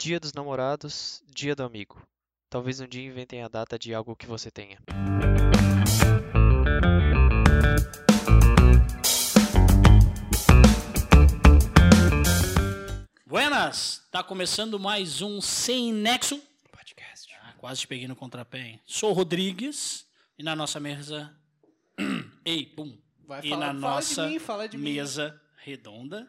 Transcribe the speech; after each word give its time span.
Dia 0.00 0.18
dos 0.18 0.32
namorados, 0.32 1.22
dia 1.28 1.54
do 1.54 1.62
amigo. 1.62 2.02
Talvez 2.48 2.80
um 2.80 2.86
dia 2.88 3.04
inventem 3.04 3.42
a 3.42 3.48
data 3.48 3.78
de 3.78 3.92
algo 3.94 4.16
que 4.16 4.26
você 4.26 4.50
tenha. 4.50 4.78
Buenas! 13.26 14.06
Tá 14.10 14.22
começando 14.22 14.78
mais 14.78 15.22
um 15.22 15.40
Sem 15.40 15.92
Nexo. 15.92 16.40
Podcast. 16.72 17.32
Ah, 17.42 17.52
quase 17.58 17.80
te 17.80 17.86
peguei 17.88 18.08
no 18.08 18.16
contrapé. 18.16 18.60
hein? 18.60 18.80
Sou 18.86 19.10
o 19.10 19.12
Rodrigues 19.12 20.06
e 20.38 20.42
na 20.42 20.54
nossa 20.56 20.78
mesa. 20.80 21.34
Ei, 22.44 22.66
pum! 22.66 22.96
Vai 23.26 23.40
E 23.44 23.50
falar- 23.50 23.72
na 23.74 23.80
fala 23.80 23.94
nossa 23.96 24.24
de 24.26 24.32
mim, 24.32 24.38
fala 24.38 24.68
de 24.68 24.78
mim. 24.78 24.92
mesa 24.94 25.40
redonda 25.58 26.28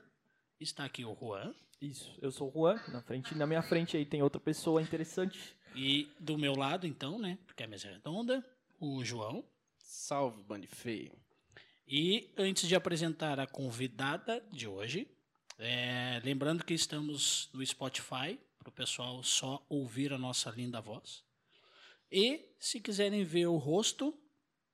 está 0.60 0.86
aqui 0.86 1.04
o 1.04 1.16
Juan. 1.20 1.54
Isso, 1.82 2.16
eu 2.21 2.32
sou 2.32 2.48
o 2.50 2.52
Juan, 2.52 2.79
na, 2.89 3.02
frente, 3.02 3.34
na 3.34 3.47
minha 3.47 3.64
frente 3.64 3.97
aí 3.97 4.05
tem 4.05 4.21
outra 4.21 4.39
pessoa 4.39 4.84
interessante. 4.84 5.57
E 5.75 6.11
do 6.19 6.37
meu 6.37 6.54
lado, 6.54 6.86
então, 6.86 7.18
né? 7.18 7.39
Porque 7.47 7.64
a 7.64 7.68
mesa 7.68 7.87
é 7.87 7.93
redonda, 7.93 8.46
o 8.79 9.04
João. 9.04 9.43
Salve, 9.79 10.43
bande 10.43 10.68
feio. 10.68 11.11
E 11.87 12.32
antes 12.37 12.68
de 12.68 12.75
apresentar 12.75 13.39
a 13.39 13.47
convidada 13.47 14.46
de 14.51 14.68
hoje, 14.68 15.07
é, 15.57 16.21
lembrando 16.23 16.64
que 16.64 16.75
estamos 16.75 17.50
no 17.51 17.65
Spotify, 17.65 18.39
para 18.59 18.70
o 18.70 18.71
pessoal 18.71 19.23
só 19.23 19.65
ouvir 19.68 20.14
a 20.14 20.20
nossa 20.20 20.51
linda 20.51 20.79
voz. 20.79 21.23
E 22.11 22.54
se 22.59 22.79
quiserem 22.79 23.23
ver 23.23 23.48
o 23.48 23.57
rosto, 23.57 24.15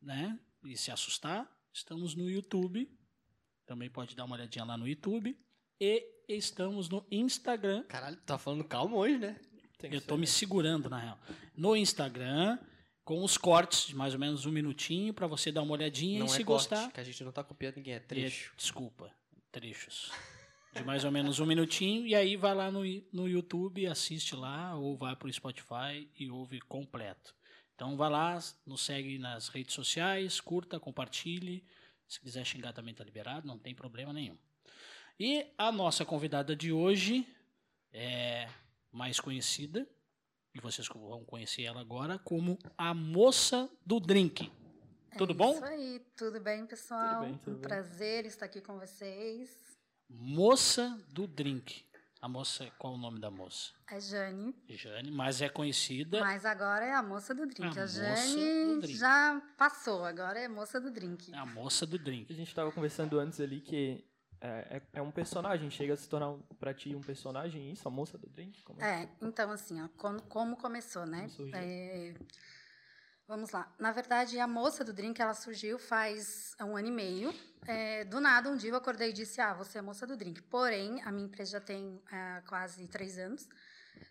né, 0.02 0.38
e 0.66 0.76
se 0.76 0.91
assustar, 0.91 1.49
estamos 1.71 2.16
no 2.16 2.30
YouTube. 2.30 2.91
Também 3.66 3.90
pode 3.90 4.13
dar 4.13 4.26
uma 4.26 4.35
olhadinha 4.35 4.66
lá 4.66 4.77
no 4.77 4.88
YouTube. 4.88 5.40
E 5.80 6.16
estamos 6.27 6.90
no 6.90 7.05
Instagram. 7.12 7.84
Caralho, 7.84 8.17
tá 8.26 8.38
falando 8.38 8.63
calmo 8.63 8.98
hoje, 8.98 9.18
né? 9.18 9.40
Eu 9.84 9.99
ser, 9.99 10.02
tô 10.02 10.16
me 10.16 10.22
né? 10.22 10.27
segurando, 10.27 10.90
na 10.90 10.99
real. 10.99 11.20
No 11.55 11.76
Instagram, 11.76 12.58
com 13.04 13.24
os 13.24 13.38
cortes 13.38 13.88
de 13.88 13.96
mais 13.96 14.13
ou 14.13 14.20
menos 14.20 14.46
um 14.46 14.52
minutinho, 14.52 15.13
para 15.13 15.27
você 15.27 15.52
dar 15.52 15.62
uma 15.62 15.74
olhadinha 15.74 16.20
não 16.20 16.26
e 16.26 16.29
é 16.29 16.34
se 16.34 16.43
corte, 16.43 16.70
gostar. 16.70 16.91
que 16.91 16.99
a 16.99 17.04
gente 17.04 17.24
não 17.24 17.32
tá 17.32 17.43
copiando 17.43 17.76
ninguém, 17.77 17.93
é 17.93 17.98
E- 17.98 17.99
trecho. 18.02 18.54
desculpa, 18.57 19.12
trechos. 19.52 20.12
De 20.74 20.84
mais 20.84 21.04
ou 21.05 21.12
menos 21.12 21.40
um 21.40 21.46
minutinho, 21.46 22.05
e 22.05 22.13
aí 22.13 22.35
vai 22.35 22.54
lá 22.54 22.70
no, 22.70 22.82
no 23.12 23.27
YouTube, 23.27 23.87
assiste 23.87 24.35
lá, 24.35 24.76
ou 24.76 24.96
vai 24.98 25.15
pro 25.15 25.32
Spotify 25.32 26.07
e 26.20 26.30
ouve 26.30 26.59
completo. 26.62 27.34
Então 27.74 27.96
vai 27.96 28.09
lá, 28.09 28.37
nos 28.65 28.82
segue 28.82 29.18
nas 29.18 29.48
redes 29.48 29.74
sociais, 29.74 30.41
curta, 30.41 30.80
compartilhe. 30.80 31.63
Se 32.07 32.20
quiser 32.20 32.46
xingar 32.46 32.74
também 32.74 32.93
tá 32.93 33.04
liberado, 33.04 33.48
não 33.48 33.57
tem 33.57 33.74
problema 33.74 34.12
nenhum. 34.13 34.37
E 35.20 35.46
a 35.57 35.71
nossa 35.71 36.05
convidada 36.05 36.55
de 36.55 36.71
hoje 36.71 37.27
é 37.91 38.48
mais 38.91 39.20
conhecida, 39.20 39.87
e 40.54 40.59
vocês 40.59 40.87
vão 40.87 41.24
conhecer 41.26 41.63
ela 41.63 41.82
agora, 41.82 42.20
como 42.20 42.57
a 42.77 42.93
moça 42.93 43.70
do 43.85 43.99
drink. 43.99 44.51
Tudo 45.18 45.34
é 45.34 45.35
bom? 45.35 45.54
Isso 45.54 45.65
aí, 45.65 45.99
tudo 46.15 46.40
bem, 46.40 46.65
pessoal? 46.68 47.15
Tudo 47.21 47.26
bem, 47.26 47.37
tudo 47.40 47.51
um 47.57 47.59
bem. 47.59 47.68
prazer 47.68 48.26
estar 48.26 48.46
aqui 48.46 48.62
com 48.62 48.77
vocês. 48.77 49.49
Moça 50.09 50.98
do 51.09 51.27
Drink. 51.27 51.84
A 52.21 52.27
moça, 52.29 52.71
qual 52.79 52.93
o 52.93 52.98
nome 52.98 53.20
da 53.20 53.29
moça? 53.29 53.74
É 53.91 53.99
Jane, 53.99 54.55
Jane, 54.70 55.12
mas 55.12 55.41
é 55.41 55.49
conhecida. 55.49 56.20
mas 56.20 56.46
agora 56.46 56.85
é 56.85 56.93
a 56.93 57.04
moça 57.04 57.34
do 57.35 57.46
drink. 57.46 57.65
A 57.77 57.84
A, 57.84 57.85
moça 57.85 57.87
Jane 57.87 58.79
drink. 58.81 58.96
já 58.98 59.41
passou, 59.57 60.04
agora 60.05 60.40
é 60.40 60.48
moça 60.48 60.79
do 60.79 60.90
drink. 60.91 61.34
A 61.34 61.46
moça 61.46 61.85
do 61.85 61.96
A 61.96 61.99
drink. 61.99 62.34
gente 62.34 62.54
tava 62.55 62.71
conversando 62.71 63.20
antes 63.20 63.40
ali 63.40 63.62
que 63.62 64.03
é, 64.40 64.78
é, 64.78 64.81
é 64.94 65.02
um 65.02 65.12
personagem, 65.12 65.69
chega 65.69 65.94
a 65.94 65.97
se 65.97 66.07
tornar 66.07 66.30
um, 66.30 66.40
pra 66.59 66.74
ti 66.74 66.96
um 66.96 67.02
personagem 67.02 67.72
isso, 67.72 67.88
a 67.88 67.91
moça 67.91 68.18
do 68.18 68.28
drink? 68.28 68.62
Como 68.63 68.81
é? 68.81 69.03
É, 69.03 69.09
então 69.22 69.52
assim, 69.52 69.81
ó, 69.81 69.88
como, 69.97 70.22
como 70.24 70.57
começou, 70.57 71.06
né? 71.06 71.30
Como? 71.35 71.56
É, 71.56 72.13
vamos 73.28 73.52
lá. 73.52 73.74
Na 73.80 73.91
verdade, 73.91 74.40
a 74.40 74.47
moça 74.47 74.84
do 74.84 74.94
drink, 74.94 75.22
ela 75.22 75.34
surgiu 75.34 75.80
faz 75.80 76.56
um 76.62 76.78
ano 76.78 76.88
e 76.88 76.92
meio. 76.92 77.34
É, 77.68 78.03
do 78.06 78.20
nada, 78.20 78.50
um 78.50 78.56
dia 78.56 78.70
eu 78.70 78.75
acordei 78.75 79.09
e 79.09 79.14
disse, 79.14 79.42
ah, 79.42 79.53
você 79.53 79.78
é 79.78 79.81
a 79.81 79.84
moça 79.84 80.06
do 80.06 80.16
drink. 80.16 80.42
Porém, 80.44 81.02
a 81.02 81.12
minha 81.12 81.25
empresa 81.25 81.52
já 81.52 81.62
tem 81.62 82.02
ah, 82.12 82.42
quase 82.48 82.88
três 82.88 83.18
anos. 83.18 83.50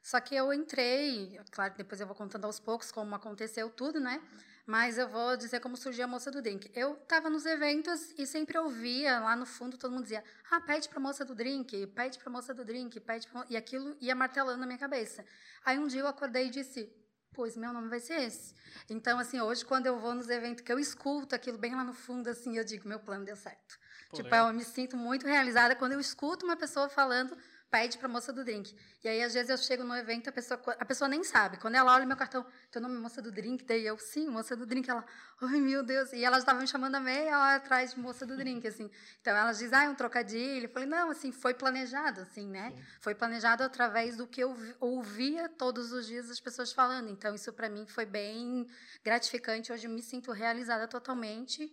Só 0.03 0.20
que 0.20 0.34
eu 0.34 0.53
entrei, 0.53 1.38
claro 1.50 1.75
depois 1.76 2.00
eu 2.00 2.06
vou 2.06 2.16
contando 2.16 2.44
aos 2.44 2.58
poucos 2.58 2.91
como 2.91 3.14
aconteceu 3.14 3.70
tudo, 3.70 4.00
né? 4.00 4.20
Mas 4.66 4.99
eu 4.99 5.09
vou 5.09 5.37
dizer 5.37 5.60
como 5.60 5.77
surgiu 5.77 6.04
a 6.04 6.09
moça 6.09 6.28
do 6.28 6.43
drink. 6.43 6.69
Eu 6.75 6.94
estava 6.94 7.31
nos 7.31 7.47
eventos 7.47 8.12
e 8.19 8.27
sempre 8.27 8.59
ouvia 8.59 9.21
lá 9.21 9.37
no 9.37 9.47
fundo 9.47 9.78
todo 9.78 9.93
mundo 9.93 10.03
dizia: 10.03 10.25
"Ah, 10.50 10.60
pede 10.60 10.88
para 10.88 10.99
moça 10.99 11.25
do 11.25 11.37
drink, 11.37 11.87
pede 11.88 12.19
para 12.19 12.28
moça 12.28 12.53
do 12.53 12.65
drink, 12.65 12.99
pede 12.99 13.28
pra... 13.28 13.41
mo-" 13.41 13.47
e 13.49 13.56
aquilo 13.56 13.97
ia 14.00 14.15
martelando 14.16 14.59
na 14.59 14.66
minha 14.66 14.78
cabeça. 14.78 15.25
Aí 15.65 15.78
um 15.78 15.87
dia 15.87 16.00
eu 16.00 16.09
acordei 16.09 16.49
e 16.49 16.50
disse: 16.50 16.93
"Pois 17.32 17.56
meu 17.56 17.72
nome 17.72 17.88
vai 17.88 18.00
ser 18.00 18.21
esse". 18.22 18.55
Então 18.91 19.21
assim, 19.21 19.41
hoje 19.41 19.65
quando 19.65 19.87
eu 19.87 20.00
vou 20.00 20.16
nos 20.16 20.28
eventos 20.28 20.65
que 20.65 20.72
eu 20.72 20.81
escuto 20.81 21.37
aquilo 21.37 21.59
bem 21.59 21.76
lá 21.76 21.84
no 21.84 21.94
fundo 21.94 22.28
assim, 22.28 22.59
eu 22.59 22.65
digo: 22.65 22.88
"Meu 22.88 22.99
plano 22.99 23.25
deu 23.25 23.37
certo". 23.37 23.78
Pô, 24.10 24.16
tipo, 24.16 24.28
legal. 24.28 24.49
eu 24.49 24.55
me 24.55 24.65
sinto 24.65 24.97
muito 24.97 25.28
realizada 25.28 25.76
quando 25.76 25.93
eu 25.93 26.00
escuto 26.00 26.44
uma 26.44 26.56
pessoa 26.56 26.88
falando 26.88 27.38
pede 27.71 27.99
para 27.99 28.09
moça 28.09 28.32
do 28.32 28.44
drink. 28.44 28.75
E 29.03 29.09
aí, 29.09 29.22
às 29.22 29.34
vezes, 29.34 29.50
eu 29.50 29.59
chego 29.59 29.84
no 29.84 29.94
evento, 29.94 30.28
a 30.28 30.32
pessoa, 30.32 30.60
a 30.78 30.84
pessoa 30.84 31.09
nem 31.09 31.22
sabe. 31.25 31.59
Quando 31.59 31.75
ela 31.75 31.94
olha 31.94 32.06
meu 32.06 32.16
cartão, 32.16 32.47
teu 32.71 32.81
nome 32.81 32.97
é 32.97 32.99
moça 32.99 33.21
do 33.21 33.31
drink, 33.31 33.65
daí 33.65 33.87
eu, 33.87 33.99
sim, 33.99 34.28
moça 34.28 34.56
do 34.56 34.65
drink. 34.65 34.88
Ela, 34.88 35.04
ai 35.43 35.60
meu 35.60 35.82
Deus. 35.82 36.12
E 36.12 36.25
elas 36.25 36.41
estavam 36.41 36.62
me 36.62 36.69
chamando 36.69 36.94
a 36.94 37.00
meia 37.00 37.38
hora 37.38 37.56
atrás 37.56 37.94
de 37.94 38.00
moça 38.00 38.25
do 38.25 38.37
drink, 38.37 38.66
assim. 38.66 38.91
Então, 39.21 39.37
elas 39.37 39.59
dizem, 39.59 39.78
ah, 39.78 39.84
é 39.84 39.88
um 39.88 39.94
trocadilho. 39.94 40.66
Eu 40.66 40.71
falei, 40.71 40.88
não, 40.88 41.10
assim, 41.10 41.32
foi 41.32 41.55
planejado, 41.55 42.21
assim, 42.22 42.49
né? 42.49 42.72
Foi 43.00 43.15
planejado 43.15 43.62
através 43.62 44.16
do 44.16 44.26
que 44.26 44.41
eu 44.43 44.55
vi- 44.55 44.75
ouvia 44.81 45.49
todos 45.49 45.93
os 45.93 46.06
dias 46.06 46.31
as 46.31 46.41
pessoas 46.41 46.72
falando. 46.72 47.10
Então, 47.10 47.34
isso 47.34 47.53
para 47.53 47.69
mim 47.69 47.87
foi 47.87 48.06
bem 48.06 48.66
gratificante. 49.05 49.72
Hoje 49.72 49.87
eu 49.87 49.91
me 49.91 50.03
sinto 50.03 50.32
realizada 50.32 50.87
totalmente 50.88 51.71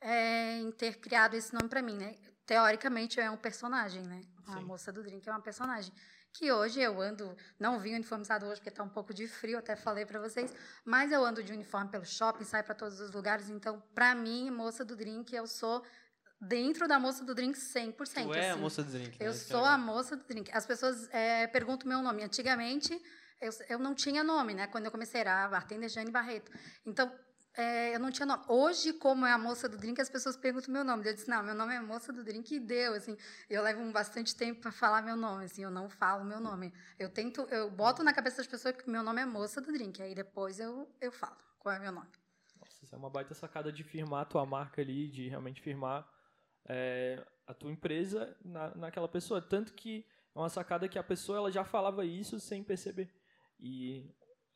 é, 0.00 0.58
em 0.58 0.70
ter 0.72 0.98
criado 0.98 1.34
esse 1.34 1.52
nome 1.54 1.68
para 1.68 1.82
mim, 1.82 1.96
né? 1.96 2.16
Teoricamente 2.52 3.18
é 3.18 3.30
um 3.30 3.36
personagem, 3.36 4.02
né? 4.02 4.20
A 4.46 4.58
Sim. 4.58 4.64
moça 4.64 4.92
do 4.92 5.02
drink 5.02 5.26
é 5.26 5.32
uma 5.32 5.40
personagem. 5.40 5.90
Que 6.34 6.52
hoje 6.52 6.82
eu 6.82 7.00
ando, 7.00 7.34
não 7.58 7.80
vim 7.80 7.94
uniformizado 7.94 8.44
hoje 8.44 8.56
porque 8.56 8.68
está 8.68 8.82
um 8.82 8.90
pouco 8.90 9.14
de 9.14 9.26
frio, 9.26 9.56
até 9.56 9.74
falei 9.74 10.04
para 10.04 10.20
vocês, 10.20 10.54
mas 10.84 11.10
eu 11.12 11.24
ando 11.24 11.42
de 11.42 11.50
uniforme 11.50 11.90
pelo 11.90 12.04
shopping, 12.04 12.44
saio 12.44 12.62
para 12.62 12.74
todos 12.74 13.00
os 13.00 13.10
lugares, 13.10 13.48
então 13.48 13.82
para 13.94 14.14
mim, 14.14 14.50
moça 14.50 14.84
do 14.84 14.94
drink, 14.94 15.34
eu 15.34 15.46
sou 15.46 15.82
dentro 16.38 16.86
da 16.86 16.98
moça 16.98 17.24
do 17.24 17.34
drink 17.34 17.58
100%. 17.58 18.26
Tu 18.26 18.34
é 18.34 18.50
a 18.50 18.52
assim. 18.52 18.60
moça 18.60 18.82
do 18.82 18.90
drink. 18.92 19.16
Eu 19.18 19.30
né? 19.30 19.34
Isso 19.34 19.48
sou 19.48 19.64
é- 19.64 19.68
a 19.70 19.78
moça 19.78 20.14
do 20.14 20.24
drink. 20.24 20.50
As 20.52 20.66
pessoas 20.66 21.08
é, 21.10 21.46
perguntam 21.46 21.88
meu 21.88 22.02
nome. 22.02 22.22
Antigamente, 22.22 23.00
eu, 23.40 23.50
eu 23.70 23.78
não 23.78 23.94
tinha 23.94 24.22
nome, 24.22 24.52
né? 24.52 24.66
Quando 24.66 24.84
eu 24.84 24.90
comecei, 24.90 25.22
era 25.22 25.46
a 25.46 25.48
bartender 25.48 25.88
Jane 25.88 26.10
Barreto. 26.10 26.52
Então, 26.84 27.10
é, 27.54 27.94
eu 27.94 28.00
não 28.00 28.10
tinha 28.10 28.24
nome. 28.24 28.44
Hoje, 28.48 28.94
como 28.94 29.26
é 29.26 29.32
a 29.32 29.38
moça 29.38 29.68
do 29.68 29.76
drink, 29.76 30.00
as 30.00 30.08
pessoas 30.08 30.36
perguntam 30.36 30.72
meu 30.72 30.84
nome. 30.84 31.06
Eu 31.06 31.12
disse, 31.12 31.28
não, 31.28 31.42
meu 31.42 31.54
nome 31.54 31.74
é 31.74 31.80
moça 31.80 32.12
do 32.12 32.24
drink 32.24 32.54
e 32.54 32.58
deu, 32.58 32.94
assim. 32.94 33.16
Eu 33.48 33.62
levo 33.62 33.90
bastante 33.92 34.34
tempo 34.34 34.62
para 34.62 34.72
falar 34.72 35.02
meu 35.02 35.16
nome, 35.16 35.44
assim. 35.44 35.62
Eu 35.62 35.70
não 35.70 35.88
falo 35.90 36.24
meu 36.24 36.40
nome. 36.40 36.72
Eu 36.98 37.10
tento, 37.10 37.42
eu 37.50 37.70
boto 37.70 38.02
na 38.02 38.12
cabeça 38.12 38.38
das 38.38 38.46
pessoas 38.46 38.76
que 38.76 38.88
meu 38.88 39.02
nome 39.02 39.20
é 39.20 39.26
moça 39.26 39.60
do 39.60 39.70
drink. 39.70 40.00
Aí 40.02 40.14
depois 40.14 40.58
eu, 40.58 40.90
eu 41.00 41.12
falo 41.12 41.36
qual 41.58 41.74
é 41.74 41.78
meu 41.78 41.92
nome. 41.92 42.08
Nossa, 42.58 42.84
isso 42.84 42.94
é 42.94 42.98
uma 42.98 43.10
baita 43.10 43.34
sacada 43.34 43.70
de 43.70 43.84
firmar 43.84 44.22
a 44.22 44.24
tua 44.24 44.46
marca 44.46 44.80
ali, 44.80 45.08
de 45.08 45.28
realmente 45.28 45.60
firmar 45.60 46.08
é, 46.64 47.22
a 47.46 47.52
tua 47.52 47.70
empresa 47.70 48.34
na, 48.42 48.74
naquela 48.74 49.08
pessoa. 49.08 49.42
Tanto 49.42 49.74
que 49.74 50.06
é 50.34 50.38
uma 50.38 50.48
sacada 50.48 50.88
que 50.88 50.98
a 50.98 51.02
pessoa 51.02 51.36
ela 51.36 51.52
já 51.52 51.64
falava 51.64 52.02
isso 52.02 52.40
sem 52.40 52.64
perceber. 52.64 53.12
E 53.60 54.10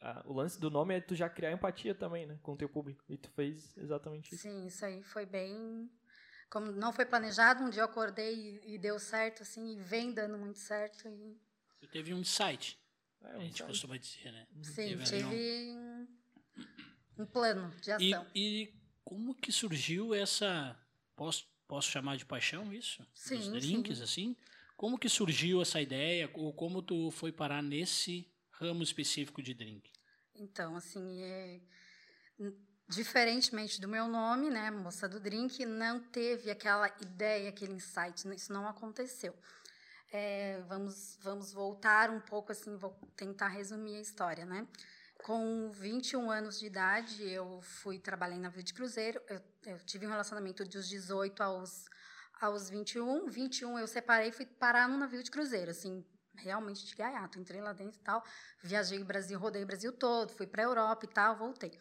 ah, 0.08 0.22
o 0.24 0.32
lance 0.32 0.60
do 0.60 0.70
nome 0.70 0.94
é 0.94 1.00
tu 1.00 1.14
já 1.16 1.28
criar 1.28 1.50
empatia 1.52 1.94
também, 1.94 2.26
né, 2.26 2.38
com 2.42 2.52
o 2.52 2.56
teu 2.56 2.68
público. 2.68 3.02
E 3.08 3.16
tu 3.16 3.28
fez 3.30 3.76
exatamente 3.76 4.32
isso. 4.32 4.42
Sim, 4.42 4.66
isso 4.66 4.84
aí 4.84 5.02
foi 5.02 5.26
bem. 5.26 5.90
Como 6.48 6.70
não 6.70 6.92
foi 6.92 7.04
planejado, 7.04 7.64
um 7.64 7.68
dia 7.70 7.82
eu 7.82 7.86
acordei 7.86 8.60
e, 8.64 8.74
e 8.74 8.78
deu 8.78 8.98
certo, 9.00 9.42
assim, 9.42 9.72
e 9.72 9.80
vem 9.80 10.12
dando 10.12 10.38
muito 10.38 10.60
certo. 10.60 11.08
E, 11.08 11.36
Eu 11.82 11.88
teve 11.88 12.14
um 12.14 12.18
insight. 12.20 12.78
É, 13.24 13.30
a 13.32 13.36
um 13.36 13.40
gente 13.40 13.54
insight. 13.54 13.66
costuma 13.66 13.96
dizer, 13.96 14.30
né? 14.30 14.46
sim, 14.62 14.74
Teve 14.74 15.02
um- 15.02 15.04
tive 15.04 15.72
um, 15.74 16.08
um 17.18 17.26
plano 17.26 17.70
de 17.80 17.90
E, 17.90 18.14
ação. 18.14 18.26
e 18.32 18.72
como 19.04 19.34
que 19.34 19.50
surgiu 19.50 20.14
essa. 20.14 20.78
Posso, 21.16 21.48
posso 21.66 21.90
chamar 21.90 22.16
de 22.16 22.24
paixão 22.24 22.72
isso? 22.72 23.04
Sim, 23.12 23.38
Dos 23.38 23.48
drinks, 23.50 23.98
sim. 23.98 24.04
assim? 24.04 24.36
Como 24.76 24.98
que 24.98 25.08
surgiu 25.08 25.60
essa 25.62 25.80
ideia? 25.80 26.30
Ou 26.34 26.52
como 26.52 26.80
tu 26.82 27.10
foi 27.10 27.32
parar 27.32 27.62
nesse 27.62 28.30
ramo 28.50 28.82
específico 28.82 29.42
de 29.42 29.52
drink? 29.54 29.90
Então, 30.38 30.76
assim, 30.76 31.22
é, 31.22 31.60
diferentemente 32.88 33.80
do 33.80 33.88
meu 33.88 34.06
nome, 34.06 34.50
né, 34.50 34.70
moça 34.70 35.08
do 35.08 35.18
drink, 35.18 35.64
não 35.64 36.00
teve 36.00 36.50
aquela 36.50 36.88
ideia, 37.00 37.48
aquele 37.48 37.72
insight, 37.74 38.28
isso 38.34 38.52
não 38.52 38.68
aconteceu. 38.68 39.34
É, 40.12 40.62
vamos, 40.68 41.18
vamos 41.20 41.52
voltar 41.52 42.10
um 42.10 42.20
pouco, 42.20 42.52
assim, 42.52 42.76
vou 42.76 42.92
tentar 43.16 43.48
resumir 43.48 43.96
a 43.96 44.00
história, 44.00 44.44
né? 44.44 44.66
Com 45.18 45.70
21 45.72 46.30
anos 46.30 46.60
de 46.60 46.66
idade, 46.66 47.28
eu 47.28 47.60
fui 47.60 47.98
trabalhar 47.98 48.36
em 48.36 48.40
navio 48.40 48.62
de 48.62 48.72
cruzeiro. 48.72 49.20
Eu, 49.28 49.40
eu 49.64 49.78
tive 49.80 50.06
um 50.06 50.10
relacionamento 50.10 50.64
dos 50.64 50.88
18 50.88 51.42
aos, 51.42 51.86
aos 52.40 52.70
21. 52.70 53.26
21 53.28 53.78
eu 53.78 53.86
separei 53.88 54.28
e 54.28 54.32
fui 54.32 54.46
parar 54.46 54.88
num 54.88 54.98
navio 54.98 55.22
de 55.22 55.30
cruzeiro, 55.30 55.70
assim, 55.70 56.04
realmente 56.42 56.84
de 56.84 56.94
gaiato. 56.94 57.38
Entrei 57.38 57.60
lá 57.60 57.72
dentro 57.72 57.98
e 57.98 58.02
tal, 58.02 58.24
viajei 58.62 59.00
o 59.00 59.04
Brasil, 59.04 59.38
rodei 59.38 59.62
o 59.62 59.66
Brasil 59.66 59.92
todo, 59.92 60.32
fui 60.32 60.46
para 60.46 60.62
a 60.62 60.66
Europa 60.66 61.04
e 61.04 61.08
tal, 61.08 61.36
voltei. 61.36 61.78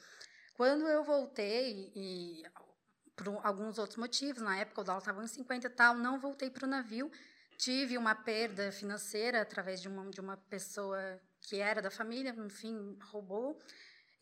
Quando 0.56 0.88
eu 0.88 1.04
voltei, 1.04 1.92
e 1.96 2.44
por 3.16 3.28
alguns 3.44 3.78
outros 3.78 3.98
motivos, 3.98 4.42
na 4.42 4.58
época 4.58 4.82
o 4.82 4.84
dólar 4.84 5.00
estava 5.00 5.24
em 5.24 5.28
50 5.28 5.68
e 5.68 5.70
tal, 5.70 5.96
não 5.96 6.20
voltei 6.20 6.50
para 6.50 6.66
o 6.66 6.70
navio, 6.70 7.12
tive 7.58 7.98
uma 7.98 8.16
perda 8.16 8.72
financeira 8.72 9.42
através 9.42 9.82
de 9.82 9.88
uma, 9.88 10.10
de 10.10 10.20
uma 10.20 10.38
pessoa 10.38 11.20
que 11.42 11.58
era 11.60 11.82
da 11.82 11.92
família, 11.92 12.34
enfim, 12.38 12.98
roubou. 13.12 13.60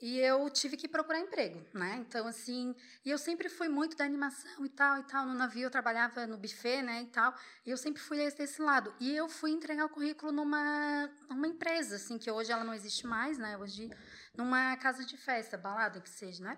E 0.04 0.20
eu 0.20 0.50
tive 0.50 0.76
que 0.76 0.86
procurar 0.86 1.22
emprego, 1.22 1.66
né? 1.74 1.96
Então, 2.06 2.28
assim, 2.28 2.76
e 3.06 3.10
eu 3.10 3.18
sempre 3.18 3.48
fui 3.48 3.70
muito 3.70 3.96
da 3.96 4.04
animação 4.04 4.66
e 4.66 4.68
tal, 4.68 5.00
e 5.00 5.04
tal. 5.04 5.26
No 5.26 5.34
navio 5.34 5.64
eu 5.64 5.72
trabalhava 5.72 6.28
no 6.28 6.36
buffet, 6.36 6.82
né, 6.82 7.04
e 7.04 7.06
tal. 7.06 7.34
E 7.66 7.70
eu 7.72 7.78
sempre 7.78 8.02
fui 8.02 8.18
desse 8.32 8.62
lado. 8.62 8.94
E 9.00 9.16
eu 9.16 9.30
fui 9.30 9.52
entregar 9.52 9.86
o 9.86 9.90
currículo 9.90 10.34
numa, 10.34 11.10
numa 11.30 11.48
empresa, 11.48 11.96
assim, 11.96 12.18
que 12.18 12.30
hoje 12.30 12.52
ela 12.52 12.66
não 12.66 12.74
existe 12.74 13.08
mais, 13.08 13.38
né? 13.38 13.58
Hoje, 13.58 13.90
numa 14.36 14.76
casa 14.76 15.06
de 15.06 15.16
festa, 15.16 15.58
balada, 15.58 16.02
que 16.02 16.10
seja, 16.10 16.44
né? 16.44 16.58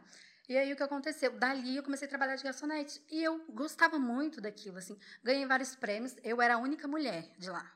E 0.49 0.57
aí 0.57 0.73
o 0.73 0.75
que 0.75 0.81
aconteceu? 0.81 1.37
Dali 1.37 1.77
eu 1.77 1.83
comecei 1.83 2.07
a 2.07 2.09
trabalhar 2.09 2.37
de 2.37 2.43
garçonete. 2.43 2.99
E 3.11 3.23
eu 3.23 3.45
gostava 3.49 3.99
muito 3.99 4.41
daquilo, 4.41 4.79
assim. 4.79 4.97
Ganhei 5.23 5.45
vários 5.45 5.75
prêmios. 5.75 6.15
Eu 6.23 6.41
era 6.41 6.55
a 6.55 6.57
única 6.57 6.87
mulher 6.87 7.29
de 7.37 7.51
lá. 7.51 7.71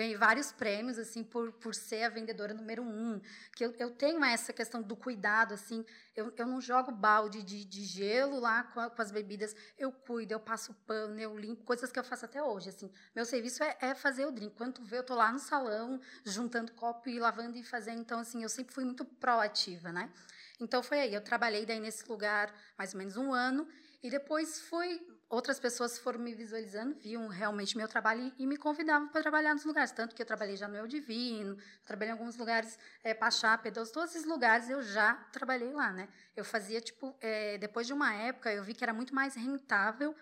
Ganhei 0.00 0.16
vários 0.16 0.50
prêmios, 0.50 0.98
assim, 0.98 1.22
por, 1.22 1.52
por 1.52 1.74
ser 1.74 2.04
a 2.04 2.08
vendedora 2.08 2.54
número 2.54 2.82
um. 2.82 3.20
Que 3.54 3.66
eu, 3.66 3.74
eu 3.78 3.90
tenho 3.90 4.24
essa 4.24 4.50
questão 4.50 4.80
do 4.80 4.96
cuidado, 4.96 5.52
assim. 5.52 5.84
Eu, 6.16 6.32
eu 6.38 6.46
não 6.46 6.58
jogo 6.58 6.90
balde 6.90 7.42
de, 7.42 7.66
de 7.66 7.84
gelo 7.84 8.40
lá 8.40 8.62
com, 8.62 8.80
a, 8.80 8.88
com 8.88 9.02
as 9.02 9.10
bebidas. 9.10 9.54
Eu 9.76 9.92
cuido, 9.92 10.32
eu 10.32 10.40
passo 10.40 10.72
pano, 10.86 11.20
eu 11.20 11.36
limpo. 11.36 11.64
Coisas 11.64 11.92
que 11.92 11.98
eu 11.98 12.02
faço 12.02 12.24
até 12.24 12.42
hoje, 12.42 12.70
assim. 12.70 12.90
Meu 13.14 13.26
serviço 13.26 13.62
é, 13.62 13.76
é 13.78 13.94
fazer 13.94 14.24
o 14.24 14.32
drink. 14.32 14.56
Quando 14.56 14.82
vê, 14.82 14.96
eu 14.96 15.04
tô 15.04 15.14
lá 15.14 15.30
no 15.30 15.38
salão, 15.38 16.00
juntando 16.24 16.72
copo 16.72 17.10
e 17.10 17.18
lavando 17.18 17.58
e 17.58 17.62
fazendo. 17.62 18.00
Então, 18.00 18.20
assim, 18.20 18.42
eu 18.42 18.48
sempre 18.48 18.72
fui 18.72 18.86
muito 18.86 19.04
proativa, 19.04 19.92
né? 19.92 20.10
Então 20.58 20.82
foi 20.82 21.00
aí, 21.00 21.14
eu 21.14 21.20
trabalhei 21.20 21.66
daí 21.66 21.78
nesse 21.78 22.08
lugar 22.08 22.54
mais 22.78 22.94
ou 22.94 22.98
menos 22.98 23.18
um 23.18 23.34
ano 23.34 23.68
e 24.02 24.08
depois 24.08 24.60
fui 24.60 24.98
outras 25.30 25.60
pessoas 25.60 25.96
foram 25.98 26.18
me 26.18 26.34
visualizando, 26.34 26.96
viam 26.96 27.28
realmente 27.28 27.76
meu 27.76 27.86
trabalho 27.86 28.32
e, 28.36 28.46
me 28.46 28.56
convidavam 28.56 29.08
para 29.08 29.22
trabalhar 29.22 29.54
nos 29.54 29.64
lugares, 29.64 29.92
tanto 29.92 30.14
que 30.14 30.20
eu 30.20 30.26
trabalhei 30.26 30.56
já 30.56 30.66
no 30.66 30.76
El 30.76 30.88
Divino, 30.88 31.56
trabalhei 31.84 32.10
em 32.10 32.18
alguns 32.18 32.36
lugares, 32.36 32.76
é, 33.04 33.14
Pachá, 33.14 33.56
Pedroso, 33.56 33.92
todos 33.92 34.10
esses 34.10 34.26
lugares 34.26 34.68
eu 34.68 34.82
já 34.82 35.14
trabalhei 35.32 35.72
lá, 35.72 35.92
né? 35.92 36.08
Eu 36.36 36.44
fazia 36.44 36.80
tipo, 36.80 37.16
é, 37.20 37.56
depois 37.58 37.86
de 37.86 37.92
uma 37.92 38.12
época 38.12 38.52
eu 38.52 38.64
vi 38.64 38.74
que 38.74 38.82
era 38.82 38.92
muito 38.92 39.14
mais 39.14 39.36
rentável 39.36 40.14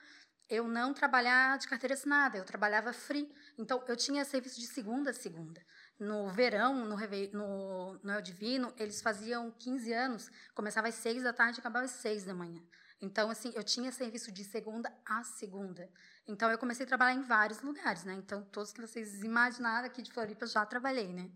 eu 0.49 0.67
não 0.67 0.95
trabalhar 0.95 1.59
de 1.59 1.69
carteira 1.69 1.95
assinada, 1.95 2.39
eu 2.39 2.45
trabalhava 2.45 2.93
free. 2.93 3.31
Então, 3.59 3.85
eu 3.87 3.95
tinha 3.95 4.25
serviço 4.25 4.59
de 4.59 4.67
segunda 4.67 5.11
a 5.11 5.13
segunda. 5.13 5.61
No 5.99 6.31
verão, 6.31 6.87
no, 6.87 6.97
no, 6.97 8.01
no 8.03 8.13
El 8.13 8.23
Divino, 8.23 8.73
eles 8.79 9.03
faziam 9.03 9.51
15 9.51 9.93
anos, 9.93 10.31
começava 10.55 10.89
às 10.89 10.95
6 10.95 11.23
da 11.23 11.35
tarde 11.35 11.59
e 11.59 11.61
acabava 11.61 11.85
às 11.85 11.91
6 11.91 12.25
da 12.25 12.33
manhã. 12.33 12.63
Então, 13.01 13.31
assim, 13.31 13.53
eu 13.55 13.63
tinha 13.63 13.93
serviço 13.93 14.33
de 14.33 14.43
segunda 14.43 14.93
a 15.07 15.23
segunda. 15.23 15.89
Então, 16.27 16.51
eu 16.51 16.59
comecei 16.59 16.85
a 16.85 16.89
trabalhar 16.89 17.15
em 17.15 17.23
vários 17.23 17.63
lugares, 17.63 18.05
né? 18.05 18.15
Então, 18.15 18.43
todos 18.43 18.73
que 18.73 18.81
vocês 18.81 19.23
imaginaram 19.23 19.87
aqui 19.87 20.03
de 20.03 20.11
Floripa, 20.11 20.47
já 20.47 20.67
trabalhei, 20.67 21.13
né? 21.13 21.31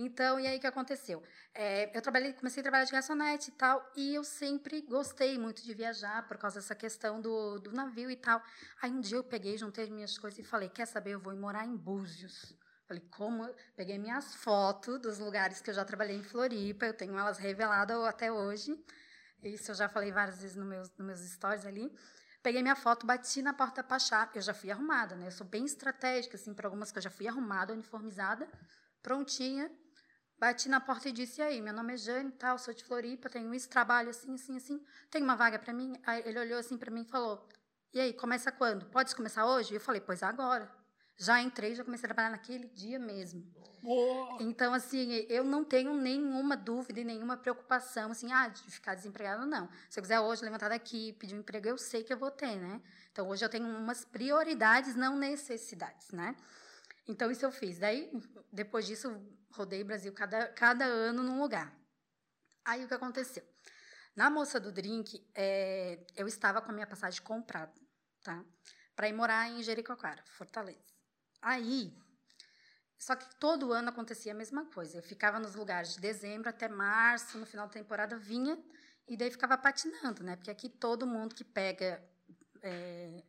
Então, 0.00 0.38
e 0.38 0.46
aí 0.46 0.58
o 0.58 0.60
que 0.60 0.66
aconteceu? 0.66 1.22
É, 1.52 1.96
eu 1.96 2.00
trabalhei, 2.00 2.32
comecei 2.32 2.60
a 2.60 2.62
trabalhar 2.62 2.84
de 2.84 2.92
garçonete 2.92 3.50
e 3.50 3.52
tal, 3.54 3.84
e 3.96 4.14
eu 4.14 4.22
sempre 4.22 4.80
gostei 4.82 5.36
muito 5.38 5.62
de 5.62 5.74
viajar 5.74 6.26
por 6.28 6.36
causa 6.36 6.60
dessa 6.60 6.74
questão 6.74 7.20
do, 7.20 7.58
do 7.58 7.72
navio 7.72 8.10
e 8.10 8.16
tal. 8.16 8.40
Aí 8.80 8.90
um 8.90 9.00
dia 9.00 9.18
eu 9.18 9.24
peguei, 9.24 9.58
juntei 9.58 9.90
minhas 9.90 10.16
coisas 10.16 10.38
e 10.38 10.44
falei, 10.44 10.68
quer 10.68 10.86
saber, 10.86 11.14
eu 11.14 11.20
vou 11.20 11.34
morar 11.34 11.64
em 11.64 11.76
Búzios. 11.76 12.54
Falei, 12.86 13.02
como? 13.10 13.48
Peguei 13.76 13.98
minhas 13.98 14.34
fotos 14.36 15.00
dos 15.00 15.18
lugares 15.18 15.60
que 15.60 15.70
eu 15.70 15.74
já 15.74 15.84
trabalhei 15.84 16.16
em 16.16 16.22
Floripa, 16.22 16.86
eu 16.86 16.94
tenho 16.94 17.18
elas 17.18 17.38
reveladas 17.38 17.98
até 18.04 18.30
hoje. 18.30 18.78
Isso 19.42 19.70
eu 19.70 19.74
já 19.74 19.88
falei 19.88 20.10
várias 20.10 20.40
vezes 20.40 20.56
nos 20.56 20.66
meus, 20.66 20.90
nos 20.96 21.06
meus 21.06 21.20
stories 21.20 21.64
ali. 21.64 21.92
Peguei 22.42 22.62
minha 22.62 22.76
foto, 22.76 23.06
bati 23.06 23.42
na 23.42 23.52
porta 23.52 23.82
da 23.82 23.88
Pachá. 23.88 24.30
Eu 24.34 24.40
já 24.40 24.54
fui 24.54 24.70
arrumada, 24.70 25.14
né? 25.16 25.26
Eu 25.26 25.32
sou 25.32 25.46
bem 25.46 25.64
estratégica, 25.64 26.36
assim, 26.36 26.54
para 26.54 26.66
algumas 26.66 26.90
que 26.90 26.98
eu 26.98 27.02
já 27.02 27.10
fui 27.10 27.26
arrumada, 27.26 27.72
uniformizada, 27.72 28.48
prontinha. 29.02 29.70
Bati 30.38 30.68
na 30.68 30.80
porta 30.80 31.08
e 31.08 31.12
disse: 31.12 31.40
E 31.40 31.44
aí, 31.44 31.60
meu 31.60 31.74
nome 31.74 31.94
é 31.94 31.96
Jane, 31.96 32.30
tal, 32.32 32.58
sou 32.58 32.72
de 32.72 32.84
Floripa, 32.84 33.28
tenho 33.28 33.52
esse 33.54 33.68
trabalho 33.68 34.10
assim, 34.10 34.34
assim, 34.34 34.56
assim. 34.56 34.84
Tem 35.10 35.22
uma 35.22 35.34
vaga 35.34 35.58
para 35.58 35.72
mim? 35.72 35.92
Aí 36.06 36.22
ele 36.24 36.38
olhou 36.38 36.58
assim 36.58 36.78
para 36.78 36.90
mim 36.90 37.02
e 37.02 37.10
falou: 37.10 37.48
E 37.92 38.00
aí, 38.00 38.12
começa 38.12 38.52
quando? 38.52 38.86
Pode 38.86 39.14
começar 39.16 39.46
hoje? 39.46 39.74
Eu 39.74 39.80
falei: 39.80 40.00
Pois 40.00 40.22
agora. 40.22 40.77
Já 41.18 41.42
entrei, 41.42 41.74
já 41.74 41.84
comecei 41.84 42.06
a 42.06 42.08
trabalhar 42.08 42.30
naquele 42.30 42.68
dia 42.68 42.96
mesmo. 42.96 43.44
Oh. 43.82 44.36
Então, 44.40 44.72
assim, 44.72 45.26
eu 45.28 45.42
não 45.42 45.64
tenho 45.64 45.94
nenhuma 45.94 46.56
dúvida 46.56 47.00
e 47.00 47.04
nenhuma 47.04 47.36
preocupação, 47.36 48.12
assim, 48.12 48.30
ah, 48.32 48.48
de 48.48 48.62
ficar 48.70 48.94
desempregado, 48.94 49.44
não. 49.44 49.68
Se 49.90 49.98
eu 49.98 50.02
quiser 50.02 50.20
hoje 50.20 50.44
levantar 50.44 50.68
daqui 50.68 51.12
pedir 51.14 51.34
um 51.34 51.40
emprego, 51.40 51.68
eu 51.68 51.76
sei 51.76 52.04
que 52.04 52.12
eu 52.12 52.18
vou 52.18 52.30
ter, 52.30 52.56
né? 52.56 52.80
Então, 53.10 53.28
hoje 53.28 53.44
eu 53.44 53.48
tenho 53.48 53.66
umas 53.66 54.04
prioridades, 54.04 54.94
não 54.94 55.16
necessidades, 55.16 56.10
né? 56.12 56.36
Então, 57.06 57.30
isso 57.30 57.44
eu 57.44 57.50
fiz. 57.50 57.78
Daí, 57.78 58.12
depois 58.52 58.86
disso, 58.86 59.20
rodei 59.50 59.82
Brasil 59.82 60.12
cada, 60.12 60.48
cada 60.48 60.84
ano 60.84 61.22
num 61.24 61.40
lugar. 61.40 61.76
Aí, 62.64 62.84
o 62.84 62.88
que 62.88 62.94
aconteceu? 62.94 63.42
Na 64.14 64.30
moça 64.30 64.60
do 64.60 64.70
drink, 64.70 65.24
é, 65.34 66.04
eu 66.16 66.28
estava 66.28 66.60
com 66.60 66.70
a 66.70 66.74
minha 66.74 66.86
passagem 66.86 67.22
comprada, 67.22 67.72
tá? 68.22 68.44
Para 68.94 69.08
ir 69.08 69.12
morar 69.12 69.48
em 69.48 69.62
Jericoacoara, 69.62 70.22
Fortaleza. 70.26 70.97
Aí, 71.40 71.92
só 72.98 73.14
que 73.14 73.26
todo 73.36 73.72
ano 73.72 73.90
acontecia 73.90 74.32
a 74.32 74.34
mesma 74.34 74.66
coisa. 74.66 74.98
Eu 74.98 75.02
ficava 75.02 75.38
nos 75.38 75.54
lugares 75.54 75.94
de 75.94 76.00
dezembro 76.00 76.48
até 76.48 76.68
março, 76.68 77.38
no 77.38 77.46
final 77.46 77.66
da 77.66 77.72
temporada 77.72 78.16
vinha 78.16 78.58
e 79.06 79.16
daí 79.16 79.30
ficava 79.30 79.56
patinando, 79.56 80.22
né? 80.22 80.36
Porque 80.36 80.50
aqui 80.50 80.68
todo 80.68 81.06
mundo 81.06 81.34
que 81.34 81.44
pega, 81.44 82.02
é, 82.62 83.22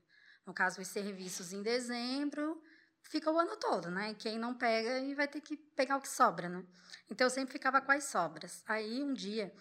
no 0.46 0.54
caso, 0.54 0.82
os 0.82 0.88
serviços 0.88 1.54
em 1.54 1.62
dezembro, 1.62 2.62
fica 3.04 3.32
o 3.32 3.40
ano 3.40 3.56
todo, 3.58 3.90
né? 3.90 4.14
Quem 4.16 4.38
não 4.38 4.56
pega 4.56 5.00
e 5.00 5.14
vai 5.14 5.28
ter 5.28 5.40
que 5.40 5.56
pegar 5.56 5.98
o 5.98 6.02
que 6.02 6.10
sobra, 6.10 6.50
né? 6.50 6.66
Então 7.10 7.28
eu 7.28 7.32
sempre 7.32 7.54
ficava 7.54 7.80
com 7.80 7.92
as 7.92 8.06
sobras. 8.06 8.64
Aí 8.68 9.04
um 9.04 9.14
dia, 9.14 9.54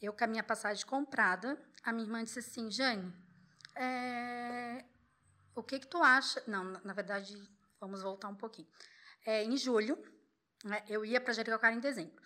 eu 0.00 0.12
com 0.12 0.24
a 0.24 0.26
minha 0.26 0.42
passagem 0.42 0.84
comprada, 0.84 1.58
a 1.82 1.92
minha 1.92 2.04
irmã 2.04 2.22
disse 2.22 2.40
assim, 2.40 2.70
Jane, 2.70 3.14
é, 3.76 4.84
o 5.54 5.62
que 5.62 5.78
que 5.78 5.86
tu 5.86 6.02
acha? 6.02 6.42
Não, 6.46 6.64
na 6.84 6.92
verdade 6.92 7.55
Vamos 7.80 8.02
voltar 8.02 8.28
um 8.28 8.34
pouquinho. 8.34 8.68
É, 9.24 9.42
em 9.44 9.56
julho, 9.56 9.98
né, 10.64 10.84
eu 10.88 11.04
ia 11.04 11.20
para 11.20 11.32
Jericoacoara 11.32 11.74
em 11.74 11.80
dezembro. 11.80 12.22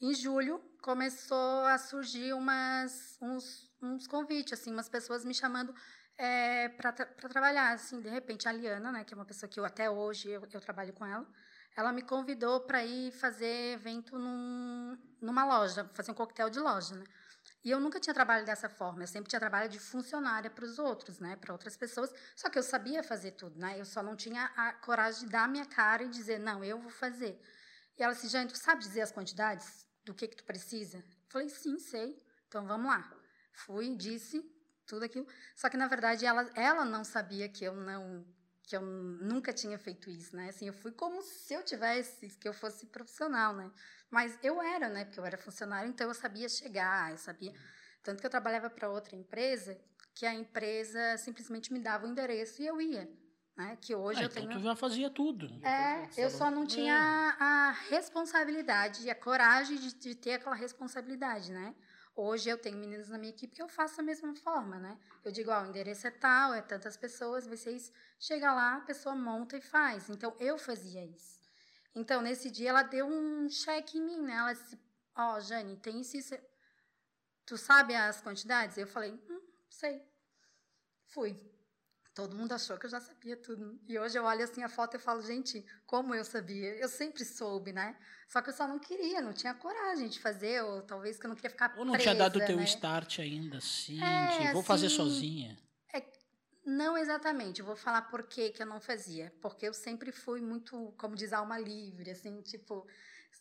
Em 0.00 0.14
julho, 0.14 0.58
começou 0.82 1.64
a 1.66 1.78
surgir 1.78 2.32
umas, 2.32 3.16
uns, 3.20 3.70
uns 3.80 4.06
convites, 4.06 4.52
assim, 4.52 4.72
umas 4.72 4.88
pessoas 4.88 5.24
me 5.24 5.34
chamando 5.34 5.74
é, 6.18 6.68
para 6.70 6.92
tra 6.92 7.06
trabalhar. 7.06 7.72
Assim, 7.72 8.00
de 8.00 8.08
repente, 8.08 8.48
a 8.48 8.52
Liana, 8.52 8.92
né, 8.92 9.04
que 9.04 9.14
é 9.14 9.16
uma 9.16 9.24
pessoa 9.24 9.48
que 9.48 9.60
eu 9.60 9.64
até 9.64 9.88
hoje 9.88 10.28
eu, 10.28 10.42
eu 10.52 10.60
trabalho 10.60 10.92
com 10.92 11.06
ela, 11.06 11.26
ela 11.76 11.92
me 11.92 12.02
convidou 12.02 12.60
para 12.60 12.84
ir 12.84 13.12
fazer 13.12 13.74
evento 13.74 14.18
num, 14.18 14.98
numa 15.20 15.44
loja, 15.44 15.88
fazer 15.94 16.10
um 16.10 16.14
coquetel 16.14 16.50
de 16.50 16.60
loja, 16.60 16.94
né? 16.94 17.04
E 17.64 17.70
eu 17.70 17.78
nunca 17.78 18.00
tinha 18.00 18.12
trabalho 18.12 18.44
dessa 18.44 18.68
forma, 18.68 19.04
eu 19.04 19.06
sempre 19.06 19.28
tinha 19.30 19.38
trabalho 19.38 19.68
de 19.68 19.78
funcionária 19.78 20.50
para 20.50 20.64
os 20.64 20.78
outros, 20.80 21.20
né, 21.20 21.36
para 21.36 21.52
outras 21.52 21.76
pessoas. 21.76 22.12
Só 22.34 22.50
que 22.50 22.58
eu 22.58 22.62
sabia 22.62 23.02
fazer 23.04 23.32
tudo, 23.32 23.58
né? 23.58 23.78
Eu 23.78 23.84
só 23.84 24.02
não 24.02 24.16
tinha 24.16 24.46
a 24.56 24.72
coragem 24.72 25.26
de 25.26 25.30
dar 25.30 25.44
a 25.44 25.48
minha 25.48 25.64
cara 25.64 26.02
e 26.02 26.08
dizer, 26.08 26.40
não, 26.40 26.64
eu 26.64 26.78
vou 26.78 26.90
fazer. 26.90 27.40
E 27.96 28.02
ela 28.02 28.12
disse, 28.14 28.28
Jane, 28.28 28.50
tu 28.50 28.58
sabe 28.58 28.80
dizer 28.80 29.02
as 29.02 29.12
quantidades 29.12 29.86
do 30.04 30.12
que 30.12 30.26
que 30.26 30.36
tu 30.36 30.44
precisa? 30.44 30.98
Eu 30.98 31.04
falei, 31.28 31.48
sim, 31.48 31.78
sei. 31.78 32.20
Então 32.48 32.66
vamos 32.66 32.86
lá. 32.86 33.08
Fui, 33.52 33.94
disse 33.94 34.44
tudo 34.84 35.04
aquilo. 35.04 35.26
Só 35.54 35.68
que 35.68 35.76
na 35.76 35.86
verdade 35.86 36.26
ela, 36.26 36.50
ela 36.54 36.84
não 36.84 37.04
sabia 37.04 37.48
que 37.48 37.64
eu 37.64 37.74
não 37.74 38.26
que 38.62 38.76
eu 38.76 38.82
nunca 38.82 39.52
tinha 39.52 39.78
feito 39.78 40.10
isso, 40.10 40.34
né? 40.36 40.48
Assim, 40.48 40.66
eu 40.66 40.72
fui 40.72 40.92
como 40.92 41.20
se 41.22 41.52
eu 41.52 41.64
tivesse, 41.64 42.28
que 42.38 42.48
eu 42.48 42.52
fosse 42.52 42.86
profissional, 42.86 43.54
né? 43.54 43.70
Mas 44.10 44.38
eu 44.42 44.62
era, 44.62 44.88
né? 44.88 45.04
Porque 45.04 45.18
eu 45.18 45.24
era 45.24 45.36
funcionário, 45.36 45.88
então 45.88 46.08
eu 46.08 46.14
sabia 46.14 46.48
chegar, 46.48 47.10
eu 47.10 47.18
sabia. 47.18 47.52
Tanto 48.02 48.20
que 48.20 48.26
eu 48.26 48.30
trabalhava 48.30 48.70
para 48.70 48.88
outra 48.88 49.16
empresa, 49.16 49.78
que 50.14 50.26
a 50.26 50.34
empresa 50.34 51.16
simplesmente 51.18 51.72
me 51.72 51.80
dava 51.80 52.06
o 52.06 52.08
endereço 52.08 52.62
e 52.62 52.66
eu 52.66 52.80
ia. 52.80 53.08
Né? 53.56 53.76
Que 53.80 53.94
hoje 53.94 54.20
ah, 54.20 54.22
eu 54.22 54.26
então 54.28 54.46
tenho. 54.46 54.58
Tu 54.58 54.64
já 54.64 54.74
fazia 54.74 55.10
tudo. 55.10 55.46
É, 55.66 56.08
eu 56.16 56.30
só 56.30 56.50
não 56.50 56.66
tinha 56.66 56.96
a 57.38 57.72
responsabilidade 57.90 59.02
e 59.04 59.10
a 59.10 59.14
coragem 59.14 59.76
de, 59.76 59.94
de 59.94 60.14
ter 60.14 60.34
aquela 60.34 60.56
responsabilidade, 60.56 61.52
né? 61.52 61.74
Hoje 62.14 62.50
eu 62.50 62.58
tenho 62.58 62.76
meninos 62.76 63.08
na 63.08 63.16
minha 63.16 63.30
equipe 63.30 63.54
que 63.54 63.62
eu 63.62 63.68
faço 63.68 63.96
da 63.96 64.02
mesma 64.02 64.34
forma, 64.34 64.78
né? 64.78 64.98
Eu 65.24 65.32
digo, 65.32 65.50
ó, 65.50 65.62
o 65.62 65.66
endereço 65.66 66.06
é 66.06 66.10
tal, 66.10 66.52
é 66.52 66.60
tantas 66.60 66.96
pessoas, 66.96 67.46
vocês 67.46 67.90
chega 68.18 68.52
lá, 68.52 68.76
a 68.76 68.80
pessoa 68.80 69.14
monta 69.14 69.56
e 69.56 69.62
faz. 69.62 70.10
Então 70.10 70.36
eu 70.38 70.58
fazia 70.58 71.04
isso. 71.04 71.40
Então, 71.94 72.22
nesse 72.22 72.50
dia, 72.50 72.70
ela 72.70 72.82
deu 72.82 73.06
um 73.06 73.48
cheque 73.48 73.98
em 73.98 74.02
mim, 74.02 74.22
né? 74.22 74.34
Ela 74.34 74.52
disse, 74.52 74.78
ó, 75.14 75.36
oh, 75.36 75.40
Jane, 75.40 75.76
tem 75.76 76.00
isso, 76.00 76.16
isso. 76.16 76.34
Tu 77.44 77.56
sabe 77.58 77.94
as 77.94 78.20
quantidades? 78.20 78.78
Eu 78.78 78.86
falei, 78.86 79.12
hum, 79.28 79.40
sei. 79.68 80.02
Fui. 81.06 81.51
Todo 82.14 82.36
mundo 82.36 82.52
achou 82.52 82.76
que 82.76 82.84
eu 82.86 82.90
já 82.90 83.00
sabia 83.00 83.36
tudo. 83.36 83.80
E 83.88 83.98
hoje 83.98 84.18
eu 84.18 84.24
olho 84.24 84.44
assim 84.44 84.62
a 84.62 84.68
foto 84.68 84.96
e 84.96 85.00
falo, 85.00 85.22
gente, 85.22 85.64
como 85.86 86.14
eu 86.14 86.24
sabia? 86.24 86.76
Eu 86.76 86.88
sempre 86.88 87.24
soube, 87.24 87.72
né? 87.72 87.96
Só 88.28 88.42
que 88.42 88.50
eu 88.50 88.54
só 88.54 88.68
não 88.68 88.78
queria, 88.78 89.20
não 89.22 89.32
tinha 89.32 89.54
coragem 89.54 90.08
de 90.08 90.20
fazer, 90.20 90.62
ou 90.62 90.82
talvez 90.82 91.18
que 91.18 91.24
eu 91.24 91.28
não 91.28 91.36
queria 91.36 91.50
ficar 91.50 91.74
Ou 91.76 91.84
não 91.84 91.92
presa, 91.92 92.10
tinha 92.10 92.14
dado 92.14 92.36
o 92.38 92.46
teu 92.46 92.56
né? 92.58 92.64
start 92.64 93.18
ainda, 93.18 93.58
assim, 93.58 93.98
É, 94.00 94.46
de 94.46 94.52
vou 94.52 94.62
fazer 94.62 94.86
assim, 94.86 94.96
sozinha. 94.96 95.56
Não 96.64 96.96
exatamente, 96.96 97.58
eu 97.60 97.66
vou 97.66 97.74
falar 97.74 98.02
por 98.02 98.22
que 98.22 98.50
que 98.50 98.62
eu 98.62 98.66
não 98.66 98.80
fazia. 98.80 99.32
Porque 99.40 99.66
eu 99.66 99.74
sempre 99.74 100.12
fui 100.12 100.40
muito, 100.40 100.94
como 100.96 101.16
diz, 101.16 101.32
alma 101.32 101.58
livre, 101.58 102.10
assim, 102.10 102.40
tipo, 102.40 102.86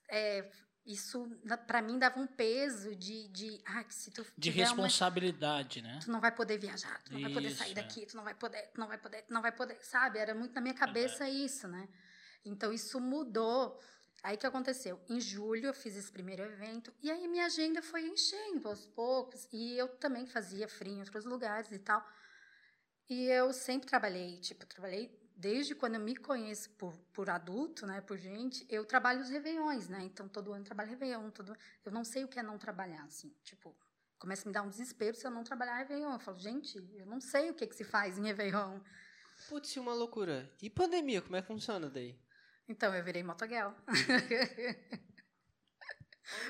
é, 0.10 0.50
isso 0.86 1.30
pra 1.68 1.82
mim 1.82 2.00
dava 2.00 2.20
um 2.20 2.26
peso 2.26 2.96
de, 2.96 3.28
de 3.28 3.62
ah, 3.66 3.84
que 3.84 3.94
se 3.94 4.10
tu 4.12 4.24
De 4.38 4.50
tiver 4.50 4.64
uma 4.64 4.70
responsabilidade, 4.70 5.82
né? 5.82 6.00
tu 6.04 6.12
não 6.12 6.20
vai 6.20 6.32
poder 6.32 6.58
viajar, 6.58 7.02
tu 7.04 7.14
não 7.14 7.22
vai 7.22 7.32
poder 7.32 7.52
sair 7.52 7.72
Isso, 7.72 7.80
é. 7.80 7.84
daqui, 7.84 8.06
tu 8.06 8.18
não 8.18 8.24
vai 8.24 8.34
poder, 8.34 8.62
tu 8.74 8.80
não 8.80 8.88
vai 8.88 8.98
poder, 8.98 9.22
tu 9.22 9.34
não 9.34 9.42
vai 9.42 9.52
poder, 9.52 9.78
sabe? 9.82 10.18
Era 10.18 10.34
muito 10.34 10.54
na 10.54 10.62
minha 10.62 10.74
cabeça 10.74 11.30
isso, 11.30 11.68
né? 11.68 11.88
Então 12.44 12.74
isso 12.74 13.00
mudou. 13.00 13.80
Aí 14.24 14.36
o 14.36 14.38
que 14.38 14.46
aconteceu? 14.46 15.00
Em 15.10 15.20
julho 15.20 15.68
eu 15.68 15.74
fiz 15.74 15.96
esse 15.96 16.12
primeiro 16.12 16.44
evento 16.44 16.94
e 17.02 17.10
aí 17.12 17.28
minha 17.28 17.46
agenda 17.46 17.82
foi 17.82 18.08
enchendo 18.08 18.68
aos 18.68 18.86
poucos 18.86 19.48
e 19.52 19.78
eu 19.78 19.88
também 19.88 20.26
fazia 20.26 20.68
free 20.68 20.92
em 20.92 21.00
outros 21.00 21.26
lugares 21.26 21.72
e 21.72 21.80
tal. 21.80 22.06
E 23.10 23.26
eu 23.26 23.52
sempre 23.52 23.88
trabalhei, 23.88 24.40
tipo, 24.40 24.66
trabalhei 24.66 25.21
desde 25.42 25.74
quando 25.76 25.96
eu 25.96 26.02
me 26.02 26.16
conheço 26.16 26.70
por, 26.72 26.94
por 27.12 27.30
adulto, 27.30 27.86
né, 27.88 28.00
por 28.02 28.18
gente, 28.18 28.66
eu 28.70 28.86
trabalho 28.86 29.22
os 29.22 29.30
réveillões, 29.30 29.90
né? 29.90 30.04
Então 30.04 30.30
todo 30.30 30.52
ano 30.54 30.62
eu 30.62 30.66
trabalho 30.66 30.90
réveillon, 30.92 31.30
todo 31.32 31.56
eu 31.84 31.92
não 31.92 32.04
sei 32.04 32.24
o 32.24 32.28
que 32.28 32.40
é 32.40 32.44
não 32.44 32.58
trabalhar, 32.60 33.04
assim, 33.04 33.34
tipo, 33.44 33.76
começa 34.20 34.44
a 34.44 34.48
me 34.48 34.54
dar 34.54 34.62
um 34.62 34.70
desespero 34.70 35.18
se 35.18 35.26
eu 35.26 35.32
não 35.32 35.44
trabalhar 35.44 35.78
réveillon. 35.78 36.14
Eu 36.14 36.20
falo, 36.20 36.38
gente, 36.38 36.78
eu 36.94 37.08
não 37.08 37.20
sei 37.20 37.50
o 37.50 37.56
que 37.56 37.66
que 37.66 37.76
se 37.76 37.84
faz 37.84 38.20
em 38.20 38.24
réveillon. 38.24 38.80
Putz, 39.50 39.76
uma 39.78 39.94
loucura. 39.94 40.54
E 40.62 40.70
pandemia, 40.70 41.24
como 41.24 41.36
é 41.36 41.42
que 41.42 41.48
funciona 41.48 41.90
daí? 41.90 42.16
Então 42.68 42.94
eu 42.94 43.04
virei 43.04 43.24
motoguel. 43.24 43.74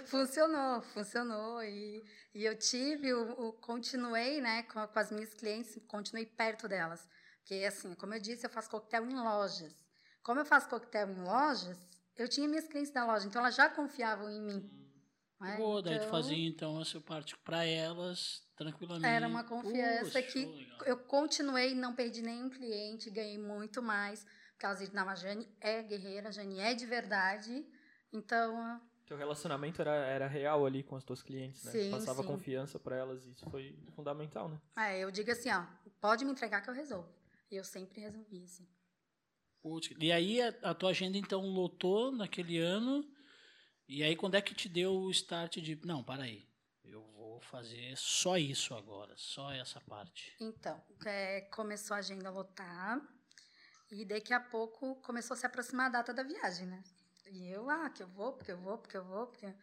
funcionou, 0.05 0.81
funcionou 0.81 1.63
e, 1.63 2.03
e 2.33 2.43
eu 2.45 2.57
tive, 2.57 3.13
o, 3.13 3.47
o- 3.47 3.53
continuei, 3.53 4.41
né, 4.41 4.63
com, 4.63 4.85
com 4.85 4.99
as 4.99 5.11
minhas 5.11 5.33
clientes, 5.33 5.79
continuei 5.87 6.25
perto 6.25 6.67
delas, 6.67 7.07
porque 7.41 7.65
assim, 7.65 7.93
como 7.95 8.13
eu 8.13 8.19
disse, 8.19 8.45
eu 8.45 8.49
faço 8.49 8.69
coquetel 8.69 9.05
em 9.09 9.15
lojas. 9.15 9.75
Como 10.23 10.39
eu 10.39 10.45
faço 10.45 10.69
coquetel 10.69 11.09
em 11.09 11.23
lojas, 11.23 11.77
eu 12.15 12.27
tinha 12.27 12.47
minhas 12.47 12.67
clientes 12.67 12.91
da 12.93 13.05
loja, 13.05 13.25
então 13.27 13.41
elas 13.41 13.55
já 13.55 13.69
confiavam 13.69 14.29
em 14.29 14.41
mim. 14.41 14.71
né? 15.39 15.57
Boa, 15.57 15.81
daí 15.81 15.95
tu 15.97 16.03
Então, 16.05 16.09
fazia 16.11 16.47
então 16.47 16.79
essa 16.81 17.01
parte 17.01 17.35
pra 17.39 17.65
elas, 17.65 18.43
tranquilamente. 18.55 19.07
Era 19.07 19.27
uma 19.27 19.43
confiança 19.43 20.05
Puxa, 20.05 20.21
que 20.21 20.45
legal. 20.45 20.79
eu 20.85 20.97
continuei, 20.97 21.73
não 21.73 21.95
perdi 21.95 22.21
nenhum 22.21 22.49
cliente, 22.49 23.09
ganhei 23.09 23.37
muito 23.39 23.81
mais. 23.81 24.23
Porque 24.51 24.65
elas 24.67 24.79
viram, 24.79 24.93
não, 24.93 25.09
a 25.09 25.15
Jane 25.15 25.49
é 25.59 25.81
guerreira, 25.81 26.29
a 26.29 26.31
Jane 26.31 26.59
é 26.59 26.75
de 26.75 26.85
verdade. 26.85 27.65
Então, 28.13 28.79
Teu 29.07 29.17
relacionamento 29.17 29.81
era, 29.81 29.95
era 29.95 30.27
real 30.27 30.63
ali 30.65 30.83
com 30.83 30.95
as 30.95 31.03
tuas 31.03 31.23
clientes, 31.23 31.63
né? 31.63 31.71
Sim, 31.71 31.89
Passava 31.89 32.21
sim. 32.21 32.27
confiança 32.27 32.77
pra 32.79 32.95
elas 32.95 33.25
e 33.25 33.31
isso 33.31 33.49
foi 33.49 33.75
fundamental, 33.95 34.47
né? 34.47 34.61
é, 34.77 34.99
eu 34.99 35.09
digo 35.09 35.31
assim, 35.31 35.49
ó, 35.51 35.65
pode 35.99 36.23
me 36.23 36.31
entregar 36.31 36.61
que 36.61 36.69
eu 36.69 36.73
resolvo. 36.73 37.09
E 37.51 37.57
eu 37.57 37.63
sempre 37.65 37.99
resolvi, 37.99 38.43
assim. 38.43 38.67
E 39.99 40.11
aí 40.11 40.41
a, 40.41 40.47
a 40.63 40.73
tua 40.73 40.89
agenda 40.89 41.17
então 41.17 41.41
lotou 41.45 42.11
naquele 42.11 42.57
ano. 42.57 43.05
E 43.87 44.01
aí 44.01 44.15
quando 44.15 44.35
é 44.35 44.41
que 44.41 44.55
te 44.55 44.69
deu 44.69 44.93
o 44.93 45.11
start 45.11 45.57
de, 45.57 45.75
não, 45.85 46.03
para 46.03 46.23
aí. 46.23 46.49
Eu 46.83 47.03
vou 47.11 47.39
fazer 47.41 47.95
só 47.97 48.37
isso 48.37 48.73
agora, 48.73 49.13
só 49.17 49.51
essa 49.51 49.79
parte. 49.81 50.35
Então, 50.39 50.81
é, 51.05 51.41
começou 51.41 51.95
a 51.95 51.99
agenda 51.99 52.29
a 52.29 52.31
lotar. 52.31 53.01
E 53.91 54.05
daqui 54.05 54.33
a 54.33 54.39
pouco 54.39 54.95
começou 55.01 55.35
a 55.35 55.37
se 55.37 55.45
aproximar 55.45 55.87
a 55.87 55.89
data 55.89 56.13
da 56.13 56.23
viagem, 56.23 56.65
né? 56.65 56.81
E 57.29 57.49
eu, 57.49 57.69
ah, 57.69 57.89
que 57.89 58.01
eu 58.01 58.07
vou, 58.07 58.33
porque 58.33 58.51
eu 58.51 58.57
vou, 58.57 58.77
porque 58.77 58.97
eu 58.97 59.03
vou, 59.03 59.27
porque... 59.27 59.53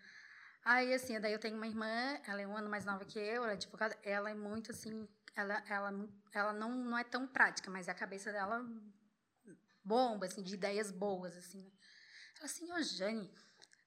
Aí, 0.62 0.92
assim, 0.92 1.18
daí 1.18 1.33
eu 1.33 1.38
tenho 1.38 1.57
uma 1.57 1.66
irmã, 1.66 2.21
ela 2.26 2.42
é 2.42 2.47
um 2.47 2.57
ano 2.57 2.68
mais 2.68 2.85
nova 2.85 3.04
que 3.04 3.18
eu, 3.18 3.42
ela 3.42 3.52
é 3.52 3.54
advogada, 3.54 3.99
ela 4.02 4.30
é 4.30 4.35
muito, 4.35 4.71
assim, 4.71 5.09
ela, 5.40 5.62
ela, 5.68 6.09
ela 6.33 6.52
não, 6.52 6.71
não 6.75 6.99
é 6.99 7.04
tão 7.04 7.26
prática, 7.26 7.71
mas 7.71 7.88
a 7.88 7.95
cabeça 7.95 8.33
dela 8.33 8.64
bomba, 9.85 10.26
assim, 10.26 10.42
de 10.42 10.54
ideias 10.54 10.90
boas, 10.90 11.37
assim. 11.37 11.62
né? 11.62 11.71
Ela 12.37 12.47
assim, 12.47 12.73
ô 12.73 12.83
Jane, 12.83 13.33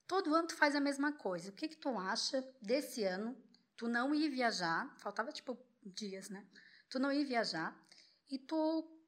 todo 0.08 0.34
ano 0.34 0.48
tu 0.48 0.55
faz 0.55 0.75
a 0.75 0.79
mesma 0.79 1.12
coisa, 1.12 1.50
o 1.50 1.53
que 1.53 1.67
que 1.67 1.77
tu 1.77 1.98
acha 1.98 2.41
desse 2.62 3.03
ano 3.03 3.38
tu 3.75 3.88
não 3.88 4.13
ir 4.13 4.29
viajar, 4.29 4.93
faltava, 5.00 5.31
tipo, 5.31 5.58
dias, 5.84 6.29
né? 6.29 6.46
Tu 6.89 7.00
não 7.00 7.12
ir 7.12 7.25
viajar 7.25 7.75
e 8.29 8.38
tu 8.38 9.01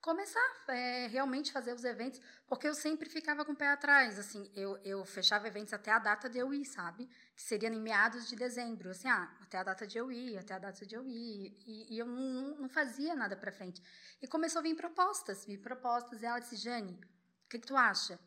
começar 0.00 0.40
é, 0.68 1.06
realmente 1.08 1.52
fazer 1.52 1.74
os 1.74 1.84
eventos, 1.84 2.20
porque 2.46 2.68
eu 2.68 2.74
sempre 2.74 3.08
ficava 3.08 3.44
com 3.44 3.52
o 3.52 3.56
pé 3.56 3.68
atrás, 3.68 4.18
assim, 4.18 4.50
eu, 4.54 4.78
eu 4.84 5.04
fechava 5.04 5.48
eventos 5.48 5.72
até 5.72 5.90
a 5.90 5.98
data 5.98 6.28
de 6.28 6.38
eu 6.38 6.52
ir, 6.52 6.64
sabe? 6.64 7.08
Que 7.40 7.46
seria 7.46 7.70
em 7.70 7.80
meados 7.80 8.28
de 8.28 8.36
dezembro, 8.36 8.90
assim, 8.90 9.08
ah, 9.08 9.34
até 9.40 9.56
a 9.56 9.62
data 9.62 9.86
de 9.86 9.96
eu 9.96 10.12
ir, 10.12 10.36
até 10.36 10.52
a 10.52 10.58
data 10.58 10.84
de 10.84 10.94
eu 10.94 11.08
ir, 11.08 11.56
e, 11.66 11.94
e 11.94 11.98
eu 11.98 12.04
não, 12.04 12.54
não 12.58 12.68
fazia 12.68 13.16
nada 13.16 13.34
pra 13.34 13.50
frente. 13.50 13.82
E 14.20 14.28
começou 14.28 14.58
a 14.58 14.62
vir 14.62 14.76
propostas, 14.76 15.46
vir 15.46 15.56
propostas, 15.56 16.20
e 16.20 16.26
ela 16.26 16.38
disse, 16.38 16.56
Jane, 16.56 17.00
o 17.46 17.48
que, 17.48 17.58
que 17.58 17.66
tu 17.66 17.74
acha? 17.74 18.20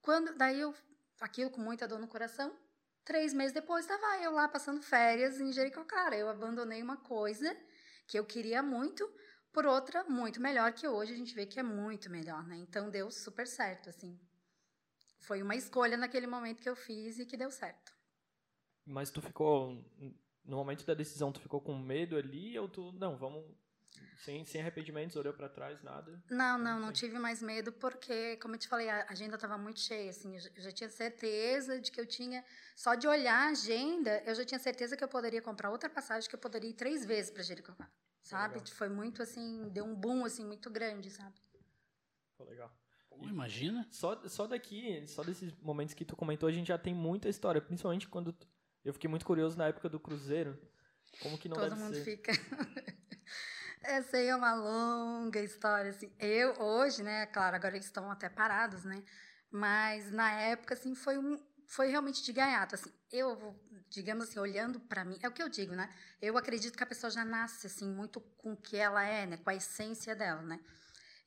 Quando, 0.00 0.34
daí 0.38 0.58
eu, 0.58 0.74
aquilo 1.20 1.50
com 1.50 1.60
muita 1.60 1.86
dor 1.86 1.98
no 1.98 2.08
coração, 2.08 2.58
três 3.04 3.34
meses 3.34 3.52
depois 3.52 3.84
estava 3.84 4.22
eu 4.22 4.32
lá 4.32 4.48
passando 4.48 4.80
férias 4.80 5.38
em 5.38 5.52
Jericoacoara, 5.52 6.16
eu 6.16 6.30
abandonei 6.30 6.82
uma 6.82 6.96
coisa 6.96 7.54
que 8.06 8.18
eu 8.18 8.24
queria 8.24 8.62
muito, 8.62 9.06
por 9.52 9.66
outra 9.66 10.02
muito 10.04 10.40
melhor 10.40 10.72
que 10.72 10.88
hoje 10.88 11.12
a 11.12 11.16
gente 11.16 11.34
vê 11.34 11.44
que 11.44 11.60
é 11.60 11.62
muito 11.62 12.08
melhor, 12.08 12.42
né? 12.46 12.56
Então 12.56 12.88
deu 12.88 13.10
super 13.10 13.46
certo, 13.46 13.90
assim. 13.90 14.18
Foi 15.20 15.42
uma 15.42 15.54
escolha 15.54 15.98
naquele 15.98 16.26
momento 16.26 16.62
que 16.62 16.70
eu 16.70 16.76
fiz 16.76 17.18
e 17.18 17.26
que 17.26 17.36
deu 17.36 17.50
certo. 17.50 17.97
Mas 18.88 19.10
tu 19.10 19.20
ficou. 19.20 19.84
No 20.44 20.56
momento 20.56 20.84
da 20.86 20.94
decisão, 20.94 21.30
tu 21.30 21.40
ficou 21.40 21.60
com 21.60 21.76
medo 21.78 22.16
ali 22.16 22.58
ou 22.58 22.68
tu. 22.68 22.90
Não, 22.92 23.16
vamos. 23.18 23.44
Sem, 24.24 24.44
sem 24.44 24.60
arrependimentos, 24.60 25.14
olhou 25.16 25.32
pra 25.32 25.48
trás, 25.48 25.82
nada. 25.82 26.22
Não, 26.30 26.58
não, 26.58 26.80
não 26.80 26.92
tive 26.92 27.18
mais 27.18 27.40
medo 27.42 27.72
porque, 27.72 28.36
como 28.38 28.54
eu 28.54 28.58
te 28.58 28.68
falei, 28.68 28.88
a 28.88 29.06
agenda 29.08 29.34
estava 29.36 29.56
muito 29.56 29.80
cheia, 29.80 30.10
assim, 30.10 30.34
eu 30.36 30.40
já- 30.62 30.72
tinha 30.72 30.90
certeza 30.90 31.80
de 31.80 31.90
que 31.90 32.00
eu 32.00 32.06
tinha, 32.06 32.44
só 32.76 32.94
de 32.94 33.06
olhar 33.06 33.46
a 33.46 33.50
agenda, 33.50 34.22
eu 34.26 34.34
já 34.34 34.44
tinha 34.44 34.58
certeza 34.58 34.96
que 34.96 35.02
eu 35.02 35.08
poderia 35.08 35.40
comprar 35.40 35.70
outra 35.70 35.88
passagem, 35.88 36.28
que 36.28 36.34
eu 36.34 36.38
poderia 36.38 36.68
ir 36.70 36.74
três 36.74 37.04
vezes 37.04 37.30
para 37.30 37.42
Jericoacoara, 37.42 37.90
sabe? 38.22 38.54
legal. 38.58 38.66
Foi 38.74 38.88
muito, 38.88 39.22
assim, 39.22 39.68
deu 39.70 39.84
um 39.84 39.94
boom, 39.94 40.24
assim, 40.24 40.44
muito 40.44 40.68
grande, 40.70 41.10
sabe? 41.10 41.34
Pô, 42.36 42.44
legal. 42.44 42.70
Pô, 43.08 43.26
imagina. 43.26 43.86
Só, 43.90 44.20
só 44.28 44.46
daqui, 44.46 45.06
só 45.06 45.22
desses 45.24 45.52
momentos 45.60 45.94
que 45.94 46.04
tu 46.04 46.14
comentou, 46.16 46.48
a 46.48 46.52
gente 46.52 46.68
já 46.68 46.78
tem 46.78 46.94
muita 46.94 47.28
história. 47.28 47.60
Principalmente 47.60 48.08
quando. 48.08 48.36
Eu 48.84 48.92
fiquei 48.92 49.08
muito 49.08 49.26
curioso 49.26 49.56
na 49.56 49.66
época 49.66 49.88
do 49.88 50.00
Cruzeiro. 50.00 50.58
Como 51.20 51.38
que 51.38 51.48
não 51.48 51.56
Todo 51.56 51.70
deve 51.70 51.80
mundo 51.80 51.94
ser? 51.94 52.04
fica. 52.04 52.32
Essa 53.82 54.16
aí 54.16 54.26
é 54.26 54.36
uma 54.36 54.54
longa 54.54 55.40
história, 55.40 55.90
assim. 55.90 56.12
Eu, 56.18 56.60
hoje, 56.60 57.02
né, 57.02 57.26
claro, 57.26 57.56
agora 57.56 57.74
eles 57.74 57.86
estão 57.86 58.10
até 58.10 58.28
parados, 58.28 58.84
né? 58.84 59.02
Mas 59.50 60.10
na 60.10 60.30
época, 60.32 60.74
assim, 60.74 60.94
foi 60.94 61.18
um. 61.18 61.38
Foi 61.66 61.88
realmente 61.88 62.22
de 62.22 62.32
gaiato, 62.32 62.74
assim. 62.74 62.92
Eu, 63.10 63.58
digamos 63.88 64.24
assim, 64.28 64.38
olhando 64.38 64.80
pra 64.80 65.04
mim, 65.04 65.18
é 65.22 65.28
o 65.28 65.32
que 65.32 65.42
eu 65.42 65.48
digo, 65.48 65.74
né? 65.74 65.92
Eu 66.20 66.36
acredito 66.36 66.76
que 66.76 66.82
a 66.82 66.86
pessoa 66.86 67.10
já 67.10 67.24
nasce, 67.24 67.66
assim, 67.66 67.88
muito 67.88 68.20
com 68.20 68.52
o 68.52 68.56
que 68.56 68.76
ela 68.76 69.04
é, 69.04 69.26
né? 69.26 69.36
Com 69.36 69.50
a 69.50 69.54
essência 69.54 70.14
dela, 70.14 70.42
né? 70.42 70.60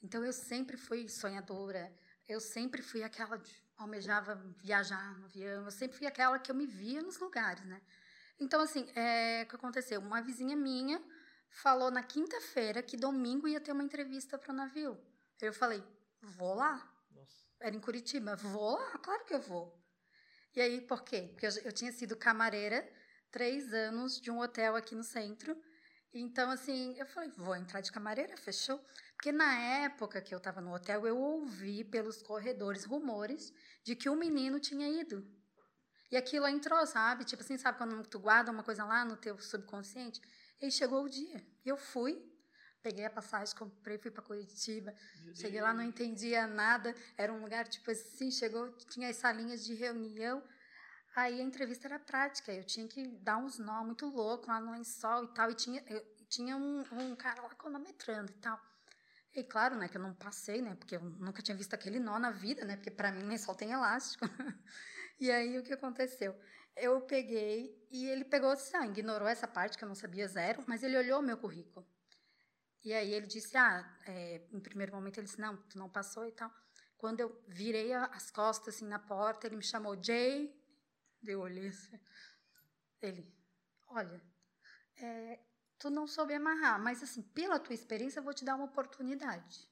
Então 0.01 0.23
eu 0.23 0.33
sempre 0.33 0.77
fui 0.77 1.07
sonhadora, 1.07 1.91
eu 2.27 2.39
sempre 2.39 2.81
fui 2.81 3.03
aquela 3.03 3.37
de 3.37 3.53
almejava 3.81 4.35
viajar 4.61 5.17
no 5.17 5.25
avião, 5.25 5.65
eu 5.65 5.71
sempre 5.71 5.97
fui 5.97 6.07
aquela 6.07 6.39
que 6.39 6.51
eu 6.51 6.55
me 6.55 6.65
via 6.65 7.01
nos 7.01 7.17
lugares, 7.17 7.63
né? 7.65 7.81
Então, 8.39 8.61
assim, 8.61 8.89
é, 8.95 9.43
o 9.43 9.47
que 9.47 9.55
aconteceu? 9.55 10.01
Uma 10.01 10.21
vizinha 10.21 10.55
minha 10.55 11.01
falou 11.49 11.91
na 11.91 12.01
quinta-feira 12.01 12.81
que 12.81 12.97
domingo 12.97 13.47
ia 13.47 13.61
ter 13.61 13.71
uma 13.71 13.83
entrevista 13.83 14.37
para 14.37 14.51
o 14.51 14.55
navio. 14.55 14.99
Eu 15.39 15.53
falei, 15.53 15.83
vou 16.21 16.55
lá. 16.55 16.91
Nossa. 17.11 17.45
Era 17.59 17.75
em 17.75 17.79
Curitiba. 17.79 18.35
Vou 18.35 18.71
lá, 18.71 18.97
claro 18.99 19.25
que 19.25 19.33
eu 19.33 19.41
vou. 19.41 19.79
E 20.55 20.61
aí, 20.61 20.81
por 20.81 21.03
quê? 21.03 21.29
Porque 21.31 21.45
eu, 21.45 21.51
eu 21.65 21.71
tinha 21.71 21.91
sido 21.91 22.15
camareira 22.15 22.87
três 23.31 23.73
anos 23.73 24.19
de 24.19 24.29
um 24.31 24.39
hotel 24.39 24.75
aqui 24.75 24.95
no 24.95 25.03
centro. 25.03 25.55
Então, 26.13 26.49
assim, 26.49 26.93
eu 26.97 27.05
falei, 27.05 27.31
vou 27.37 27.55
entrar 27.55 27.79
de 27.79 27.91
camareira, 27.91 28.35
fechou? 28.35 28.83
Porque 29.13 29.31
na 29.31 29.55
época 29.85 30.21
que 30.21 30.33
eu 30.33 30.39
estava 30.39 30.59
no 30.59 30.73
hotel, 30.73 31.07
eu 31.07 31.17
ouvi 31.17 31.83
pelos 31.83 32.21
corredores 32.21 32.83
rumores 32.83 33.53
de 33.83 33.95
que 33.95 34.09
um 34.09 34.15
menino 34.15 34.59
tinha 34.59 34.87
ido. 34.89 35.25
E 36.11 36.17
aquilo 36.17 36.47
entrou, 36.47 36.85
sabe? 36.85 37.23
Tipo 37.23 37.41
assim, 37.41 37.57
sabe 37.57 37.77
quando 37.77 38.05
tu 38.05 38.19
guarda 38.19 38.51
uma 38.51 38.63
coisa 38.63 38.83
lá 38.83 39.05
no 39.05 39.15
teu 39.15 39.39
subconsciente? 39.39 40.19
E 40.61 40.69
chegou 40.69 41.03
o 41.05 41.09
dia. 41.09 41.45
Eu 41.65 41.77
fui, 41.77 42.21
peguei 42.83 43.05
a 43.05 43.09
passagem, 43.09 43.55
comprei, 43.55 43.97
fui 43.97 44.11
para 44.11 44.21
Curitiba. 44.21 44.93
Cheguei 45.35 45.61
lá, 45.61 45.73
não 45.73 45.83
entendia 45.83 46.45
nada. 46.47 46.93
Era 47.17 47.31
um 47.31 47.41
lugar, 47.41 47.67
tipo 47.67 47.89
assim, 47.89 48.29
chegou, 48.29 48.71
tinha 48.89 49.07
as 49.09 49.15
salinhas 49.15 49.63
de 49.63 49.73
reunião. 49.73 50.43
Aí 51.15 51.39
a 51.39 51.43
entrevista 51.43 51.87
era 51.87 51.97
prática. 51.99 52.53
Eu 52.53 52.65
tinha 52.65 52.87
que 52.87 53.07
dar 53.19 53.37
uns 53.37 53.57
nó 53.57 53.83
muito 53.83 54.05
louco 54.07 54.47
lá 54.47 54.59
no 54.59 54.71
lençol 54.71 55.23
e 55.23 55.33
tal. 55.33 55.49
E 55.49 55.55
tinha, 55.55 55.83
eu- 55.87 56.05
tinha 56.29 56.55
um, 56.57 56.83
um 56.91 57.15
cara 57.15 57.41
lá 57.41 57.49
cronometrando 57.55 58.31
e 58.31 58.35
tal. 58.35 58.59
E 59.33 59.43
claro, 59.43 59.75
né, 59.75 59.87
que 59.87 59.95
eu 59.95 60.01
não 60.01 60.13
passei, 60.13 60.61
né, 60.61 60.75
porque 60.75 60.95
eu 60.95 61.01
nunca 61.01 61.41
tinha 61.41 61.55
visto 61.55 61.73
aquele 61.73 61.99
nó 61.99 62.19
na 62.19 62.31
vida, 62.31 62.65
né, 62.65 62.75
porque 62.75 62.91
para 62.91 63.11
mim 63.11 63.23
nem 63.23 63.37
só 63.37 63.53
tem 63.53 63.71
elástico. 63.71 64.25
e 65.19 65.31
aí 65.31 65.57
o 65.57 65.63
que 65.63 65.73
aconteceu? 65.73 66.37
Eu 66.75 67.01
peguei 67.01 67.87
e 67.89 68.07
ele 68.07 68.25
pegou 68.25 68.51
assim, 68.51 68.77
ignorou 68.85 69.27
essa 69.27 69.47
parte 69.47 69.77
que 69.77 69.83
eu 69.83 69.87
não 69.87 69.95
sabia 69.95 70.27
zero, 70.27 70.63
mas 70.67 70.83
ele 70.83 70.97
olhou 70.97 71.21
meu 71.21 71.37
currículo. 71.37 71.87
E 72.83 72.93
aí 72.93 73.13
ele 73.13 73.27
disse, 73.27 73.55
ah, 73.55 73.97
é, 74.05 74.47
em 74.51 74.59
primeiro 74.59 74.93
momento 74.93 75.17
ele 75.17 75.27
disse, 75.27 75.39
não, 75.39 75.55
tu 75.63 75.77
não 75.77 75.89
passou 75.89 76.25
e 76.27 76.31
tal. 76.31 76.51
Quando 76.97 77.19
eu 77.19 77.43
virei 77.47 77.93
as 77.93 78.29
costas 78.31 78.75
assim 78.75 78.87
na 78.87 78.99
porta, 78.99 79.47
ele 79.47 79.55
me 79.55 79.63
chamou 79.63 80.01
Jay, 80.01 80.53
eu 81.23 81.39
olhei 81.39 81.67
assim, 81.67 81.99
ele, 83.01 83.33
olha, 83.87 84.21
é, 84.97 85.39
tu 85.81 85.89
não 85.89 86.05
soube 86.05 86.33
amarrar, 86.35 86.79
mas 86.79 87.01
assim, 87.01 87.21
pela 87.21 87.59
tua 87.59 87.73
experiência 87.73 88.19
eu 88.19 88.23
vou 88.23 88.33
te 88.33 88.45
dar 88.45 88.55
uma 88.55 88.65
oportunidade. 88.65 89.67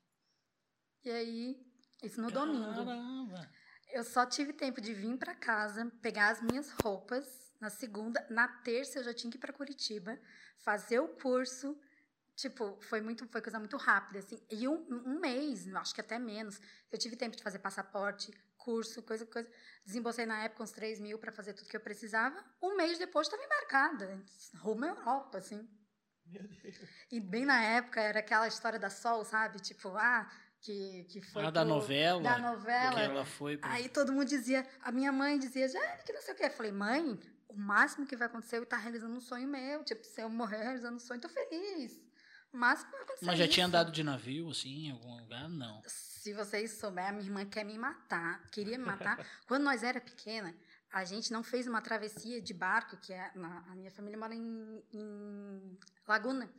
E 1.05 1.11
aí, 1.11 1.73
isso 2.01 2.19
no 2.19 2.31
domingo. 2.31 2.83
Caramba. 2.83 3.49
Eu 3.91 4.03
só 4.03 4.25
tive 4.25 4.51
tempo 4.51 4.81
de 4.81 4.93
vir 4.93 5.17
para 5.17 5.35
casa, 5.35 5.85
pegar 6.01 6.29
as 6.29 6.41
minhas 6.41 6.71
roupas 6.83 7.53
na 7.61 7.69
segunda, 7.69 8.25
na 8.29 8.47
terça 8.47 8.99
eu 8.99 9.03
já 9.03 9.13
tinha 9.13 9.29
que 9.29 9.37
ir 9.37 9.39
para 9.39 9.53
Curitiba, 9.53 10.19
fazer 10.57 10.99
o 10.99 11.09
curso. 11.09 11.79
Tipo, 12.35 12.79
foi 12.81 13.01
muito, 13.01 13.27
foi 13.27 13.41
coisa 13.41 13.59
muito 13.59 13.75
rápida, 13.75 14.19
assim. 14.19 14.41
E 14.49 14.67
um, 14.67 14.87
um 14.89 15.19
mês, 15.19 15.67
acho 15.75 15.93
que 15.93 16.01
até 16.01 16.17
menos, 16.17 16.59
eu 16.91 16.97
tive 16.97 17.17
tempo 17.17 17.35
de 17.35 17.43
fazer 17.43 17.59
passaporte, 17.59 18.31
curso, 18.57 19.03
coisa, 19.03 19.25
coisa. 19.25 19.49
Desembolsei 19.85 20.25
na 20.25 20.43
época 20.43 20.63
uns 20.63 20.71
3 20.71 20.99
mil 20.99 21.19
para 21.19 21.33
fazer 21.33 21.53
tudo 21.53 21.67
que 21.67 21.75
eu 21.75 21.81
precisava. 21.81 22.41
Um 22.61 22.77
mês 22.77 22.97
depois 22.97 23.27
estava 23.27 23.43
embarcada, 23.43 24.23
rumo 24.55 24.85
à 24.85 24.89
Europa, 24.89 25.37
assim. 25.37 25.67
Meu 26.31 26.43
Deus. 26.47 26.75
E 27.11 27.19
bem 27.19 27.45
na 27.45 27.61
época 27.63 27.99
era 28.01 28.19
aquela 28.19 28.47
história 28.47 28.77
da 28.79 28.89
Sol, 28.89 29.23
sabe? 29.25 29.59
Tipo, 29.59 29.89
ah, 29.97 30.29
que, 30.61 31.05
que 31.09 31.21
foi. 31.21 31.45
Ah, 31.45 31.49
da 31.49 31.61
pro- 31.61 31.69
novela. 31.69 32.21
Da 32.21 32.37
novela. 32.37 32.93
Que 32.95 33.01
ela 33.01 33.25
foi 33.25 33.57
pro... 33.57 33.69
Aí 33.69 33.89
todo 33.89 34.11
mundo 34.11 34.27
dizia, 34.27 34.65
a 34.81 34.91
minha 34.91 35.11
mãe 35.11 35.37
dizia, 35.39 35.67
Jane, 35.67 36.03
que 36.05 36.13
não 36.13 36.21
sei 36.21 36.33
o 36.33 36.37
quê. 36.37 36.45
Eu 36.45 36.51
falei, 36.51 36.71
mãe, 36.71 37.19
o 37.47 37.55
máximo 37.57 38.05
que 38.05 38.15
vai 38.15 38.27
acontecer 38.27 38.57
é 38.57 38.59
eu 38.59 38.63
estar 38.63 38.77
realizando 38.77 39.15
um 39.15 39.21
sonho 39.21 39.47
meu. 39.47 39.83
Tipo, 39.83 40.05
se 40.05 40.21
eu 40.21 40.29
morrer 40.29 40.57
realizando 40.63 40.95
um 40.97 40.99
sonho, 40.99 41.19
tô 41.21 41.29
feliz. 41.29 41.99
O 42.51 42.57
máximo 42.57 42.89
que 42.89 42.95
vai 42.97 43.03
acontecer 43.03 43.25
Mas 43.25 43.35
é 43.35 43.37
já 43.37 43.45
isso. 43.45 43.53
tinha 43.53 43.65
andado 43.67 43.91
de 43.91 44.03
navio, 44.03 44.49
assim, 44.49 44.87
em 44.87 44.91
algum 44.91 45.17
lugar? 45.19 45.47
Não. 45.49 45.81
Se 45.85 46.33
vocês 46.33 46.71
souberem, 46.79 47.09
a 47.09 47.13
minha 47.13 47.25
irmã 47.25 47.45
quer 47.45 47.63
me 47.63 47.77
matar, 47.77 48.43
queria 48.51 48.77
me 48.77 48.85
matar. 48.85 49.23
Quando 49.47 49.63
nós 49.63 49.83
era 49.83 50.01
pequena, 50.01 50.53
a 50.91 51.03
gente 51.05 51.31
não 51.31 51.43
fez 51.43 51.67
uma 51.67 51.81
travessia 51.81 52.41
de 52.41 52.53
barco, 52.53 52.97
que 52.97 53.13
é, 53.13 53.31
na- 53.35 53.63
a 53.69 53.75
minha 53.75 53.91
família 53.91 54.17
mora 54.17 54.33
em, 54.35 54.83
em 54.93 55.77
Laguna. 56.07 56.49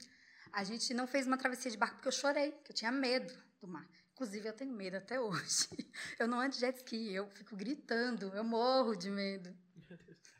A 0.53 0.65
gente 0.65 0.93
não 0.95 1.07
fez 1.07 1.27
uma 1.27 1.37
travessia 1.39 1.71
de 1.71 1.77
barco 1.77 1.97
porque 1.97 2.09
eu 2.09 2.13
chorei, 2.13 2.53
que 2.65 2.71
eu 2.73 2.75
tinha 2.75 2.91
medo 2.93 3.33
do 3.61 3.69
mar. 3.69 3.87
Inclusive, 4.13 4.49
eu 4.49 4.53
tenho 4.53 4.73
medo 4.73 4.97
até 4.97 5.19
hoje. 5.21 5.69
Eu 6.19 6.29
não 6.29 6.41
ando 6.41 6.51
de 6.55 6.61
jet 6.61 6.77
ski, 6.79 7.13
eu 7.13 7.29
fico 7.31 7.57
gritando, 7.57 8.27
eu 8.35 8.45
morro 8.45 8.95
de 8.95 9.11
medo. 9.11 9.55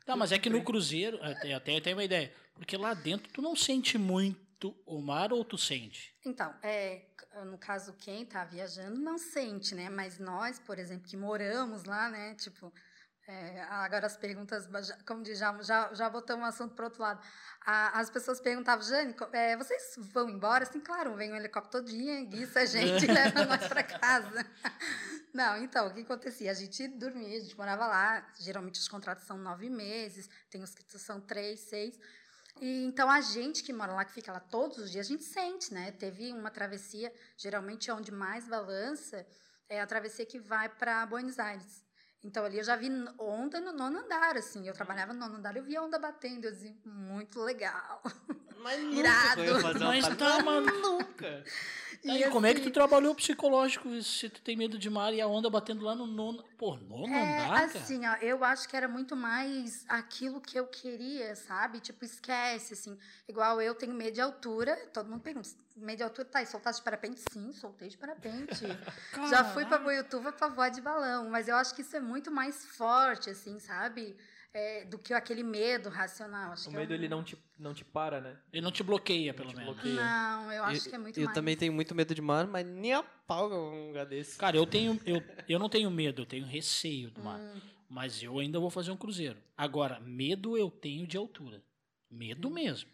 Tá, 0.05 0.15
mas 0.15 0.31
é 0.31 0.39
que 0.39 0.49
no 0.49 0.63
cruzeiro, 0.63 1.17
até, 1.23 1.53
até 1.53 1.79
tem 1.81 1.93
uma 1.93 2.03
ideia, 2.03 2.33
porque 2.55 2.75
lá 2.77 2.93
dentro 2.93 3.31
tu 3.31 3.41
não 3.41 3.55
sente 3.55 3.97
muito 3.97 4.75
o 4.85 5.01
mar 5.01 5.31
ou 5.33 5.43
tu 5.45 5.57
sente? 5.57 6.15
Então, 6.25 6.53
é, 6.61 7.05
no 7.45 7.57
caso, 7.57 7.93
quem 7.93 8.23
está 8.23 8.43
viajando 8.45 8.99
não 8.99 9.17
sente, 9.17 9.75
né? 9.75 9.89
Mas 9.89 10.19
nós, 10.19 10.59
por 10.59 10.77
exemplo, 10.79 11.07
que 11.07 11.17
moramos 11.17 11.83
lá, 11.83 12.09
né? 12.09 12.35
Tipo, 12.35 12.73
é, 13.31 13.61
agora 13.69 14.05
as 14.07 14.17
perguntas, 14.17 14.67
como 15.05 15.23
diz, 15.23 15.39
já, 15.39 15.57
já, 15.61 15.93
já 15.93 16.09
botamos 16.09 16.43
o 16.45 16.49
assunto 16.49 16.75
para 16.75 16.85
outro 16.85 17.01
lado. 17.01 17.21
A- 17.65 17.99
as 17.99 18.09
pessoas 18.09 18.41
perguntavam, 18.41 18.83
Jane, 18.83 19.15
é, 19.31 19.55
vocês 19.55 19.95
vão 19.97 20.29
embora? 20.29 20.63
Assim, 20.63 20.81
claro, 20.81 21.15
vem 21.15 21.31
um 21.31 21.35
helicóptero 21.35 21.83
todo 21.83 21.89
dia, 21.89 22.25
guiça 22.25 22.59
a 22.59 22.65
gente 22.65 23.05
leva 23.07 23.45
nós 23.45 23.65
para 23.67 23.83
casa. 23.83 24.45
Não, 25.33 25.55
então, 25.63 25.87
o 25.87 25.93
que 25.93 26.01
acontecia? 26.01 26.51
A 26.51 26.53
gente 26.53 26.89
dormia, 26.89 27.37
a 27.37 27.41
gente 27.41 27.55
morava 27.55 27.87
lá, 27.87 28.27
geralmente 28.37 28.79
os 28.81 28.87
contratos 28.89 29.23
são 29.25 29.37
nove 29.37 29.69
meses, 29.69 30.29
tem 30.49 30.61
os 30.61 30.75
que 30.75 30.83
são 30.99 31.21
três, 31.21 31.61
seis. 31.61 31.97
E, 32.59 32.83
então, 32.83 33.09
a 33.09 33.21
gente 33.21 33.63
que 33.63 33.71
mora 33.71 33.93
lá, 33.93 34.03
que 34.03 34.11
fica 34.11 34.33
lá 34.33 34.41
todos 34.41 34.77
os 34.77 34.91
dias, 34.91 35.05
a 35.05 35.09
gente 35.09 35.23
sente, 35.23 35.73
né? 35.73 35.93
Teve 35.93 36.33
uma 36.33 36.51
travessia, 36.51 37.13
geralmente 37.37 37.89
é 37.89 37.93
onde 37.93 38.11
mais 38.11 38.45
balança, 38.45 39.25
é 39.69 39.79
a 39.79 39.87
travessia 39.87 40.25
que 40.25 40.37
vai 40.37 40.67
para 40.67 41.05
Buenos 41.05 41.39
Aires. 41.39 41.81
Então, 42.23 42.45
ali 42.45 42.57
eu 42.57 42.63
já 42.63 42.75
vi 42.75 42.89
onda 43.17 43.59
no 43.59 43.73
nono 43.73 43.99
andar, 43.99 44.37
assim. 44.37 44.67
Eu 44.67 44.73
trabalhava 44.73 45.13
no 45.13 45.19
nono 45.19 45.37
andar, 45.37 45.55
eu 45.55 45.63
via 45.63 45.81
onda 45.81 45.97
batendo, 45.97 46.45
eu 46.45 46.51
dizia, 46.51 46.75
muito 46.85 47.39
legal. 47.41 48.01
Mas 48.61 48.81
nunca 48.83 48.99
Irado. 48.99 49.41
Mas 49.79 50.17
tá, 50.17 50.43
mano. 50.43 50.71
Nunca. 50.71 51.43
Aí, 52.03 52.23
E, 52.23 52.29
como 52.29 52.45
é 52.47 52.53
que 52.53 52.61
assim, 52.61 52.69
tu 52.69 52.73
trabalhou 52.73 53.13
psicológico 53.13 54.01
se 54.01 54.27
tu 54.27 54.41
tem 54.41 54.55
medo 54.55 54.77
de 54.77 54.89
mar 54.89 55.13
e 55.13 55.21
a 55.21 55.27
onda 55.27 55.49
batendo 55.49 55.85
lá 55.85 55.93
no 55.93 56.07
nono... 56.07 56.43
Pô, 56.57 56.75
nono 56.75 57.13
É, 57.13 57.43
andar, 57.43 57.49
cara? 57.49 57.65
assim, 57.65 58.07
ó, 58.07 58.15
eu 58.15 58.43
acho 58.43 58.67
que 58.67 58.75
era 58.75 58.87
muito 58.87 59.15
mais 59.15 59.85
aquilo 59.87 60.41
que 60.41 60.57
eu 60.57 60.65
queria, 60.65 61.35
sabe? 61.35 61.79
Tipo, 61.79 62.03
esquece, 62.03 62.73
assim. 62.73 62.97
Igual 63.27 63.61
eu 63.61 63.75
tenho 63.75 63.93
medo 63.93 64.15
de 64.15 64.21
altura, 64.21 64.75
todo 64.91 65.09
mundo 65.09 65.21
pergunta, 65.21 65.49
de 65.75 66.03
altura, 66.03 66.25
tá, 66.27 66.41
e 66.41 66.45
soltaste 66.45 66.81
de 66.81 66.83
parapente? 66.85 67.21
Sim, 67.31 67.51
soltei 67.53 67.89
de 67.89 67.97
parapente. 67.97 68.63
Já 69.29 69.43
fui 69.45 69.65
pra. 69.65 69.77
Boiutuva 69.77 70.31
pra 70.31 70.47
voar 70.47 70.69
de 70.69 70.81
balão, 70.81 71.29
mas 71.29 71.47
eu 71.47 71.55
acho 71.55 71.73
que 71.75 71.81
isso 71.81 71.95
é 71.95 71.99
muito 71.99 72.29
mais 72.31 72.65
forte, 72.65 73.29
assim, 73.29 73.59
sabe? 73.59 74.15
É, 74.53 74.83
do 74.83 74.99
que 74.99 75.13
aquele 75.13 75.43
medo 75.43 75.87
racional. 75.89 76.51
Acho 76.51 76.67
O 76.67 76.71
que 76.71 76.75
é 76.75 76.79
medo 76.81 76.91
um- 76.91 76.95
ele 76.95 77.07
não 77.07 77.23
te, 77.23 77.37
não 77.57 77.73
te 77.73 77.85
para, 77.85 78.19
né? 78.19 78.37
Ele 78.51 78.61
não 78.61 78.71
te 78.71 78.83
bloqueia, 78.83 79.33
pelo 79.33 79.47
menos. 79.55 79.63
bloqueia. 79.73 79.95
Não, 80.03 80.51
eu 80.51 80.63
acho 80.65 80.85
Eu- 80.87 80.89
que 80.89 80.95
é 80.95 80.97
muito 80.97 81.17
Eu 81.19 81.25
mais. 81.25 81.33
também 81.35 81.55
tenho 81.55 81.71
muito 81.71 81.95
medo 81.95 82.13
de 82.13 82.21
mar, 82.21 82.45
mas 82.47 82.65
nem 82.65 82.93
a 82.93 83.01
pau 83.01 83.47
que 83.47 83.55
eu 83.55 83.61
vou 83.61 83.71
num 83.71 83.87
lugar 83.87 84.05
desse. 84.05 84.37
Cara, 84.37 84.57
eu 84.57 84.65
tenho... 84.65 84.99
Eu, 85.05 85.23
eu 85.47 85.57
não 85.57 85.69
tenho 85.69 85.89
medo, 85.89 86.23
eu 86.23 86.25
tenho 86.25 86.45
receio 86.45 87.09
do 87.11 87.23
mar. 87.23 87.39
Hum, 87.39 87.61
Mas 87.89 88.21
eu 88.21 88.39
ainda 88.39 88.59
vou 88.59 88.69
fazer 88.69 88.91
um 88.91 88.97
cruzeiro. 88.97 89.37
Agora, 89.57 89.99
medo 90.01 90.57
eu 90.57 90.69
tenho 90.69 91.07
de 91.07 91.15
altura. 91.17 91.63
Medo 92.09 92.49
mesmo. 92.49 92.89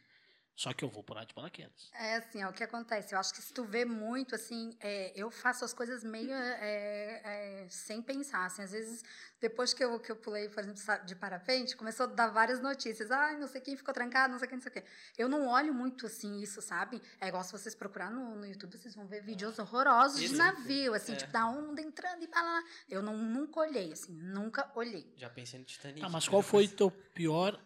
Só 0.58 0.74
que 0.74 0.84
eu 0.84 0.90
vou 0.90 1.04
pular 1.04 1.24
de 1.24 1.36
paraquedas. 1.36 1.92
É 1.94 2.16
assim, 2.16 2.44
ó, 2.44 2.50
o 2.50 2.54
que 2.54 2.64
acontece? 2.64 3.14
Eu 3.14 3.20
acho 3.20 3.32
que 3.32 3.44
se 3.44 3.54
tu 3.54 3.64
vê 3.64 3.86
muito, 3.86 4.34
assim, 4.34 4.76
é, 4.80 5.14
eu 5.16 5.30
faço 5.30 5.64
as 5.64 5.72
coisas 5.72 6.04
meio 6.04 6.34
é, 6.34 7.22
é, 7.64 7.68
sem 7.70 8.02
pensar, 8.02 8.44
assim, 8.44 8.64
às 8.64 8.72
vezes, 8.72 9.04
depois 9.40 9.72
que 9.72 9.84
eu, 9.84 10.00
que 10.00 10.12
eu 10.12 10.16
pulei, 10.16 10.50
por 10.50 10.64
exemplo, 10.64 10.82
de 11.06 11.16
parapente, 11.16 11.78
começou 11.78 12.06
a 12.06 12.10
dar 12.10 12.30
várias 12.30 12.60
notícias, 12.60 13.12
ai, 13.12 13.38
não 13.38 13.46
sei 13.48 13.62
quem 13.62 13.78
ficou 13.78 13.94
trancado, 13.94 14.32
não 14.32 14.40
sei 14.40 14.48
quem, 14.48 14.58
não 14.58 14.64
sei 14.64 14.72
o 14.72 14.74
quê. 14.74 14.84
Eu 15.16 15.30
não 15.30 15.48
olho 15.48 15.76
muito, 15.76 16.08
assim, 16.08 16.42
isso, 16.42 16.60
sabe? 16.60 17.00
É 17.22 17.28
igual 17.28 17.44
se 17.44 17.52
vocês 17.52 17.76
procurar 17.76 18.10
no, 18.10 18.38
no 18.38 18.46
YouTube, 18.48 18.76
vocês 18.80 18.96
vão 18.96 19.06
ver 19.06 19.22
vídeos 19.22 19.60
horrorosos 19.60 20.18
de 20.20 20.26
Isso. 20.26 20.38
navio, 20.38 20.96
assim, 20.96 21.14
É. 21.14 21.18
tipo, 21.18 21.32
da 21.32 21.46
onda 21.46 21.80
entrando 21.84 22.24
e 22.24 22.28
lá. 22.34 22.64
Eu 22.90 23.04
não, 23.04 23.16
nunca 23.16 23.60
olhei, 23.60 23.92
assim, 23.92 24.12
nunca 24.12 24.72
olhei. 24.74 25.14
Já 25.18 25.30
pensei 25.30 25.60
no 25.60 25.66
Titanic. 25.66 26.04
Ah, 26.04 26.10
mas 26.10 26.28
qual 26.28 26.42
foi 26.42 26.64
pensei- 26.64 26.78
teu 26.78 26.90
pior 26.90 27.64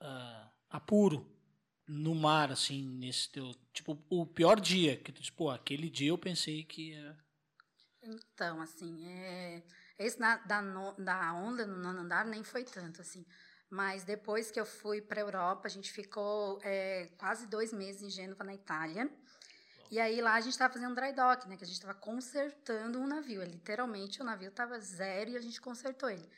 ah, 0.00 0.50
apuro 0.68 1.37
no 1.88 2.14
mar, 2.14 2.52
assim, 2.52 2.86
nesse 2.88 3.30
teu... 3.30 3.52
Tipo, 3.72 3.98
o 4.10 4.26
pior 4.26 4.60
dia 4.60 4.96
que 4.96 5.12
tu 5.12 5.20
disse, 5.20 5.32
pô, 5.32 5.50
aquele 5.50 5.90
dia 5.90 6.10
eu 6.10 6.18
pensei 6.18 6.64
que 6.64 6.90
ia... 6.90 7.16
Então, 8.02 8.60
assim, 8.60 9.06
é, 9.08 9.62
esse 9.98 10.18
na- 10.20 10.36
da, 10.38 10.62
no- 10.62 10.94
da 10.94 11.32
onda 11.34 11.66
no 11.66 11.76
nono 11.78 12.00
andar 12.00 12.24
nem 12.24 12.44
foi 12.44 12.64
tanto, 12.64 13.00
assim. 13.00 13.26
Mas 13.70 14.04
depois 14.04 14.50
que 14.50 14.58
eu 14.58 14.64
fui 14.64 15.00
para 15.02 15.20
a 15.20 15.24
Europa, 15.24 15.66
a 15.66 15.70
gente 15.70 15.92
ficou 15.92 16.58
é, 16.62 17.08
quase 17.18 17.46
dois 17.46 17.72
meses 17.72 18.02
em 18.02 18.10
Gênova, 18.10 18.44
na 18.44 18.54
Itália. 18.54 19.10
E 19.90 20.00
aí 20.00 20.20
lá 20.22 20.34
a 20.34 20.40
gente 20.40 20.52
estava 20.52 20.72
fazendo 20.72 20.94
dry 20.94 21.12
dock, 21.14 21.48
né? 21.48 21.56
Que 21.56 21.64
a 21.64 21.66
gente 21.66 21.76
estava 21.76 21.94
consertando 21.94 23.00
um 23.00 23.06
navio. 23.06 23.42
É, 23.42 23.46
Literalmente 23.46 24.20
o 24.22 24.24
navio 24.24 24.50
estava 24.50 24.78
zero 24.80 25.30
e 25.30 25.36
a 25.36 25.40
gente 25.40 25.60
consertou 25.60 26.10
ele. 26.10 26.28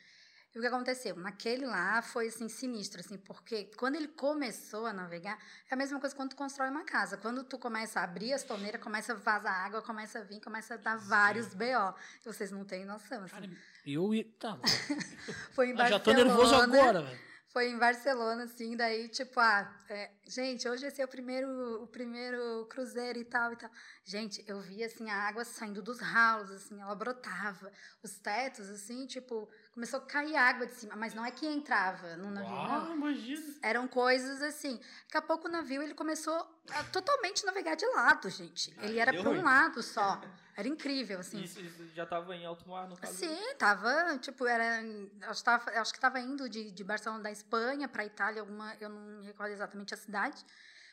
E 0.53 0.57
o 0.57 0.61
que 0.61 0.67
aconteceu? 0.67 1.15
Naquele 1.15 1.65
lá 1.65 2.01
foi 2.01 2.27
assim 2.27 2.49
sinistro, 2.49 2.99
assim, 2.99 3.17
porque 3.17 3.71
quando 3.77 3.95
ele 3.95 4.09
começou 4.09 4.85
a 4.85 4.91
navegar, 4.91 5.37
é 5.69 5.73
a 5.73 5.77
mesma 5.77 5.97
coisa 5.99 6.13
quando 6.13 6.31
tu 6.31 6.35
constrói 6.35 6.69
uma 6.69 6.83
casa. 6.83 7.15
Quando 7.15 7.43
tu 7.43 7.57
começa 7.57 8.01
a 8.01 8.03
abrir 8.03 8.33
as 8.33 8.43
torneiras, 8.43 8.81
começa 8.81 9.13
a 9.13 9.15
vazar 9.15 9.65
água, 9.65 9.81
começa 9.81 10.19
a 10.19 10.23
vir, 10.23 10.41
começa 10.41 10.73
a 10.73 10.77
dar 10.77 10.97
vários 10.97 11.53
BO. 11.53 11.95
Vocês 12.25 12.51
não 12.51 12.65
têm 12.65 12.85
noção, 12.85 13.23
assim. 13.23 13.33
Cara, 13.33 13.49
eu 13.85 14.13
ia... 14.13 14.25
Tá, 14.37 14.59
Foi 15.55 15.69
em 15.69 15.73
ah, 15.73 15.77
Barcelona. 15.77 15.89
já 15.89 15.99
tô 15.99 16.13
nervoso 16.13 16.55
agora, 16.55 17.01
velho. 17.01 17.30
Foi 17.51 17.67
em 17.67 17.77
Barcelona, 17.77 18.45
assim, 18.45 18.77
daí, 18.77 19.09
tipo, 19.09 19.37
ah, 19.37 19.69
é, 19.89 20.09
gente, 20.25 20.69
hoje 20.69 20.85
esse 20.85 21.01
é 21.01 21.05
o 21.05 21.07
primeiro, 21.07 21.83
o 21.83 21.87
primeiro 21.87 22.65
cruzeiro 22.69 23.19
e 23.19 23.25
tal 23.25 23.51
e 23.51 23.57
tal. 23.57 23.69
Gente, 24.05 24.41
eu 24.47 24.61
vi, 24.61 24.81
assim, 24.81 25.09
a 25.09 25.27
água 25.27 25.43
saindo 25.43 25.81
dos 25.81 25.99
ralos, 25.99 26.49
assim, 26.49 26.79
ela 26.79 26.95
brotava. 26.95 27.69
Os 28.01 28.17
tetos, 28.19 28.69
assim, 28.69 29.05
tipo, 29.05 29.49
começou 29.73 29.99
a 29.99 30.05
cair 30.05 30.37
água 30.37 30.65
de 30.65 30.75
cima, 30.75 30.95
mas 30.95 31.13
não 31.13 31.25
é 31.25 31.31
que 31.31 31.45
entrava 31.45 32.15
no 32.15 32.31
navio, 32.31 32.49
não. 32.49 32.85
Uau, 32.87 32.93
imagina. 32.93 33.55
Eram 33.61 33.85
coisas 33.85 34.41
assim. 34.41 34.79
Daqui 35.03 35.17
a 35.17 35.21
pouco 35.21 35.49
o 35.49 35.51
navio 35.51 35.81
ele 35.81 35.93
começou 35.93 36.33
a 36.69 36.83
totalmente 36.85 37.45
navegar 37.45 37.75
de 37.75 37.85
lado, 37.87 38.29
gente. 38.29 38.73
Ele 38.81 38.97
era 38.97 39.11
para 39.11 39.29
um 39.29 39.43
lado 39.43 39.83
só. 39.83 40.21
Era 40.55 40.67
incrível, 40.67 41.19
assim. 41.19 41.41
Isso, 41.41 41.59
isso 41.59 41.87
já 41.93 42.05
tava 42.05 42.35
em 42.35 42.45
alto 42.45 42.67
mar, 42.67 42.87
no 42.87 42.97
caso. 42.97 43.13
Sim, 43.13 43.55
tava, 43.57 44.17
tipo, 44.19 44.45
era, 44.45 44.83
acho, 45.29 45.43
tava, 45.43 45.71
acho 45.71 45.93
que 45.93 45.99
tava 45.99 46.19
indo 46.19 46.49
de, 46.49 46.71
de 46.71 46.83
Barcelona 46.83 47.23
da 47.23 47.31
Espanha 47.31 47.87
para 47.87 48.05
Itália, 48.05 48.41
alguma, 48.41 48.75
eu 48.79 48.89
não 48.89 48.99
me 49.19 49.25
recordo 49.25 49.51
exatamente 49.51 49.93
a 49.93 49.97
cidade, 49.97 50.43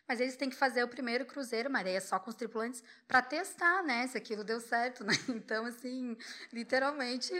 Mas 0.07 0.21
eles 0.21 0.37
têm 0.37 0.49
que 0.49 0.57
fazer 0.57 0.83
o 0.83 0.88
primeiro 0.88 1.27
cruzeiro, 1.27 1.68
mas 1.68 1.87
aí 1.87 1.94
é 1.94 2.01
só 2.01 2.18
com 2.18 2.31
os 2.31 2.37
tripulantes 2.37 2.83
para 3.07 3.21
testar, 3.21 3.83
né, 3.83 4.07
se 4.07 4.16
aquilo 4.16 4.42
deu 4.42 4.59
certo, 4.59 5.05
né? 5.05 5.12
Então, 5.29 5.66
assim, 5.66 6.16
literalmente 6.51 7.33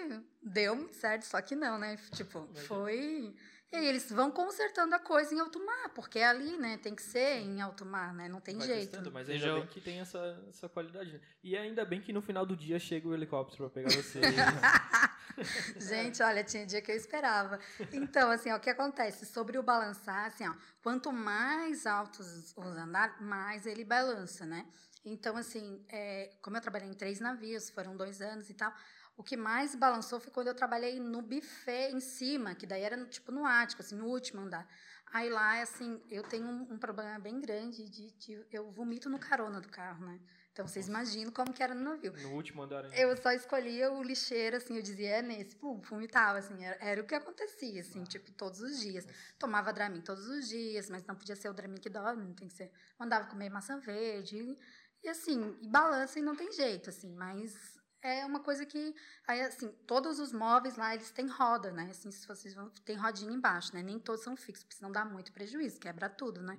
deu 0.43 0.87
certo, 0.93 1.23
só 1.23 1.41
que 1.41 1.57
não, 1.57 1.79
né? 1.79 1.97
Tipo, 2.13 2.47
foi. 2.67 3.35
E 3.71 3.77
aí 3.77 3.87
eles 3.87 4.11
vão 4.11 4.31
consertando 4.31 4.95
a 4.95 4.99
coisa 4.99 5.35
em 5.35 5.41
alto 5.41 5.63
mar, 5.65 5.91
porque 5.95 6.19
é 6.19 6.27
ali, 6.27 6.57
né? 6.57 6.79
Tem 6.79 6.95
que 6.95 7.03
ser 7.03 7.41
em 7.41 7.61
alto 7.61 7.85
mar, 7.85 8.15
né? 8.15 8.27
Não 8.27 8.41
tem 8.41 8.57
Vai 8.57 8.67
jeito. 8.67 8.91
testando, 8.91 9.13
mas 9.13 9.29
ainda 9.29 9.45
já- 9.47 9.55
bem 9.55 9.67
que 9.67 9.81
tem 9.81 10.01
essa, 10.01 10.43
essa 10.49 10.69
qualidade. 10.71 11.13
né? 11.13 11.21
E 11.45 11.55
ainda 11.57 11.85
bem 11.85 12.01
que 12.01 12.11
no 12.13 12.23
final 12.23 12.47
do 12.47 12.57
dia 12.57 12.79
chega 12.79 13.07
o 13.07 13.13
helicóptero 13.15 13.69
pra 13.69 13.83
pegar 13.83 13.95
você. 13.95 14.21
Gente, 15.79 16.23
olha, 16.23 16.43
tinha 16.43 16.67
dia 16.67 16.81
que 16.83 16.91
eu 16.91 16.97
esperava. 16.97 17.61
Então, 17.93 18.31
assim, 18.31 18.51
ó, 18.51 18.57
o 18.57 18.61
que 18.61 18.71
acontece? 18.71 19.27
Sobre 19.27 19.59
o 19.59 19.63
balançar, 19.63 20.27
assim, 20.27 20.49
ó, 20.49 20.55
quanto 20.83 21.13
mais 21.13 21.87
altos 21.87 22.55
os 22.57 22.77
andares, 22.77 23.15
mais 23.21 23.67
ele 23.67 23.85
balança, 23.85 24.45
né? 24.47 24.67
Então, 25.05 25.37
assim, 25.37 25.85
é, 25.89 26.31
como 26.43 26.57
eu 26.57 26.61
trabalhei 26.61 26.89
em 26.89 26.95
três 26.95 27.21
navios, 27.21 27.71
foram 27.71 27.97
dois 27.97 28.21
anos 28.21 28.51
e 28.51 28.55
tal, 28.55 28.73
o 29.19 29.23
que 29.23 29.37
mais 29.37 29.75
balançou 29.75 30.19
foi 30.21 30.33
quando 30.33 30.47
eu 30.47 30.55
trabalhei 30.55 30.99
no 31.01 31.21
buffet 31.21 31.91
em 31.93 32.01
cima, 32.01 32.55
que 32.55 32.65
daí 32.67 32.83
era 32.83 32.97
no- 32.97 33.07
tipo 33.07 33.31
no 33.33 33.45
ático, 33.45 33.83
assim, 33.83 33.97
no 33.97 34.07
último 34.07 34.41
andar. 34.41 34.67
Aí 35.13 35.29
lá, 35.29 35.61
assim, 35.61 36.01
eu 36.11 36.23
tenho 36.23 36.47
um, 36.47 36.75
um 36.75 36.79
problema 36.79 37.19
bem 37.19 37.41
grande 37.41 37.89
de, 37.89 38.11
de- 38.13 38.47
eu 38.53 38.71
vomito 38.71 39.09
no 39.11 39.19
carona 39.19 39.61
do 39.61 39.69
carro, 39.69 40.05
né? 40.07 40.21
Então 40.53 40.67
vocês 40.67 40.87
imaginam 40.89 41.33
como 41.33 41.53
que 41.53 41.63
era 41.63 41.75
no 41.75 41.83
navio. 41.83 42.13
no 42.23 42.31
último 42.35 42.63
andar 42.63 42.85
ainda. 42.85 42.97
Eu 42.97 43.17
só 43.17 43.33
escolhia 43.33 43.91
o 43.93 44.03
lixeiro, 44.03 44.57
assim, 44.57 44.77
eu 44.77 44.83
dizia, 44.83 45.17
é 45.17 45.23
nesse, 45.23 45.55
pum, 45.57 45.81
vomitava, 45.81 46.39
assim, 46.39 46.65
era, 46.65 46.77
era 46.85 47.01
o 47.01 47.05
que 47.07 47.15
acontecia, 47.15 47.81
assim, 47.81 48.03
tipo, 48.05 48.31
todos 48.33 48.61
os 48.61 48.79
dias. 48.81 49.07
Tomava 49.39 49.73
Dramin 49.73 50.01
todos 50.01 50.27
os 50.29 50.49
dias, 50.49 50.91
mas 50.91 51.05
não 51.07 51.15
podia 51.17 51.37
ser 51.37 51.49
o 51.49 51.55
Dramin 51.55 51.79
que 51.79 51.89
dorme, 51.89 52.25
não 52.25 52.35
tem 52.35 52.49
que 52.49 52.55
ser. 52.55 52.71
Mandava 52.99 53.27
comer 53.27 53.49
maçã 53.51 53.79
verde, 53.79 54.37
e, 54.37 54.59
e 55.05 55.09
assim, 55.09 55.57
e 55.63 55.69
balança 55.69 56.19
e 56.19 56.23
não 56.23 56.35
tem 56.37 56.51
jeito, 56.53 56.91
assim, 56.91 57.13
mas 57.15 57.78
é 58.03 58.25
uma 58.25 58.41
coisa 58.41 58.65
que, 58.65 58.95
aí, 59.27 59.41
assim, 59.41 59.69
todos 59.87 60.19
os 60.19 60.33
móveis 60.33 60.77
lá, 60.77 60.95
eles 60.95 61.11
têm 61.11 61.27
roda, 61.27 61.73
né, 61.73 61.89
assim, 61.91 62.11
se 62.11 62.27
vocês 62.27 62.55
vão, 62.55 62.71
tem 62.85 62.97
rodinha 62.97 63.33
embaixo, 63.33 63.75
né, 63.75 63.83
nem 63.83 63.99
todos 63.99 64.23
são 64.23 64.37
fixos, 64.37 64.65
porque 64.65 64.77
senão 64.77 64.93
dá 64.93 65.05
muito 65.05 65.33
prejuízo, 65.33 65.81
quebra 65.81 66.09
tudo, 66.09 66.41
né. 66.43 66.59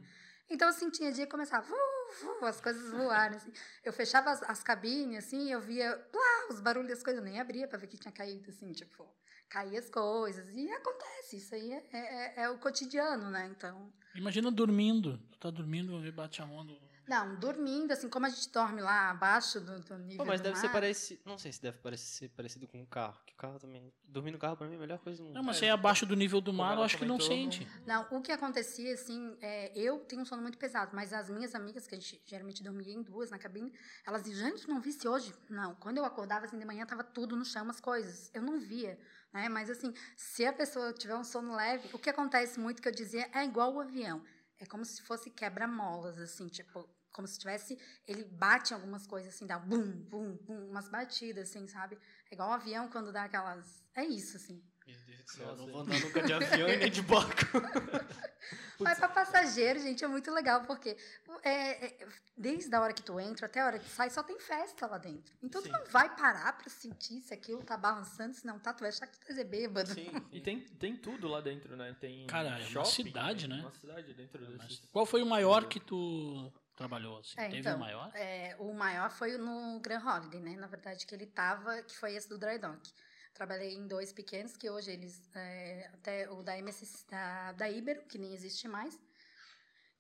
Então, 0.49 0.67
assim, 0.67 0.89
tinha 0.89 1.11
dia 1.11 1.25
que 1.25 1.31
começava, 1.31 1.65
vu, 1.67 2.39
vu, 2.39 2.45
as 2.45 2.59
coisas 2.59 2.91
voarem, 2.91 3.37
assim. 3.37 3.53
Eu 3.83 3.93
fechava 3.93 4.31
as, 4.31 4.41
as 4.43 4.63
cabines, 4.63 5.25
assim, 5.25 5.51
eu 5.51 5.61
via 5.61 5.95
plá, 6.11 6.47
os 6.49 6.59
barulhos 6.59 6.89
das 6.89 7.03
coisas, 7.03 7.23
eu 7.23 7.29
nem 7.29 7.39
abria 7.39 7.67
para 7.67 7.77
ver 7.77 7.87
que 7.87 7.97
tinha 7.97 8.11
caído, 8.11 8.49
assim, 8.49 8.71
tipo, 8.73 9.07
caía 9.47 9.79
as 9.79 9.89
coisas. 9.89 10.49
E 10.49 10.71
acontece, 10.71 11.37
isso 11.37 11.53
aí 11.53 11.71
é, 11.71 11.87
é, 11.91 12.43
é 12.43 12.49
o 12.49 12.57
cotidiano, 12.57 13.29
né? 13.29 13.47
Então. 13.55 13.93
Imagina 14.15 14.49
dormindo. 14.49 15.19
Tu 15.31 15.37
tá 15.39 15.51
dormindo, 15.51 15.93
alguém 15.93 16.11
bate 16.11 16.41
a 16.41 16.45
onda. 16.45 16.73
Não, 17.09 17.35
dormindo, 17.37 17.91
assim, 17.91 18.07
como 18.07 18.27
a 18.27 18.29
gente 18.29 18.51
dorme 18.51 18.81
lá 18.81 19.09
abaixo 19.09 19.59
do, 19.59 19.79
do 19.79 19.97
nível. 19.97 20.17
Pô, 20.17 20.25
mas 20.25 20.39
do 20.39 20.43
deve 20.43 20.55
mar, 20.57 20.61
ser 20.61 20.69
parecido. 20.69 21.19
Não 21.25 21.39
sei 21.39 21.51
se 21.51 21.59
deve 21.59 21.79
parecer 21.79 22.29
parecido 22.29 22.67
com 22.67 22.83
o 22.83 22.85
carro. 22.85 23.19
Que 23.25 23.33
o 23.33 23.35
carro 23.35 23.57
também. 23.57 23.91
Dormir 24.03 24.29
no 24.29 24.37
carro 24.37 24.55
pra 24.55 24.67
mim 24.67 24.73
é 24.73 24.77
a 24.77 24.79
melhor 24.79 24.99
coisa 24.99 25.17
do 25.17 25.25
mundo. 25.25 25.33
Não, 25.33 25.41
mas 25.41 25.57
se 25.57 25.65
é 25.65 25.71
abaixo 25.71 26.05
do 26.05 26.15
nível 26.15 26.39
do 26.39 26.53
mar, 26.53 26.77
eu 26.77 26.83
acho 26.83 26.99
que 26.99 27.05
não 27.05 27.19
sente. 27.19 27.67
Não, 27.87 28.05
o 28.11 28.21
que 28.21 28.31
acontecia, 28.31 28.93
assim, 28.93 29.35
é, 29.41 29.71
eu 29.75 29.97
tenho 30.01 30.21
um 30.21 30.25
sono 30.25 30.43
muito 30.43 30.59
pesado, 30.59 30.95
mas 30.95 31.11
as 31.11 31.31
minhas 31.31 31.55
amigas, 31.55 31.87
que 31.87 31.95
a 31.95 31.97
gente 31.97 32.21
geralmente 32.27 32.61
dormia 32.61 32.93
em 32.93 33.01
duas 33.01 33.31
na 33.31 33.39
cabine, 33.39 33.73
elas 34.05 34.23
diziam, 34.23 34.47
gente, 34.47 34.69
não 34.69 34.79
visse 34.79 35.07
hoje? 35.07 35.33
Não, 35.49 35.73
quando 35.75 35.97
eu 35.97 36.05
acordava, 36.05 36.45
assim, 36.45 36.59
de 36.59 36.65
manhã, 36.65 36.85
tava 36.85 37.03
tudo 37.03 37.35
no 37.35 37.43
chão, 37.43 37.67
as 37.71 37.79
coisas. 37.79 38.29
Eu 38.35 38.43
não 38.43 38.59
via, 38.59 38.99
né? 39.33 39.49
Mas, 39.49 39.67
assim, 39.71 39.95
se 40.15 40.45
a 40.45 40.53
pessoa 40.53 40.93
tiver 40.93 41.15
um 41.15 41.23
sono 41.23 41.55
leve, 41.55 41.89
o 41.91 41.97
que 41.97 42.11
acontece 42.11 42.59
muito 42.59 42.83
que 42.83 42.87
eu 42.87 42.93
dizia 42.93 43.27
é 43.33 43.43
igual 43.43 43.73
o 43.73 43.79
avião. 43.79 44.23
É 44.59 44.65
como 44.67 44.85
se 44.85 45.01
fosse 45.01 45.31
quebra-molas, 45.31 46.19
assim, 46.19 46.47
tipo, 46.47 46.87
como 47.19 47.27
se 47.27 47.37
tivesse, 47.37 47.77
ele 48.07 48.23
bate 48.23 48.71
em 48.71 48.75
algumas 48.75 49.05
coisas, 49.05 49.33
assim, 49.33 49.45
dá 49.45 49.59
bum, 49.59 49.91
bum, 49.91 50.37
bum, 50.37 50.69
umas 50.69 50.87
batidas, 50.87 51.49
assim, 51.49 51.67
sabe? 51.67 51.97
É 52.31 52.33
igual 52.33 52.49
um 52.49 52.53
avião 52.53 52.87
quando 52.87 53.11
dá 53.11 53.25
aquelas... 53.25 53.83
É 53.93 54.05
isso, 54.05 54.37
assim. 54.37 54.63
Meu 54.87 54.97
Deus 55.05 55.23
do 55.23 55.29
céu, 55.29 55.55
não 55.57 55.67
vou 55.67 55.81
andar 55.81 55.99
nunca 55.99 56.21
de 56.23 56.31
avião 56.31 56.69
e 56.69 56.77
nem 56.77 56.89
de 56.89 57.01
barco. 57.01 57.43
Mas 58.79 58.97
para 58.97 59.09
passageiro, 59.09 59.79
gente, 59.79 60.03
é 60.03 60.07
muito 60.07 60.31
legal, 60.31 60.63
porque 60.63 60.95
é, 61.43 61.85
é, 61.85 62.07
desde 62.37 62.73
a 62.73 62.81
hora 62.81 62.93
que 62.93 63.03
tu 63.03 63.19
entra 63.19 63.45
até 63.45 63.59
a 63.59 63.65
hora 63.65 63.79
que 63.79 63.89
sai, 63.89 64.09
só 64.09 64.23
tem 64.23 64.39
festa 64.39 64.87
lá 64.87 64.97
dentro. 64.97 65.35
Então 65.43 65.61
Sim. 65.61 65.69
tu 65.69 65.73
não 65.73 65.85
vai 65.87 66.15
parar 66.15 66.57
para 66.57 66.69
sentir 66.69 67.21
se 67.21 67.33
aquilo 67.33 67.61
tá 67.61 67.75
balançando, 67.75 68.33
se 68.33 68.45
não 68.45 68.57
tá, 68.57 68.73
tu 68.73 68.79
vai 68.79 68.89
achar 68.89 69.05
que 69.05 69.19
tu 69.19 69.31
é 69.31 69.43
bêbado. 69.43 69.89
Sim. 69.93 70.09
E 70.31 70.39
tem, 70.39 70.61
tem 70.61 70.95
tudo 70.95 71.27
lá 71.27 71.41
dentro, 71.41 71.75
né? 71.75 71.95
Tem 71.99 72.25
Cara, 72.27 72.49
é 72.49 72.61
uma 72.61 72.85
shopping, 72.85 73.03
cidade, 73.03 73.47
né? 73.47 73.59
Uma 73.59 73.73
cidade 73.73 74.13
dentro 74.13 74.45
desses... 74.45 74.81
Qual 74.91 75.05
foi 75.05 75.21
o 75.21 75.25
maior 75.25 75.67
que 75.67 75.79
tu 75.79 76.51
trabalhou? 76.79 77.19
Assim? 77.19 77.35
É, 77.37 77.49
Teve 77.49 77.59
então, 77.59 77.75
o 77.75 77.79
maior? 77.79 78.11
é, 78.15 78.55
o 78.57 78.73
maior 78.73 79.11
foi 79.11 79.37
no 79.37 79.79
Grand 79.81 80.03
Holiday, 80.03 80.39
né? 80.41 80.55
Na 80.55 80.67
verdade, 80.67 81.05
que 81.05 81.13
ele 81.13 81.25
tava, 81.25 81.83
que 81.83 81.95
foi 81.95 82.15
esse 82.15 82.27
do 82.27 82.37
Dry 82.37 82.57
Dock. 82.57 82.91
Trabalhei 83.33 83.75
em 83.75 83.87
dois 83.87 84.11
pequenos, 84.11 84.57
que 84.57 84.69
hoje 84.69 84.91
eles, 84.91 85.29
é, 85.35 85.89
até 85.93 86.29
o 86.29 86.41
da 86.41 86.57
MSC, 86.57 87.05
da, 87.09 87.51
da 87.51 87.69
Ibero, 87.69 88.01
que 88.03 88.17
nem 88.17 88.33
existe 88.33 88.67
mais, 88.67 88.97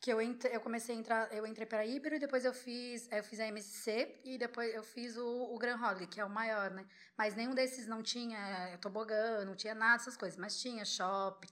que 0.01 0.11
eu, 0.11 0.21
entre, 0.21 0.55
eu 0.55 0.61
comecei 0.61 0.95
a 0.95 0.97
entrar, 0.97 1.33
eu 1.33 1.45
entrei 1.45 1.67
para 1.67 1.79
a 1.79 1.85
Ibero 1.85 2.15
e 2.15 2.19
depois 2.19 2.45
eu 2.45 2.53
fiz, 2.53 3.09
eu 3.11 3.23
fiz 3.23 3.39
a 3.39 3.47
MSC 3.47 4.21
e 4.23 4.37
depois 4.37 4.73
eu 4.73 4.83
fiz 4.83 5.17
o, 5.17 5.53
o 5.53 5.57
Grand 5.57 5.81
Holiday, 5.81 6.07
que 6.07 6.19
é 6.19 6.25
o 6.25 6.29
maior, 6.29 6.71
né? 6.71 6.85
Mas 7.17 7.35
nenhum 7.35 7.53
desses 7.53 7.85
não 7.85 8.01
tinha 8.01 8.77
tobogã, 8.81 9.43
não 9.43 9.55
tinha 9.55 9.75
nada 9.75 9.97
dessas 9.97 10.15
coisas, 10.15 10.39
mas 10.39 10.59
tinha 10.59 10.85
shopping, 10.85 11.49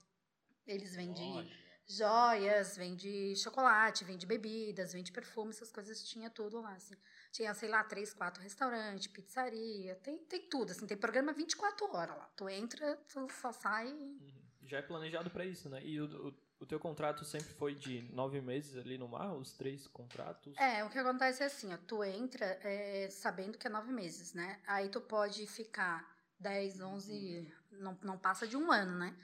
eles 0.65 0.95
vendiam 0.95 1.35
Olha. 1.35 1.66
Joias, 1.87 2.75
vende 2.75 3.35
chocolate, 3.37 4.03
vende 4.03 4.25
bebidas, 4.25 4.93
vende 4.93 5.11
perfume, 5.11 5.51
essas 5.51 5.71
coisas 5.71 6.03
tinha 6.03 6.29
tudo 6.29 6.59
lá, 6.59 6.73
assim. 6.73 6.95
Tinha, 7.31 7.53
sei 7.53 7.69
lá, 7.69 7.83
três, 7.83 8.13
quatro 8.13 8.43
restaurantes, 8.43 9.07
pizzaria, 9.07 9.95
tem, 9.95 10.17
tem 10.25 10.41
tudo, 10.49 10.71
assim, 10.71 10.85
tem 10.85 10.97
programa 10.97 11.31
24 11.31 11.85
horas 11.95 12.17
lá. 12.17 12.29
Tu 12.35 12.49
entra, 12.49 12.97
tu 13.07 13.27
só 13.31 13.51
sai. 13.51 13.87
Uhum. 13.87 14.37
Já 14.63 14.79
é 14.79 14.81
planejado 14.81 15.29
pra 15.29 15.45
isso, 15.45 15.69
né? 15.69 15.81
E 15.81 15.99
o, 16.01 16.27
o, 16.27 16.33
o 16.59 16.65
teu 16.65 16.79
contrato 16.79 17.23
sempre 17.23 17.53
foi 17.53 17.73
de 17.73 18.01
nove 18.13 18.41
meses 18.41 18.75
ali 18.75 18.97
no 18.97 19.07
mar? 19.07 19.33
Os 19.33 19.53
três 19.53 19.87
contratos? 19.87 20.57
É, 20.57 20.83
o 20.83 20.89
que 20.89 20.99
acontece 20.99 21.41
é 21.41 21.45
assim, 21.45 21.73
ó, 21.73 21.77
tu 21.87 22.03
entra 22.03 22.45
é, 22.61 23.07
sabendo 23.09 23.57
que 23.57 23.65
é 23.65 23.69
nove 23.69 23.93
meses, 23.93 24.33
né? 24.33 24.59
Aí 24.67 24.89
tu 24.89 24.99
pode 24.99 25.47
ficar 25.47 26.05
10, 26.39 26.81
11, 26.81 27.53
não, 27.71 27.97
não 28.03 28.17
passa 28.17 28.45
de 28.45 28.57
um 28.57 28.71
ano, 28.71 28.97
né? 28.97 29.15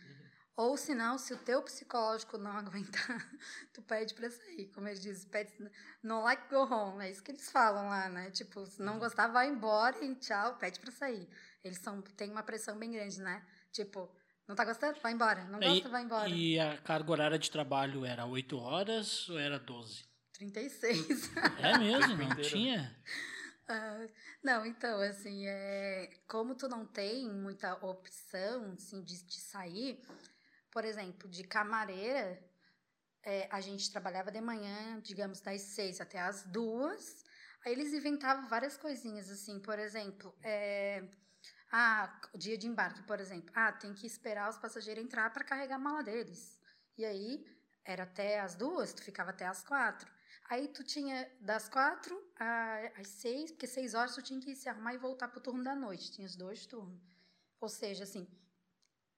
Ou 0.56 0.78
se 0.78 0.94
não, 0.94 1.18
se 1.18 1.34
o 1.34 1.38
teu 1.38 1.62
psicológico 1.64 2.38
não 2.38 2.52
aguentar, 2.58 3.32
tu 3.74 3.82
pede 3.82 4.14
pra 4.14 4.30
sair. 4.30 4.68
Como 4.74 4.88
eles 4.88 5.02
dizem, 5.02 5.30
pede, 5.30 5.52
não 6.02 6.24
like 6.24 6.48
go 6.50 6.64
home. 6.64 7.04
É 7.04 7.10
isso 7.10 7.24
que 7.24 7.32
eles 7.32 7.50
falam 7.50 7.90
lá, 7.90 8.08
né? 8.10 8.30
Tipo, 8.32 8.66
se 8.66 8.82
não 8.82 9.00
gostar, 9.00 9.28
vai 9.28 9.50
embora 9.50 10.04
e 10.04 10.16
tchau, 10.16 10.56
pede 10.58 10.80
pra 10.80 10.92
sair. 10.92 11.28
Eles 11.64 11.80
são, 11.80 12.02
têm 12.02 12.32
uma 12.32 12.44
pressão 12.44 12.78
bem 12.78 12.92
grande, 12.92 13.20
né? 13.22 13.44
Tipo, 13.72 14.10
não 14.48 14.56
tá 14.56 14.64
gostando? 14.66 15.00
Vai 15.00 15.14
embora. 15.14 15.46
Não 15.46 15.60
gosta, 15.60 15.90
vai 15.90 16.04
embora. 16.04 16.30
E 16.30 16.60
a 16.60 16.78
carga 16.78 17.12
horária 17.12 17.40
de 17.40 17.50
trabalho 17.50 18.06
era 18.06 18.26
8 18.26 18.58
horas 18.58 19.28
ou 19.30 19.40
era 19.40 19.58
12? 19.58 20.06
36. 20.34 21.32
É 21.60 21.78
mesmo? 21.78 22.18
Não 22.18 22.36
tinha? 22.42 22.96
Ah, 23.68 24.06
não, 24.44 24.66
então, 24.66 25.00
assim, 25.00 25.48
é, 25.48 26.10
como 26.28 26.54
tu 26.54 26.68
não 26.68 26.86
tem 26.86 27.30
muita 27.32 27.74
opção, 27.86 28.74
assim, 28.74 29.02
de, 29.02 29.24
de 29.24 29.40
sair, 29.40 30.02
por 30.74 30.84
exemplo, 30.84 31.30
de 31.30 31.44
camareira, 31.44 32.44
é, 33.22 33.48
a 33.52 33.62
gente 33.62 33.92
trabalhava 33.92 34.32
de 34.32 34.42
manhã, 34.42 35.00
digamos, 35.02 35.40
das 35.40 35.62
seis 35.62 36.02
até 36.02 36.20
as 36.20 36.44
duas, 36.44 37.24
aí 37.64 37.74
eles 37.74 37.94
inventavam 37.94 38.48
várias 38.50 38.76
coisinhas, 38.76 39.30
assim, 39.30 39.60
por 39.60 39.78
exemplo, 39.78 40.36
é, 40.42 41.08
ah, 41.72 42.20
dia 42.36 42.58
de 42.58 42.68
embarque, 42.68 43.04
por 43.04 43.20
exemplo, 43.20 43.52
ah, 43.56 43.72
tem 43.72 43.94
que 43.94 44.08
esperar 44.08 44.50
os 44.50 44.58
passageiros 44.58 45.04
entrar 45.04 45.32
para 45.32 45.44
carregar 45.44 45.76
a 45.76 45.80
mala 45.80 46.02
deles, 46.02 46.60
e 46.98 47.06
aí, 47.06 47.46
era 47.86 48.04
até 48.04 48.40
as 48.40 48.56
duas, 48.56 48.94
tu 48.94 49.04
ficava 49.04 49.30
até 49.30 49.46
as 49.46 49.64
quatro, 49.64 50.12
Aí 50.50 50.68
tu 50.68 50.84
tinha 50.84 51.32
das 51.40 51.70
quatro 51.70 52.22
às 53.00 53.08
seis, 53.08 53.52
porque 53.52 53.66
seis 53.66 53.94
horas 53.94 54.14
tu 54.14 54.22
tinha 54.22 54.40
que 54.40 54.54
se 54.56 54.68
arrumar 54.68 54.94
e 54.94 54.98
voltar 54.98 55.30
pro 55.30 55.42
turno 55.42 55.64
da 55.64 55.74
noite. 55.74 56.12
Tinha 56.12 56.28
os 56.28 56.36
dois 56.36 56.66
turnos. 56.66 57.02
Ou 57.62 57.70
seja, 57.70 58.04
assim, 58.04 58.28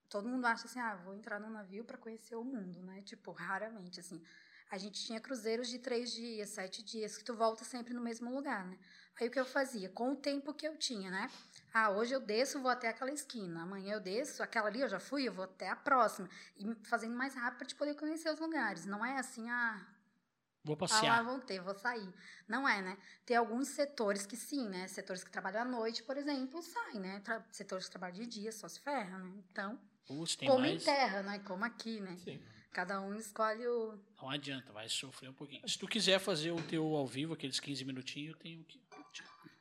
todo 0.10 0.28
mundo 0.28 0.46
acha 0.46 0.66
assim, 0.66 0.80
ah, 0.80 0.96
vou 0.96 1.14
entrar 1.16 1.40
num 1.40 1.50
navio 1.50 1.84
para 1.84 1.98
conhecer 1.98 2.36
o 2.36 2.44
mundo, 2.44 2.82
né? 2.84 3.02
Tipo, 3.02 3.32
raramente, 3.32 4.00
assim. 4.00 4.22
A 4.70 4.78
gente 4.78 5.04
tinha 5.04 5.20
cruzeiros 5.20 5.70
de 5.70 5.78
três 5.80 6.12
dias, 6.12 6.50
sete 6.50 6.84
dias, 6.84 7.18
que 7.18 7.24
tu 7.24 7.36
volta 7.36 7.64
sempre 7.64 7.94
no 7.94 8.02
mesmo 8.02 8.34
lugar, 8.34 8.66
né? 8.66 8.78
Aí 9.20 9.28
o 9.28 9.32
que 9.32 9.40
eu 9.40 9.46
fazia? 9.46 9.90
Com 9.90 10.12
o 10.12 10.16
tempo 10.16 10.54
que 10.54 10.68
eu 10.68 10.76
tinha, 10.78 11.10
né? 11.12 11.30
Ah, 11.74 11.92
hoje 11.92 12.14
eu 12.14 12.20
desço, 12.20 12.60
vou 12.60 12.72
até 12.72 12.90
aquela 12.90 13.12
esquina. 13.12 13.62
Amanhã 13.64 13.94
eu 13.94 14.00
desço, 14.00 14.42
aquela 14.42 14.68
ali 14.68 14.82
eu 14.82 14.90
já 14.90 15.00
fui, 15.00 15.28
eu 15.28 15.34
vou 15.34 15.46
até 15.46 15.70
a 15.70 15.76
próxima. 15.76 16.30
E 16.58 16.76
fazendo 16.86 17.16
mais 17.16 17.36
rápido 17.36 17.60
para 17.60 17.68
te 17.68 17.76
poder 17.76 17.96
conhecer 17.96 18.30
os 18.32 18.40
lugares. 18.40 18.86
Não 18.86 19.06
é 19.06 19.18
assim, 19.20 19.50
ah, 19.50 19.86
Vou 20.64 20.76
ah, 20.90 21.04
lá 21.04 21.22
passear. 21.22 21.24
vão 21.24 21.40
ter, 21.40 21.62
vou 21.62 21.76
sair. 21.76 22.12
Não 22.48 22.68
é, 22.68 22.82
né? 22.82 22.98
Tem 23.26 23.38
alguns 23.38 23.68
setores 23.70 24.26
que 24.26 24.36
sim, 24.36 24.68
né? 24.68 24.88
Setores 24.88 25.24
que 25.24 25.32
trabalham 25.32 25.62
à 25.62 25.66
noite, 25.66 26.04
por 26.04 26.18
exemplo, 26.18 26.62
saem, 26.62 27.00
né? 27.00 27.20
Tra- 27.22 27.46
setores 27.52 27.86
que 27.86 27.92
trabalham 27.92 28.16
de 28.16 28.26
dia 28.26 28.52
só 28.52 28.68
se 28.68 28.80
ferram, 28.80 29.20
né? 29.20 29.44
Então, 29.52 29.80
Putz, 30.08 30.36
tem 30.36 30.48
como 30.50 30.66
em 30.66 30.72
mais. 30.72 30.84
terra, 30.84 31.24
né? 31.24 31.40
Como 31.40 31.64
aqui, 31.66 32.00
né? 32.00 32.16
Sim. 32.18 32.42
Cada 32.72 33.00
um 33.02 33.16
escolhe 33.16 33.66
o. 33.66 33.98
Não 34.22 34.30
adianta, 34.30 34.72
vai 34.74 34.88
sofrer 34.90 35.30
um 35.30 35.34
pouquinho. 35.34 35.68
Se 35.68 35.78
tu 35.80 35.88
quiser 35.88 36.20
fazer 36.20 36.52
o 36.52 36.62
teu 36.62 36.84
ao 36.96 37.08
vivo, 37.08 37.34
aqueles 37.34 37.60
15 37.60 37.86
minutinhos, 37.86 38.34
eu 38.34 38.40
tenho 38.40 38.64
que. 38.66 38.82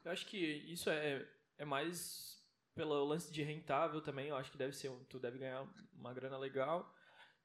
Eu 0.04 0.10
acho 0.12 0.26
que 0.26 0.36
isso 0.36 0.90
é, 0.90 1.26
é 1.56 1.64
mais 1.64 2.42
pelo 2.74 3.04
lance 3.04 3.32
de 3.32 3.42
rentável 3.42 4.00
também. 4.00 4.28
Eu 4.28 4.36
acho 4.36 4.50
que 4.50 4.58
deve 4.58 4.72
ser, 4.74 4.88
um- 4.90 5.04
tu 5.04 5.18
deve 5.18 5.38
ganhar 5.38 5.64
uma 5.94 6.12
grana 6.12 6.36
legal. 6.36 6.92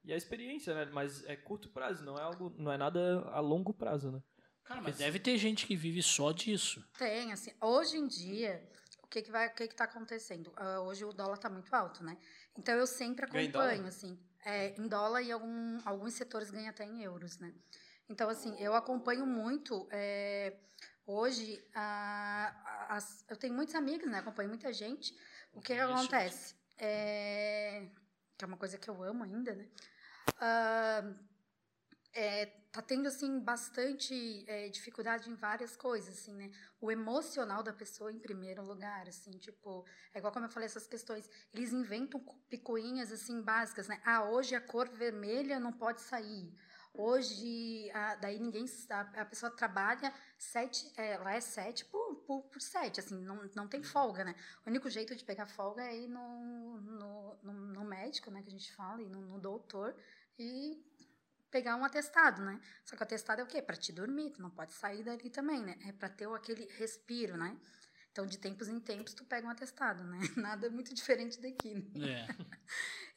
E 0.03 0.12
a 0.12 0.17
experiência, 0.17 0.73
né? 0.73 0.85
Mas 0.91 1.23
é 1.25 1.35
curto 1.35 1.69
prazo, 1.69 2.03
não 2.03 2.17
é 2.17 2.21
algo, 2.21 2.53
não 2.57 2.71
é 2.71 2.77
nada 2.77 3.21
a 3.31 3.39
longo 3.39 3.73
prazo, 3.73 4.12
né? 4.12 4.23
Cara, 4.63 4.81
mas 4.81 4.97
deve 4.97 5.19
ter 5.19 5.38
gente 5.38 5.65
que 5.67 5.75
vive 5.75 6.01
só 6.01 6.31
disso. 6.31 6.83
Tem, 6.97 7.31
assim, 7.31 7.51
hoje 7.62 7.97
em 7.97 8.07
dia, 8.07 8.67
o 9.03 9.07
que 9.07 9.21
que 9.21 9.31
vai, 9.31 9.47
o 9.47 9.53
que 9.53 9.67
que 9.67 9.75
tá 9.75 9.83
acontecendo? 9.85 10.51
Ah, 10.55 10.81
hoje 10.81 11.03
o 11.03 11.12
dólar 11.13 11.38
tá 11.38 11.49
muito 11.49 11.73
alto, 11.73 12.03
né? 12.03 12.17
Então 12.60 12.76
eu 12.76 12.86
sempre 12.86 13.26
acompanho, 13.26 13.88
assim, 13.88 14.19
é, 14.45 14.76
em 14.78 14.88
dólar 14.88 15.22
e 15.22 15.32
algum, 15.32 15.80
alguns 15.86 16.13
setores 16.13 16.52
ganham 16.52 16.69
até 16.69 16.84
em 16.86 17.02
euros, 17.02 17.38
né? 17.39 17.54
Então, 18.10 18.30
assim, 18.30 18.54
eu 18.60 18.74
acompanho 18.76 19.26
muito, 19.26 19.88
é, 19.91 20.58
hoje, 21.06 21.63
a- 21.74 22.54
a- 22.65 22.95
as- 22.98 23.24
eu 23.30 23.38
tenho 23.38 23.54
muitos 23.54 23.76
amigos, 23.76 24.10
né? 24.10 24.19
Acompanho 24.19 24.50
muita 24.50 24.74
gente. 24.74 25.13
O 25.54 25.62
que, 25.62 25.74
que 25.74 25.80
acontece? 25.80 26.56
É, 26.78 27.88
que 28.38 28.43
é 28.43 28.48
uma 28.48 28.58
coisa 28.58 28.78
que 28.78 28.89
eu 28.89 29.02
amo 29.04 29.24
ainda, 29.24 29.56
né? 29.56 29.69
Ah, 30.38 31.13
é, 32.13 32.45
tá 32.72 32.82
tendo 32.82 33.08
assim 33.08 33.39
bastante 33.39 34.43
é, 34.48 34.69
dificuldade 34.69 35.30
em 35.30 35.36
várias 35.36 35.76
coisas 35.76 36.17
assim 36.17 36.34
né? 36.36 36.52
O 36.82 36.91
emocional 36.91 37.63
da 37.63 37.74
pessoa 37.74 38.12
em 38.12 38.19
primeiro 38.19 38.63
lugar 38.63 39.08
assim 39.08 39.32
tipo 39.38 39.86
é 40.13 40.19
igual 40.19 40.32
como 40.34 40.45
eu 40.45 40.50
falei 40.50 40.65
essas 40.67 40.88
questões 40.88 41.30
eles 41.54 41.72
inventam 41.72 42.19
cu- 42.19 42.38
picuinhas 42.50 43.12
assim 43.12 43.41
básicas 43.41 43.88
né? 43.88 44.02
Ah 44.06 44.24
hoje 44.30 44.56
a 44.56 44.62
cor 44.62 44.89
vermelha 44.89 45.60
não 45.60 45.72
pode 45.74 46.02
sair. 46.02 46.54
Hoje 46.93 47.89
a, 47.93 48.15
daí 48.15 48.39
ninguém 48.39 48.65
a, 48.89 49.02
a 49.22 49.26
pessoa 49.26 49.52
trabalha 49.56 50.12
sete 50.38 50.91
é, 50.98 51.13
é 51.13 51.39
sete 51.41 51.86
por, 51.86 52.15
por, 52.26 52.41
por 52.43 52.62
sete 52.62 53.00
assim 53.00 53.15
não, 53.22 53.48
não 53.56 53.67
tem 53.67 53.84
folga 53.84 54.24
né? 54.24 54.36
O 54.65 54.69
único 54.69 54.89
jeito 54.89 55.15
de 55.15 55.24
pegar 55.24 55.45
folga 55.48 55.84
é 55.84 55.95
ir 55.95 56.08
no, 56.08 56.82
no, 56.82 57.36
no, 57.43 57.54
no 57.54 57.86
médico 57.86 58.32
né 58.32 58.41
que 58.41 58.48
a 58.50 58.52
gente 58.52 58.74
fala 58.76 59.02
e 59.02 59.08
no, 59.10 59.22
no 59.22 59.39
doutor 59.39 59.95
e 60.38 60.84
pegar 61.49 61.75
um 61.75 61.83
atestado, 61.83 62.43
né? 62.43 62.59
Só 62.85 62.95
que 62.95 63.01
o 63.01 63.03
atestado 63.03 63.41
é 63.41 63.43
o 63.43 63.47
quê? 63.47 63.62
Para 63.62 63.75
te 63.75 63.91
dormir, 63.91 64.31
tu 64.31 64.41
não 64.41 64.49
pode 64.49 64.73
sair 64.73 65.03
dali 65.03 65.29
também, 65.29 65.63
né? 65.63 65.77
É 65.85 65.91
para 65.91 66.09
ter 66.09 66.27
aquele 66.27 66.65
respiro, 66.77 67.38
né? 67.38 67.57
Então, 68.12 68.25
de 68.25 68.38
tempos 68.38 68.67
em 68.67 68.79
tempos, 68.79 69.13
tu 69.13 69.23
pega 69.23 69.47
um 69.47 69.49
atestado, 69.49 70.03
né? 70.03 70.19
Nada 70.35 70.69
muito 70.69 70.93
diferente 70.93 71.39
daqui, 71.39 71.73
né? 71.73 72.12
É. 72.12 72.27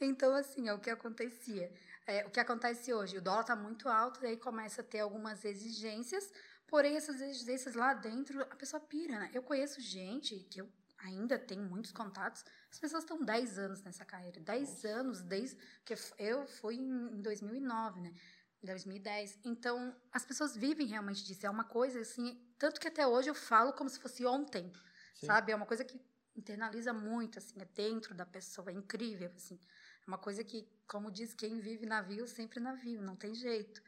Então, 0.00 0.34
assim, 0.34 0.68
é 0.68 0.74
o 0.74 0.80
que 0.80 0.90
acontecia. 0.90 1.72
É, 2.04 2.26
o 2.26 2.30
que 2.30 2.40
acontece 2.40 2.92
hoje? 2.92 3.18
O 3.18 3.22
dólar 3.22 3.42
está 3.42 3.54
muito 3.54 3.88
alto, 3.88 4.20
daí 4.20 4.36
começa 4.36 4.80
a 4.80 4.84
ter 4.84 4.98
algumas 4.98 5.44
exigências, 5.44 6.32
porém, 6.66 6.96
essas 6.96 7.20
exigências 7.20 7.76
lá 7.76 7.94
dentro, 7.94 8.42
a 8.42 8.56
pessoa 8.56 8.80
pira, 8.80 9.20
né? 9.20 9.30
Eu 9.32 9.44
conheço 9.44 9.80
gente 9.80 10.40
que 10.50 10.60
eu 10.60 10.68
ainda 10.98 11.38
tenho 11.38 11.62
muitos 11.62 11.92
contatos, 11.92 12.44
as 12.72 12.78
pessoas 12.78 13.04
estão 13.04 13.22
10 13.22 13.58
anos 13.58 13.82
nessa 13.82 14.02
carreira, 14.02 14.40
10 14.40 14.86
anos 14.86 15.22
desde 15.22 15.58
que 15.84 15.94
eu 16.18 16.46
fui 16.46 16.76
em 16.76 17.20
2009, 17.20 18.00
né? 18.00 18.14
2010. 18.62 19.40
Então, 19.44 19.94
as 20.10 20.24
pessoas 20.24 20.56
vivem 20.56 20.86
realmente 20.86 21.22
disso. 21.22 21.44
É 21.44 21.50
uma 21.50 21.64
coisa 21.64 22.00
assim, 22.00 22.42
tanto 22.58 22.80
que 22.80 22.88
até 22.88 23.06
hoje 23.06 23.28
eu 23.28 23.34
falo 23.34 23.74
como 23.74 23.90
se 23.90 24.00
fosse 24.00 24.24
ontem, 24.24 24.72
Sim. 25.14 25.26
sabe? 25.26 25.52
É 25.52 25.54
uma 25.54 25.66
coisa 25.66 25.84
que 25.84 26.00
internaliza 26.34 26.94
muito, 26.94 27.38
assim, 27.38 27.60
é 27.60 27.66
dentro 27.66 28.14
da 28.14 28.24
pessoa, 28.24 28.70
é 28.70 28.72
incrível, 28.72 29.30
assim. 29.36 29.60
É 30.06 30.08
uma 30.08 30.16
coisa 30.18 30.42
que, 30.42 30.66
como 30.88 31.10
diz 31.10 31.34
quem 31.34 31.60
vive 31.60 31.84
navio, 31.84 32.26
sempre 32.26 32.58
navio, 32.58 33.02
não 33.02 33.16
tem 33.16 33.34
jeito. 33.34 33.82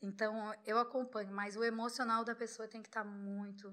Então, 0.00 0.54
eu 0.64 0.78
acompanho, 0.78 1.30
mas 1.30 1.56
o 1.56 1.62
emocional 1.62 2.24
da 2.24 2.34
pessoa 2.34 2.66
tem 2.66 2.80
que 2.80 2.88
estar 2.88 3.04
muito, 3.04 3.68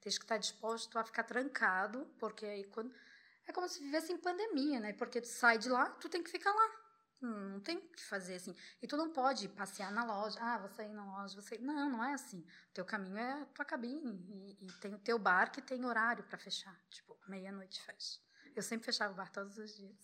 tem 0.00 0.02
que 0.02 0.08
estar 0.10 0.36
disposto 0.36 0.96
a 0.96 1.02
ficar 1.02 1.24
trancado, 1.24 2.06
porque 2.20 2.46
aí 2.46 2.62
quando 2.64 2.94
é 3.52 3.54
como 3.54 3.68
se 3.68 3.80
vivesse 3.82 4.12
em 4.12 4.16
pandemia, 4.18 4.80
né? 4.80 4.92
Porque 4.94 5.20
tu 5.20 5.28
sai 5.28 5.58
de 5.58 5.68
lá, 5.68 5.90
tu 5.90 6.08
tem 6.08 6.22
que 6.22 6.30
ficar 6.30 6.52
lá. 6.52 6.70
Hum, 7.22 7.50
Não 7.52 7.60
tem 7.60 7.76
o 7.78 7.80
que 7.82 8.02
fazer 8.02 8.34
assim. 8.34 8.54
E 8.82 8.86
tu 8.86 8.96
não 8.96 9.10
pode 9.12 9.48
passear 9.50 9.92
na 9.92 10.04
loja. 10.04 10.38
Ah, 10.40 10.58
vou 10.58 10.68
sair 10.70 10.92
na 10.92 11.04
loja, 11.04 11.40
sair. 11.40 11.60
Não, 11.60 11.88
não 11.88 12.02
é 12.04 12.14
assim. 12.14 12.40
O 12.40 12.72
teu 12.74 12.84
caminho 12.84 13.16
é 13.16 13.42
a 13.42 13.46
tua 13.46 13.64
cabine. 13.64 14.26
E, 14.60 14.66
e 14.66 14.72
tem 14.80 14.92
o 14.94 14.98
teu 14.98 15.18
bar 15.18 15.52
que 15.52 15.62
tem 15.62 15.84
horário 15.84 16.24
para 16.24 16.36
fechar. 16.38 16.76
Tipo, 16.90 17.16
meia-noite 17.28 17.80
fecha. 17.82 18.18
Eu 18.56 18.62
sempre 18.62 18.86
fechava 18.86 19.12
o 19.12 19.16
bar 19.16 19.30
todos 19.30 19.56
os 19.56 19.76
dias. 19.76 19.96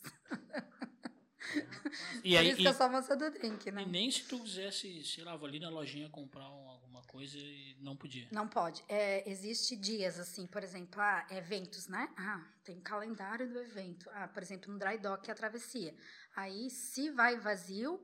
E 2.23 2.33
Por 2.33 2.39
aí, 2.39 2.49
isso 2.49 2.57
que 2.57 2.63
e- 2.63 2.67
eu 2.67 2.75
sou 2.75 2.87
a 2.87 2.89
moça 2.89 3.17
do 3.17 3.31
drink, 3.31 3.71
né? 3.71 3.83
E 3.83 3.87
nem 3.87 4.11
se 4.11 4.25
tu 4.25 4.39
quisesse, 4.41 5.03
sei 5.05 5.25
lá, 5.25 5.35
vou 5.37 5.49
ali 5.49 5.59
na 5.59 5.71
lojinha 5.71 6.09
comprar 6.11 6.49
um- 6.51 6.68
coisa 7.09 7.37
e 7.39 7.77
não 7.81 7.97
podia. 7.97 8.29
Não 8.31 8.47
pode. 8.47 8.85
É, 8.89 9.29
existe 9.29 9.75
dias 9.75 10.19
assim, 10.21 10.47
por 10.47 10.63
exemplo, 10.63 11.01
ah, 11.01 11.27
eventos, 11.31 11.89
né? 11.89 12.09
Ah, 12.17 12.47
tem 12.63 12.79
calendário 12.81 13.49
do 13.49 13.59
evento. 13.59 14.09
Ah, 14.13 14.29
por 14.29 14.43
exemplo, 14.43 14.73
no 14.73 14.79
dry 14.79 14.99
dock 14.99 15.29
é 15.29 15.33
a 15.33 15.35
travessia. 15.35 15.97
Aí, 16.37 16.71
se 16.71 17.11
vai 17.11 17.37
vazio, 17.37 18.01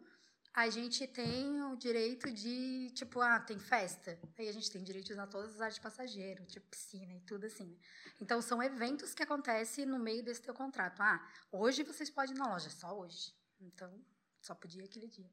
a 0.55 0.69
gente 0.71 1.07
tem 1.07 1.63
o 1.65 1.77
direito 1.77 2.33
de, 2.33 2.91
tipo, 2.95 3.21
ah, 3.21 3.39
tem 3.39 3.59
festa. 3.59 4.19
Aí 4.39 4.49
a 4.49 4.53
gente 4.53 4.71
tem 4.71 4.83
direito 4.83 5.07
de 5.07 5.13
usar 5.13 5.27
todas 5.27 5.55
as 5.55 5.61
áreas 5.61 5.75
de 5.75 5.81
passageiro, 5.81 6.45
tipo 6.47 6.67
piscina 6.69 7.13
e 7.13 7.21
tudo 7.21 7.45
assim. 7.47 7.67
né? 7.67 7.77
Então, 8.21 8.41
são 8.41 8.63
eventos 8.63 9.13
que 9.13 9.23
acontecem 9.23 9.85
no 9.85 9.99
meio 9.99 10.25
desse 10.25 10.43
teu 10.43 10.55
contrato. 10.55 11.01
Ah, 11.03 11.21
hoje 11.53 11.83
vocês 11.83 12.09
podem 12.09 12.35
ir 12.35 12.39
na 12.39 12.49
loja, 12.49 12.71
só 12.71 12.99
hoje. 12.99 13.35
Então, 13.61 13.93
só 14.41 14.55
podia 14.55 14.85
aquele 14.85 15.09
dia. 15.09 15.31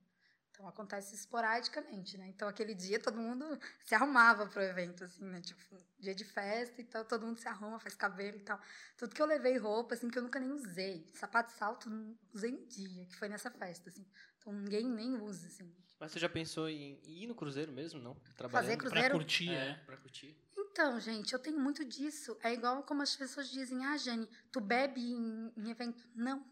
Então 0.61 0.69
acontece 0.69 1.15
esporadicamente, 1.15 2.19
né? 2.19 2.27
Então 2.27 2.47
aquele 2.47 2.75
dia 2.75 2.99
todo 2.99 3.17
mundo 3.17 3.43
se 3.83 3.95
arrumava 3.95 4.45
pro 4.45 4.61
evento, 4.61 5.03
assim, 5.03 5.25
né? 5.25 5.41
Tipo, 5.41 5.75
dia 5.99 6.13
de 6.13 6.23
festa, 6.23 6.79
então 6.79 7.03
todo 7.03 7.25
mundo 7.25 7.39
se 7.39 7.47
arruma, 7.47 7.79
faz 7.79 7.95
cabelo 7.95 8.37
e 8.37 8.41
tal. 8.41 8.61
Tudo 8.95 9.15
que 9.15 9.21
eu 9.21 9.25
levei 9.25 9.57
roupa, 9.57 9.95
assim, 9.95 10.07
que 10.07 10.19
eu 10.19 10.21
nunca 10.21 10.39
nem 10.39 10.51
usei. 10.51 11.09
Sapato 11.15 11.51
e 11.51 11.57
salto, 11.57 11.89
não 11.89 12.15
usei 12.31 12.53
um 12.53 12.63
dia, 12.67 13.05
que 13.07 13.15
foi 13.15 13.27
nessa 13.27 13.49
festa, 13.49 13.89
assim. 13.89 14.05
Então 14.37 14.53
ninguém 14.53 14.87
nem 14.87 15.19
usa, 15.19 15.47
assim. 15.47 15.73
Mas 15.99 16.11
você 16.11 16.19
já 16.19 16.29
pensou 16.29 16.69
em 16.69 16.99
ir 17.05 17.25
no 17.25 17.33
cruzeiro 17.33 17.71
mesmo, 17.71 17.99
não? 17.99 18.13
Trabalhando? 18.35 18.63
Fazer 18.63 18.77
Pra 18.77 18.89
cruzeiro? 18.89 19.15
curtir, 19.15 19.49
É, 19.49 19.69
é. 19.69 19.73
pra 19.83 19.97
curtir. 19.97 20.37
Então, 20.55 20.99
gente, 20.99 21.33
eu 21.33 21.39
tenho 21.39 21.59
muito 21.59 21.83
disso. 21.83 22.37
É 22.43 22.53
igual 22.53 22.83
como 22.83 23.01
as 23.01 23.15
pessoas 23.15 23.49
dizem, 23.49 23.83
ah, 23.85 23.97
Jane, 23.97 24.27
tu 24.51 24.61
bebe 24.61 25.01
em, 25.01 25.51
em 25.57 25.69
evento. 25.71 26.07
Não. 26.15 26.45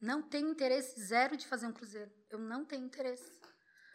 Não 0.00 0.22
tenho 0.22 0.48
interesse 0.50 1.00
zero 1.00 1.36
de 1.36 1.46
fazer 1.46 1.66
um 1.66 1.72
cruzeiro. 1.72 2.10
Eu 2.30 2.38
não 2.38 2.64
tenho 2.64 2.84
interesse. 2.84 3.38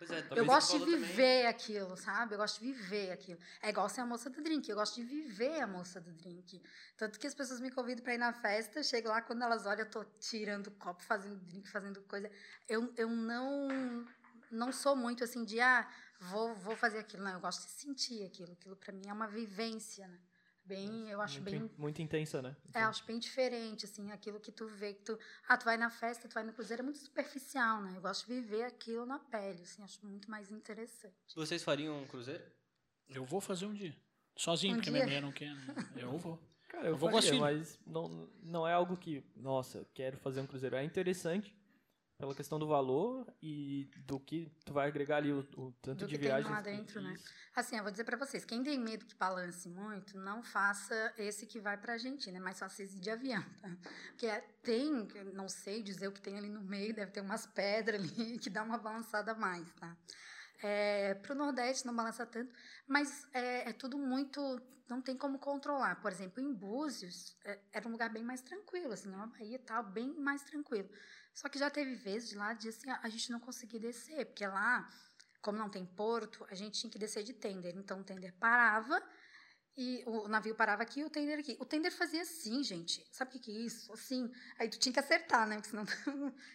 É, 0.09 0.39
Eu 0.39 0.45
gosto 0.45 0.73
de 0.73 0.79
falou 0.79 0.93
também. 0.93 0.99
viver 1.09 1.45
aquilo, 1.45 1.95
sabe? 1.95 2.33
Eu 2.33 2.37
gosto 2.37 2.59
de 2.59 2.73
viver 2.73 3.11
aquilo. 3.11 3.39
É 3.61 3.69
igual 3.69 3.87
ser 3.87 4.01
a 4.01 4.05
moça 4.05 4.29
do 4.29 4.41
drink. 4.41 4.67
Eu 4.69 4.75
gosto 4.75 4.95
de 4.95 5.03
viver 5.03 5.61
a 5.61 5.67
moça 5.67 6.01
do 6.01 6.11
drink. 6.11 6.61
Tanto 6.97 7.17
que 7.17 7.25
as 7.25 7.33
pessoas 7.33 7.61
me 7.61 7.71
convidam 7.71 8.03
para 8.03 8.13
ir 8.13 8.17
na 8.17 8.33
festa, 8.33 8.83
chego 8.83 9.07
lá, 9.07 9.21
quando 9.21 9.43
elas 9.43 9.65
olham, 9.65 9.85
eu 9.85 9.89
tô 9.89 10.03
tirando 10.19 10.71
copo, 10.71 11.01
fazendo 11.03 11.37
drink, 11.45 11.69
fazendo 11.69 12.01
coisa. 12.01 12.29
Eu, 12.67 12.93
eu 12.97 13.09
não 13.09 14.05
não 14.51 14.71
sou 14.71 14.95
muito 14.95 15.23
assim 15.23 15.43
de, 15.43 15.59
ah, 15.59 15.89
vou, 16.19 16.53
vou 16.55 16.75
fazer 16.75 16.99
aquilo. 16.99 17.23
Não, 17.23 17.31
eu 17.31 17.39
gosto 17.39 17.65
de 17.65 17.71
sentir 17.71 18.25
aquilo. 18.25 18.51
Aquilo 18.51 18.75
para 18.75 18.91
mim 18.93 19.07
é 19.07 19.13
uma 19.13 19.27
vivência, 19.27 20.07
né? 20.07 20.19
Bem, 20.65 21.09
eu 21.09 21.21
acho 21.21 21.41
muito, 21.41 21.51
bem 21.51 21.71
muito 21.77 22.01
intensa, 22.01 22.41
né? 22.41 22.55
é, 22.73 22.83
acho 22.83 23.05
bem 23.05 23.19
diferente, 23.19 23.85
assim, 23.85 24.11
aquilo 24.11 24.39
que 24.39 24.51
tu 24.51 24.65
vê, 24.67 24.93
que 24.93 25.01
tu... 25.01 25.19
Ah, 25.47 25.57
tu 25.57 25.65
vai 25.65 25.75
na 25.75 25.89
festa, 25.89 26.27
tu 26.27 26.33
vai 26.33 26.43
no 26.43 26.53
cruzeiro, 26.53 26.81
é 26.81 26.83
muito 26.83 26.99
superficial, 26.99 27.81
né? 27.81 27.97
Eu 27.97 28.01
gosto 28.01 28.25
de 28.25 28.33
viver 28.33 28.63
aquilo 28.63 29.05
na 29.05 29.19
pele, 29.19 29.61
assim, 29.61 29.83
acho 29.83 30.05
muito 30.05 30.31
mais 30.31 30.51
interessante. 30.51 31.15
Vocês 31.35 31.63
fariam 31.63 32.01
um 32.01 32.07
cruzeiro? 32.07 32.43
Eu 33.09 33.25
vou 33.25 33.41
fazer 33.41 33.65
um 33.65 33.73
dia. 33.73 33.95
Sozinho, 34.35 34.73
Um 34.73 34.77
porque 34.77 34.89
dia? 34.89 34.93
minha 34.93 35.05
mulher 35.05 35.21
não 35.21 35.31
quer. 35.31 35.53
Né? 35.53 35.75
Eu 35.97 36.17
vou. 36.17 36.39
Cara, 36.69 36.87
eu, 36.87 36.91
Eu 36.93 36.97
vou 36.97 37.11
faria, 37.11 37.39
mas 37.39 37.79
não, 37.85 38.29
não 38.41 38.67
é 38.67 38.73
algo 38.73 38.97
que, 38.97 39.23
nossa, 39.35 39.79
eu 39.79 39.85
quero 39.93 40.17
fazer 40.17 40.41
um 40.41 40.47
cruzeiro. 40.47 40.75
É 40.75 40.83
interessante 40.83 41.55
pela 42.17 42.33
questão 42.35 42.57
do 42.59 42.67
valor 42.67 43.25
e 43.41 43.89
do 44.05 44.19
que 44.19 44.49
tu 44.65 44.71
vai 44.73 44.87
agregar 44.87 45.17
ali, 45.17 45.31
o, 45.31 45.39
o 45.57 45.71
tanto 45.81 45.99
Do 45.99 46.07
de 46.07 46.13
que 46.15 46.19
tem 46.19 46.27
viagens. 46.29 46.49
lá 46.51 46.61
que- 46.61 46.69
dentro, 46.71 47.01
né? 47.01 47.13
Assim, 47.55 47.75
eu 47.77 47.83
vou 47.83 47.91
dizer 47.91 48.03
pra 48.03 48.17
vocês, 48.17 48.45
quem 48.45 48.63
tem 48.63 48.79
medo 48.79 49.05
que 49.05 49.15
balance 49.15 49.67
muito, 49.69 50.17
não 50.17 50.41
faça 50.41 51.13
esse 51.17 51.45
que 51.45 51.59
vai 51.59 51.77
pra 51.77 51.93
Argentina, 51.93 52.37
é 52.37 52.41
mais 52.41 52.57
fácil 52.59 52.85
esse 52.85 52.99
de 52.99 53.09
avião, 53.09 53.43
tá? 53.61 53.77
Porque 54.09 54.25
é- 54.25 54.41
tem, 54.63 55.07
não 55.33 55.47
sei 55.49 55.83
dizer 55.83 56.07
o 56.07 56.11
que 56.11 56.21
tem 56.21 56.37
ali 56.37 56.49
no 56.49 56.61
meio, 56.61 56.93
deve 56.93 57.11
ter 57.11 57.21
umas 57.21 57.45
pedras 57.45 58.01
ali 58.01 58.37
que 58.39 58.49
dá 58.49 58.63
uma 58.63 58.77
balançada 58.77 59.31
a 59.33 59.35
mais, 59.35 59.69
tá? 59.73 59.95
É, 60.61 61.15
pro 61.15 61.35
Nordeste 61.35 61.85
não 61.85 61.95
balança 61.95 62.25
tanto, 62.25 62.53
mas 62.87 63.27
é, 63.33 63.69
é 63.69 63.73
tudo 63.73 63.97
muito, 63.97 64.61
não 64.89 65.01
tem 65.01 65.17
como 65.17 65.39
controlar. 65.39 66.01
Por 66.01 66.11
exemplo, 66.11 66.41
em 66.41 66.53
Búzios, 66.53 67.37
é, 67.43 67.59
era 67.71 67.87
um 67.87 67.91
lugar 67.91 68.09
bem 68.09 68.23
mais 68.23 68.41
tranquilo, 68.41 68.93
assim, 68.93 69.09
uma 69.09 69.27
Bahia 69.27 69.59
tal, 69.59 69.83
bem 69.83 70.13
mais 70.13 70.43
tranquilo. 70.43 70.89
Só 71.33 71.49
que 71.49 71.57
já 71.57 71.69
teve 71.69 71.95
vezes 71.95 72.33
lá 72.33 72.53
de 72.53 72.69
assim, 72.69 72.89
a 72.89 72.99
a 73.03 73.09
gente 73.09 73.31
não 73.31 73.39
conseguir 73.39 73.79
descer, 73.79 74.25
porque 74.25 74.45
lá 74.45 74.87
como 75.43 75.57
não 75.57 75.69
tem 75.69 75.85
porto, 75.85 76.47
a 76.49 76.55
gente 76.55 76.79
tinha 76.79 76.89
que 76.89 76.97
descer 76.97 77.21
de 77.21 77.33
tender. 77.33 77.75
Então 77.75 77.99
o 77.99 78.03
tender 78.03 78.33
parava 78.39 79.03
E 79.75 80.03
o 80.05 80.27
navio 80.27 80.53
parava 80.53 80.83
aqui 80.83 80.99
e 80.99 81.03
o 81.03 81.09
tender 81.09 81.39
aqui. 81.39 81.57
O 81.59 81.65
tender 81.65 81.91
fazia 81.91 82.21
assim, 82.21 82.63
gente. 82.63 83.03
Sabe 83.11 83.29
o 83.29 83.31
que, 83.33 83.39
que 83.39 83.51
é 83.51 83.61
isso? 83.61 83.91
Assim. 83.91 84.31
Aí 84.59 84.69
tu 84.69 84.77
tinha 84.77 84.93
que 84.93 84.99
acertar, 84.99 85.47
né? 85.47 85.55
Porque 85.55 85.69
senão. 85.69 85.83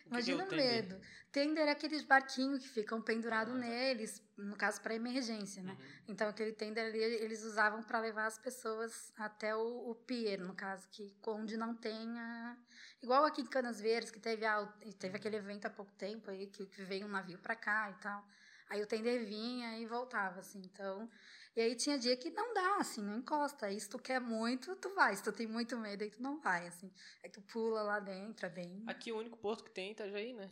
Imagina 0.07 0.43
é 0.43 0.45
o 0.45 0.47
o 0.47 0.51
tender? 0.51 0.85
medo. 0.85 1.01
Tender 1.33 1.67
é 1.67 1.71
aqueles 1.73 2.03
barquinhos 2.05 2.63
que 2.63 2.69
ficam 2.69 3.03
pendurados 3.03 3.53
neles, 3.55 4.23
no 4.37 4.57
caso, 4.57 4.81
para 4.81 4.95
emergência, 4.95 5.63
né? 5.65 5.77
Então, 6.07 6.29
aquele 6.29 6.53
tender 6.53 6.87
ali, 6.87 6.99
eles 6.99 7.43
usavam 7.43 7.83
para 7.83 7.99
levar 7.99 8.27
as 8.27 8.39
pessoas 8.39 9.13
até 9.17 9.55
o, 9.55 9.91
o 9.91 9.95
pier, 9.97 10.39
no 10.39 10.55
caso, 10.55 10.89
que 10.89 11.13
onde 11.27 11.57
não 11.57 11.75
tenha. 11.75 12.57
Igual 13.03 13.25
aqui 13.25 13.43
em 13.43 13.47
Canas 13.47 13.81
Verdes, 13.81 14.13
que 14.13 14.21
teve, 14.21 14.47
a, 14.47 14.65
teve 14.99 15.17
aquele 15.17 15.37
evento 15.37 15.67
há 15.67 15.71
pouco 15.71 15.93
tempo 15.95 16.31
aí, 16.31 16.47
que, 16.47 16.67
que 16.67 16.83
veio 16.83 17.07
um 17.07 17.11
navio 17.11 17.39
para 17.39 17.57
cá 17.57 17.91
e 17.91 18.01
tal. 18.01 18.25
Aí 18.71 18.81
o 18.81 18.87
tender 18.87 19.27
vinha 19.27 19.77
e 19.77 19.87
voltava, 19.87 20.39
assim. 20.39 20.63
Então. 20.65 21.11
E 21.59 21.61
aí 21.61 21.75
tinha 21.75 21.99
dia 21.99 22.17
que 22.17 22.31
não 22.31 22.55
dá, 22.55 22.77
assim, 22.77 23.03
não 23.03 23.19
encosta. 23.19 23.67
Aí 23.67 23.81
se 23.81 23.89
tu 23.89 23.99
quer 23.99 24.21
muito, 24.21 24.77
tu 24.77 24.95
vai. 24.95 25.17
Se 25.17 25.25
tu 25.25 25.33
tem 25.33 25.45
muito 25.45 25.77
medo, 25.77 26.05
aí 26.05 26.09
tu 26.09 26.23
não 26.23 26.39
vai, 26.39 26.69
assim. 26.69 26.89
Aí 27.21 27.29
tu 27.29 27.43
pula 27.43 27.83
lá 27.83 27.99
dentro, 27.99 28.47
é 28.47 28.49
bem. 28.49 28.85
Aqui 28.87 29.11
o 29.11 29.19
único 29.19 29.37
porto 29.37 29.65
que 29.65 29.73
tem 29.73 29.89
é 29.89 29.91
Itajaí, 29.91 30.33
né? 30.35 30.49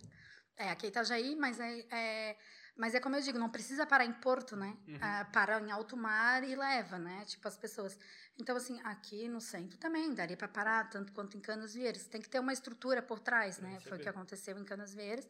É, 0.57 0.69
aqui 0.69 0.87
é 0.87 0.89
Itajaí, 0.89 1.37
mas 1.37 1.61
é, 1.61 1.87
é, 1.93 2.37
mas 2.77 2.93
é 2.93 2.99
como 2.99 3.15
eu 3.15 3.21
digo, 3.21 3.39
não 3.39 3.49
precisa 3.49 3.87
parar 3.87 4.05
em 4.05 4.15
Porto, 4.15 4.57
né? 4.57 4.77
Ah, 5.01 5.25
para 5.33 5.61
em 5.61 5.71
alto 5.71 5.97
mar 5.97 6.43
e 6.43 6.57
leva, 6.57 6.99
né? 6.99 7.25
Tipo, 7.25 7.47
as 7.47 7.57
pessoas. 7.57 7.97
Então, 8.37 8.57
assim, 8.57 8.81
aqui 8.83 9.29
no 9.29 9.41
centro 9.41 9.79
também 9.79 10.13
daria 10.13 10.37
para 10.37 10.49
parar, 10.49 10.91
tanto 10.91 11.13
quanto 11.13 11.37
em 11.37 11.41
Canas 11.41 11.73
Vieiras. 11.73 12.09
Tem 12.09 12.21
que 12.21 12.29
ter 12.29 12.41
uma 12.41 12.53
estrutura 12.53 13.01
por 13.01 13.21
trás, 13.21 13.61
né? 13.61 13.79
Foi 13.79 13.97
o 13.97 14.01
que 14.01 14.09
aconteceu 14.09 14.59
em 14.59 14.65
Canas 14.65 14.93
Vieiras. 14.93 15.29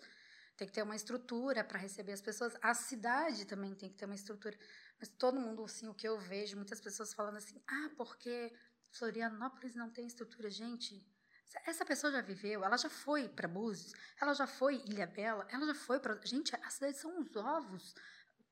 Tem 0.57 0.67
que 0.67 0.73
ter 0.73 0.83
uma 0.83 0.97
estrutura 0.97 1.62
para 1.62 1.79
receber 1.79 2.12
as 2.12 2.23
pessoas. 2.23 2.57
A 2.62 2.73
cidade 2.73 3.45
também 3.45 3.75
tem 3.75 3.91
que 3.91 3.95
ter 3.97 4.07
uma 4.07 4.15
estrutura. 4.15 4.57
Mas 4.99 5.09
todo 5.09 5.41
mundo, 5.41 5.65
assim, 5.65 5.89
o 5.89 5.95
que 5.95 6.09
eu 6.09 6.19
vejo, 6.19 6.57
muitas 6.57 6.81
pessoas 6.81 7.13
falando 7.13 7.37
assim, 7.37 7.63
ah, 7.67 7.91
porque 7.97 8.53
Florianópolis 8.93 9.75
não 9.75 9.91
tem 9.91 10.07
estrutura. 10.07 10.51
Gente, 10.51 11.05
essa 11.67 11.85
pessoa 11.85 12.13
já 12.13 12.21
viveu, 12.21 12.65
ela 12.65 12.77
já 12.77 12.89
foi 12.89 13.29
para 13.29 13.49
Búzios, 13.49 13.93
ela 14.21 14.35
já 14.35 14.47
foi 14.47 14.77
Ilha 14.87 15.07
Bela, 15.07 15.47
ela 15.51 15.67
já 15.67 15.75
foi 15.75 16.01
para. 16.01 16.19
Gente, 16.25 16.55
a 16.57 16.71
cidade 16.71 16.97
são 16.97 17.21
os 17.21 17.37
ovos. 17.37 17.95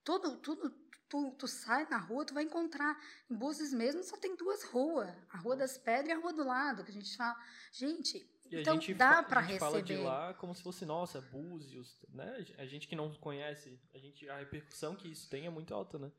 Todo, 0.04 0.36
tudo, 0.36 0.70
tu, 1.08 1.32
tu 1.32 1.48
sai 1.48 1.86
na 1.88 1.96
rua, 1.96 2.24
tu 2.24 2.34
vai 2.34 2.44
encontrar. 2.44 2.98
Em 3.30 3.34
Búzios 3.34 3.72
mesmo 3.72 4.02
só 4.04 4.16
tem 4.16 4.36
duas 4.36 4.64
ruas: 4.64 5.10
a 5.30 5.38
Rua 5.38 5.56
das 5.56 5.78
Pedras 5.78 6.08
e 6.08 6.12
a 6.12 6.18
Rua 6.18 6.32
do 6.32 6.44
Lado, 6.44 6.84
que 6.84 6.90
a 6.90 6.94
gente 6.94 7.16
fala. 7.16 7.36
Gente, 7.72 8.18
E 8.50 8.60
então 8.60 8.74
gente 8.74 8.94
dá 8.94 9.22
para 9.22 9.40
a 9.40 9.42
gente 9.44 9.58
fala 9.58 9.82
de 9.82 9.92
receber. 9.94 10.08
lá 10.08 10.34
como 10.34 10.54
se 10.54 10.62
fosse, 10.62 10.84
nossa, 10.84 11.20
Búzios, 11.20 12.04
né? 12.10 12.44
A 12.58 12.66
gente 12.66 12.86
que 12.86 12.94
não 12.94 13.12
conhece, 13.14 13.80
a, 13.94 13.98
gente, 13.98 14.28
a 14.28 14.38
repercussão 14.38 14.94
que 14.94 15.08
isso 15.08 15.28
tem 15.28 15.46
é 15.46 15.50
muito 15.50 15.74
alta, 15.74 15.98
né? 15.98 16.12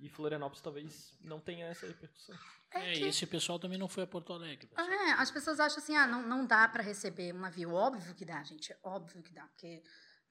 E 0.00 0.08
Florianópolis 0.08 0.62
talvez 0.62 1.12
não 1.20 1.38
tenha 1.40 1.66
essa 1.66 1.86
repercussão. 1.86 2.34
É, 2.72 2.92
que- 2.94 3.00
e 3.00 3.08
esse 3.08 3.26
pessoal 3.26 3.58
também 3.58 3.76
não 3.78 3.88
foi 3.88 4.04
a 4.04 4.06
Porto 4.06 4.32
Alegre. 4.32 4.66
pessoal. 4.66 4.88
É, 4.88 5.12
as 5.12 5.30
pessoas 5.30 5.60
acham 5.60 5.78
assim, 5.78 5.94
ah, 5.96 6.06
não, 6.06 6.22
não 6.26 6.46
dá 6.46 6.66
para 6.68 6.82
receber 6.82 7.34
um 7.34 7.38
navio. 7.40 7.72
Óbvio 7.72 8.14
que 8.14 8.24
dá, 8.24 8.42
gente, 8.42 8.74
óbvio 8.82 9.22
que 9.22 9.32
dá, 9.32 9.42
porque, 9.48 9.82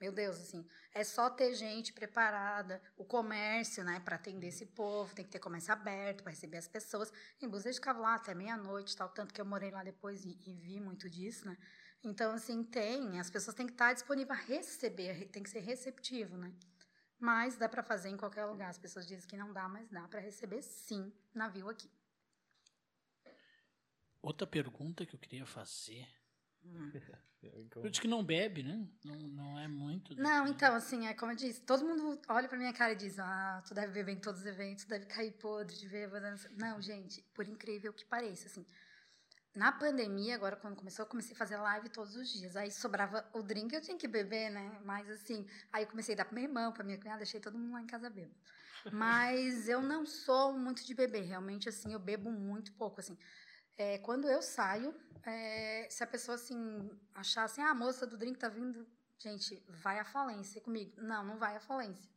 meu 0.01 0.11
Deus, 0.11 0.37
assim, 0.37 0.65
é 0.93 1.03
só 1.03 1.29
ter 1.29 1.53
gente 1.53 1.93
preparada, 1.93 2.81
o 2.97 3.05
comércio, 3.05 3.83
né, 3.83 3.99
para 3.99 4.15
atender 4.15 4.47
esse 4.47 4.65
povo, 4.67 5.13
tem 5.13 5.23
que 5.25 5.31
ter 5.31 5.39
comércio 5.39 5.71
aberto 5.73 6.23
para 6.23 6.31
receber 6.31 6.57
as 6.57 6.67
pessoas. 6.67 7.11
Em 7.41 7.47
Búzios 7.47 7.65
a 7.67 7.69
gente 7.71 7.79
ficava 7.79 7.99
lá 7.99 8.15
até 8.15 8.33
meia-noite, 8.33 8.95
tal, 8.97 9.09
tanto 9.09 9.33
que 9.33 9.41
eu 9.41 9.45
morei 9.45 9.69
lá 9.69 9.83
depois 9.83 10.23
e, 10.25 10.39
e 10.47 10.53
vi 10.55 10.79
muito 10.79 11.09
disso, 11.09 11.45
né. 11.45 11.55
Então, 12.01 12.31
assim, 12.31 12.63
tem, 12.63 13.19
as 13.19 13.29
pessoas 13.29 13.53
têm 13.55 13.65
que 13.67 13.73
estar 13.73 13.91
disponíveis 13.93 14.39
a 14.39 14.41
receber, 14.41 15.25
tem 15.27 15.43
que 15.43 15.49
ser 15.49 15.59
receptivo, 15.59 16.37
né. 16.37 16.51
Mas 17.19 17.57
dá 17.57 17.67
para 17.67 17.83
fazer 17.83 18.09
em 18.09 18.17
qualquer 18.17 18.45
lugar. 18.45 18.69
As 18.69 18.77
pessoas 18.77 19.05
dizem 19.05 19.27
que 19.27 19.35
não 19.35 19.51
dá, 19.51 19.67
mas 19.67 19.89
dá 19.89 20.07
para 20.07 20.19
receber 20.19 20.61
sim 20.61 21.11
navio 21.33 21.69
aqui. 21.69 21.91
Outra 24.21 24.47
pergunta 24.47 25.05
que 25.05 25.13
eu 25.13 25.19
queria 25.19 25.45
fazer. 25.45 26.07
Hum. 26.63 26.91
Eu 27.41 27.89
disse 27.89 28.01
que 28.01 28.07
não 28.07 28.21
bebe, 28.21 28.63
né? 28.63 28.85
Não, 29.05 29.15
não 29.15 29.59
é 29.59 29.65
muito. 29.65 30.13
Não, 30.15 30.43
né? 30.43 30.51
então, 30.51 30.75
assim, 30.75 31.07
é 31.07 31.13
como 31.13 31.31
eu 31.31 31.37
disse, 31.37 31.61
todo 31.61 31.85
mundo 31.85 32.19
olha 32.27 32.49
pra 32.49 32.57
minha 32.57 32.73
cara 32.73 32.91
e 32.91 32.97
diz, 32.97 33.17
ah, 33.17 33.63
tu 33.65 33.73
deve 33.73 33.93
beber 33.93 34.11
em 34.11 34.19
todos 34.19 34.41
os 34.41 34.45
eventos, 34.45 34.83
tu 34.83 34.89
deve 34.89 35.05
cair 35.05 35.31
podre 35.31 35.73
de 35.77 35.87
bêbada. 35.87 36.31
não 36.31 36.37
sei." 36.37 36.51
Não, 36.57 36.81
gente, 36.81 37.21
por 37.33 37.47
incrível 37.47 37.93
que 37.93 38.03
pareça, 38.03 38.47
assim, 38.47 38.65
na 39.55 39.71
pandemia, 39.71 40.35
agora 40.35 40.55
quando 40.55 40.75
começou, 40.75 41.03
eu 41.03 41.09
comecei 41.09 41.33
a 41.33 41.37
fazer 41.37 41.57
live 41.57 41.89
todos 41.89 42.15
os 42.15 42.29
dias, 42.29 42.55
aí 42.55 42.71
sobrava 42.71 43.27
o 43.33 43.41
drink, 43.41 43.73
eu 43.73 43.81
tinha 43.81 43.97
que 43.97 44.07
beber, 44.07 44.49
né, 44.51 44.79
mas 44.85 45.09
assim, 45.09 45.47
aí 45.71 45.83
eu 45.83 45.87
comecei 45.87 46.13
a 46.13 46.17
dar 46.19 46.25
pro 46.25 46.35
meu 46.35 46.43
irmão, 46.43 46.71
pra 46.71 46.83
minha 46.83 46.97
cunhada, 46.97 47.19
deixei 47.19 47.39
todo 47.39 47.57
mundo 47.57 47.73
lá 47.73 47.81
em 47.81 47.87
casa 47.87 48.09
bêbado. 48.09 48.35
Mas 48.91 49.67
eu 49.67 49.81
não 49.81 50.05
sou 50.05 50.53
muito 50.53 50.85
de 50.85 50.93
beber, 50.93 51.23
realmente, 51.23 51.67
assim, 51.67 51.93
eu 51.93 51.99
bebo 51.99 52.31
muito 52.31 52.71
pouco, 52.73 52.99
assim. 52.99 53.17
É, 53.77 53.97
quando 53.99 54.27
eu 54.27 54.41
saio, 54.41 54.93
é, 55.23 55.87
se 55.89 56.03
a 56.03 56.07
pessoa, 56.07 56.35
assim, 56.35 56.91
achar 57.13 57.45
assim, 57.45 57.61
ah, 57.61 57.71
a 57.71 57.73
moça 57.73 58.05
do 58.05 58.17
drink 58.17 58.37
tá 58.37 58.49
vindo, 58.49 58.85
gente, 59.17 59.63
vai 59.69 59.99
à 59.99 60.05
falência 60.05 60.61
comigo. 60.61 60.93
Não, 60.97 61.23
não 61.23 61.37
vai 61.37 61.55
à 61.55 61.59
falência. 61.59 62.09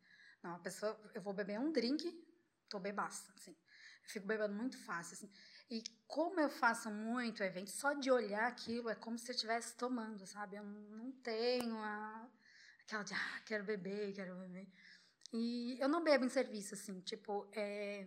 Não, 0.42 0.56
a 0.56 0.58
pessoa, 0.58 0.98
eu 1.14 1.22
vou 1.22 1.32
beber 1.32 1.60
um 1.60 1.70
drink, 1.70 2.04
tô 2.68 2.78
bebaça, 2.80 3.32
assim. 3.36 3.52
Eu 3.52 4.10
fico 4.10 4.26
bebendo 4.26 4.54
muito 4.54 4.76
fácil, 4.78 5.14
assim. 5.14 5.30
E 5.72 5.82
como 6.06 6.38
eu 6.38 6.50
faço 6.50 6.90
muito 6.90 7.42
evento, 7.42 7.70
só 7.70 7.94
de 7.94 8.10
olhar 8.10 8.46
aquilo 8.46 8.90
é 8.90 8.94
como 8.94 9.18
se 9.18 9.30
eu 9.30 9.34
estivesse 9.34 9.74
tomando, 9.74 10.26
sabe? 10.26 10.56
Eu 10.56 10.64
não 10.64 11.10
tenho 11.12 11.74
a, 11.78 12.28
aquela 12.82 13.02
de, 13.02 13.14
ah, 13.14 13.40
quero 13.46 13.64
beber, 13.64 14.12
quero 14.12 14.36
beber. 14.36 14.68
E 15.32 15.78
eu 15.80 15.88
não 15.88 16.04
bebo 16.04 16.26
em 16.26 16.28
serviço, 16.28 16.74
assim, 16.74 17.00
tipo, 17.00 17.48
é, 17.54 18.06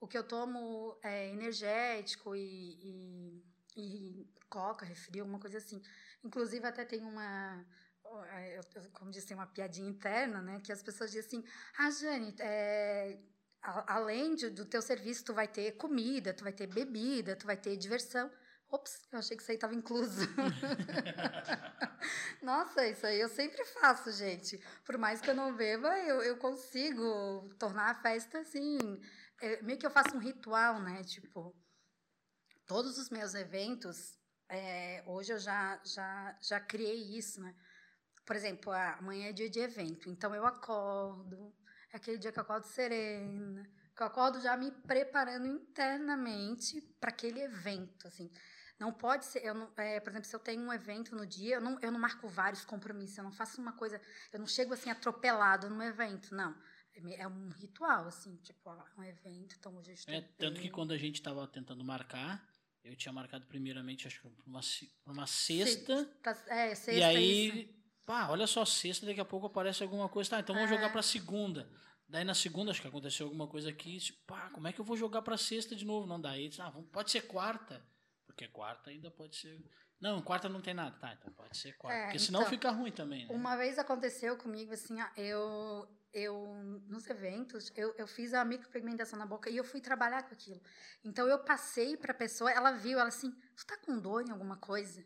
o 0.00 0.08
que 0.08 0.16
eu 0.16 0.26
tomo 0.26 0.98
é 1.02 1.28
energético 1.28 2.34
e, 2.34 2.40
e, 2.82 3.44
e 3.76 4.34
coca, 4.48 4.86
refri, 4.86 5.20
alguma 5.20 5.38
coisa 5.38 5.58
assim. 5.58 5.82
Inclusive, 6.24 6.66
até 6.66 6.86
tem 6.86 7.02
uma, 7.04 7.66
eu- 8.54 8.90
como 8.94 9.10
disse, 9.10 9.34
uma 9.34 9.46
piadinha 9.46 9.90
interna, 9.90 10.40
né? 10.40 10.58
Que 10.60 10.72
as 10.72 10.82
pessoas 10.82 11.10
dizem 11.12 11.40
assim, 11.40 11.44
ah, 11.78 11.90
Jane, 11.90 12.34
é, 12.40 13.18
a- 13.62 13.94
além 13.94 14.34
de- 14.34 14.50
do 14.50 14.64
teu 14.64 14.82
serviço, 14.82 15.24
tu 15.24 15.34
vai 15.34 15.46
ter 15.48 15.72
comida, 15.72 16.34
tu 16.34 16.44
vai 16.44 16.52
ter 16.52 16.66
bebida, 16.66 17.36
tu 17.36 17.46
vai 17.46 17.56
ter 17.56 17.76
diversão. 17.76 18.30
Ops, 18.68 19.06
eu 19.12 19.18
achei 19.18 19.36
que 19.36 19.42
isso 19.42 19.52
aí 19.52 19.56
estava 19.56 19.74
incluso. 19.74 20.20
Nossa, 22.42 22.86
isso 22.86 23.06
aí 23.06 23.20
eu 23.20 23.28
sempre 23.28 23.64
faço, 23.66 24.10
gente. 24.12 24.58
Por 24.84 24.98
mais 24.98 25.20
que 25.20 25.30
eu 25.30 25.34
não 25.34 25.54
beba, 25.54 25.96
eu, 26.00 26.22
eu 26.22 26.36
consigo 26.38 27.48
tornar 27.58 27.90
a 27.90 27.94
festa 27.94 28.40
assim. 28.40 28.78
é, 29.40 29.62
meio 29.62 29.78
que 29.78 29.86
eu 29.86 29.90
faço 29.90 30.16
um 30.16 30.20
ritual, 30.20 30.80
né? 30.80 31.02
Tipo, 31.04 31.54
todos 32.66 32.98
os 32.98 33.10
meus 33.10 33.34
eventos, 33.34 34.18
é, 34.48 35.02
hoje 35.06 35.32
eu 35.32 35.38
já, 35.38 35.80
já, 35.84 36.36
já 36.40 36.60
criei 36.60 37.16
isso, 37.16 37.40
né? 37.40 37.54
Por 38.24 38.36
exemplo, 38.36 38.72
amanhã 38.72 39.28
é 39.28 39.32
dia 39.32 39.50
de 39.50 39.58
evento, 39.60 40.08
então 40.08 40.34
eu 40.34 40.46
acordo, 40.46 41.52
aquele 41.92 42.18
dia 42.18 42.32
que 42.32 42.38
eu 42.38 42.42
acordo 42.42 42.64
serena, 42.66 43.68
que 43.94 44.02
eu 44.02 44.06
acordo 44.06 44.40
já 44.40 44.56
me 44.56 44.70
preparando 44.70 45.46
internamente 45.46 46.80
para 47.00 47.10
aquele 47.10 47.40
evento, 47.40 48.06
assim. 48.06 48.30
Não 48.78 48.92
pode 48.92 49.26
ser, 49.26 49.44
eu 49.44 49.54
não, 49.54 49.72
é, 49.76 50.00
por 50.00 50.10
exemplo, 50.10 50.26
se 50.28 50.34
eu 50.34 50.40
tenho 50.40 50.62
um 50.62 50.72
evento 50.72 51.14
no 51.14 51.24
dia, 51.26 51.56
eu 51.56 51.60
não, 51.60 51.78
eu 51.80 51.92
não 51.92 52.00
marco 52.00 52.26
vários 52.28 52.64
compromissos, 52.64 53.16
eu 53.18 53.24
não 53.24 53.30
faço 53.32 53.60
uma 53.60 53.72
coisa, 53.74 54.00
eu 54.32 54.40
não 54.40 54.46
chego 54.46 54.74
assim 54.74 54.90
atropelado 54.90 55.70
no 55.70 55.82
evento, 55.82 56.34
não. 56.34 56.52
É 56.94 57.22
É 57.22 57.28
um 57.28 57.48
ritual, 57.50 58.06
assim, 58.06 58.36
tipo, 58.38 58.60
ó, 58.68 58.84
um 58.98 59.02
evento, 59.04 59.54
então 59.58 59.74
hoje 59.76 59.90
eu 59.90 59.94
estou 59.94 60.14
É, 60.14 60.20
tanto 60.38 60.56
que 60.56 60.62
bem. 60.62 60.70
quando 60.72 60.92
a 60.92 60.98
gente 60.98 61.16
estava 61.16 61.46
tentando 61.46 61.84
marcar, 61.84 62.46
eu 62.82 62.96
tinha 62.96 63.12
marcado 63.12 63.46
primeiramente, 63.46 64.06
acho 64.06 64.20
que 64.20 64.28
uma, 64.46 64.62
se- 64.62 64.92
uma 65.06 65.26
sexta. 65.26 66.04
Pra- 66.22 66.32
É, 66.48 66.74
sexta, 66.74 67.12
e 67.20 67.60
isso. 67.66 67.81
Pá, 68.04 68.28
olha 68.28 68.46
só, 68.46 68.64
sexta, 68.64 69.06
daqui 69.06 69.20
a 69.20 69.24
pouco 69.24 69.46
aparece 69.46 69.82
alguma 69.82 70.08
coisa. 70.08 70.30
Tá, 70.30 70.40
então 70.40 70.54
vamos 70.54 70.70
É. 70.70 70.74
jogar 70.74 70.90
pra 70.90 71.02
segunda. 71.02 71.70
Daí 72.08 72.24
na 72.24 72.34
segunda, 72.34 72.70
acho 72.70 72.82
que 72.82 72.88
aconteceu 72.88 73.26
alguma 73.26 73.48
coisa 73.48 73.70
aqui. 73.70 73.98
tipo, 73.98 74.20
Pá, 74.26 74.50
como 74.50 74.68
é 74.68 74.72
que 74.72 74.80
eu 74.80 74.84
vou 74.84 74.96
jogar 74.96 75.22
pra 75.22 75.36
sexta 75.36 75.74
de 75.74 75.84
novo? 75.84 76.06
Não 76.06 76.20
dá. 76.20 76.30
Aí, 76.30 76.50
ah, 76.58 76.70
vamos- 76.70 76.90
pode 76.90 77.10
ser 77.10 77.22
quarta. 77.22 77.82
Porque 78.26 78.46
quarta 78.48 78.90
ainda 78.90 79.10
pode 79.10 79.36
ser. 79.36 79.62
Não, 80.00 80.20
quarta 80.20 80.48
não 80.48 80.60
tem 80.60 80.74
nada. 80.74 80.98
Tá, 80.98 81.12
então 81.14 81.32
pode 81.32 81.56
ser 81.56 81.72
quarta. 81.74 81.96
É, 81.98 82.04
porque 82.04 82.18
senão 82.18 82.40
então, 82.40 82.50
fica 82.50 82.70
ruim 82.70 82.90
também, 82.90 83.26
né? 83.26 83.34
Uma 83.34 83.56
vez 83.56 83.78
aconteceu 83.78 84.36
comigo, 84.36 84.72
assim, 84.72 84.96
eu, 85.16 85.86
eu 86.12 86.54
nos 86.88 87.06
eventos, 87.08 87.70
eu, 87.76 87.94
eu 87.96 88.06
fiz 88.06 88.34
a 88.34 88.44
micropigmentação 88.44 89.18
na 89.18 89.24
boca 89.26 89.48
e 89.48 89.56
eu 89.56 89.64
fui 89.64 89.80
trabalhar 89.80 90.22
com 90.24 90.34
aquilo. 90.34 90.60
Então 91.04 91.26
eu 91.28 91.38
passei 91.44 91.96
pra 91.96 92.12
pessoa, 92.12 92.50
ela 92.50 92.72
viu, 92.72 92.98
ela 92.98 93.08
assim, 93.08 93.30
tu 93.56 93.64
tá 93.66 93.76
com 93.78 93.98
dor 94.00 94.26
em 94.26 94.30
alguma 94.32 94.56
coisa? 94.56 95.04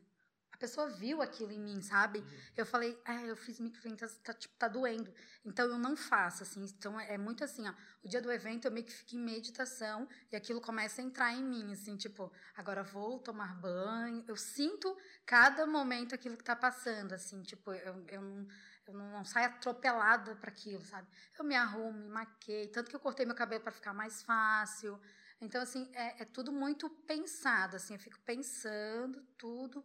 A 0.57 0.59
pessoa 0.59 0.89
viu 0.89 1.21
aquilo 1.21 1.53
em 1.53 1.61
mim, 1.61 1.83
sabe? 1.83 2.25
Eu 2.57 2.65
falei, 2.65 2.99
é, 3.05 3.31
eu 3.31 3.37
fiz 3.37 3.61
micropigmentação, 3.61 4.19
tá, 4.23 4.33
tipo, 4.33 4.55
tá 4.57 4.67
doendo. 4.67 5.13
Então 5.45 5.67
eu 5.67 5.79
não 5.79 5.95
faço, 5.95 6.45
assim. 6.45 6.65
Então 6.65 6.99
é, 6.99 7.13
é 7.13 7.19
muito 7.19 7.45
assim, 7.45 7.69
ó. 7.69 7.75
O 8.03 8.09
dia 8.09 8.23
do 8.23 8.33
evento 8.33 8.65
eu 8.65 8.73
meio 8.73 8.87
que 8.87 8.93
fico 8.93 9.17
em 9.17 9.19
meditação 9.19 10.09
e 10.33 10.37
aquilo 10.37 10.59
começa 10.59 11.03
a 11.03 11.05
entrar 11.05 11.31
em 11.35 11.45
mim, 11.45 11.75
assim, 11.75 11.95
tipo, 11.95 12.33
agora 12.57 12.83
vou 12.83 13.19
tomar 13.19 13.55
banho. 13.61 14.25
Eu 14.27 14.35
sinto 14.35 14.97
cada 15.27 15.67
momento 15.67 16.15
aquilo 16.15 16.39
que 16.39 16.45
tá 16.45 16.57
passando, 16.57 17.13
assim, 17.13 17.43
tipo, 17.43 17.73
eu, 17.75 18.05
eu 18.09 18.23
não. 18.23 18.49
Eu 18.87 18.95
não, 18.95 19.11
não 19.11 19.25
saio 19.25 19.47
atropelada 19.47 20.37
para 20.37 20.49
aquilo, 20.49 20.85
sabe? 20.85 21.09
Eu 21.37 21.45
me 21.45 21.57
arrumo, 21.57 21.99
me 21.99 22.09
maquei, 22.09 22.69
tanto 22.69 22.89
que 22.89 22.95
eu 22.95 23.01
cortei 23.01 23.27
meu 23.27 23.35
cabelo 23.35 23.61
para 23.61 23.73
ficar 23.73 23.93
mais 23.93 24.23
fácil. 24.23 24.97
Então, 25.41 25.61
assim, 25.61 25.91
é, 25.93 26.23
é 26.23 26.25
tudo 26.25 26.53
muito 26.53 26.89
pensado, 26.89 27.75
assim, 27.75 27.95
eu 27.95 28.01
fico 28.01 28.19
pensando 28.21 29.21
tudo 29.37 29.85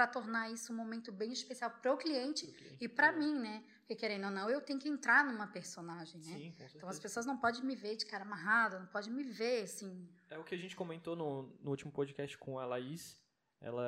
para 0.00 0.06
tornar 0.06 0.50
isso 0.50 0.72
um 0.72 0.76
momento 0.76 1.12
bem 1.12 1.30
especial 1.30 1.70
para 1.70 1.92
o 1.92 1.96
cliente 1.98 2.46
e 2.80 2.88
para 2.88 3.08
É. 3.08 3.12
mim, 3.18 3.38
né? 3.38 3.62
Porque 3.80 3.94
querendo 3.94 4.24
ou 4.24 4.30
não, 4.30 4.48
eu 4.48 4.62
tenho 4.62 4.78
que 4.78 4.88
entrar 4.88 5.22
numa 5.22 5.46
personagem, 5.46 6.18
né? 6.22 6.38
Sim, 6.38 6.50
com 6.52 6.56
certeza. 6.56 6.76
Então 6.78 6.88
as 6.88 6.98
pessoas 6.98 7.26
não 7.26 7.36
podem 7.36 7.62
me 7.62 7.76
ver 7.76 7.96
de 7.96 8.06
cara 8.06 8.24
amarrada, 8.24 8.78
não 8.78 8.86
podem 8.86 9.12
me 9.12 9.22
ver 9.24 9.64
assim. 9.64 10.08
É 10.30 10.38
o 10.38 10.44
que 10.44 10.54
a 10.54 10.58
gente 10.58 10.74
comentou 10.74 11.14
no, 11.14 11.42
no 11.60 11.70
último 11.70 11.92
podcast 11.92 12.38
com 12.38 12.58
a 12.58 12.64
Laís. 12.64 13.20
Ela 13.60 13.84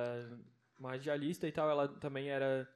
é 0.78 0.86
radialista 0.86 1.48
e 1.48 1.52
tal, 1.52 1.70
ela 1.70 1.88
também 1.88 2.28
era 2.28 2.68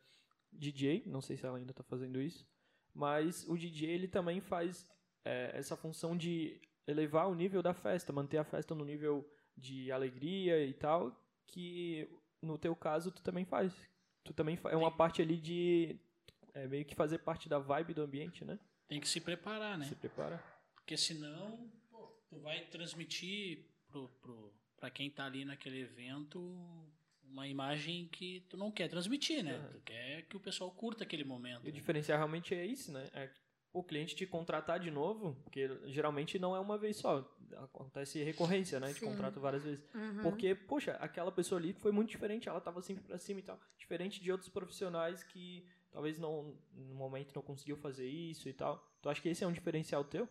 DJ, 0.50 1.02
não 1.04 1.20
sei 1.20 1.36
se 1.36 1.44
ela 1.44 1.58
ainda 1.58 1.74
tá 1.74 1.82
fazendo 1.82 2.18
isso. 2.18 2.48
Mas 2.94 3.44
o 3.46 3.54
DJ, 3.58 3.90
ele 3.90 4.08
também 4.08 4.40
faz 4.40 4.88
é, 5.26 5.50
essa 5.52 5.76
função 5.76 6.16
de 6.16 6.58
elevar 6.86 7.28
o 7.28 7.34
nível 7.34 7.62
da 7.62 7.74
festa, 7.74 8.14
manter 8.14 8.38
a 8.38 8.44
festa 8.44 8.74
no 8.74 8.84
nível 8.84 9.30
de 9.54 9.92
alegria 9.92 10.64
e 10.64 10.72
tal, 10.72 11.14
que 11.46 12.08
no 12.42 12.58
teu 12.58 12.74
caso 12.74 13.10
tu 13.10 13.22
também 13.22 13.44
faz. 13.44 13.72
Tu 14.24 14.32
também 14.32 14.58
é 14.64 14.76
uma 14.76 14.90
parte 14.90 15.22
ali 15.22 15.36
de 15.36 15.98
é, 16.54 16.66
meio 16.66 16.84
que 16.84 16.94
fazer 16.94 17.18
parte 17.18 17.48
da 17.48 17.58
vibe 17.58 17.94
do 17.94 18.02
ambiente, 18.02 18.44
né? 18.44 18.58
Tem 18.88 19.00
que 19.00 19.08
se 19.08 19.20
preparar, 19.20 19.78
né? 19.78 19.86
Se 19.86 19.94
prepara. 19.94 20.42
Porque 20.74 20.96
senão, 20.96 21.70
pô, 21.90 22.06
tu 22.28 22.40
vai 22.40 22.64
transmitir 22.66 23.66
pro, 23.88 24.08
pro, 24.20 24.54
pra 24.76 24.90
quem 24.90 25.10
tá 25.10 25.26
ali 25.26 25.44
naquele 25.44 25.80
evento 25.80 26.40
uma 27.22 27.46
imagem 27.48 28.08
que 28.08 28.40
tu 28.48 28.56
não 28.56 28.70
quer 28.70 28.88
transmitir, 28.88 29.42
né? 29.42 29.58
Uhum. 29.58 29.68
Tu 29.72 29.80
quer 29.80 30.22
que 30.22 30.36
o 30.36 30.40
pessoal 30.40 30.70
curta 30.70 31.04
aquele 31.04 31.24
momento. 31.24 31.64
E 31.64 31.68
o 31.68 31.72
né? 31.72 31.72
diferencial 31.72 32.18
realmente 32.18 32.54
é 32.54 32.64
isso, 32.64 32.92
né? 32.92 33.08
É 33.12 33.30
o 33.76 33.82
cliente 33.82 34.16
te 34.16 34.26
contratar 34.26 34.80
de 34.80 34.90
novo, 34.90 35.36
porque 35.44 35.68
geralmente 35.84 36.38
não 36.38 36.56
é 36.56 36.60
uma 36.60 36.78
vez 36.78 36.96
só. 36.96 37.30
Acontece 37.58 38.22
recorrência, 38.22 38.80
né? 38.80 38.92
Sim. 38.92 39.06
contrato 39.06 39.38
várias 39.38 39.64
vezes. 39.64 39.84
Uhum. 39.94 40.22
Porque, 40.22 40.54
poxa, 40.54 40.92
aquela 40.92 41.30
pessoa 41.30 41.60
ali 41.60 41.74
foi 41.74 41.92
muito 41.92 42.08
diferente, 42.08 42.48
ela 42.48 42.60
tava 42.60 42.80
sempre 42.80 43.04
pra 43.04 43.18
cima 43.18 43.40
e 43.40 43.42
tal. 43.42 43.60
Diferente 43.78 44.22
de 44.22 44.32
outros 44.32 44.48
profissionais 44.48 45.22
que 45.22 45.66
talvez 45.90 46.18
não, 46.18 46.56
no 46.72 46.94
momento 46.94 47.34
não 47.34 47.42
conseguiu 47.42 47.76
fazer 47.76 48.08
isso 48.08 48.48
e 48.48 48.52
tal. 48.52 48.82
Tu 49.02 49.08
acha 49.10 49.20
que 49.20 49.28
esse 49.28 49.44
é 49.44 49.46
um 49.46 49.52
diferencial 49.52 50.04
teu? 50.04 50.26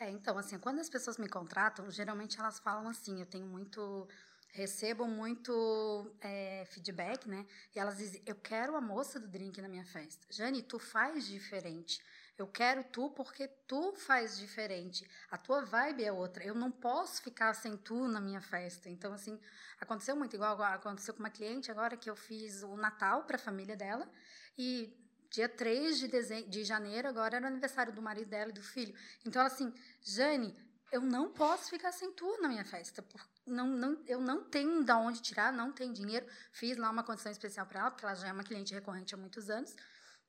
É, 0.00 0.10
então, 0.10 0.36
assim, 0.36 0.58
quando 0.58 0.80
as 0.80 0.88
pessoas 0.88 1.16
me 1.18 1.28
contratam, 1.28 1.88
geralmente 1.90 2.38
elas 2.38 2.58
falam 2.58 2.88
assim, 2.88 3.20
eu 3.20 3.26
tenho 3.26 3.46
muito. 3.46 4.08
Recebo 4.54 5.06
muito 5.06 6.14
é, 6.20 6.66
feedback, 6.66 7.26
né? 7.26 7.46
E 7.74 7.78
elas 7.78 7.96
dizem: 7.96 8.22
Eu 8.26 8.34
quero 8.34 8.76
a 8.76 8.82
moça 8.82 9.18
do 9.18 9.26
drink 9.26 9.62
na 9.62 9.68
minha 9.68 9.84
festa. 9.84 10.26
Jane, 10.30 10.62
tu 10.62 10.78
faz 10.78 11.26
diferente. 11.26 12.02
Eu 12.42 12.48
quero 12.48 12.82
tu 12.82 13.08
porque 13.10 13.46
tu 13.68 13.92
faz 13.94 14.36
diferente. 14.36 15.08
A 15.30 15.38
tua 15.38 15.64
vibe 15.64 16.02
é 16.02 16.10
outra. 16.10 16.42
Eu 16.42 16.56
não 16.56 16.72
posso 16.72 17.22
ficar 17.22 17.54
sem 17.54 17.76
tu 17.76 18.08
na 18.08 18.20
minha 18.20 18.40
festa. 18.40 18.90
Então, 18.90 19.12
assim, 19.12 19.38
aconteceu 19.80 20.16
muito 20.16 20.34
igual 20.34 20.60
aconteceu 20.60 21.14
com 21.14 21.20
uma 21.20 21.30
cliente 21.30 21.70
agora 21.70 21.96
que 21.96 22.10
eu 22.10 22.16
fiz 22.16 22.64
o 22.64 22.76
Natal 22.76 23.22
para 23.22 23.36
a 23.36 23.38
família 23.38 23.76
dela. 23.76 24.10
E 24.58 24.92
dia 25.30 25.48
3 25.48 26.00
de, 26.00 26.08
dezem- 26.08 26.48
de 26.48 26.64
janeiro, 26.64 27.06
agora 27.06 27.36
era 27.36 27.44
o 27.44 27.48
aniversário 27.48 27.92
do 27.92 28.02
marido 28.02 28.28
dela 28.28 28.50
e 28.50 28.54
do 28.54 28.62
filho. 28.62 28.92
Então, 29.24 29.40
assim, 29.46 29.72
Jane, 30.02 30.52
eu 30.90 31.00
não 31.00 31.30
posso 31.32 31.70
ficar 31.70 31.92
sem 31.92 32.10
tu 32.12 32.38
na 32.42 32.48
minha 32.48 32.64
festa. 32.64 33.04
Não, 33.46 33.68
não, 33.68 34.02
eu 34.04 34.20
não 34.20 34.42
tenho 34.42 34.82
da 34.82 34.98
onde 34.98 35.22
tirar, 35.22 35.52
não 35.52 35.70
tenho 35.70 35.94
dinheiro. 35.94 36.26
Fiz 36.50 36.76
lá 36.76 36.90
uma 36.90 37.04
condição 37.04 37.30
especial 37.30 37.66
para 37.66 37.80
ela, 37.82 37.90
porque 37.92 38.04
ela 38.04 38.16
já 38.16 38.26
é 38.26 38.32
uma 38.32 38.42
cliente 38.42 38.74
recorrente 38.74 39.14
há 39.14 39.16
muitos 39.16 39.48
anos. 39.48 39.76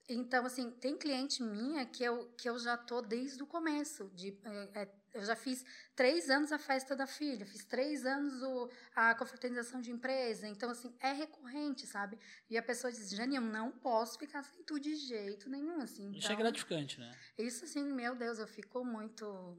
Então, 0.09 0.45
assim, 0.45 0.69
tem 0.69 0.97
cliente 0.97 1.41
minha 1.41 1.85
que 1.85 2.03
eu, 2.03 2.27
que 2.37 2.49
eu 2.49 2.59
já 2.59 2.75
tô 2.75 3.01
desde 3.01 3.41
o 3.41 3.47
começo. 3.47 4.09
De, 4.13 4.37
é, 4.43 4.81
é, 4.81 4.95
eu 5.13 5.23
já 5.23 5.35
fiz 5.35 5.63
três 5.95 6.29
anos 6.29 6.51
a 6.51 6.59
festa 6.59 6.93
da 6.93 7.07
filha, 7.07 7.45
fiz 7.45 7.63
três 7.63 8.05
anos 8.05 8.41
o, 8.41 8.69
a 8.95 9.15
confraternização 9.15 9.79
de 9.79 9.91
empresa. 9.91 10.45
Então, 10.47 10.69
assim, 10.69 10.93
é 10.99 11.13
recorrente, 11.13 11.87
sabe? 11.87 12.19
E 12.49 12.57
a 12.57 12.63
pessoa 12.63 12.91
diz, 12.91 13.11
Jane, 13.11 13.37
eu 13.37 13.41
não 13.41 13.71
posso 13.71 14.19
ficar 14.19 14.43
sem 14.43 14.61
tu 14.63 14.77
de 14.77 14.93
jeito 14.95 15.49
nenhum, 15.49 15.81
assim. 15.81 16.11
Isso 16.11 16.27
é 16.27 16.33
Então, 16.33 16.37
gratificante, 16.37 16.99
né? 16.99 17.11
isso, 17.37 17.63
assim, 17.63 17.83
meu 17.93 18.13
Deus, 18.15 18.39
eu 18.39 18.47
fico 18.47 18.83
muito... 18.83 19.57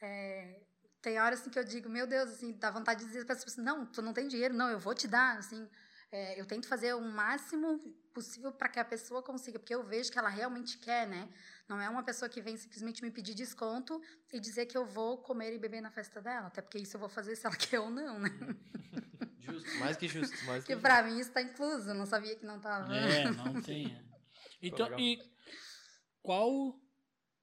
é, 0.00 0.62
tem 1.02 1.20
horas 1.20 1.40
assim, 1.40 1.50
que 1.50 1.58
eu 1.58 1.64
digo, 1.64 1.90
meu 1.90 2.06
Deus, 2.06 2.30
assim, 2.30 2.52
dá 2.52 2.70
vontade 2.70 3.00
de 3.00 3.06
dizer 3.06 3.26
para 3.26 3.34
as 3.34 3.44
pessoas, 3.44 3.62
não, 3.62 3.84
tu 3.84 4.00
não 4.00 4.14
tem 4.14 4.26
dinheiro, 4.26 4.54
não, 4.54 4.70
eu 4.70 4.78
vou 4.78 4.94
te 4.94 5.06
dar, 5.06 5.36
assim... 5.36 5.68
é, 6.14 6.40
eu 6.40 6.46
tento 6.46 6.68
fazer 6.68 6.94
o 6.94 7.00
máximo 7.00 7.80
possível 8.12 8.52
para 8.52 8.68
que 8.68 8.78
a 8.78 8.84
pessoa 8.84 9.20
consiga, 9.20 9.58
porque 9.58 9.74
eu 9.74 9.82
vejo 9.82 10.12
que 10.12 10.18
ela 10.18 10.28
realmente 10.28 10.78
quer, 10.78 11.08
né? 11.08 11.28
Não 11.68 11.80
é 11.80 11.88
uma 11.88 12.04
pessoa 12.04 12.28
que 12.28 12.40
vem 12.40 12.56
simplesmente 12.56 13.02
me 13.02 13.10
pedir 13.10 13.34
desconto 13.34 14.00
e 14.32 14.38
dizer 14.38 14.66
que 14.66 14.78
eu 14.78 14.86
vou 14.86 15.18
comer 15.18 15.52
e 15.52 15.58
beber 15.58 15.80
na 15.80 15.90
festa 15.90 16.22
dela, 16.22 16.46
até 16.46 16.62
porque 16.62 16.78
isso 16.78 16.94
eu 16.94 17.00
vou 17.00 17.08
fazer 17.08 17.34
se 17.34 17.44
ela 17.44 17.56
quer 17.58 17.80
ou 17.80 17.90
não, 17.90 18.20
né? 18.20 18.30
Justo, 19.40 19.78
mais 19.80 19.96
que 19.96 20.06
justo. 20.06 20.36
Mas 20.46 20.58
Porque 20.64 20.76
para 20.76 21.02
mim 21.02 21.18
isso 21.18 21.30
está 21.30 21.42
incluso, 21.42 21.90
eu 21.90 21.94
não 21.96 22.06
sabia 22.06 22.36
que 22.36 22.46
não 22.46 22.58
estava. 22.58 22.94
É, 22.94 23.30
não 23.32 23.54
tem. 23.60 23.86
é. 23.86 24.04
Então, 24.62 24.96
e 24.96 25.18
qual 26.22 26.80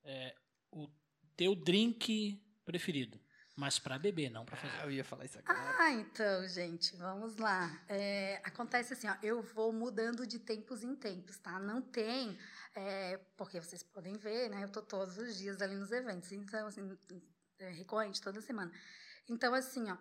é 0.06 0.34
o 0.72 0.88
teu 1.36 1.56
drink 1.56 2.42
preferido? 2.64 3.20
Mas 3.56 3.78
pra 3.78 4.00
beber, 4.00 4.30
não 4.30 4.46
pra 4.46 4.56
fazer. 4.56 4.74
Ah, 4.80 4.86
eu 4.86 4.92
ia 4.92 5.04
falar 5.04 5.26
isso 5.26 5.38
agora. 5.38 5.76
Ah, 5.80 5.92
então, 5.92 6.48
gente, 6.48 6.96
vamos 6.96 7.36
lá. 7.36 7.70
É, 7.88 8.42
acontece 8.44 8.94
assim, 8.94 9.08
ó, 9.08 9.16
eu 9.22 9.42
vou 9.42 9.74
mudando 9.74 10.26
de 10.26 10.40
tempos 10.40 10.84
em 10.84 10.96
tempos, 10.96 11.38
tá? 11.38 11.60
Não 11.60 11.82
tem, 11.82 12.38
é, 12.74 13.18
porque 13.36 13.60
vocês 13.60 13.84
podem 13.84 14.18
ver, 14.18 14.50
né? 14.50 14.64
Eu 14.64 14.70
tô 14.70 14.82
todos 14.82 15.18
os 15.18 15.38
dias 15.38 15.62
ali 15.62 15.76
nos 15.76 15.92
eventos, 15.92 16.32
então, 16.32 16.68
assim, 16.68 16.98
é 17.60 17.70
recorrente 17.72 18.22
toda 18.22 18.42
semana. 18.42 18.72
Então, 19.30 19.54
assim, 19.54 19.92
ó, 19.92 19.98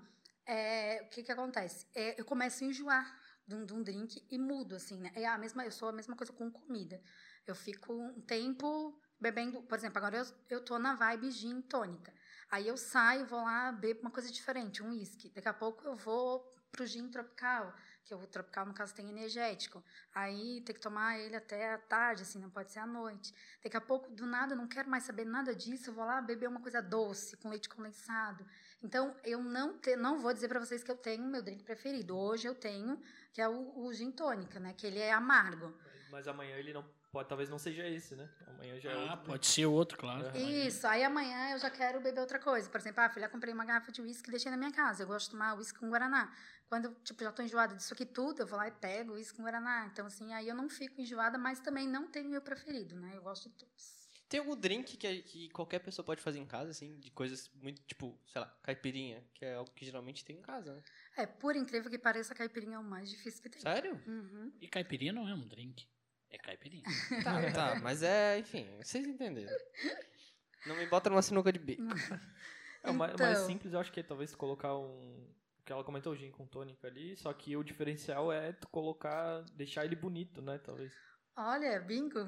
é, 0.47 1.03
o 1.03 1.11
que 1.11 1.23
que 1.23 1.33
acontece? 1.33 1.87
É, 1.95 2.21
eu 2.21 2.25
começo 2.25 2.63
a 2.63 2.67
enjoar 2.67 3.21
de 3.47 3.55
um, 3.57 3.67
de 3.67 3.73
um 3.75 3.83
drink 3.83 4.25
e 4.31 4.39
mudo, 4.39 4.77
assim, 4.77 4.99
né? 5.01 5.11
É 5.15 5.27
a 5.27 5.37
mesma, 5.37 5.65
eu 5.65 5.73
sou 5.73 5.89
a 5.89 5.93
mesma 5.93 6.17
coisa 6.17 6.33
com 6.33 6.51
comida. 6.51 7.03
Eu 7.47 7.55
fico 7.55 7.93
um 7.93 8.21
tempo 8.21 8.97
bebendo, 9.19 9.63
por 9.63 9.77
exemplo, 9.77 9.99
agora 9.99 10.19
eu, 10.19 10.27
eu 10.49 10.65
tô 10.65 10.79
na 10.79 10.95
vibe 10.95 11.31
gin 11.33 11.61
tônica. 11.63 12.13
Aí 12.51 12.67
eu 12.67 12.77
saio, 12.77 13.27
vou 13.27 13.43
lá, 13.43 13.71
bebo 13.71 14.01
uma 14.01 14.11
coisa 14.11 14.31
diferente, 14.31 14.83
um 14.83 14.91
uísque. 14.91 15.31
Daqui 15.31 15.49
a 15.49 15.55
pouco 15.55 15.87
eu 15.87 15.95
vou 15.95 16.51
pro 16.71 16.87
gin 16.87 17.09
tropical, 17.09 17.75
que 18.05 18.15
o 18.15 18.27
tropical, 18.27 18.67
no 18.67 18.75
caso, 18.75 18.95
tem 18.95 19.09
energético. 19.09 19.83
Aí 20.15 20.61
tem 20.63 20.75
que 20.75 20.81
tomar 20.81 21.19
ele 21.19 21.37
até 21.37 21.75
a 21.75 21.79
tarde, 21.79 22.23
assim, 22.23 22.39
não 22.41 22.51
pode 22.51 22.73
ser 22.73 22.81
à 22.81 22.87
noite. 22.87 23.35
Daqui 23.63 23.77
a 23.77 23.81
pouco, 23.81 24.11
do 24.11 24.27
nada, 24.27 24.55
eu 24.55 24.59
não 24.59 24.67
quero 24.67 24.89
mais 24.89 25.05
saber 25.05 25.25
nada 25.25 25.55
disso, 25.55 25.91
eu 25.91 25.95
vou 25.95 26.05
lá 26.05 26.21
beber 26.21 26.49
uma 26.49 26.61
coisa 26.61 26.81
doce, 26.81 27.37
com 27.37 27.49
leite 27.49 27.69
condensado. 27.69 28.45
Então, 28.83 29.15
eu 29.25 29.43
não, 29.43 29.79
te, 29.79 29.95
não 29.97 30.19
vou 30.19 30.33
dizer 30.33 30.49
para 30.49 30.59
vocês 30.59 30.83
que 30.83 30.91
eu 30.91 30.97
tenho 30.97 31.25
meu 31.25 31.43
drink 31.43 31.63
preferido. 31.63 32.17
Hoje 32.17 32.49
eu 32.49 32.55
tenho, 32.55 33.01
que 33.33 33.41
é 33.41 33.49
o, 33.49 33.79
o 33.79 33.93
gin 33.93 34.11
tônica, 34.11 34.59
né? 34.59 34.73
Que 34.73 34.87
ele 34.87 34.99
é 34.99 35.13
amargo. 35.13 35.73
Mas 36.11 36.27
amanhã 36.27 36.57
ele 36.57 36.73
não 36.73 36.85
pode, 37.11 37.29
talvez 37.29 37.49
não 37.49 37.59
seja 37.59 37.87
esse, 37.87 38.15
né? 38.15 38.29
Amanhã 38.47 38.79
já 38.81 38.91
é 38.91 38.95
Ah, 38.95 39.11
outro. 39.13 39.27
pode 39.27 39.47
ser 39.47 39.67
outro, 39.67 39.99
claro. 39.99 40.37
Isso, 40.37 40.87
aí 40.87 41.03
amanhã 41.05 41.53
eu 41.53 41.59
já 41.59 41.71
quero 41.71 42.01
beber 42.01 42.21
outra 42.21 42.39
coisa. 42.39 42.69
Por 42.71 42.79
exemplo, 42.81 43.03
ah, 43.03 43.09
filha, 43.11 43.29
comprei 43.29 43.53
uma 43.53 43.65
garrafa 43.65 43.91
de 43.93 44.01
uísque 44.01 44.29
e 44.29 44.31
deixei 44.31 44.51
na 44.51 44.57
minha 44.57 44.73
casa. 44.73 45.03
Eu 45.03 45.07
gosto 45.07 45.27
de 45.27 45.33
tomar 45.33 45.57
uísque 45.57 45.79
com 45.79 45.89
guaraná. 45.89 46.33
Quando 46.69 46.87
eu, 46.87 46.95
tipo, 47.03 47.23
já 47.25 47.33
tô 47.33 47.43
enjoada 47.43 47.75
disso 47.75 47.93
aqui 47.93 48.07
tudo, 48.07 48.43
eu 48.43 48.47
vou 48.47 48.57
lá 48.57 48.69
e 48.69 48.71
pego 48.73 49.15
uísque 49.15 49.37
com 49.37 49.43
guaraná. 49.43 49.87
Então, 49.93 50.07
assim, 50.07 50.33
aí 50.33 50.49
eu 50.49 50.55
não 50.55 50.69
fico 50.69 51.01
enjoada, 51.01 51.37
mas 51.37 51.61
também 51.61 51.87
não 51.89 52.07
tenho 52.09 52.29
meu 52.29 52.41
preferido, 52.41 52.95
né? 52.97 53.13
Eu 53.17 53.23
gosto 53.23 53.49
de 53.49 53.57
todos. 53.57 54.01
Tem 54.29 54.39
algum 54.39 54.55
drink 54.55 54.97
que, 54.97 55.23
que 55.23 55.49
qualquer 55.51 55.81
pessoa 55.81 56.07
pode 56.07 56.23
fazer 56.23 56.39
em 56.39 56.47
casa, 56.47 56.71
assim, 56.71 56.97
de 57.01 57.11
coisas 57.11 57.51
muito, 57.61 57.83
tipo, 57.83 58.17
sei 58.33 58.41
lá, 58.41 58.47
caipirinha, 58.63 59.25
que 59.35 59.45
é 59.45 59.55
algo 59.55 59.69
que 59.73 59.85
geralmente 59.85 60.25
tem 60.25 60.37
em 60.37 60.41
casa, 60.41 60.73
né? 60.73 60.83
É, 61.17 61.27
por 61.27 61.57
incrível 61.57 61.91
que 61.91 61.99
pareça, 61.99 62.33
a 62.33 62.37
caipirinha 62.37 62.77
é 62.77 62.79
o 62.79 62.85
mais 62.85 63.11
difícil 63.11 63.43
que 63.43 63.49
tem. 63.51 63.61
Sério? 63.61 64.01
Uhum. 64.07 64.53
E 64.61 64.69
caipirinha 64.69 65.13
não 65.13 65.29
é 65.29 65.35
um 65.35 65.49
drink. 65.49 65.85
É 66.31 66.39
caipirinha. 66.39 66.85
Tá, 67.25 67.53
tá, 67.53 67.81
mas 67.83 68.03
é, 68.03 68.39
enfim, 68.39 68.67
vocês 68.83 69.07
entenderam. 69.07 69.53
Não 70.67 70.77
me 70.77 70.87
bota 70.87 71.11
numa 71.11 71.23
sinuca 71.23 71.53
de 71.53 71.59
bico. 71.59 71.83
É, 72.83 72.91
o 72.91 72.95
mais, 72.95 73.13
o 73.13 73.15
Então. 73.15 73.27
mais 73.27 73.39
simples, 73.41 73.73
eu 73.73 73.81
acho 73.81 73.91
que 73.93 74.01
é 74.01 74.03
talvez 74.03 74.31
tu 74.31 74.39
colocar 74.39 74.75
um. 74.77 75.27
O 75.59 75.63
que 75.65 75.73
ela 75.73 75.85
comentou, 75.85 76.13
o 76.13 76.17
gin 76.17 76.31
com 76.31 76.47
tônica 76.47 76.87
ali, 76.87 77.17
só 77.17 77.33
que 77.33 77.57
o 77.57 77.63
diferencial 77.63 78.33
é 78.33 78.53
tu 78.53 78.69
colocar, 78.69 79.43
deixar 79.55 79.85
ele 79.85 79.95
bonito, 79.97 80.41
né? 80.43 80.59
Talvez. 80.59 80.93
Olha, 81.37 81.79
bingo. 81.81 82.19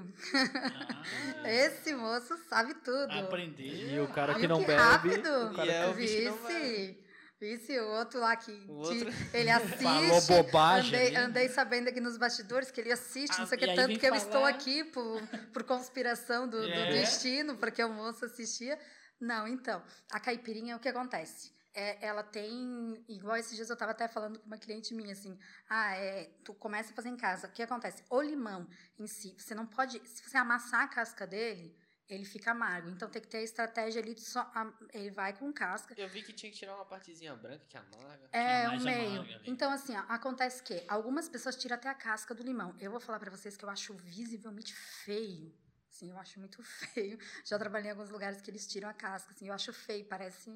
Ah, 1.45 1.51
Esse 1.51 1.95
moço 1.95 2.37
sabe 2.49 2.75
tudo. 2.75 3.11
aprender. 3.13 3.93
E 3.95 4.01
o 4.01 4.09
cara 4.09 4.35
que 4.35 4.47
não 4.47 4.61
que 4.61 4.67
bebe. 4.67 4.81
rápido? 4.81 5.29
O 5.51 5.55
cara 5.55 5.67
E 5.67 5.71
é 5.75 5.85
que- 5.85 5.91
o 5.91 5.95
bicho 5.95 6.17
que 6.17 6.25
não 6.25 6.37
Vice. 6.37 7.02
Vice, 7.43 7.77
o 7.81 7.89
outro 7.89 8.21
lá 8.21 8.37
que, 8.37 8.53
O 8.69 8.75
outro- 8.75 9.11
ele 9.35 9.51
assiste. 9.51 9.83
Falou 9.83 10.21
bobagem 10.23 10.95
Andei, 10.95 11.17
andei 11.17 11.49
sabendo 11.49 11.89
aqui 11.89 12.01
nos 12.01 12.17
bastidores 12.17 12.71
que 12.71 12.81
ele 12.81 12.93
assiste, 12.93 13.35
Ah, 13.35 13.41
não 13.41 13.47
sei 13.49 13.57
o 13.57 13.59
que, 13.59 13.69
aí 13.71 13.75
tanto 13.75 13.99
que 13.99 14.07
eu 14.07 14.15
estou 14.15 14.33
falar- 14.43 14.49
aqui 14.51 14.85
por, 14.85 15.21
por 15.53 15.65
conspiração 15.65 16.47
do, 16.49 16.61
do 16.61 16.65
É. 16.69 16.93
destino, 16.93 17.57
porque 17.57 17.83
o 17.83 17.89
moço 17.93 18.25
assistia. 18.25 18.79
Não, 19.21 19.49
então, 19.49 19.83
a 20.13 20.21
caipirinha, 20.21 20.77
o 20.77 20.81
que 20.81 20.89
acontece? 20.89 21.53
É, 21.75 22.07
ela 22.07 22.23
tem, 22.23 23.03
igual 23.09 23.37
esses 23.37 23.57
dias 23.57 23.69
eu 23.71 23.73
estava 23.75 23.91
até 23.93 24.07
falando 24.07 24.39
com 24.39 24.47
uma 24.47 24.59
cliente 24.59 24.95
minha, 24.95 25.13
assim, 25.13 25.37
ah, 25.69 25.97
é, 25.97 26.31
tu 26.45 26.53
começa 26.55 26.93
a 26.93 26.95
fazer 26.95 27.09
em 27.09 27.17
casa, 27.17 27.49
o 27.49 27.51
que 27.51 27.63
acontece? 27.63 28.05
O 28.11 28.21
limão 28.21 28.69
em 28.99 29.07
si, 29.09 29.35
você 29.39 29.53
não 29.55 29.67
pode, 29.67 30.01
se 30.07 30.23
você 30.23 30.37
amassar 30.37 30.83
a 30.83 30.89
casca 30.89 31.27
dele, 31.27 31.75
ele 32.15 32.25
fica 32.25 32.51
amargo. 32.51 32.91
Então 32.91 33.09
tem 33.09 33.23
que 33.23 33.29
ter 33.29 33.39
a 33.39 33.43
estratégia 33.43 34.01
ali 34.03 34.15
de 34.15 34.21
só. 34.23 34.51
Ele 34.93 35.11
vai 35.11 35.33
com 35.33 35.53
casca. 35.53 35.95
Eu 35.97 36.09
vi 36.09 36.23
que 36.23 36.33
tinha 36.33 36.51
que 36.53 36.59
tirar 36.59 36.75
uma 36.77 36.85
partezinha 36.85 37.35
branca 37.35 37.65
que 37.69 37.77
amarga. 37.77 38.29
É, 38.33 38.67
mais 38.67 38.83
o 38.83 38.85
meio. 38.85 39.11
amarga 39.13 39.35
ali. 39.37 39.51
Então, 39.51 39.71
assim, 39.71 39.97
ó, 39.97 40.01
acontece 40.09 40.63
que 40.63 40.85
algumas 40.89 41.29
pessoas 41.29 41.57
tiram 41.57 41.77
até 41.77 41.89
a 41.89 41.95
casca 41.95 42.35
do 42.35 42.43
limão. 42.43 42.75
Eu 42.81 42.91
vou 42.91 43.01
falar 43.01 43.19
pra 43.19 43.31
vocês 43.31 43.57
que 43.57 43.65
eu 43.65 43.71
acho 43.71 43.95
visivelmente 43.95 44.75
feio. 44.75 45.55
Assim, 45.89 46.11
eu 46.11 46.19
acho 46.19 46.39
muito 46.39 46.63
feio. 46.95 47.19
Já 47.45 47.59
trabalhei 47.59 47.89
em 47.89 47.93
alguns 47.93 48.11
lugares 48.11 48.41
que 48.41 48.51
eles 48.51 48.67
tiram 48.67 48.89
a 48.89 48.93
casca, 48.93 49.33
assim, 49.33 49.49
eu 49.49 49.55
acho 49.55 49.73
feio, 49.73 50.05
parece. 50.07 50.51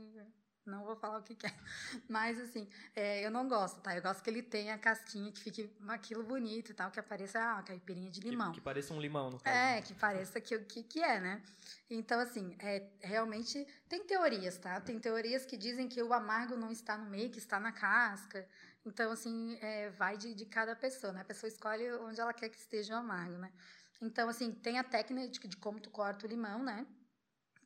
Não 0.66 0.84
vou 0.84 0.96
falar 0.96 1.18
o 1.18 1.22
que, 1.22 1.34
que 1.34 1.46
é. 1.46 1.50
Mas, 2.08 2.40
assim, 2.40 2.68
é, 2.94 3.24
eu 3.24 3.30
não 3.30 3.48
gosto, 3.48 3.80
tá? 3.80 3.94
Eu 3.96 4.02
gosto 4.02 4.22
que 4.22 4.28
ele 4.28 4.42
tenha 4.42 4.74
a 4.74 4.78
casquinha, 4.78 5.30
que 5.30 5.40
fique 5.40 5.70
aquilo 5.88 6.24
bonito 6.24 6.72
e 6.72 6.74
tal, 6.74 6.90
que 6.90 6.98
apareça 6.98 7.38
ah, 7.40 7.54
uma 7.54 7.62
caipirinha 7.62 8.10
de 8.10 8.20
Que- 8.20 8.30
limão. 8.30 8.52
Que, 8.52 8.60
pareça 8.60 8.92
um 8.92 9.00
limão, 9.00 9.30
no 9.30 9.38
caso. 9.38 9.56
É, 9.56 9.80
que 9.80 9.94
pareça 9.94 10.40
que 10.40 10.56
o 10.56 10.64
que, 10.64 10.82
que 10.82 11.00
é, 11.02 11.20
né? 11.20 11.42
Então, 11.88 12.18
assim, 12.18 12.56
é, 12.58 12.84
realmente 13.00 13.64
tem 13.88 14.04
teorias, 14.04 14.58
tá? 14.58 14.80
Tem 14.80 14.98
teorias 14.98 15.46
que 15.46 15.56
dizem 15.56 15.88
que 15.88 16.02
o 16.02 16.12
amargo 16.12 16.56
não 16.56 16.72
está 16.72 16.98
no 16.98 17.08
meio, 17.08 17.30
que 17.30 17.38
está 17.38 17.60
na 17.60 17.70
casca. 17.70 18.46
Então, 18.84 19.12
assim, 19.12 19.56
é, 19.60 19.90
vai 19.90 20.16
de, 20.16 20.34
de 20.34 20.46
cada 20.46 20.74
pessoa, 20.74 21.12
né? 21.12 21.20
A 21.20 21.24
pessoa 21.24 21.48
escolhe 21.48 21.92
onde 21.94 22.20
ela 22.20 22.32
quer 22.32 22.48
que 22.48 22.58
esteja 22.58 22.94
o 22.94 22.98
amargo, 22.98 23.38
né? 23.38 23.52
Então, 24.02 24.28
assim, 24.28 24.50
tem 24.52 24.78
a 24.78 24.84
técnica 24.84 25.28
de, 25.28 25.38
de 25.48 25.56
como 25.56 25.78
tu 25.80 25.90
corta 25.90 26.26
o 26.26 26.28
limão, 26.28 26.62
né? 26.62 26.84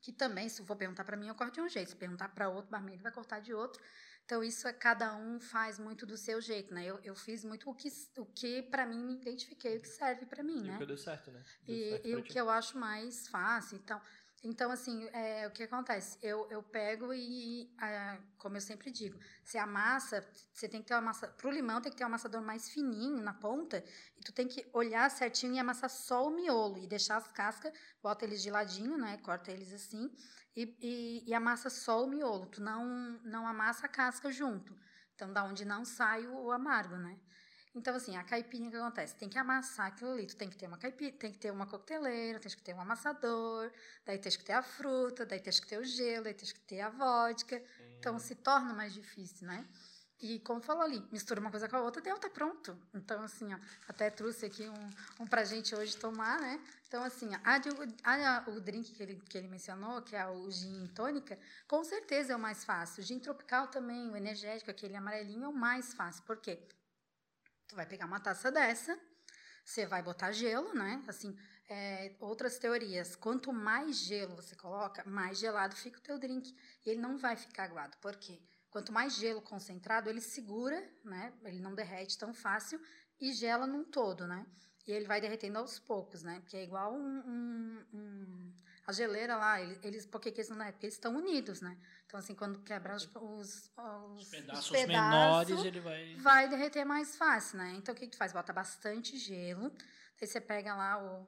Que 0.01 0.13
também, 0.13 0.49
se 0.49 0.65
for 0.65 0.77
perguntar 0.77 1.05
para 1.05 1.17
mim, 1.17 1.29
eu 1.29 1.35
corto 1.35 1.55
de 1.55 1.61
um 1.61 1.69
jeito. 1.69 1.91
Se 1.91 1.97
perguntar 1.97 2.29
para 2.31 2.49
outro 2.49 2.71
barman, 2.71 2.95
ele 2.95 3.03
vai 3.03 3.13
cortar 3.13 3.41
de 3.41 3.53
outro. 3.53 3.83
Então, 4.25 4.45
isso 4.45 4.69
é 4.69 4.73
cada 4.73 5.17
um 5.17 5.41
faz 5.41 5.79
muito 5.79 6.07
do 6.07 6.17
seu 6.17 6.41
jeito, 6.41 6.73
né? 6.73 6.85
Eu, 6.85 7.01
eu 7.03 7.17
fiz 7.17 7.45
muito 7.45 7.69
o 7.69 7.75
que, 7.75 7.89
o 8.17 8.25
que 8.27 8.63
para 8.63 8.87
mim 8.87 9.05
me 9.05 9.15
identifiquei, 9.15 9.77
o 9.77 9.81
que 9.83 9.89
serve 9.89 10.25
para 10.25 10.43
mim, 10.43 10.61
E 10.61 10.69
né? 10.69 10.77
o 10.77 10.79
que 10.79 10.87
deu 10.87 10.97
certo, 10.97 11.33
né? 11.33 11.43
Deu 11.63 11.75
E, 11.77 11.91
certo 11.91 12.07
e 12.09 12.17
o 12.17 12.23
que 12.23 12.41
eu 12.41 12.49
acho 12.49 12.79
mais 12.79 13.27
fácil, 13.27 13.77
então, 13.79 14.01
então 14.43 14.71
assim, 14.71 15.07
é, 15.13 15.47
o 15.47 15.51
que 15.51 15.63
acontece? 15.65 16.19
Eu, 16.23 16.49
eu 16.51 16.63
pego 16.63 17.13
e, 17.13 17.71
ah, 17.79 18.19
como 18.39 18.57
eu 18.57 18.61
sempre 18.61 18.91
digo, 18.91 19.19
se 19.45 19.59
a 19.59 19.67
massa, 19.67 20.27
você 20.53 20.69
tem 20.69 20.81
que 20.81 20.89
ter 20.89 20.95
uma 20.95 21.03
massa, 21.03 21.29
pro 21.29 21.51
limão 21.51 21.81
tem 21.81 21.93
que 21.93 21.99
ter 21.99 22.05
um 22.05 22.07
amassador 22.07 22.41
mais 22.41 22.69
fininho 22.71 23.23
na 23.23 23.35
ponta, 23.35 23.85
e 24.19 24.21
tu 24.23 24.33
tem 24.33 24.49
que 24.49 24.67
olhar 24.73 25.11
certinho 25.11 25.55
e 25.55 25.59
amassar 25.59 25.91
só 25.91 26.27
o 26.27 26.31
miolo, 26.31 26.79
e 26.79 26.87
deixar 26.87 27.19
as 27.19 27.29
cascas, 27.29 27.73
bota 28.03 28.25
eles 28.25 28.43
de 28.43 28.51
ladinho, 28.51 28.97
né, 28.97 29.19
corta 29.19 29.51
eles 29.51 29.73
assim, 29.73 30.11
e, 30.57 30.77
e, 30.81 31.29
e 31.29 31.35
amassa 31.35 31.69
só 31.69 32.03
o 32.05 32.09
miolo, 32.09 32.47
tu 32.47 32.63
não, 32.63 32.85
não 33.23 33.47
amassa 33.47 33.87
a 33.87 33.89
casca 33.89 34.33
junto, 34.33 34.75
então 35.15 35.33
da 35.33 35.45
onde 35.45 35.65
não 35.65 35.85
sai 35.85 36.27
o 36.27 36.51
amargo, 36.51 36.97
né. 36.97 37.21
Então, 37.75 37.95
assim, 37.95 38.17
a 38.17 38.25
caipirinha 38.25 38.69
o 38.69 38.73
que 38.73 38.77
acontece? 38.79 39.15
Tem 39.15 39.29
que 39.29 39.39
amassar 39.39 39.87
aquilo 39.87 40.11
ali. 40.11 40.27
Tu 40.27 40.37
tem 40.37 40.49
que 40.49 40.57
ter 40.57 40.67
uma 40.67 40.77
caipira, 40.77 41.17
tem 41.17 41.31
que 41.33 41.39
ter 41.39 41.53
uma 41.53 41.67
coqueteleira, 41.67 42.41
tem 42.41 42.51
que 42.51 42.63
ter 42.63 42.75
um 42.75 42.81
amassador, 42.81 43.71
daí 44.05 44.19
tem 44.19 44.33
que 44.33 44.45
ter 44.45 44.55
a 44.55 44.63
fruta, 44.63 45.25
daí 45.25 45.39
tem 45.41 45.53
que 45.53 45.67
ter 45.67 45.79
o 45.79 45.85
gelo, 45.85 46.25
daí 46.25 46.35
tem 46.35 46.49
que 46.49 46.61
ter 46.61 46.81
a 46.81 46.91
vodka. 46.91 47.63
Então, 47.99 48.19
se 48.19 48.35
torna 48.35 48.75
mais 48.75 48.93
difícil, 48.93 49.47
né? 49.47 49.65
E 50.23 50.39
como 50.41 50.61
falou 50.61 50.83
ali, 50.83 51.03
mistura 51.11 51.41
uma 51.41 51.51
coisa 51.51 51.67
com 51.69 51.77
a 51.77 51.81
outra, 51.81 52.03
deu, 52.03 52.19
tá 52.19 52.29
pronto. 52.29 52.77
Então, 52.93 53.23
assim, 53.23 53.55
ó, 53.55 53.59
até 53.89 54.11
trouxe 54.11 54.45
aqui 54.45 54.69
um, 54.69 55.23
um 55.23 55.27
pra 55.27 55.45
gente 55.45 55.75
hoje 55.75 55.97
tomar, 55.97 56.39
né? 56.41 56.61
Então, 56.89 57.03
assim, 57.05 57.31
a, 57.43 57.57
de- 57.59 57.71
a- 58.03 58.45
o 58.49 58.61
drink 58.61 58.93
que 58.93 59.03
ele, 59.03 59.15
que 59.17 59.39
ele 59.39 59.49
mencionou, 59.49 60.03
que 60.03 60.15
é 60.15 60.27
o 60.29 60.51
gin 60.51 60.89
tônica, 60.89 61.39
com 61.67 61.83
certeza 61.85 62.33
é 62.35 62.37
o 62.37 62.39
mais 62.39 62.65
fácil. 62.65 63.03
O 63.03 63.07
gin 63.07 63.19
tropical 63.19 63.69
também, 63.69 64.11
o 64.11 64.17
energético, 64.17 64.71
aquele 64.71 64.95
amarelinho, 64.97 65.45
é 65.45 65.49
o 65.49 65.53
mais 65.55 65.95
fácil. 65.95 66.23
Por 66.25 66.37
quê? 66.37 66.69
Tu 67.71 67.77
vai 67.77 67.87
pegar 67.87 68.05
uma 68.07 68.19
taça 68.19 68.51
dessa, 68.51 68.99
você 69.65 69.87
vai 69.87 70.03
botar 70.03 70.33
gelo, 70.33 70.75
né? 70.75 71.05
Assim, 71.07 71.39
é, 71.69 72.17
outras 72.19 72.59
teorias. 72.59 73.15
Quanto 73.15 73.53
mais 73.53 73.97
gelo 73.97 74.35
você 74.35 74.57
coloca, 74.57 75.09
mais 75.09 75.39
gelado 75.39 75.77
fica 75.77 76.01
o 76.01 76.03
teu 76.03 76.19
drink. 76.19 76.53
E 76.85 76.91
ele 76.91 77.01
não 77.01 77.17
vai 77.17 77.37
ficar 77.37 77.63
aguado. 77.63 77.97
Por 77.99 78.17
quê? 78.17 78.43
Quanto 78.71 78.93
mais 78.93 79.15
gelo 79.15 79.41
concentrado, 79.41 80.11
ele 80.11 80.21
segura, 80.21 80.83
né? 81.05 81.33
Ele 81.45 81.61
não 81.61 81.73
derrete 81.73 82.19
tão 82.19 82.35
fácil 82.35 82.81
e 83.21 83.33
gela 83.33 83.69
num 83.69 83.85
todo, 83.85 84.27
né? 84.27 84.45
E 84.85 84.91
ele 84.91 85.07
vai 85.07 85.21
derretendo 85.21 85.59
aos 85.59 85.79
poucos, 85.79 86.25
né? 86.25 86.41
Porque 86.41 86.57
é 86.57 86.65
igual 86.65 86.93
um, 86.93 87.19
um- 87.21 87.87
um- 87.95 88.53
a 88.91 88.93
geleira 88.93 89.37
lá, 89.37 89.61
ele- 89.61 89.79
eles, 89.83 90.05
por 90.05 90.21
que 90.21 90.29
eles 90.29 90.49
não 90.49 90.57
derretem? 90.59 90.75
Porque 90.75 90.87
eles 90.87 90.95
estão 90.95 91.17
unidos, 91.17 91.61
né? 91.61 91.79
Então, 92.07 92.19
assim, 92.21 92.35
quando 92.35 92.61
quebra 92.63 92.95
os, 92.97 93.05
os, 93.15 93.15
os- 93.17 93.71
Os 93.77 94.23
os 94.23 94.29
pedaços 94.29 94.71
pedaços, 94.71 94.87
menores 94.87 95.65
ele 95.65 95.81
vai. 95.81 96.15
vai 96.17 96.49
derreter 96.49 96.85
mais 96.85 97.17
fácil, 97.17 97.59
né? 97.59 97.73
Então, 97.77 97.95
o 97.95 97.97
que, 97.97 98.07
que 98.07 98.13
tu 98.13 98.19
faz? 98.19 98.33
Bota 98.33 98.53
bastante 98.53 99.17
gelo. 99.17 99.73
Aí 100.21 100.27
você 100.27 100.41
pega 100.41 100.75
lá 100.75 101.03
o, 101.03 101.27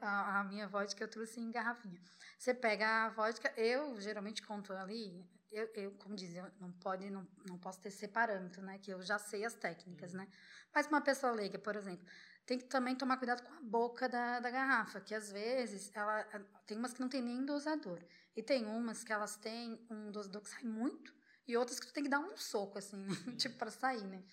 a, 0.00 0.40
a 0.40 0.44
minha 0.44 0.68
vodka, 0.68 1.02
eu 1.02 1.08
trouxe 1.08 1.40
em 1.40 1.50
garrafinha. 1.50 2.00
Você 2.38 2.54
pega 2.54 3.06
a 3.06 3.08
vodka, 3.10 3.52
eu 3.56 4.00
geralmente 4.00 4.42
conto 4.42 4.72
ali, 4.72 5.26
eu, 5.50 5.66
eu 5.74 5.90
como 5.92 6.14
diz, 6.14 6.34
eu 6.36 6.46
não, 6.60 6.70
pode, 6.72 7.10
não, 7.10 7.26
não 7.48 7.58
posso 7.58 7.80
ter 7.80 7.88
esse 7.88 8.06
parâmetro, 8.06 8.62
né? 8.62 8.78
Que 8.78 8.92
eu 8.92 9.02
já 9.02 9.18
sei 9.18 9.44
as 9.44 9.54
técnicas, 9.54 10.12
né? 10.12 10.28
Mas 10.74 10.86
uma 10.86 11.00
pessoa 11.00 11.32
leiga, 11.32 11.58
por 11.58 11.74
exemplo, 11.76 12.06
tem 12.50 12.58
que 12.58 12.64
também 12.64 12.96
tomar 12.96 13.16
cuidado 13.16 13.44
com 13.44 13.52
a 13.54 13.60
boca 13.60 14.08
da, 14.08 14.40
da 14.40 14.50
garrafa, 14.50 15.00
que 15.00 15.14
às 15.14 15.30
vezes 15.30 15.88
ela 15.94 16.24
tem 16.66 16.76
umas 16.76 16.92
que 16.92 17.00
não 17.00 17.08
tem 17.08 17.22
nem 17.22 17.44
dosador. 17.44 18.02
E 18.34 18.42
tem 18.42 18.66
umas 18.66 19.04
que 19.04 19.12
elas 19.12 19.36
têm 19.36 19.86
um 19.88 20.10
dosador 20.10 20.42
que 20.42 20.48
sai 20.48 20.64
muito, 20.64 21.14
e 21.46 21.56
outras 21.56 21.78
que 21.78 21.86
tu 21.86 21.92
tem 21.92 22.02
que 22.02 22.10
dar 22.10 22.18
um 22.18 22.36
soco, 22.36 22.76
assim, 22.76 23.06
tipo, 23.38 23.56
pra 23.56 23.70
sair, 23.70 24.04
né? 24.04 24.24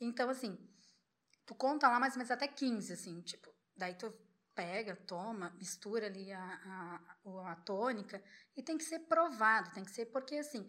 Então, 0.00 0.28
assim, 0.28 0.58
tu 1.46 1.54
conta 1.54 1.88
lá 1.88 2.00
mais 2.00 2.14
ou 2.14 2.18
menos 2.18 2.32
até 2.32 2.48
15, 2.48 2.92
assim, 2.92 3.20
tipo, 3.20 3.54
daí 3.76 3.94
tu 3.94 4.12
pega, 4.52 4.96
toma, 4.96 5.50
mistura 5.50 6.06
ali 6.06 6.32
a, 6.32 6.42
a, 7.24 7.52
a 7.52 7.56
tônica, 7.64 8.20
e 8.56 8.64
tem 8.64 8.76
que 8.76 8.82
ser 8.82 8.98
provado, 9.06 9.70
tem 9.70 9.84
que 9.84 9.92
ser, 9.92 10.06
porque, 10.06 10.34
assim, 10.34 10.68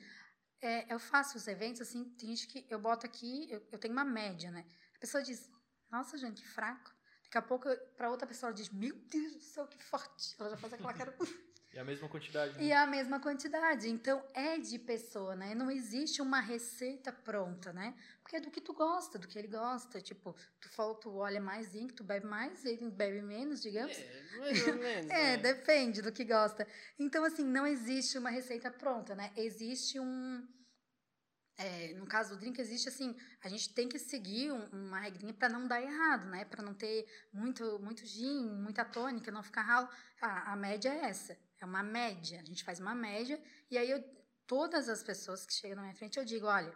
é, 0.62 0.94
eu 0.94 1.00
faço 1.00 1.36
os 1.36 1.48
eventos, 1.48 1.82
assim, 1.82 2.04
tem 2.12 2.30
gente 2.30 2.46
que 2.46 2.68
eu 2.70 2.78
boto 2.78 3.08
aqui, 3.08 3.50
eu, 3.50 3.68
eu 3.72 3.80
tenho 3.80 3.92
uma 3.92 4.06
média, 4.06 4.52
né? 4.52 4.68
A 4.96 5.00
pessoa 5.00 5.24
diz, 5.24 5.50
nossa, 5.92 6.18
gente, 6.18 6.42
que 6.42 6.48
fraco. 6.48 6.92
Daqui 7.24 7.38
a 7.38 7.42
pouco, 7.42 7.70
para 7.96 8.10
outra 8.10 8.28
pessoa, 8.28 8.50
ela 8.50 8.56
diz, 8.56 8.70
meu 8.70 8.96
Deus 8.96 9.36
do 9.36 9.42
céu, 9.44 9.68
que 9.68 9.82
forte. 9.84 10.36
Ela 10.40 10.50
já 10.52 10.58
faz 10.58 10.74
aquela 10.74 10.94
cara. 10.94 11.14
E 11.74 11.80
a 11.80 11.86
mesma 11.86 12.10
quantidade. 12.10 12.54
né? 12.58 12.64
E 12.66 12.72
é 12.72 12.76
a 12.78 12.86
mesma 12.86 13.18
quantidade. 13.22 13.90
Então, 13.90 14.22
é 14.34 14.58
de 14.58 14.78
pessoa, 14.78 15.38
né? 15.38 15.56
Não 15.56 15.72
existe 15.72 16.22
uma 16.22 16.42
receita 16.42 17.14
pronta, 17.14 17.72
né? 17.72 17.96
Porque 18.22 18.36
é 18.36 18.42
do 18.42 18.52
que 18.52 18.60
tu 18.60 18.74
gosta, 18.74 19.18
do 19.18 19.26
que 19.26 19.40
ele 19.40 19.48
gosta. 19.48 20.02
Tipo, 20.02 20.36
tu 20.60 20.68
falou, 20.68 20.96
tu 20.96 21.16
olha 21.16 21.40
mais 21.40 21.68
zinco, 21.68 21.94
tu 21.94 22.04
bebe 22.04 22.26
mais, 22.26 22.66
ele 22.66 22.90
bebe 22.92 23.22
menos, 23.22 23.62
digamos. 23.62 23.98
É, 23.98 24.38
mais 24.38 24.68
ou 24.68 24.74
menos. 24.76 25.12
É, 25.12 25.22
né? 25.22 25.38
depende 25.38 26.02
do 26.02 26.12
que 26.12 26.26
gosta. 26.26 26.68
Então, 27.00 27.24
assim, 27.24 27.46
não 27.46 27.66
existe 27.66 28.18
uma 28.18 28.30
receita 28.30 28.70
pronta, 28.70 29.16
né? 29.16 29.32
Existe 29.38 29.98
um. 29.98 30.46
É, 31.66 31.94
no 31.94 32.06
caso 32.06 32.36
do 32.36 32.40
drink, 32.40 32.60
existe 32.60 32.90
assim, 32.90 33.16
a 33.44 33.50
gente 33.50 33.74
tem 33.74 33.88
que 33.90 34.00
seguir 34.00 34.52
um- 34.52 34.66
uma 34.88 35.00
regrinha 35.00 35.34
para 35.34 35.50
não 35.50 35.68
dar 35.68 35.82
errado, 35.82 36.26
né? 36.30 36.46
Para 36.46 36.64
não 36.64 36.74
ter 36.74 37.06
muito, 37.34 37.80
muito 37.80 38.06
gin, 38.06 38.46
muita 38.56 38.84
tônica, 38.86 39.32
não 39.32 39.44
ficar 39.44 39.62
ralo. 39.64 39.90
Ah, 40.22 40.54
a 40.54 40.56
média 40.56 40.90
é 40.90 41.06
essa, 41.10 41.38
é 41.60 41.66
uma 41.66 41.84
média. 41.84 42.40
A 42.42 42.46
gente 42.46 42.64
faz 42.64 42.80
uma 42.80 42.96
média 42.96 43.42
e 43.70 43.78
aí 43.78 43.90
eu, 43.90 44.04
todas 44.48 44.90
as 44.90 45.04
pessoas 45.04 45.46
que 45.46 45.54
chegam 45.54 45.78
na 45.78 45.84
minha 45.84 45.96
frente 45.96 46.18
eu 46.18 46.26
digo, 46.26 46.48
olha, 46.48 46.74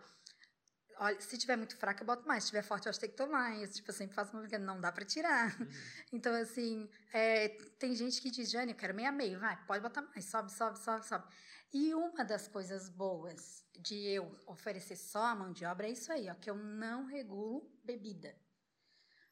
olha, 0.98 1.20
se 1.22 1.38
tiver 1.38 1.56
muito 1.58 1.76
fraca 1.78 2.02
eu 2.04 2.08
boto 2.08 2.28
mais, 2.28 2.44
se 2.44 2.50
tiver 2.50 2.62
forte 2.64 2.86
eu 2.86 2.90
acho 2.90 3.00
que 3.00 3.08
tem 3.08 3.12
que 3.16 3.18
tomar. 3.24 3.56
E, 3.62 3.68
tipo, 3.68 3.90
eu 3.90 3.94
sempre 3.94 4.16
faço 4.16 4.32
uma 4.34 4.42
brincadeira, 4.42 4.72
não 4.74 4.80
dá 4.82 4.92
para 4.92 5.06
tirar. 5.06 5.60
Uhum. 5.60 5.68
Então, 6.14 6.34
assim, 6.36 6.90
é, 7.14 7.50
tem 7.80 7.94
gente 7.96 8.22
que 8.22 8.32
diz, 8.32 8.50
Jane, 8.50 8.72
eu 8.72 8.78
quero 8.78 8.94
meia 8.94 9.12
meio, 9.12 9.40
vai, 9.40 9.58
pode 9.66 9.82
botar 9.82 10.02
mais, 10.02 10.26
sobe, 10.26 10.52
sobe, 10.52 10.80
sobe, 10.80 11.06
sobe. 11.06 11.26
E 11.74 11.93
uma 11.93 12.24
das 12.24 12.47
coisas 12.47 12.89
boas 12.89 13.66
de 13.78 13.95
eu 13.95 14.39
oferecer 14.47 14.95
só 14.95 15.26
a 15.26 15.36
mão 15.36 15.51
de 15.51 15.66
obra 15.66 15.88
é 15.88 15.91
isso 15.91 16.11
aí, 16.11 16.30
ó, 16.30 16.36
que 16.36 16.49
eu 16.49 16.55
não 16.55 17.05
regulo 17.05 17.70
bebida. 17.84 18.36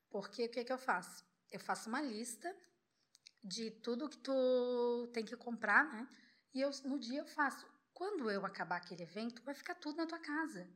Porque 0.09 0.45
o 0.45 0.49
que, 0.49 0.63
que 0.63 0.73
eu 0.73 0.77
faço? 0.77 1.25
Eu 1.51 1.59
faço 1.59 1.89
uma 1.89 2.01
lista 2.01 2.53
de 3.43 3.71
tudo 3.71 4.09
que 4.09 4.17
tu 4.17 5.09
tem 5.13 5.25
que 5.25 5.36
comprar, 5.36 5.86
né? 5.91 6.07
E 6.53 6.61
eu, 6.61 6.69
no 6.86 6.99
dia 6.99 7.19
eu 7.19 7.25
faço. 7.25 7.65
Quando 7.93 8.29
eu 8.29 8.45
acabar 8.45 8.77
aquele 8.77 9.03
evento, 9.03 9.41
vai 9.43 9.53
ficar 9.53 9.75
tudo 9.75 9.97
na 9.97 10.05
tua 10.05 10.19
casa. 10.19 10.67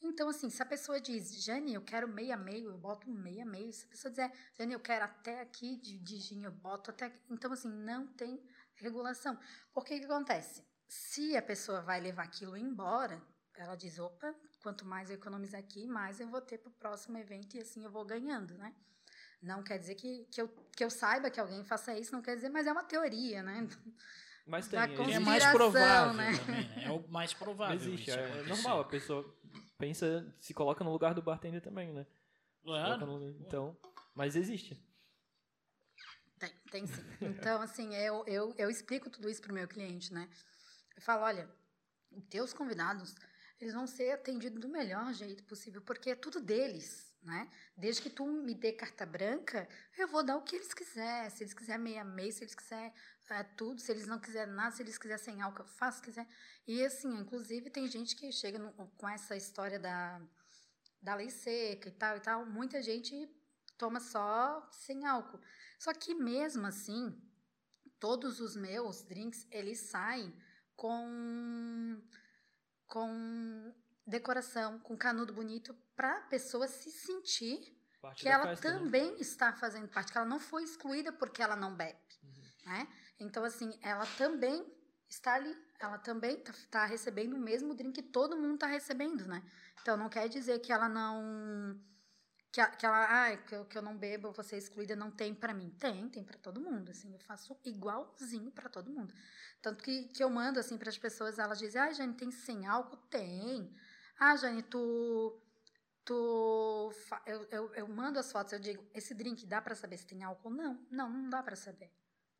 Então, 0.00 0.28
assim, 0.28 0.50
se 0.50 0.62
a 0.62 0.66
pessoa 0.66 1.00
diz, 1.00 1.42
Jane, 1.42 1.74
eu 1.74 1.82
quero 1.82 2.06
meia 2.06 2.36
meio, 2.36 2.70
eu 2.70 2.78
boto 2.78 3.10
meia 3.10 3.44
meio. 3.44 3.72
Se 3.72 3.86
a 3.86 3.88
pessoa 3.88 4.10
dizer, 4.10 4.30
Jane, 4.58 4.74
eu 4.74 4.80
quero 4.80 5.04
até 5.04 5.40
aqui 5.40 5.76
de, 5.76 5.98
de 5.98 6.16
gin, 6.18 6.44
eu 6.44 6.52
boto 6.52 6.90
até 6.90 7.06
aqui. 7.06 7.20
Então, 7.30 7.52
assim, 7.52 7.68
não 7.68 8.06
tem 8.06 8.42
regulação. 8.74 9.38
Porque 9.72 9.98
que 9.98 10.04
acontece? 10.04 10.62
Se 10.88 11.36
a 11.36 11.42
pessoa 11.42 11.80
vai 11.80 12.00
levar 12.00 12.24
aquilo 12.24 12.56
embora, 12.56 13.20
ela 13.56 13.74
diz, 13.74 13.98
opa, 13.98 14.34
quanto 14.62 14.84
mais 14.84 15.10
eu 15.10 15.16
economizar 15.16 15.60
aqui, 15.60 15.86
mais 15.86 16.20
eu 16.20 16.28
vou 16.28 16.40
ter 16.40 16.58
para 16.58 16.70
o 16.70 16.74
próximo 16.74 17.18
evento 17.18 17.56
e 17.56 17.60
assim 17.60 17.84
eu 17.84 17.90
vou 17.90 18.04
ganhando, 18.04 18.56
né? 18.58 18.74
Não 19.42 19.62
quer 19.62 19.78
dizer 19.78 19.94
que, 19.94 20.24
que, 20.30 20.40
eu, 20.40 20.48
que 20.74 20.82
eu 20.82 20.90
saiba 20.90 21.30
que 21.30 21.38
alguém 21.38 21.62
faça 21.64 21.96
isso, 21.98 22.12
não 22.12 22.22
quer 22.22 22.34
dizer, 22.36 22.48
mas 22.48 22.66
é 22.66 22.72
uma 22.72 22.84
teoria, 22.84 23.42
né? 23.42 23.68
Mas 24.46 24.68
tem. 24.68 24.80
Que 24.94 25.12
é 25.12 25.18
mais 25.18 25.44
provável 25.46 26.14
né? 26.14 26.36
também, 26.38 26.68
né? 26.68 26.84
É 26.84 26.90
o 26.90 27.08
mais 27.08 27.34
provável. 27.34 27.74
Existe, 27.76 28.10
isso 28.10 28.18
é, 28.18 28.24
acontecer. 28.24 28.48
normal, 28.48 28.80
a 28.80 28.84
pessoa 28.84 29.38
pensa, 29.76 30.34
se 30.40 30.54
coloca 30.54 30.84
no 30.84 30.92
lugar 30.92 31.14
do 31.14 31.22
bartender 31.22 31.60
também, 31.60 31.92
né? 31.92 32.06
Claro. 32.62 32.98
coloca 32.98 33.06
no- 33.06 33.30
então, 33.40 33.76
mas 34.14 34.36
existe. 34.36 34.80
Tem, 36.38 36.52
tem 36.70 36.86
sim. 36.86 37.02
Então, 37.20 37.60
assim, 37.62 37.94
eu, 37.94 38.24
eu, 38.26 38.54
eu 38.58 38.70
explico 38.70 39.08
tudo 39.10 39.28
isso 39.28 39.40
pro 39.40 39.54
meu 39.54 39.66
cliente, 39.66 40.12
né? 40.12 40.28
Eu 40.96 41.02
falo, 41.02 41.22
olha, 41.22 41.48
os 42.10 42.24
teus 42.24 42.52
convidados, 42.52 43.14
eles 43.60 43.74
vão 43.74 43.86
ser 43.86 44.12
atendidos 44.12 44.60
do 44.60 44.68
melhor 44.68 45.12
jeito 45.12 45.44
possível, 45.44 45.82
porque 45.82 46.10
é 46.10 46.14
tudo 46.14 46.40
deles, 46.40 47.14
né? 47.22 47.50
Desde 47.76 48.02
que 48.02 48.10
tu 48.10 48.26
me 48.26 48.54
dê 48.54 48.72
carta 48.72 49.04
branca, 49.04 49.68
eu 49.98 50.08
vou 50.08 50.22
dar 50.22 50.36
o 50.36 50.42
que 50.42 50.56
eles 50.56 50.72
quiserem. 50.72 51.30
Se 51.30 51.42
eles 51.42 51.54
quiserem 51.54 51.82
meia 51.82 52.04
meia, 52.04 52.32
se 52.32 52.44
eles 52.44 52.54
quiserem 52.54 52.92
é, 53.28 53.42
tudo, 53.42 53.80
se 53.80 53.90
eles 53.92 54.06
não 54.06 54.18
quiserem 54.18 54.54
nada, 54.54 54.74
se 54.74 54.82
eles 54.82 54.98
quiserem 54.98 55.22
sem 55.22 55.42
álcool, 55.42 55.62
eu 55.62 55.66
faço, 55.68 55.98
se 55.98 56.04
quiser. 56.04 56.26
E 56.66 56.84
assim, 56.84 57.12
inclusive 57.18 57.70
tem 57.70 57.86
gente 57.88 58.16
que 58.16 58.30
chega 58.32 58.58
no- 58.58 58.72
com 58.96 59.08
essa 59.08 59.36
história 59.36 59.78
da, 59.78 60.20
da 61.02 61.14
lei 61.14 61.30
seca 61.30 61.88
e 61.88 61.92
tal 61.92 62.16
e 62.16 62.20
tal, 62.20 62.46
muita 62.46 62.82
gente 62.82 63.28
toma 63.76 64.00
só 64.00 64.66
sem 64.70 65.04
álcool. 65.06 65.40
Só 65.78 65.92
que 65.92 66.14
mesmo 66.14 66.66
assim, 66.66 67.20
todos 67.98 68.40
os 68.40 68.56
meus 68.56 69.02
drinks, 69.02 69.46
eles 69.50 69.78
saem 69.80 70.32
com 70.76 72.00
com 72.86 73.74
decoração, 74.06 74.78
com 74.78 74.96
canudo 74.96 75.32
bonito 75.32 75.74
para 75.96 76.18
a 76.18 76.20
pessoa 76.22 76.68
se 76.68 76.90
sentir 76.90 77.74
Parte 78.00 78.22
que 78.22 78.28
ela 78.28 78.44
festa, 78.48 78.70
né? 78.70 78.78
também 78.78 79.18
está 79.20 79.52
fazendo 79.52 79.88
parte, 79.88 80.12
que 80.12 80.18
ela 80.18 80.26
não 80.26 80.38
foi 80.38 80.62
excluída 80.62 81.12
porque 81.12 81.42
ela 81.42 81.56
não 81.56 81.74
bebe, 81.74 81.98
Uhum. 82.22 82.42
né? 82.66 82.88
Então 83.18 83.42
assim, 83.44 83.76
ela 83.82 84.06
também 84.18 84.64
está 85.08 85.34
ali, 85.34 85.56
ela 85.80 85.98
também 85.98 86.40
está 86.46 86.84
recebendo 86.84 87.34
o 87.34 87.38
mesmo 87.38 87.74
drink 87.74 88.00
que 88.00 88.08
todo 88.08 88.36
mundo 88.36 88.54
está 88.54 88.66
recebendo, 88.66 89.26
né? 89.26 89.42
Então 89.82 89.96
não 89.96 90.08
quer 90.08 90.28
dizer 90.28 90.60
que 90.60 90.72
ela 90.72 90.88
não 90.88 91.80
que, 92.56 92.76
que 92.78 92.86
ela, 92.86 93.04
ah, 93.04 93.36
que 93.36 93.54
eu, 93.54 93.64
que 93.66 93.76
eu 93.76 93.82
não 93.82 93.96
bebo, 93.96 94.32
vou 94.32 94.42
ser 94.42 94.56
excluída, 94.56 94.96
não 94.96 95.10
tem 95.10 95.34
pra 95.34 95.52
mim. 95.52 95.68
Tem, 95.78 96.08
tem 96.08 96.24
pra 96.24 96.38
todo 96.38 96.58
mundo, 96.58 96.90
assim, 96.90 97.12
eu 97.12 97.18
faço 97.18 97.54
igualzinho 97.64 98.50
pra 98.50 98.70
todo 98.70 98.90
mundo. 98.90 99.12
Tanto 99.60 99.84
que, 99.84 100.04
que 100.04 100.24
eu 100.24 100.30
mando, 100.30 100.58
assim, 100.58 100.78
pras 100.78 100.96
pessoas, 100.96 101.38
elas 101.38 101.58
dizem, 101.58 101.80
ah, 101.80 101.92
Jane, 101.92 102.14
tem 102.14 102.30
sem 102.30 102.66
álcool? 102.66 102.96
Tem. 103.10 103.70
Ah, 104.18 104.34
Jane, 104.36 104.62
tu... 104.62 105.38
tu 106.02 106.90
eu, 107.26 107.46
eu, 107.50 107.74
eu 107.74 107.88
mando 107.88 108.18
as 108.18 108.32
fotos, 108.32 108.54
eu 108.54 108.58
digo, 108.58 108.82
esse 108.94 109.12
drink 109.12 109.44
dá 109.46 109.60
pra 109.60 109.74
saber 109.74 109.98
se 109.98 110.06
tem 110.06 110.22
álcool? 110.24 110.50
Não, 110.50 110.86
não, 110.90 111.10
não 111.10 111.28
dá 111.28 111.42
pra 111.42 111.56
saber. 111.56 111.92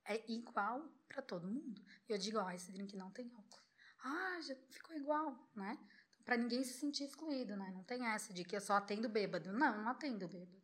É 0.06 0.24
igual 0.32 0.88
pra 1.08 1.20
todo 1.20 1.46
mundo. 1.46 1.84
Eu 2.08 2.16
digo, 2.16 2.38
ó, 2.38 2.50
esse 2.52 2.72
drink 2.72 2.96
não 2.96 3.10
tem 3.10 3.30
álcool. 3.34 3.60
Ah, 4.02 4.40
já 4.40 4.54
ficou 4.70 4.96
igual, 4.96 5.36
né? 5.54 5.76
Pra 6.26 6.36
ninguém 6.36 6.64
se 6.64 6.72
sentir 6.72 7.04
excluído, 7.04 7.56
né? 7.56 7.70
Não 7.72 7.84
tem 7.84 8.04
essa 8.04 8.34
de 8.34 8.42
que 8.44 8.56
eu 8.56 8.60
só 8.60 8.74
atendo 8.74 9.08
bêbado. 9.08 9.52
Não, 9.52 9.80
não 9.82 9.88
atendo 9.88 10.26
bêbado. 10.26 10.60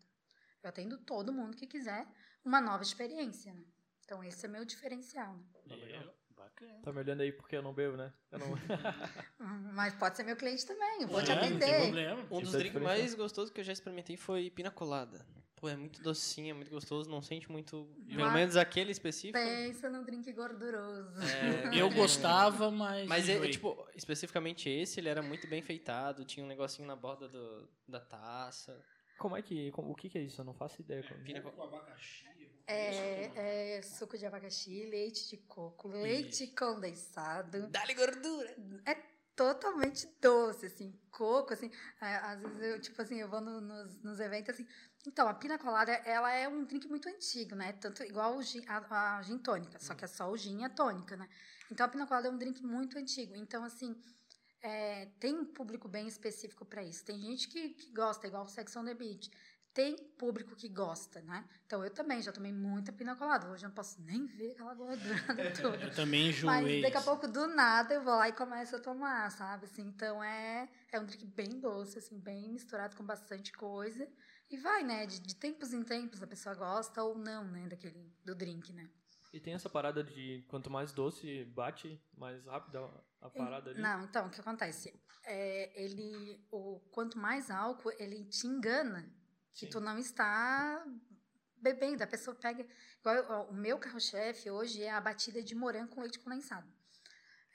Eu 0.60 0.68
atendo 0.68 0.98
todo 0.98 1.32
mundo 1.32 1.56
que 1.56 1.68
quiser 1.68 2.04
uma 2.44 2.60
nova 2.60 2.82
experiência, 2.82 3.54
né? 3.54 3.62
Então 4.04 4.24
esse 4.24 4.44
é 4.44 4.48
meu 4.48 4.64
diferencial, 4.64 5.36
né? 5.36 5.44
É, 5.70 6.10
bacana. 6.34 6.80
Tá 6.82 6.92
me 6.92 6.98
olhando 6.98 7.20
aí 7.20 7.30
porque 7.30 7.56
eu 7.56 7.62
não 7.62 7.72
bebo, 7.72 7.96
né? 7.96 8.12
Eu 8.32 8.40
não... 8.40 8.48
Hum, 9.40 9.70
Mas 9.72 9.94
pode 9.94 10.16
ser 10.16 10.24
meu 10.24 10.36
cliente 10.36 10.66
também, 10.66 11.02
eu 11.02 11.08
vou 11.08 11.22
te 11.22 11.30
É, 11.30 11.34
Não 11.36 11.42
tem 11.42 11.56
atender. 11.56 11.80
problema. 11.82 12.26
Um 12.30 12.40
dos 12.42 12.54
é 12.54 12.58
drinks 12.58 12.82
mais 12.82 13.14
gostosos 13.14 13.50
que 13.52 13.60
eu 13.60 13.64
já 13.64 13.72
experimentei 13.72 14.16
foi 14.16 14.50
pina 14.50 14.70
colada. 14.70 15.24
Pô, 15.62 15.68
é 15.68 15.76
muito 15.76 16.02
docinho, 16.02 16.50
é 16.50 16.54
muito 16.54 16.72
gostoso, 16.72 17.08
não 17.08 17.22
sente 17.22 17.48
muito. 17.48 17.88
Pelo 18.08 18.22
Mas- 18.22 18.34
menos 18.34 18.56
aquele 18.56 18.90
específico. 18.90 19.38
Pensa 19.38 19.88
num 19.88 20.02
drink 20.02 20.32
gorduroso. 20.32 21.20
É, 21.22 21.22
Eu 21.80 21.86
mas- 21.86 21.94
gostava, 21.96 22.68
mas. 22.68 23.06
Mas, 23.06 23.28
é, 23.28 23.38
tipo, 23.48 23.86
especificamente 23.94 24.68
esse, 24.68 24.98
ele 24.98 25.08
era 25.08 25.22
muito 25.22 25.46
bem 25.46 25.62
feitado, 25.62 26.24
tinha 26.24 26.44
um 26.44 26.48
negocinho 26.48 26.88
na 26.88 26.96
borda 26.96 27.28
do- 27.28 27.68
da 27.86 28.00
taça. 28.00 28.76
Como 29.20 29.36
é 29.36 29.40
que... 29.42 29.70
como- 29.70 29.92
o 29.92 29.94
que 29.94 30.08
que 30.08 30.18
é 30.18 30.22
isso? 30.22 30.40
Eu 30.40 30.44
não 30.44 30.52
faço 30.52 30.80
ideia. 30.82 31.00
Pina 31.24 31.40
co- 31.40 31.52
Com 31.52 31.62
abacaxi. 31.62 32.26
É, 32.66 33.76
é 33.76 33.82
suco 33.82 34.18
de 34.18 34.26
abacaxi, 34.26 34.84
leite 34.86 35.30
de 35.30 35.36
coco, 35.36 35.86
leite 35.86 36.48
condensado. 36.48 37.68
Dá-lhe 37.68 37.94
gordura! 37.94 38.52
totalmente 39.34 40.06
doce, 40.20 40.66
assim, 40.66 40.92
coco, 41.10 41.54
assim. 41.54 41.70
é, 42.00 42.16
Às 42.16 42.42
vezes 42.42 42.60
eu, 42.62 42.80
tipo 42.80 43.00
assim, 43.00 43.16
eu 43.20 43.28
vou 43.30 43.40
no- 43.40 43.60
nos, 43.62 44.02
nos 44.02 44.20
eventos, 44.20 44.50
assim. 44.54 44.66
Então, 45.06 45.28
a 45.28 45.34
pina 45.34 45.58
colada, 45.58 45.92
ela 46.04 46.32
é 46.32 46.48
um 46.48 46.64
drink 46.64 46.86
muito 46.88 47.08
antigo, 47.08 47.56
né? 47.56 47.72
Tanto 47.72 48.04
igual 48.04 48.40
gin, 48.42 48.64
a, 48.68 49.16
a 49.16 49.22
gin 49.22 49.38
tônica, 49.38 49.78
só 49.80 49.94
que 49.94 50.04
é 50.04 50.08
só 50.08 50.30
o 50.30 50.36
gin 50.36 50.60
e 50.60 50.64
a 50.64 50.68
tônica, 50.68 51.16
né? 51.16 51.28
Então, 51.70 51.84
a 51.84 51.88
pina 51.88 52.06
colada 52.06 52.28
é 52.28 52.30
um 52.30 52.38
drink 52.38 52.62
muito 52.62 52.96
antigo. 52.96 53.34
Então, 53.34 53.64
assim, 53.64 53.96
é, 54.62 55.06
tem 55.18 55.34
um 55.34 55.44
público 55.44 55.88
bem 55.88 56.06
específico 56.06 56.64
para 56.64 56.84
isso. 56.84 57.04
Tem 57.04 57.18
gente 57.18 57.48
que, 57.48 57.70
que 57.70 57.92
gosta, 57.92 58.26
igual 58.26 58.44
o 58.44 58.48
Sex 58.48 58.76
on 58.76 58.84
the 58.84 58.94
Beach. 58.94 59.28
Tem 59.74 59.96
público 59.96 60.54
que 60.54 60.68
gosta, 60.68 61.20
né? 61.22 61.44
Então, 61.66 61.82
eu 61.82 61.90
também 61.90 62.20
já 62.20 62.30
tomei 62.30 62.52
muita 62.52 62.92
pina 62.92 63.16
colada. 63.16 63.48
Hoje 63.48 63.64
eu 63.64 63.70
não 63.70 63.74
posso 63.74 64.00
nem 64.02 64.26
ver 64.26 64.52
aquela 64.52 64.74
gordura 64.74 65.16
toda. 65.60 65.84
Eu 65.84 65.94
também 65.94 66.28
enjoei. 66.28 66.82
Mas 66.82 66.82
daqui 66.82 66.96
a 66.98 67.02
pouco, 67.02 67.26
do 67.26 67.48
nada, 67.48 67.94
eu 67.94 68.04
vou 68.04 68.14
lá 68.14 68.28
e 68.28 68.32
começo 68.32 68.76
a 68.76 68.78
tomar, 68.78 69.32
sabe? 69.32 69.64
Assim, 69.64 69.82
então 69.82 70.22
é, 70.22 70.68
é 70.92 71.00
um 71.00 71.06
drink 71.06 71.24
bem 71.26 71.58
doce, 71.58 71.98
assim, 71.98 72.18
bem 72.18 72.52
misturado 72.52 72.94
com 72.94 73.02
bastante 73.02 73.50
coisa. 73.52 74.06
E 74.52 74.56
vai, 74.58 74.84
né? 74.84 75.06
De, 75.06 75.18
de 75.18 75.34
tempos 75.34 75.72
em 75.72 75.82
tempos 75.82 76.22
a 76.22 76.26
pessoa 76.26 76.54
gosta 76.54 77.02
ou 77.02 77.16
não, 77.16 77.44
né? 77.50 77.66
Daquele, 77.68 78.12
do 78.22 78.34
drink, 78.34 78.70
né? 78.72 78.88
E 79.32 79.40
tem 79.40 79.54
essa 79.54 79.70
parada 79.70 80.04
de 80.04 80.44
quanto 80.46 80.68
mais 80.68 80.92
doce 80.92 81.46
bate, 81.46 81.98
mais 82.14 82.44
rápido 82.44 82.78
a, 83.18 83.30
parada 83.30 83.70
ali. 83.70 83.80
Não, 83.80 84.04
então, 84.04 84.26
o 84.26 84.30
que 84.30 84.42
acontece? 84.42 84.92
É, 85.24 85.72
ele, 85.82 86.38
o, 86.50 86.80
quanto 86.90 87.18
mais 87.18 87.50
álcool, 87.50 87.92
ele 87.98 88.26
te 88.26 88.46
engana 88.46 89.10
que 89.54 89.64
Sim. 89.64 89.70
tu 89.70 89.80
não 89.80 89.98
está 89.98 90.84
bebendo. 91.56 92.04
A 92.04 92.06
pessoa 92.06 92.36
pega. 92.36 92.66
Igual, 93.00 93.24
ó, 93.30 93.44
o 93.50 93.54
meu 93.54 93.78
carro-chefe 93.78 94.50
hoje 94.50 94.82
é 94.82 94.90
a 94.90 95.00
batida 95.00 95.42
de 95.42 95.54
morango 95.54 95.94
com 95.94 96.02
leite 96.02 96.18
condensado. 96.18 96.70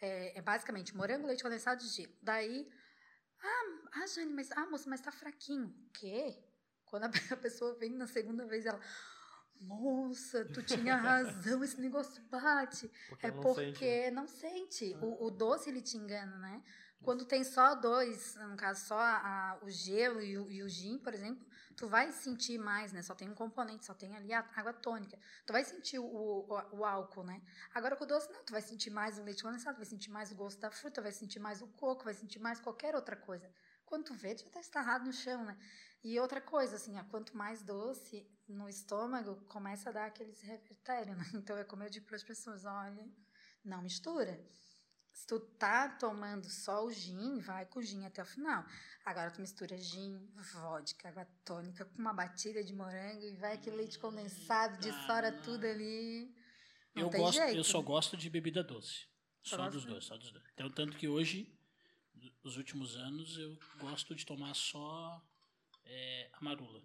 É, 0.01 0.39
é 0.39 0.41
basicamente 0.41 0.95
morango, 0.97 1.27
leite 1.27 1.43
condensado 1.43 1.83
e 1.83 1.87
gelo. 1.87 2.13
Daí, 2.23 2.67
ah, 3.43 3.89
ah, 3.93 4.07
Jane, 4.07 4.33
mas, 4.33 4.51
ah, 4.51 4.65
moça, 4.65 4.89
mas 4.89 5.01
tá 5.01 5.11
fraquinho. 5.11 5.67
O 5.67 5.91
quê? 5.91 6.43
Quando 6.89 7.03
a 7.05 7.09
pessoa 7.41 7.73
vem 7.75 7.91
na 7.91 8.07
segunda 8.07 8.45
vez, 8.45 8.65
ela. 8.65 8.79
Moça, 9.59 10.45
tu 10.45 10.61
tinha 10.61 10.95
razão, 10.95 11.63
esse 11.63 11.81
negócio 11.81 12.21
bate. 12.29 12.91
Porque 13.09 13.25
É 13.25 13.31
não 13.31 13.41
porque 13.41 13.55
sente, 13.65 13.85
né? 13.85 14.11
não 14.11 14.27
sente. 14.27 14.97
O, 15.01 15.25
o 15.25 15.31
doce 15.31 15.69
ele 15.69 15.81
te 15.81 15.97
engana, 15.97 16.37
né? 16.37 16.63
Quando 17.01 17.25
tem 17.25 17.43
só 17.43 17.73
dois, 17.75 18.35
no 18.35 18.55
caso 18.55 18.85
só 18.85 18.97
a- 18.99 19.17
a- 19.53 19.59
o 19.63 19.69
gelo 19.69 20.21
e 20.21 20.37
o, 20.37 20.51
e 20.51 20.61
o 20.63 20.69
gin, 20.69 20.97
por 20.99 21.13
exemplo, 21.13 21.45
tu 21.75 21.87
vai 21.87 22.11
sentir 22.11 22.57
mais, 22.59 22.91
né? 22.91 23.01
Só 23.01 23.15
tem 23.15 23.29
um 23.29 23.35
componente, 23.35 23.85
só 23.85 23.93
tem 23.93 24.15
ali 24.15 24.31
a 24.33 24.47
água 24.55 24.73
tônica. 24.73 25.17
Tu 25.45 25.53
vai 25.53 25.63
sentir 25.63 25.99
o, 25.99 26.05
o, 26.05 26.47
o 26.77 26.85
álcool, 26.85 27.23
né? 27.23 27.41
Agora 27.73 27.95
com 27.95 28.03
o 28.03 28.07
doce 28.07 28.31
não, 28.31 28.43
tu 28.43 28.51
vai 28.51 28.61
sentir 28.61 28.89
mais 28.89 29.17
o 29.17 29.23
leite 29.23 29.41
condensado, 29.43 29.77
vai 29.77 29.85
sentir 29.85 30.09
mais 30.11 30.31
o 30.31 30.35
gosto 30.35 30.59
da 30.59 30.69
fruta, 30.71 31.01
vai 31.01 31.11
sentir 31.11 31.39
mais 31.39 31.61
o 31.61 31.67
coco, 31.67 32.03
vai 32.03 32.13
sentir 32.13 32.39
mais 32.39 32.59
qualquer 32.59 32.95
outra 32.95 33.15
coisa. 33.15 33.49
Quando 33.87 34.03
tu 34.03 34.13
vê, 34.13 34.35
tu 34.35 34.43
já 34.43 34.49
tá 34.49 34.59
estarrado 34.59 35.05
no 35.05 35.13
chão, 35.13 35.43
né? 35.45 35.57
E 36.03 36.19
outra 36.19 36.41
coisa, 36.41 36.75
assim, 36.75 36.99
ó, 36.99 37.03
quanto 37.05 37.35
mais 37.35 37.63
doce 37.63 38.29
no 38.47 38.67
estômago, 38.69 39.37
começa 39.47 39.89
a 39.89 39.93
dar 39.93 40.05
aqueles 40.05 40.41
revertérios, 40.41 41.17
né? 41.17 41.23
Então 41.43 41.57
é 41.57 41.63
como 41.63 41.83
eu 41.83 41.89
digo 41.89 42.05
para 42.05 42.17
as 42.17 42.23
pessoas, 42.23 42.65
olha, 42.65 43.09
não 43.63 43.81
mistura. 43.81 44.39
Se 45.13 45.25
tu 45.25 45.39
tá 45.39 45.89
tomando 45.89 46.47
só 46.49 46.85
o 46.85 46.91
gin, 46.91 47.39
vai 47.39 47.65
com 47.65 47.79
o 47.79 47.81
gin 47.81 48.05
até 48.05 48.21
o 48.21 48.25
final. 48.25 48.63
Agora 49.05 49.31
tu 49.31 49.41
mistura 49.41 49.75
gin, 49.77 50.19
vodka, 50.53 51.07
água 51.07 51.25
tônica 51.43 51.85
com 51.85 51.97
uma 51.97 52.13
batida 52.13 52.63
de 52.63 52.73
morango 52.73 53.23
e 53.23 53.35
vai 53.37 53.53
aquele 53.53 53.77
leite 53.77 53.97
condensado, 53.97 54.77
dissora 54.79 55.29
Ah, 55.29 55.41
tudo 55.41 55.65
ali. 55.65 56.35
Não 56.93 57.03
Eu, 57.03 57.09
gosto, 57.09 57.37
jeito. 57.37 57.57
eu 57.57 57.63
só 57.63 57.79
né? 57.79 57.85
gosto 57.85 58.17
de 58.17 58.29
bebida 58.29 58.63
doce. 58.63 59.07
Só 59.41 59.69
dos 59.69 59.85
dois, 59.85 60.03
só 60.05 60.17
dos 60.17 60.31
dois. 60.31 60.45
Então, 60.53 60.69
tanto 60.69 60.97
que 60.97 61.07
hoje, 61.07 61.56
nos 62.43 62.57
últimos 62.57 62.95
anos, 62.95 63.37
eu 63.37 63.57
gosto 63.79 64.13
de 64.15 64.25
tomar 64.25 64.53
só 64.53 65.21
é, 65.85 66.29
amarula. 66.33 66.81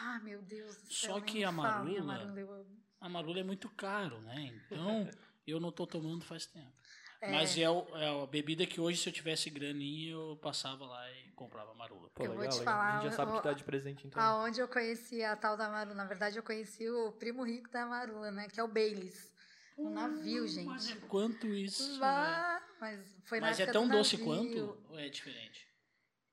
Ah, 0.00 0.20
meu 0.22 0.42
Deus 0.42 0.76
do 0.82 0.92
Só 0.92 1.06
céu. 1.06 1.14
nem 1.16 1.24
que 1.24 1.44
a 1.44 1.50
marula- 1.52 2.00
amarula. 2.14 2.66
A 3.00 3.06
amarula 3.06 3.40
é 3.40 3.44
muito 3.44 3.68
caro, 3.70 4.20
né? 4.20 4.46
Então, 4.66 5.08
eu 5.46 5.58
não 5.60 5.72
tô 5.72 5.86
tomando 5.86 6.24
faz 6.24 6.46
tempo. 6.46 6.72
É, 7.20 7.32
Mas 7.32 7.56
é, 7.58 7.68
o- 7.68 7.84
é 7.96 8.22
a 8.22 8.26
bebida 8.26 8.64
que 8.64 8.80
hoje, 8.80 8.98
se 9.00 9.08
eu 9.08 9.12
tivesse 9.12 9.50
graninha, 9.50 10.12
eu 10.12 10.36
passava 10.40 10.84
lá 10.86 11.10
e 11.12 11.32
comprava 11.32 11.72
amarula. 11.72 12.08
Pô, 12.10 12.22
eu 12.24 12.30
vou 12.32 12.38
legal, 12.40 12.52
te 12.54 12.58
legal. 12.60 12.74
falar, 12.74 12.88
A 12.90 13.00
gente 13.00 13.10
já 13.10 13.16
sabe 13.16 13.32
o- 13.32 13.36
que 13.36 13.42
tá 13.42 13.52
de 13.52 13.64
presente, 13.64 14.06
então. 14.06 14.22
Aonde 14.22 14.60
eu 14.60 14.68
conheci 14.68 15.22
a 15.24 15.34
tal 15.34 15.56
da 15.56 15.68
Marula? 15.68 15.96
Na 15.96 16.04
verdade, 16.04 16.36
eu 16.38 16.42
conheci 16.44 16.88
o 16.88 17.10
primo 17.12 17.42
rico 17.44 17.68
da 17.70 17.86
Marula, 17.86 18.30
né? 18.30 18.48
Que 18.48 18.60
é 18.60 18.62
o 18.62 18.68
Baileys. 18.68 19.32
No 19.76 19.90
navio, 19.90 20.46
gente. 20.46 20.66
Mas 20.66 20.90
é 20.90 20.96
quanto 21.08 21.46
isso? 21.48 21.98
né? 22.00 22.62
Mas 22.80 23.00
foi 23.24 23.40
Mas 23.40 23.60
é 23.60 23.66
tão 23.66 23.86
do 23.86 23.96
doce 23.96 24.18
quanto 24.18 24.82
ou 24.88 24.98
é 24.98 25.08
diferente? 25.08 25.66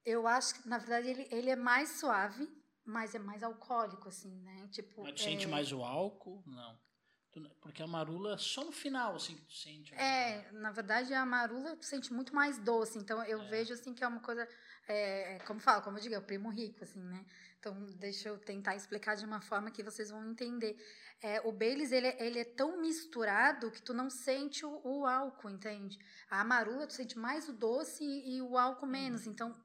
Eu 0.05 0.27
acho 0.27 0.61
que, 0.61 0.69
na 0.69 0.77
verdade, 0.77 1.07
ele, 1.09 1.27
ele 1.31 1.49
é 1.49 1.55
mais 1.55 1.89
suave, 1.89 2.47
mas 2.83 3.15
é 3.15 3.19
mais 3.19 3.41
alcoólico, 3.41 4.07
assim, 4.07 4.39
né? 4.41 4.67
Tipo. 4.71 5.03
Mas 5.03 5.13
tu 5.13 5.21
é, 5.21 5.23
sente 5.23 5.47
mais 5.47 5.71
o 5.71 5.83
álcool? 5.83 6.43
Não. 6.45 6.77
Porque 7.59 7.83
a 7.83 7.87
marula 7.87 8.37
só 8.37 8.63
no 8.63 8.71
final, 8.71 9.15
assim, 9.15 9.35
que 9.35 9.41
tu 9.41 9.53
sente. 9.53 9.93
né? 9.93 10.01
É, 10.01 10.51
na 10.53 10.71
verdade, 10.71 11.13
a 11.13 11.25
marula 11.25 11.75
tu 11.75 11.85
sente 11.85 12.13
muito 12.13 12.33
mais 12.33 12.57
doce. 12.59 12.97
Então, 12.97 13.21
eu 13.25 13.45
vejo, 13.49 13.73
assim, 13.73 13.93
que 13.93 14.03
é 14.03 14.07
uma 14.07 14.21
coisa... 14.21 14.47
É, 14.87 15.39
como 15.47 15.59
fala, 15.59 15.81
como 15.81 15.97
eu 15.97 16.01
digo, 16.01 16.13
é 16.15 16.19
o 16.19 16.21
primo 16.21 16.49
rico, 16.49 16.83
assim, 16.83 17.01
né? 17.03 17.25
Então, 17.59 17.73
deixa 17.97 18.29
eu 18.29 18.37
tentar 18.37 18.75
explicar 18.75 19.15
de 19.15 19.25
uma 19.25 19.41
forma 19.41 19.71
que 19.71 19.81
vocês 19.81 20.11
vão 20.11 20.29
entender. 20.29 20.77
É, 21.21 21.41
o 21.41 21.51
Baileys, 21.51 21.91
ele, 21.91 22.07
é- 22.07 22.23
ele 22.25 22.39
é 22.39 22.45
tão 22.45 22.79
misturado 22.79 23.71
que 23.71 23.81
tu 23.81 23.93
não 23.93 24.09
sente 24.09 24.63
o, 24.65 24.81
o 24.83 25.05
álcool, 25.07 25.49
entende? 25.49 25.97
A 26.29 26.43
marula, 26.43 26.85
tu 26.85 26.93
sente 26.93 27.17
mais 27.17 27.49
o 27.49 27.53
doce 27.53 28.03
e, 28.03 28.37
e 28.37 28.41
o 28.41 28.57
álcool 28.57 28.85
menos. 28.85 29.25
Então, 29.25 29.55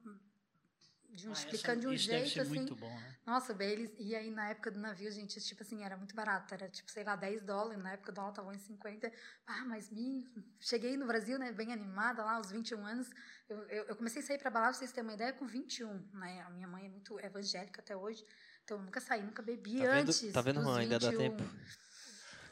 de 1.13 1.27
um, 1.27 1.31
Ah, 1.31 1.33
essa- 1.33 1.45
explicando 1.47 1.81
de 1.81 1.87
um 1.87 1.93
isso 1.93 2.07
deve 2.07 2.19
jeito, 2.21 2.33
ser 2.33 2.39
assim... 2.41 2.55
muito 2.55 2.75
bom, 2.75 2.89
né? 2.89 3.15
Nossa, 3.25 3.53
Baileys, 3.53 3.91
e 3.99 4.15
aí 4.15 4.31
na 4.31 4.49
época 4.49 4.71
do 4.71 4.79
navio, 4.79 5.11
gente, 5.11 5.39
tipo 5.41 5.61
assim, 5.63 5.83
era 5.83 5.95
muito 5.97 6.15
barato, 6.15 6.53
era 6.53 6.67
tipo, 6.69 6.89
sei 6.91 7.03
lá, 7.03 7.15
10 7.15 7.43
dólares, 7.43 7.81
na 7.81 7.91
época 7.93 8.11
o 8.11 8.15
dólar 8.15 8.31
tava 8.31 8.51
1,50. 8.51 9.11
Ah, 9.45 9.63
mas 9.65 9.89
me... 9.89 10.27
cheguei 10.59 10.95
no 10.97 11.05
Brasil, 11.05 11.37
né, 11.37 11.51
bem 11.51 11.71
animada 11.71 12.23
lá, 12.23 12.33
aos 12.35 12.49
21 12.51 12.85
anos, 12.85 13.09
eu, 13.49 13.57
eu, 13.69 13.83
eu 13.85 13.95
comecei 13.95 14.21
a 14.21 14.25
sair 14.25 14.37
pra 14.39 14.49
balada, 14.49 14.71
pra 14.71 14.79
vocês 14.79 14.91
terem 14.91 15.07
uma 15.09 15.13
ideia, 15.13 15.33
com 15.33 15.45
21, 15.45 15.93
né, 16.13 16.41
a 16.47 16.49
minha 16.49 16.67
mãe 16.67 16.85
é 16.85 16.89
muito 16.89 17.19
evangélica 17.19 17.81
até 17.81 17.95
hoje, 17.95 18.25
então 18.63 18.77
eu 18.77 18.83
nunca 18.83 18.99
saí, 19.01 19.21
nunca 19.21 19.41
bebi 19.41 19.79
Tá 19.79 19.85
vendo? 19.95 20.09
antes 20.09 20.31
Tá 20.33 20.41
vendo, 20.41 20.55
dos 20.55 20.63
Juan? 20.65 20.79
Ainda 20.79 20.99
dá 20.99 21.09
21. 21.11 21.37
tempo. 21.37 21.43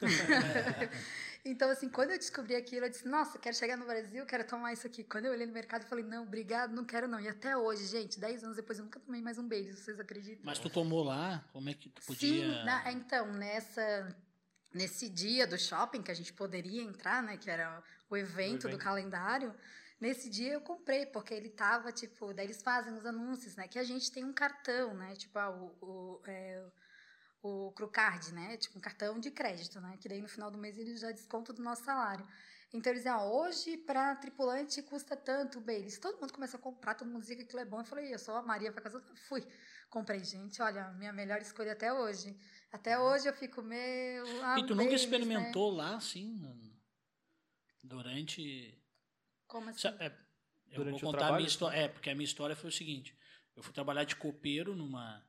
Então, 1.44 1.70
assim, 1.70 1.88
quando 1.88 2.10
eu 2.10 2.18
descobri 2.18 2.54
aquilo, 2.54 2.84
eu 2.86 2.90
disse, 2.90 3.08
nossa, 3.08 3.38
quero 3.38 3.56
chegar 3.56 3.76
no 3.76 3.86
Brasil, 3.86 4.26
quero 4.26 4.46
tomar 4.46 4.72
isso 4.74 4.86
aqui. 4.86 5.02
Quando 5.02 5.24
eu 5.24 5.32
olhei 5.32 5.46
no 5.46 5.52
mercado, 5.52 5.82
eu 5.82 5.88
falei, 5.88 6.04
não, 6.04 6.22
obrigado, 6.24 6.72
não 6.72 6.84
quero 6.84 7.08
não. 7.08 7.18
E 7.18 7.28
até 7.28 7.56
hoje, 7.56 7.86
gente, 7.86 8.20
10 8.20 8.44
anos 8.44 8.56
depois, 8.56 8.78
eu 8.78 8.84
nunca 8.84 9.00
tomei 9.00 9.22
mais 9.22 9.38
um 9.38 9.48
beijo, 9.48 9.74
vocês 9.76 9.98
acreditam? 9.98 10.42
Mas 10.44 10.58
tu 10.58 10.68
tomou 10.68 11.02
lá, 11.02 11.42
como 11.52 11.68
é 11.70 11.74
que 11.74 11.88
tu 11.88 12.02
podia... 12.02 12.28
Sim, 12.28 12.64
na- 12.64 12.92
então, 12.92 13.32
nessa, 13.32 14.14
nesse 14.72 15.08
dia 15.08 15.46
do 15.46 15.58
shopping 15.58 16.02
que 16.02 16.10
a 16.10 16.14
gente 16.14 16.32
poderia 16.32 16.82
entrar, 16.82 17.22
né, 17.22 17.36
que 17.38 17.50
era 17.50 17.82
o 18.10 18.16
evento, 18.16 18.62
do 18.62 18.68
evento. 18.68 18.82
calendário, 18.82 19.54
nesse 19.98 20.28
dia 20.28 20.52
eu 20.52 20.60
comprei, 20.60 21.06
porque 21.06 21.32
ele 21.32 21.48
tava, 21.48 21.90
tipo, 21.90 22.34
daí 22.34 22.46
eles 22.46 22.62
fazem 22.62 22.92
os 22.92 23.06
anúncios, 23.06 23.56
né, 23.56 23.66
que 23.66 23.78
a 23.78 23.84
gente 23.84 24.12
tem 24.12 24.24
um 24.24 24.32
cartão, 24.32 24.92
né, 24.94 25.14
tipo, 25.14 25.38
ah, 25.38 25.50
o, 25.50 25.64
o, 25.80 26.20
é, 26.26 26.62
o 27.42 27.72
Crucard, 27.72 28.32
né, 28.34 28.56
tipo, 28.56 28.78
um 28.78 28.80
cartão 28.80 29.18
de 29.18 29.30
crédito, 29.30 29.80
né, 29.80 29.96
que 30.00 30.08
daí 30.08 30.20
no 30.20 30.28
final 30.28 30.50
do 30.50 30.58
mês 30.58 30.78
eles 30.78 31.00
já 31.00 31.10
descontam 31.10 31.54
do 31.54 31.62
nosso 31.62 31.84
salário. 31.84 32.26
Então 32.72 32.92
eles 32.92 33.02
dizem, 33.02 33.12
ó, 33.16 33.28
hoje 33.28 33.76
para 33.78 34.14
tripulante 34.16 34.80
custa 34.82 35.16
tanto, 35.16 35.60
Baileys. 35.60 35.98
Todo 35.98 36.20
mundo 36.20 36.32
começa 36.32 36.56
a 36.56 36.60
comprar, 36.60 36.94
todo 36.94 37.08
mundo 37.08 37.22
dizia 37.22 37.36
que 37.36 37.42
aquilo 37.42 37.60
é 37.60 37.64
bom. 37.64 37.80
Eu 37.80 37.84
falei, 37.84 38.14
eu 38.14 38.18
sou 38.18 38.36
a 38.36 38.42
Maria 38.42 38.70
para 38.70 38.82
casa, 38.82 39.02
fui. 39.28 39.44
Comprei, 39.88 40.22
gente, 40.22 40.62
olha, 40.62 40.88
minha 40.92 41.12
melhor 41.12 41.40
escolha 41.42 41.72
até 41.72 41.92
hoje. 41.92 42.38
Até 42.70 42.96
hoje 42.96 43.28
eu 43.28 43.32
fico 43.32 43.60
meio. 43.60 44.24
Ah, 44.44 44.60
E 44.60 44.66
tu 44.66 44.76
nunca 44.76 44.90
né? 44.90 44.94
experimentou 44.94 45.68
lá, 45.70 45.96
assim, 45.96 46.40
durante... 47.82 48.78
Como 49.48 49.68
assim? 49.68 49.88
É, 49.98 50.16
eu 50.68 50.76
Durante 50.76 50.96
o 50.96 51.00
vou 51.00 51.00
contar 51.00 51.16
a 51.16 51.18
trabalho, 51.18 51.36
minha 51.38 51.48
história. 51.48 51.76
É, 51.76 51.88
porque 51.88 52.08
a 52.08 52.14
minha 52.14 52.24
história 52.24 52.54
foi 52.54 52.70
o 52.70 52.72
seguinte: 52.72 53.18
eu 53.56 53.62
fui 53.64 53.72
trabalhar 53.72 54.04
de 54.04 54.14
copeiro 54.14 54.76
numa 54.76 55.26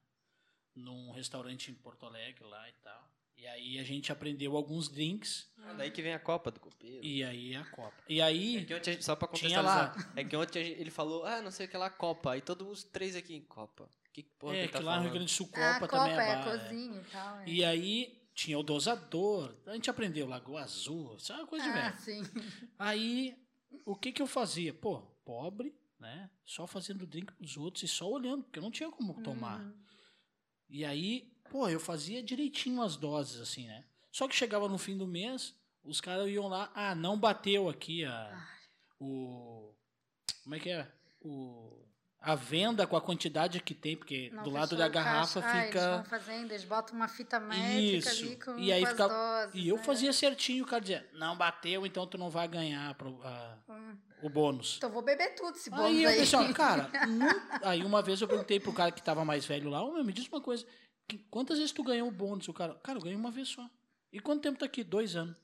num 0.76 1.12
restaurante 1.12 1.72
em 1.72 1.74
Porto 1.76 2.06
Alegre 2.06 2.44
lá 2.46 2.70
e 2.70 2.74
tal. 2.84 3.12
E 3.38 3.48
aí 3.48 3.80
a 3.80 3.84
gente 3.84 4.12
aprendeu 4.12 4.56
alguns 4.56 4.88
drinks 4.88 5.50
Ah, 5.58 5.74
daí 5.74 5.90
que 5.90 6.02
vem 6.02 6.14
a 6.14 6.20
Copa 6.20 6.52
do 6.52 6.60
Copeiro. 6.60 7.04
e 7.04 7.24
aí 7.24 7.56
a 7.56 7.66
Copa. 7.66 7.96
E 8.08 8.22
aí 8.22 8.58
É 8.58 8.66
que 8.66 8.76
ontem, 8.76 8.90
a 8.92 8.94
gente- 8.94 9.04
só 9.06 9.16
pra 9.16 9.28
Tinha 9.30 9.62
lá. 9.62 9.88
contextualizar, 9.88 10.14
é 10.20 10.24
que 10.24 10.36
ontem 10.36 10.60
a 10.60 10.64
gente- 10.64 10.80
ele 10.80 10.92
falou, 10.92 11.26
ah, 11.26 11.42
não 11.42 11.50
sei 11.50 11.66
o 11.66 11.70
que 11.70 11.76
lá, 11.78 11.90
Copa. 11.90 12.34
Aí 12.34 12.42
todos 12.42 12.68
os 12.68 12.84
três 12.84 13.16
aqui 13.16 13.34
em 13.36 13.42
Copa. 13.42 13.90
Que 14.14 14.22
porra 14.24 14.54
é 14.54 14.56
que 14.58 14.62
ele 14.64 14.68
que 14.68 14.74
tá 14.78 14.84
lá 14.84 14.98
no? 14.98 15.04
Rio 15.04 15.12
Grande 15.12 15.26
do 15.26 15.32
Sul 15.32 15.48
Copa 15.48 15.62
Ah, 15.62 15.80
Copa 15.80 15.88
também 15.98 16.14
é 16.14 16.16
é, 16.18 16.20
a 16.34 16.36
ba- 16.46 16.52
é. 16.54 16.60
cozinha 16.60 17.02
e 17.02 17.04
tal. 17.12 17.40
É. 17.40 17.48
E 17.50 17.64
aí 17.66 18.22
tinha 18.36 18.60
o 18.60 18.64
dosador. 18.64 19.56
A 19.66 19.74
gente 19.74 19.90
aprendeu 19.90 20.28
Lagoa 20.28 20.62
Azul, 20.64 21.18
sabe 21.18 21.46
coisa 21.48 21.64
de 21.66 21.72
ah, 21.72 21.90
velho. 21.90 21.98
sim. 22.00 22.22
Aí, 22.78 23.36
o 23.86 23.96
que 23.96 24.12
que 24.12 24.22
eu 24.22 24.28
fazia? 24.28 24.74
Pô, 24.74 25.00
pobre, 25.26 25.74
né? 26.00 26.30
Só 26.46 26.68
fazendo 26.68 27.08
drink 27.08 27.32
pros 27.34 27.58
outros 27.58 27.84
e 27.84 27.88
só 27.88 28.10
olhando, 28.10 28.44
porque 28.44 28.60
eu 28.60 28.64
não 28.64 28.72
tinha 28.72 28.92
como 28.92 29.22
tomar. 29.24 29.62
Uhum. 29.62 29.74
E 30.72 30.86
aí, 30.86 31.30
pô, 31.50 31.68
eu 31.68 31.82
fazia 31.82 32.24
direitinho 32.24 32.82
as 32.82 32.96
doses, 32.96 33.42
assim, 33.42 33.68
né? 33.68 33.84
Só 34.10 34.26
que 34.26 34.34
chegava 34.34 34.70
no 34.70 34.78
fim 34.78 34.98
do 34.98 35.06
mês, 35.06 35.54
os 35.84 36.00
caras 36.00 36.30
iam 36.30 36.48
lá, 36.48 36.72
ah, 36.74 36.96
não 36.96 37.20
bateu 37.20 37.68
aqui 37.68 38.06
a, 38.06 38.32
Ai. 38.34 38.60
o... 38.98 39.74
Como 40.44 40.56
é 40.56 40.60
que 40.60 40.70
é? 40.70 40.90
O, 41.20 41.81
a 42.22 42.36
venda 42.36 42.86
com 42.86 42.96
a 42.96 43.02
quantidade 43.02 43.60
que 43.62 43.74
tem, 43.74 43.98
porque 43.98 44.30
Não 44.32 44.44
do 44.44 44.52
lado 44.52 44.76
da 44.78 44.88
o 44.88 44.92
caixa. 44.92 45.10
garrafa 45.10 45.42
Ah, 45.44 45.58
Eles 45.58 45.68
fica... 45.68 46.04
fazendo, 46.08 46.52
eles 46.52 46.64
botam 46.64 46.96
uma 46.96 47.08
fita 47.08 47.40
métrica 47.40 48.10
Isso. 48.12 48.26
ali 48.26 48.36
com, 48.36 48.60
E 48.60 48.72
aí 48.72 48.82
com 48.84 48.92
fica- 48.92 49.08
doses. 49.08 49.56
E 49.56 49.68
eu 49.68 49.78
né? 49.78 49.84
fazia 49.84 50.14
certinho, 50.14 50.64
o 50.64 50.68
cara 50.68 50.82
dizia, 50.82 51.10
não 51.14 51.36
bateu, 51.36 51.84
então 51.86 52.06
tu 52.06 52.18
não 52.20 52.30
vai 52.30 52.48
ganhar 52.48 52.94
pro- 52.94 53.20
a- 53.24 53.58
Hum. 53.70 53.98
o 54.22 54.30
bônus. 54.30 54.76
Então 54.78 54.92
vou 54.92 55.02
beber 55.02 55.34
tudo 55.34 55.56
esse 55.58 55.70
bônus 55.72 55.86
Aí 55.88 56.06
aí. 56.06 56.14
eu 56.14 56.20
pensei, 56.20 56.54
cara, 56.54 56.90
não- 57.10 57.42
aí 57.68 57.84
uma 57.84 58.04
vez 58.04 58.22
eu 58.22 58.28
perguntei 58.28 58.60
pro 58.60 58.72
cara 58.72 58.92
que 58.92 59.02
tava 59.02 59.26
mais 59.26 59.44
velho 59.46 59.70
lá, 59.70 59.84
ô 59.84 59.92
meu, 59.92 60.04
me 60.06 60.14
diz 60.14 60.28
uma 60.28 60.40
coisa, 60.42 60.64
quantas 61.32 61.58
vezes 61.58 61.72
tu 61.74 61.84
ganhou 61.84 62.08
o 62.08 62.12
bônus? 62.12 62.48
O 62.48 62.54
cara, 62.54 62.76
cara, 62.84 63.00
eu 63.00 63.04
ganhei 63.04 63.18
uma 63.18 63.32
vez 63.32 63.48
só. 63.50 63.68
E 64.14 64.20
quanto 64.20 64.42
tempo 64.44 64.60
tá 64.60 64.66
aqui? 64.68 64.84
Dois 64.84 65.16
anos. 65.16 65.38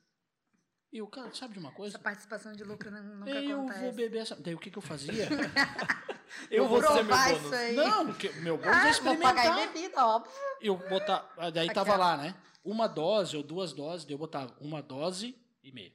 E 0.91 1.01
o 1.01 1.07
cara, 1.07 1.33
sabe 1.33 1.53
de 1.53 1.59
uma 1.59 1.71
coisa? 1.71 1.95
Essa 1.95 2.03
participação 2.03 2.53
de 2.53 2.63
lucro 2.63 2.89
nu- 2.89 3.03
nunca 3.17 3.29
Eu 3.31 3.59
acontece. 3.61 3.81
vou 3.81 3.91
beber 3.93 4.19
essa. 4.19 4.35
Daí 4.37 4.55
o 4.55 4.59
que 4.59 4.71
que 4.71 4.77
eu 4.77 4.81
fazia? 4.81 5.27
Eu 6.51 6.67
vou 6.67 6.81
ser 6.81 7.03
meu 7.03 7.15
bônus. 7.15 7.41
isso 7.45 7.55
aí. 7.55 7.75
não, 7.75 8.05
porque 8.07 8.29
meu 8.41 8.57
bônus 8.57 8.73
é 8.73 8.77
Ah, 8.77 8.81
vou 8.81 8.91
experimentar. 8.91 9.35
pagar 9.35 9.59
em 9.63 9.67
bebida, 9.67 10.05
óbvio. 10.05 10.31
Eu 10.61 10.77
botar, 10.89 11.33
ah, 11.37 11.49
daí 11.49 11.71
tava 11.73 11.95
lá, 11.95 12.17
né? 12.17 12.35
Uma 12.63 12.87
dose 12.87 13.37
ou 13.37 13.43
duas 13.43 13.71
doses, 13.73 14.05
daí 14.05 14.13
eu 14.13 14.17
botava 14.17 14.53
uma 14.59 14.81
dose 14.81 15.35
e 15.63 15.71
meia. 15.71 15.93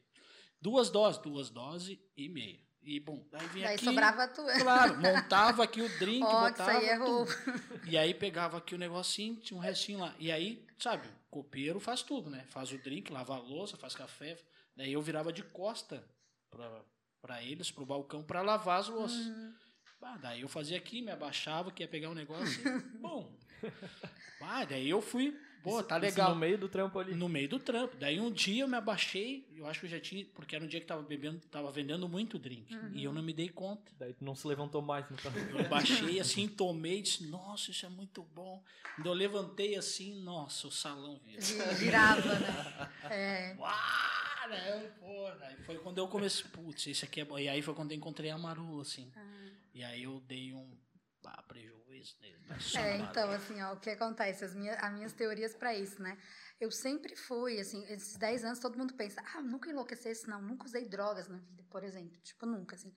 Duas 0.61 0.88
doses, 0.90 1.20
duas 1.20 1.51
doses 1.51 1.99
e 2.16 2.28
meia. 2.28 2.59
E 2.82 2.99
bom, 2.99 3.24
daí 3.30 3.47
vinha 3.49 3.66
Daí 3.66 3.74
aqui. 3.76 3.84
sobrava 3.84 4.26
tu. 4.28 4.43
Claro, 4.61 4.97
montava 5.01 5.62
aqui 5.64 5.82
o 5.82 5.99
drink, 5.99 6.24
Ó, 6.24 6.28
que 6.28 6.34
isso 6.34 6.51
botava 6.51 6.70
aí 6.78 6.86
é 6.86 6.97
tudo. 6.99 7.07
roubo. 7.07 7.30
E 7.86 7.99
aí 7.99 8.14
pegava 8.14 8.57
aqui 8.59 8.74
o 8.74 8.78
negocinho, 8.78 9.36
tinha 9.36 9.57
um 9.57 9.61
restinho 9.61 9.99
lá. 10.01 10.14
E 10.18 10.32
aí, 10.32 10.64
sabe, 10.78 11.07
copeiro 11.30 11.78
faz 11.78 12.03
tudo, 12.03 12.30
né? 12.30 12.45
Faz 12.49 12.72
o 12.72 12.78
drink, 12.78 13.12
lava 13.12 13.34
a 13.34 13.38
louça, 13.38 13.76
faz 13.76 13.95
café. 13.95 14.36
Daí 14.76 14.92
eu 14.92 15.02
virava 15.02 15.32
de 15.32 15.42
costa 15.42 16.02
pra, 16.50 16.82
pra 17.20 17.42
eles, 17.42 17.70
pro 17.70 17.86
balcão, 17.86 18.22
pra 18.22 18.42
lavar 18.42 18.80
as 18.80 18.88
louças. 18.88 19.26
Uhum. 19.26 19.54
Ah, 20.04 20.18
daí 20.18 20.40
eu 20.40 20.48
fazia 20.48 20.76
aqui, 20.76 21.00
me 21.00 21.12
abaixava, 21.12 21.70
que 21.70 21.82
ia 21.82 21.88
pegar 21.88 22.10
o 22.10 22.14
negócio. 22.14 22.60
e, 22.66 22.80
bom. 22.98 23.32
Ah, 24.40 24.64
daí 24.64 24.90
eu 24.90 25.00
fui, 25.00 25.38
pô, 25.62 25.78
Isso- 25.78 25.84
tá 25.88 25.96
isso 25.98 26.06
legal. 26.06 26.30
no 26.30 26.36
meio 26.36 26.58
do 26.58 26.68
trampo 26.68 26.98
ali. 26.98 27.14
No 27.14 27.28
meio 27.28 27.48
do 27.48 27.60
trampo. 27.60 27.96
Daí 27.96 28.18
um 28.18 28.28
dia 28.32 28.64
eu 28.64 28.68
me 28.68 28.76
abaixei, 28.76 29.46
eu 29.54 29.64
acho 29.66 29.78
que 29.78 29.86
eu 29.86 29.90
já 29.90 30.00
tinha, 30.00 30.26
porque 30.34 30.56
era 30.56 30.64
um 30.64 30.66
dia 30.66 30.80
que 30.80 30.86
tava 30.86 31.02
bebendo, 31.02 31.38
tava 31.48 31.70
vendendo 31.70 32.08
muito 32.08 32.36
drink. 32.36 32.74
E 32.94 33.04
eu 33.04 33.12
não 33.12 33.22
me 33.22 33.32
dei 33.32 33.48
conta. 33.48 33.92
Daí 33.96 34.12
tu 34.12 34.24
não 34.24 34.34
se 34.34 34.44
levantou 34.48 34.82
mais 34.82 35.08
no 35.08 35.16
carro. 35.16 35.38
Eu 35.38 35.68
baixei 35.68 36.18
assim, 36.18 36.48
tomei 36.48 36.98
e 36.98 37.02
disse, 37.02 37.24
nossa, 37.28 37.70
isso 37.70 37.86
é 37.86 37.88
muito 37.88 38.24
bom. 38.24 38.60
Quando 38.96 39.06
eu 39.06 39.12
levantei 39.12 39.76
assim, 39.76 40.20
nossa, 40.24 40.66
o 40.66 40.72
salão 40.72 41.20
virou. 41.24 41.40
Vi- 41.40 41.74
Virava, 41.76 42.34
né? 42.40 42.90
É. 43.08 43.54
Uau, 43.56 43.70
né? 44.49 44.93
Pô, 44.99 45.26
aí 45.43 45.57
foi 45.64 45.78
quando 45.78 45.99
eu 45.99 46.09
comecei, 46.09 46.45
putz, 46.51 46.86
isso 46.86 47.05
aqui 47.05 47.20
é 47.20 47.24
bom. 47.24 47.38
E 47.38 47.49
aí 47.49 47.62
foi 47.62 47.74
quando 47.74 47.93
eu 47.93 47.97
encontrei 47.97 48.30
a 48.30 48.38
Marula, 48.38 48.82
assim. 48.82 49.12
E 49.74 49.82
aí 49.82 50.03
eu 50.03 50.20
dei 50.20 50.53
um 50.53 50.76
ah, 51.24 51.43
prejuízo 51.43 52.16
nele. 52.20 52.36
né? 52.49 52.59
É, 52.76 52.97
então, 52.99 53.30
assim, 53.30 53.61
ó, 53.62 53.74
o 53.74 53.80
que 53.80 53.90
acontece? 53.90 54.45
As 54.45 54.55
minhas, 54.55 54.82
as 54.82 54.93
minhas 54.93 55.12
teorias 55.12 55.55
pra 55.55 55.74
isso, 55.74 56.03
né? 56.03 56.18
Eu 56.61 56.70
sempre 56.70 57.16
fui, 57.16 57.59
assim, 57.59 57.84
esses 57.84 58.16
10 58.16 58.45
anos 58.45 58.59
todo 58.59 58.78
mundo 58.78 58.95
pensa, 58.95 59.22
ah, 59.34 59.40
nunca 59.40 59.70
enlouquecesse, 59.70 60.28
não, 60.28 60.40
nunca 60.43 60.66
usei 60.66 60.84
drogas 60.84 61.28
na 61.28 61.38
vida, 61.38 61.64
por 61.70 61.84
exemplo. 61.84 62.18
Tipo, 62.22 62.47
nunca, 62.47 62.74
assim. 62.76 62.93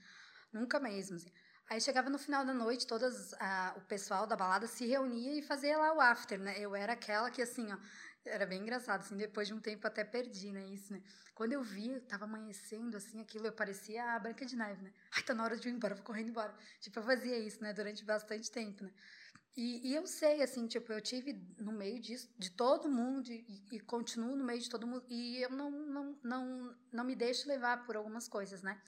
Nunca 0.51 0.79
mesmo, 0.79 1.15
assim. 1.15 1.31
Aí 1.67 1.81
chegava 1.81 2.09
no 2.09 2.19
final 2.19 2.45
da 2.45 2.53
noite, 2.53 2.85
todas 2.85 3.33
ah, 3.33 3.73
o 3.77 3.81
pessoal 3.81 4.27
da 4.27 4.35
balada 4.35 4.67
se 4.67 4.85
reunia 4.85 5.39
e 5.39 5.41
fazia 5.41 5.77
lá 5.77 5.93
o 5.93 6.01
after, 6.01 6.39
né? 6.39 6.59
Eu 6.59 6.75
era 6.75 6.93
aquela 6.93 7.31
que, 7.31 7.41
assim, 7.41 7.71
ó, 7.71 7.77
era 8.25 8.45
bem 8.45 8.61
engraçado, 8.61 9.01
assim, 9.01 9.15
depois 9.15 9.47
de 9.47 9.53
um 9.53 9.59
tempo 9.59 9.85
até 9.85 10.03
perdi, 10.03 10.51
né, 10.51 10.65
isso, 10.67 10.91
né? 10.91 11.01
Quando 11.33 11.53
eu 11.53 11.61
vi, 11.61 11.99
tava 12.01 12.25
amanhecendo, 12.25 12.97
assim, 12.97 13.21
aquilo, 13.21 13.47
eu 13.47 13.51
parecia 13.51 14.03
a 14.15 14.19
Branca 14.19 14.45
de 14.45 14.55
Neve, 14.55 14.83
né? 14.83 14.93
Ai, 15.15 15.23
tá 15.23 15.33
na 15.33 15.43
hora 15.43 15.57
de 15.57 15.67
ir 15.67 15.71
embora, 15.71 15.95
vou 15.95 16.03
correndo 16.03 16.29
embora. 16.29 16.53
Tipo, 16.79 16.99
eu 16.99 17.03
fazia 17.03 17.37
isso, 17.37 17.61
né, 17.61 17.73
durante 17.73 18.03
bastante 18.03 18.49
tempo, 18.49 18.83
né? 18.83 18.91
E, 19.55 19.89
e 19.89 19.95
eu 19.95 20.05
sei, 20.05 20.41
assim, 20.41 20.67
tipo, 20.67 20.91
eu 20.91 20.99
tive 20.99 21.33
no 21.57 21.71
meio 21.71 21.99
disso, 21.99 22.29
de 22.37 22.51
todo 22.51 22.89
mundo, 22.89 23.31
e, 23.31 23.63
e 23.71 23.79
continuo 23.79 24.35
no 24.35 24.43
meio 24.43 24.59
de 24.59 24.69
todo 24.69 24.85
mundo, 24.85 25.05
e 25.07 25.41
eu 25.41 25.49
não, 25.49 25.71
não, 25.71 26.19
não, 26.23 26.75
não 26.91 27.03
me 27.03 27.15
deixo 27.15 27.47
levar 27.47 27.85
por 27.85 27.95
algumas 27.95 28.27
coisas, 28.27 28.61
né? 28.61 28.81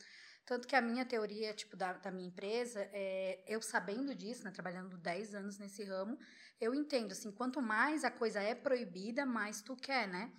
Tanto 0.45 0.65
que 0.65 0.77
a 0.77 0.81
minha 0.81 1.05
teoria, 1.05 1.53
tipo, 1.53 1.75
da, 1.75 1.91
da 1.93 2.09
minha 2.09 2.29
empresa, 2.29 2.79
é, 2.93 3.43
eu 3.45 3.61
sabendo 3.61 4.15
disso, 4.15 4.45
né, 4.45 4.51
trabalhando 4.51 4.97
10 4.97 5.35
anos 5.35 5.57
nesse 5.57 5.83
ramo, 5.83 6.17
eu 6.59 6.73
entendo, 6.73 7.11
assim, 7.11 7.31
quanto 7.31 7.61
mais 7.61 8.03
a 8.03 8.11
coisa 8.11 8.41
é 8.41 8.55
proibida, 8.55 9.25
mais 9.25 9.61
tu 9.61 9.75
quer, 9.75 10.07
né? 10.07 10.31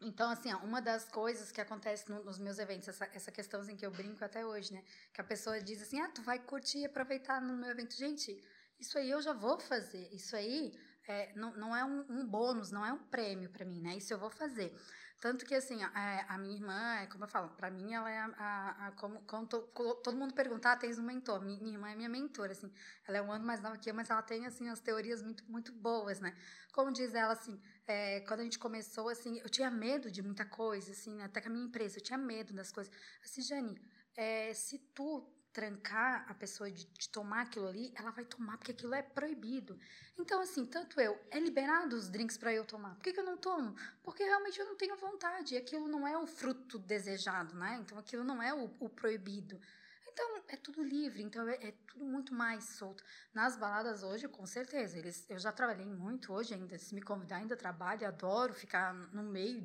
Então, 0.00 0.30
assim, 0.30 0.52
ó, 0.52 0.58
uma 0.58 0.80
das 0.80 1.04
coisas 1.06 1.50
que 1.50 1.60
acontece 1.60 2.08
no- 2.10 2.22
nos 2.22 2.38
meus 2.38 2.58
eventos, 2.58 2.88
essa, 2.88 3.06
essa 3.14 3.32
questão 3.32 3.60
assim, 3.60 3.76
que 3.76 3.86
eu 3.86 3.90
brinco 3.90 4.22
até 4.24 4.44
hoje, 4.44 4.72
né? 4.72 4.84
Que 5.12 5.20
a 5.20 5.24
pessoa 5.24 5.60
diz 5.60 5.80
assim, 5.80 6.00
ah, 6.00 6.08
tu 6.10 6.22
vai 6.22 6.38
curtir 6.38 6.80
e 6.80 6.84
aproveitar 6.84 7.40
no 7.40 7.56
meu 7.56 7.70
evento. 7.70 7.94
Gente, 7.96 8.36
isso 8.78 8.98
aí 8.98 9.10
eu 9.10 9.22
já 9.22 9.32
vou 9.32 9.58
fazer. 9.58 10.08
Isso 10.12 10.36
aí 10.36 10.78
é, 11.08 11.32
não, 11.34 11.56
não 11.56 11.74
é 11.74 11.82
um, 11.84 12.04
um 12.10 12.26
bônus, 12.26 12.70
não 12.70 12.84
é 12.84 12.92
um 12.92 12.98
prêmio 12.98 13.48
para 13.50 13.64
mim, 13.64 13.80
né? 13.80 13.96
Isso 13.96 14.12
eu 14.12 14.18
vou 14.18 14.30
fazer. 14.30 14.74
Tanto 15.20 15.46
que, 15.46 15.54
assim, 15.54 15.82
a, 15.82 16.34
a 16.34 16.38
minha 16.38 16.54
irmã, 16.54 16.96
é 16.96 17.06
como 17.06 17.24
eu 17.24 17.28
falo, 17.28 17.48
para 17.50 17.70
mim 17.70 17.94
ela 17.94 18.10
é 18.10 18.18
a, 18.18 18.26
a, 18.36 18.86
a 18.88 18.92
como, 18.92 19.20
como 19.22 19.46
to, 19.46 19.62
todo 20.04 20.16
mundo 20.16 20.34
perguntar, 20.34 20.72
ah, 20.72 20.76
tens 20.76 20.98
um 20.98 21.02
mentor. 21.02 21.40
Minha, 21.40 21.58
minha 21.58 21.74
irmã 21.74 21.90
é 21.90 21.96
minha 21.96 22.08
mentora, 22.08 22.52
assim. 22.52 22.70
Ela 23.08 23.18
é 23.18 23.22
um 23.22 23.32
ano 23.32 23.44
mais 23.44 23.60
nova 23.62 23.78
que 23.78 23.88
eu, 23.88 23.94
mas 23.94 24.10
ela 24.10 24.22
tem, 24.22 24.46
assim, 24.46 24.68
as 24.68 24.80
teorias 24.80 25.22
muito, 25.22 25.42
muito 25.50 25.72
boas, 25.72 26.20
né? 26.20 26.36
Como 26.72 26.92
diz 26.92 27.14
ela, 27.14 27.32
assim, 27.32 27.58
é, 27.86 28.20
quando 28.20 28.40
a 28.40 28.44
gente 28.44 28.58
começou, 28.58 29.08
assim, 29.08 29.38
eu 29.38 29.48
tinha 29.48 29.70
medo 29.70 30.10
de 30.10 30.20
muita 30.22 30.44
coisa, 30.44 30.92
assim, 30.92 31.22
até 31.22 31.40
com 31.40 31.48
a 31.48 31.52
minha 31.52 31.64
empresa, 31.64 31.98
eu 31.98 32.02
tinha 32.02 32.18
medo 32.18 32.52
das 32.52 32.70
coisas. 32.70 32.92
Assim, 33.24 33.40
Jane, 33.40 33.80
é, 34.14 34.52
se 34.52 34.78
tu 34.94 35.26
trancar 35.56 36.26
a 36.28 36.34
pessoa 36.34 36.70
de, 36.70 36.84
de, 36.84 37.08
tomar 37.08 37.44
aquilo 37.44 37.66
ali, 37.66 37.90
ela 37.96 38.10
vai 38.10 38.26
tomar 38.26 38.58
porque 38.58 38.72
aquilo 38.72 38.92
é 38.92 39.00
proibido. 39.00 39.80
Então, 40.18 40.38
assim, 40.38 40.66
tanto 40.66 41.00
eu, 41.00 41.18
é 41.30 41.40
liberado 41.40 41.96
os 41.96 42.10
drinks 42.10 42.36
para 42.36 42.52
eu 42.52 42.62
tomar. 42.62 42.94
Por 42.96 43.02
que, 43.02 43.14
que, 43.14 43.20
eu 43.20 43.24
não 43.24 43.38
tomo? 43.38 43.74
Porque 44.02 44.22
realmente 44.22 44.60
eu 44.60 44.66
não 44.66 44.76
tenho 44.76 44.94
vontade. 44.98 45.56
Aquilo 45.56 45.88
não 45.88 46.06
é 46.06 46.18
o 46.18 46.26
fruto 46.26 46.78
desejado, 46.78 47.54
né? 47.54 47.78
Então, 47.80 47.96
aquilo 47.96 48.22
não 48.22 48.42
é 48.42 48.52
o, 48.52 48.70
o 48.78 48.88
proibido. 48.90 49.58
Então, 50.06 50.42
é 50.48 50.56
tudo 50.56 50.82
livre, 50.82 51.22
então 51.22 51.48
é, 51.48 51.68
é, 51.68 51.74
tudo 51.86 52.04
muito 52.04 52.34
mais 52.34 52.64
solto. 52.64 53.02
Nas 53.32 53.56
baladas 53.56 54.02
hoje, 54.02 54.28
com 54.28 54.44
certeza, 54.44 54.98
eles, 54.98 55.24
eu 55.30 55.38
já 55.38 55.52
trabalhei 55.52 55.86
muito 55.86 56.34
hoje 56.34 56.52
ainda, 56.52 56.78
se 56.78 56.94
me 56.94 57.00
convidar 57.00 57.36
ainda 57.36 57.56
trabalho, 57.56 58.06
adoro 58.06 58.52
ficar 58.52 58.92
no 58.92 59.22
meio 59.22 59.62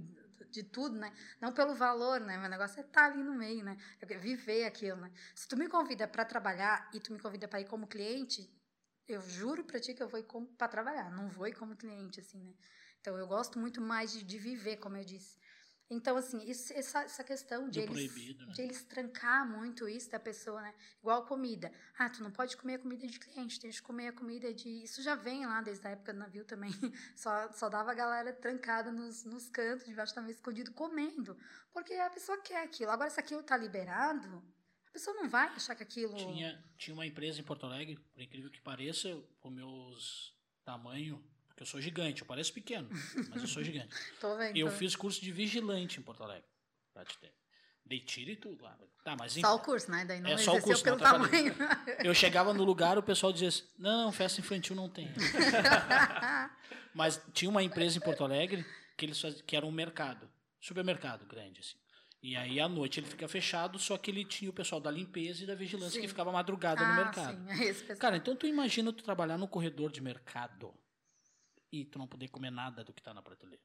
de 0.49 0.63
tudo, 0.63 0.95
né? 0.97 1.13
Não 1.39 1.53
pelo 1.53 1.75
valor, 1.75 2.19
né? 2.19 2.37
Meu 2.37 2.49
negócio 2.49 2.79
é 2.79 2.81
estar 2.83 3.01
tá 3.01 3.05
ali 3.05 3.23
no 3.23 3.33
meio, 3.33 3.63
né? 3.63 3.77
Eu 3.99 4.19
viver 4.19 4.65
aquilo, 4.65 4.99
né? 4.99 5.11
Se 5.35 5.47
tu 5.47 5.57
me 5.57 5.67
convida 5.67 6.07
para 6.07 6.25
trabalhar 6.25 6.89
e 6.93 6.99
tu 6.99 7.13
me 7.13 7.19
convida 7.19 7.47
para 7.47 7.61
ir 7.61 7.65
como 7.65 7.87
cliente, 7.87 8.49
eu 9.07 9.21
juro 9.21 9.63
para 9.63 9.79
ti 9.79 9.93
que 9.93 10.01
eu 10.01 10.09
vou 10.09 10.23
para 10.57 10.67
trabalhar, 10.67 11.11
não 11.11 11.29
vou 11.29 11.47
ir 11.47 11.53
como 11.53 11.75
cliente, 11.75 12.19
assim, 12.19 12.41
né? 12.43 12.53
Então 12.99 13.17
eu 13.17 13.27
gosto 13.27 13.59
muito 13.59 13.81
mais 13.81 14.11
de, 14.11 14.23
de 14.23 14.37
viver, 14.37 14.77
como 14.77 14.95
eu 14.95 15.03
disse. 15.03 15.37
Então, 15.91 16.15
assim, 16.15 16.41
isso, 16.49 16.71
essa, 16.71 17.01
essa 17.01 17.21
questão 17.21 17.69
de 17.69 17.81
eles, 17.81 18.37
né? 18.37 18.45
de 18.53 18.61
eles 18.61 18.81
trancar 18.85 19.45
muito 19.45 19.89
isso 19.89 20.09
da 20.09 20.17
pessoa, 20.17 20.61
né? 20.61 20.73
Igual 20.99 21.25
comida. 21.25 21.69
Ah, 21.99 22.09
tu 22.09 22.23
não 22.23 22.31
pode 22.31 22.55
comer 22.55 22.75
a 22.75 22.79
comida 22.79 23.05
de 23.05 23.19
cliente, 23.19 23.59
tem 23.59 23.69
que 23.69 23.81
comer 23.81 24.07
a 24.07 24.13
comida 24.13 24.53
de. 24.53 24.69
Isso 24.69 25.03
já 25.03 25.15
vem 25.15 25.45
lá 25.45 25.61
desde 25.61 25.85
a 25.85 25.89
época 25.89 26.13
do 26.13 26.19
navio 26.19 26.45
também. 26.45 26.71
Só, 27.13 27.51
só 27.51 27.67
dava 27.67 27.91
a 27.91 27.93
galera 27.93 28.31
trancada 28.31 28.89
nos, 28.89 29.25
nos 29.25 29.49
cantos, 29.49 29.85
debaixo 29.85 30.15
da 30.15 30.21
mesa, 30.21 30.35
escondido, 30.35 30.71
comendo. 30.71 31.37
Porque 31.73 31.93
a 31.93 32.09
pessoa 32.09 32.41
quer 32.41 32.63
aquilo. 32.63 32.89
Agora, 32.89 33.09
se 33.09 33.19
aquilo 33.19 33.43
tá 33.43 33.57
liberado, 33.57 34.41
a 34.87 34.91
pessoa 34.91 35.15
não 35.17 35.27
vai 35.27 35.47
achar 35.49 35.75
que 35.75 35.83
aquilo. 35.83 36.15
Tinha, 36.15 36.63
tinha 36.77 36.93
uma 36.93 37.05
empresa 37.05 37.41
em 37.41 37.43
Porto 37.43 37.65
Alegre, 37.65 37.97
por 38.13 38.21
incrível 38.21 38.49
que 38.49 38.61
pareça, 38.61 39.09
com 39.41 39.49
meus 39.49 40.33
tamanho 40.63 41.21
eu 41.61 41.65
sou 41.65 41.79
gigante, 41.79 42.21
eu 42.21 42.27
pareço 42.27 42.51
pequeno, 42.51 42.89
mas 43.29 43.41
eu 43.43 43.47
sou 43.47 43.63
gigante. 43.63 43.95
tô 44.19 44.35
vendo. 44.35 44.57
Eu 44.57 44.67
tô 44.67 44.73
fiz 44.73 44.95
curso 44.95 45.21
de 45.21 45.31
vigilante 45.31 45.99
em 45.99 46.01
Porto 46.01 46.23
Alegre. 46.23 46.49
Pra 46.91 47.05
te 47.05 47.15
ter. 47.19 47.31
Dei 47.85 47.99
tiro 47.99 48.31
e 48.31 48.35
tudo 48.35 48.63
lá. 48.63 48.75
Tá, 49.03 49.15
mas 49.19 49.33
Só 49.33 49.55
o 49.55 49.59
curso, 49.59 49.91
né? 49.91 50.03
Daí 50.05 50.19
não 50.19 50.31
é 50.31 50.37
só 50.37 50.55
o 50.55 50.61
curso, 50.61 50.83
pelo 50.83 50.97
tamanho. 50.97 51.53
Eu 52.03 52.15
chegava 52.15 52.51
no 52.53 52.63
lugar, 52.63 52.97
o 52.97 53.03
pessoal 53.03 53.31
dizia 53.31 53.49
assim, 53.49 53.63
não, 53.77 54.11
festa 54.11 54.39
infantil 54.39 54.75
não 54.75 54.89
tem. 54.89 55.07
mas 56.95 57.21
tinha 57.31 57.49
uma 57.49 57.61
empresa 57.61 57.97
em 57.97 58.01
Porto 58.01 58.23
Alegre 58.23 58.65
que 58.97 59.05
eles 59.05 59.19
faziam, 59.19 59.43
que 59.45 59.55
era 59.55 59.65
um 59.65 59.71
mercado, 59.71 60.27
supermercado 60.59 61.25
grande, 61.27 61.59
assim. 61.59 61.77
E 62.23 62.35
aí 62.35 62.59
à 62.59 62.67
noite 62.67 62.99
ele 62.99 63.07
fica 63.07 63.27
fechado, 63.27 63.77
só 63.77 63.97
que 63.97 64.09
ele 64.09 64.25
tinha 64.25 64.49
o 64.49 64.53
pessoal 64.53 64.81
da 64.81 64.89
limpeza 64.89 65.43
e 65.43 65.47
da 65.47 65.55
vigilância 65.55 65.95
sim. 65.95 66.01
que 66.01 66.07
ficava 66.07 66.31
madrugada 66.31 66.81
ah, 66.81 66.87
no 66.87 66.95
mercado. 66.95 67.55
Sim, 67.55 67.91
é. 67.91 67.95
Cara, 67.95 68.17
então 68.17 68.35
tu 68.35 68.47
imagina 68.47 68.93
tu 68.93 69.03
trabalhar 69.03 69.37
no 69.37 69.47
corredor 69.47 69.91
de 69.91 70.01
mercado 70.01 70.73
e 71.71 71.85
tu 71.85 71.97
não 71.97 72.07
poder 72.07 72.27
comer 72.27 72.51
nada 72.51 72.83
do 72.83 72.93
que 72.93 72.99
está 72.99 73.13
na 73.13 73.21
prateleira. 73.21 73.63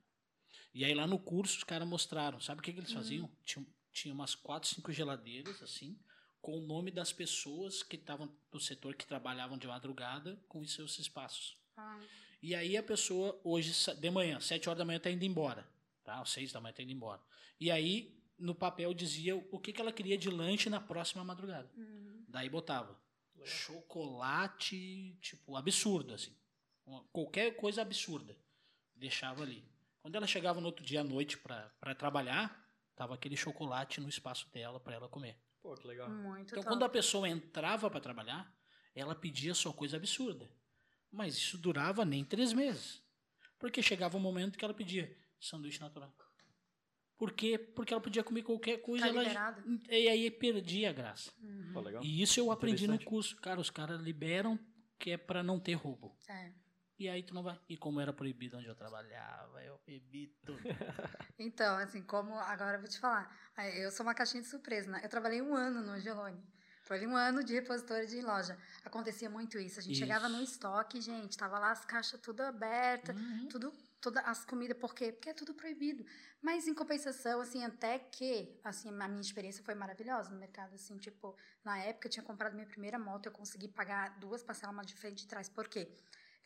E 0.72 0.84
aí 0.84 0.94
lá 0.94 1.07
no 1.07 1.18
curso 1.18 1.59
os 1.59 1.64
caras 1.64 1.88
mostraram, 1.88 2.40
sabe 2.40 2.61
o 2.61 2.62
que, 2.62 2.72
que 2.72 2.80
eles 2.80 2.92
faziam? 2.92 3.24
Uhum. 3.24 3.36
Tinha, 3.44 3.66
tinha 3.92 4.14
umas 4.14 4.34
quatro, 4.34 4.68
cinco 4.68 4.92
geladeiras 4.92 5.62
assim, 5.62 5.98
com 6.40 6.59
o 6.59 6.61
nome 6.61 6.90
das 6.90 7.12
pessoas 7.12 7.82
que 7.82 7.96
estavam 7.96 8.30
no 8.52 8.61
setor 8.61 8.94
que 8.94 9.07
trabalhavam 9.07 9.59
de 9.59 9.66
madrugada 9.66 10.40
com 10.48 10.61
os 10.61 10.72
seus 10.72 10.98
espaços. 10.98 11.57
Ah. 11.76 12.00
E 12.42 12.54
aí 12.54 12.76
a 12.76 12.82
pessoa 12.82 13.40
hoje 13.42 13.72
de 13.98 14.11
manhã, 14.11 14.38
sete 14.38 14.68
horas 14.68 14.78
da 14.78 14.84
manhã 14.84 14.98
está 14.98 15.11
indo 15.11 15.24
embora, 15.24 15.66
tá? 16.04 16.20
Às 16.20 16.30
seis 16.30 16.52
da 16.52 16.61
manhã 16.61 16.70
está 16.70 16.82
indo 16.82 16.92
embora. 16.92 17.20
E 17.59 17.70
aí 17.70 18.14
no 18.38 18.54
papel 18.54 18.92
dizia 18.92 19.34
o 19.34 19.59
que, 19.59 19.72
que 19.72 19.80
ela 19.80 19.92
queria 19.92 20.16
de 20.16 20.30
lanche 20.30 20.68
na 20.68 20.80
próxima 20.80 21.24
madrugada. 21.24 21.70
Uhum. 21.74 22.24
Daí 22.28 22.48
botava 22.48 22.96
chocolate, 23.44 25.16
tipo, 25.20 25.57
absurdo, 25.57 26.14
assim 26.14 26.36
qualquer 27.12 27.57
coisa 27.57 27.82
absurda. 27.82 28.37
Deixava 28.95 29.43
ali. 29.43 29.64
Quando 30.01 30.14
ela 30.14 30.26
chegava 30.26 30.61
no 30.61 30.66
outro 30.66 30.84
dia 30.84 31.01
à 31.01 31.05
noite 31.05 31.37
para 31.39 31.95
trabalhar, 31.95 32.64
tava 32.95 33.14
aquele 33.14 33.37
chocolate 33.37 34.01
no 34.01 34.09
espaço 34.09 34.49
dela 34.53 34.78
para 34.78 34.95
ela 34.95 35.09
comer. 35.09 35.37
Pô, 35.61 35.74
que 35.74 35.87
legal. 35.87 36.09
Muito 36.09 36.53
então, 36.53 36.62
top. 36.62 36.68
quando 36.68 36.84
a 36.84 36.89
pessoa 36.89 37.28
entrava 37.28 37.91
para 37.91 38.01
trabalhar, 38.01 38.55
ela 38.95 39.14
pedia 39.14 39.53
só 39.53 39.72
coisa 39.72 39.97
absurda. 39.97 40.49
Mas 41.11 41.37
isso 41.37 41.59
durava 41.59 42.05
nem 42.05 42.24
três 42.24 42.53
meses. 42.53 43.03
Porque 43.59 43.82
chegava 43.82 44.16
um 44.16 44.20
momento 44.20 44.57
que 44.57 44.64
ela 44.64 44.74
pedia 44.74 45.16
sanduíche 45.41 45.80
natural. 45.80 46.14
Por 47.18 47.32
quê? 47.32 47.59
Porque 47.59 47.95
ela 47.95 48.03
podia 48.03 48.22
comer 48.22 48.43
qualquer 48.43 48.78
coisa. 48.82 49.12
Tá 49.12 49.22
ela, 49.22 49.64
e 49.89 50.09
aí 50.09 50.30
perdia 50.30 50.91
a 50.91 50.93
graça. 50.93 51.32
Uhum. 51.43 51.72
Pô, 51.72 52.01
e 52.03 52.22
isso 52.22 52.39
eu 52.39 52.51
aprendi 52.51 52.87
no 52.87 53.03
curso. 53.03 53.37
Cara, 53.37 53.59
os 53.59 53.70
caras 53.70 54.01
liberam 54.01 54.59
que 54.99 55.12
é 55.12 55.16
para 55.16 55.43
não 55.43 55.59
ter 55.59 55.74
roubo. 55.74 56.16
É. 56.28 56.53
E 56.99 57.09
aí 57.09 57.22
tu 57.22 57.34
não 57.34 57.42
vai. 57.42 57.59
E 57.68 57.76
como 57.76 58.01
era 58.01 58.12
proibido 58.12 58.57
onde 58.57 58.66
eu 58.66 58.74
trabalhava, 58.74 59.62
eu 59.62 59.78
bebi 59.86 60.34
tudo. 60.44 60.61
então, 61.38 61.76
assim, 61.76 62.03
como. 62.03 62.34
Agora 62.38 62.76
eu 62.76 62.80
vou 62.80 62.88
te 62.88 62.99
falar. 62.99 63.30
Eu 63.76 63.90
sou 63.90 64.05
uma 64.05 64.14
caixinha 64.14 64.42
de 64.42 64.49
surpresa, 64.49 64.90
né? 64.90 65.01
Eu 65.03 65.09
trabalhei 65.09 65.42
um 65.42 65.55
ano 65.55 65.82
no 65.82 65.92
Angelone. 65.92 66.42
Trabalhei 66.84 67.09
um 67.09 67.16
ano 67.16 67.42
de 67.42 67.53
repositório 67.53 68.07
de 68.07 68.20
loja. 68.22 68.57
Acontecia 68.84 69.28
muito 69.28 69.59
isso. 69.59 69.80
A 69.80 69.82
gente 69.82 69.92
isso. 69.92 70.01
chegava 70.01 70.28
no 70.28 70.40
estoque, 70.40 71.01
gente, 71.01 71.36
tava 71.36 71.59
lá 71.59 71.72
as 71.72 71.84
caixas 71.84 72.20
tudo 72.20 72.42
abertas, 72.42 73.16
uhum. 73.16 73.49
tudo 73.49 73.72
todas 74.01 74.24
as 74.24 74.44
comidas, 74.44 74.78
por 74.78 74.94
quê? 74.94 75.11
Porque 75.11 75.30
é 75.30 75.34
tudo 75.34 75.53
proibido. 75.53 76.05
Mas 76.40 76.68
em 76.68 76.74
compensação, 76.74 77.40
assim, 77.40 77.64
até 77.64 77.99
que, 77.99 78.57
assim, 78.62 78.88
a 78.88 79.09
minha 79.09 79.20
experiência 79.20 79.64
foi 79.64 79.74
maravilhosa 79.74 80.30
no 80.30 80.38
mercado, 80.38 80.74
assim, 80.74 80.97
tipo, 80.97 81.36
na 81.64 81.78
época 81.78 82.07
eu 82.07 82.12
tinha 82.12 82.22
comprado 82.22 82.55
minha 82.55 82.68
primeira 82.68 82.99
moto, 83.01 83.26
eu 83.26 83.32
consegui 83.32 83.66
pagar 83.66 84.16
duas 84.20 84.44
parcelas 84.44 84.72
uma 84.72 84.84
de 84.84 84.94
frente 84.94 85.20
e 85.20 85.22
de 85.22 85.26
trás. 85.26 85.49
Por 85.49 85.66
quê? 85.66 85.92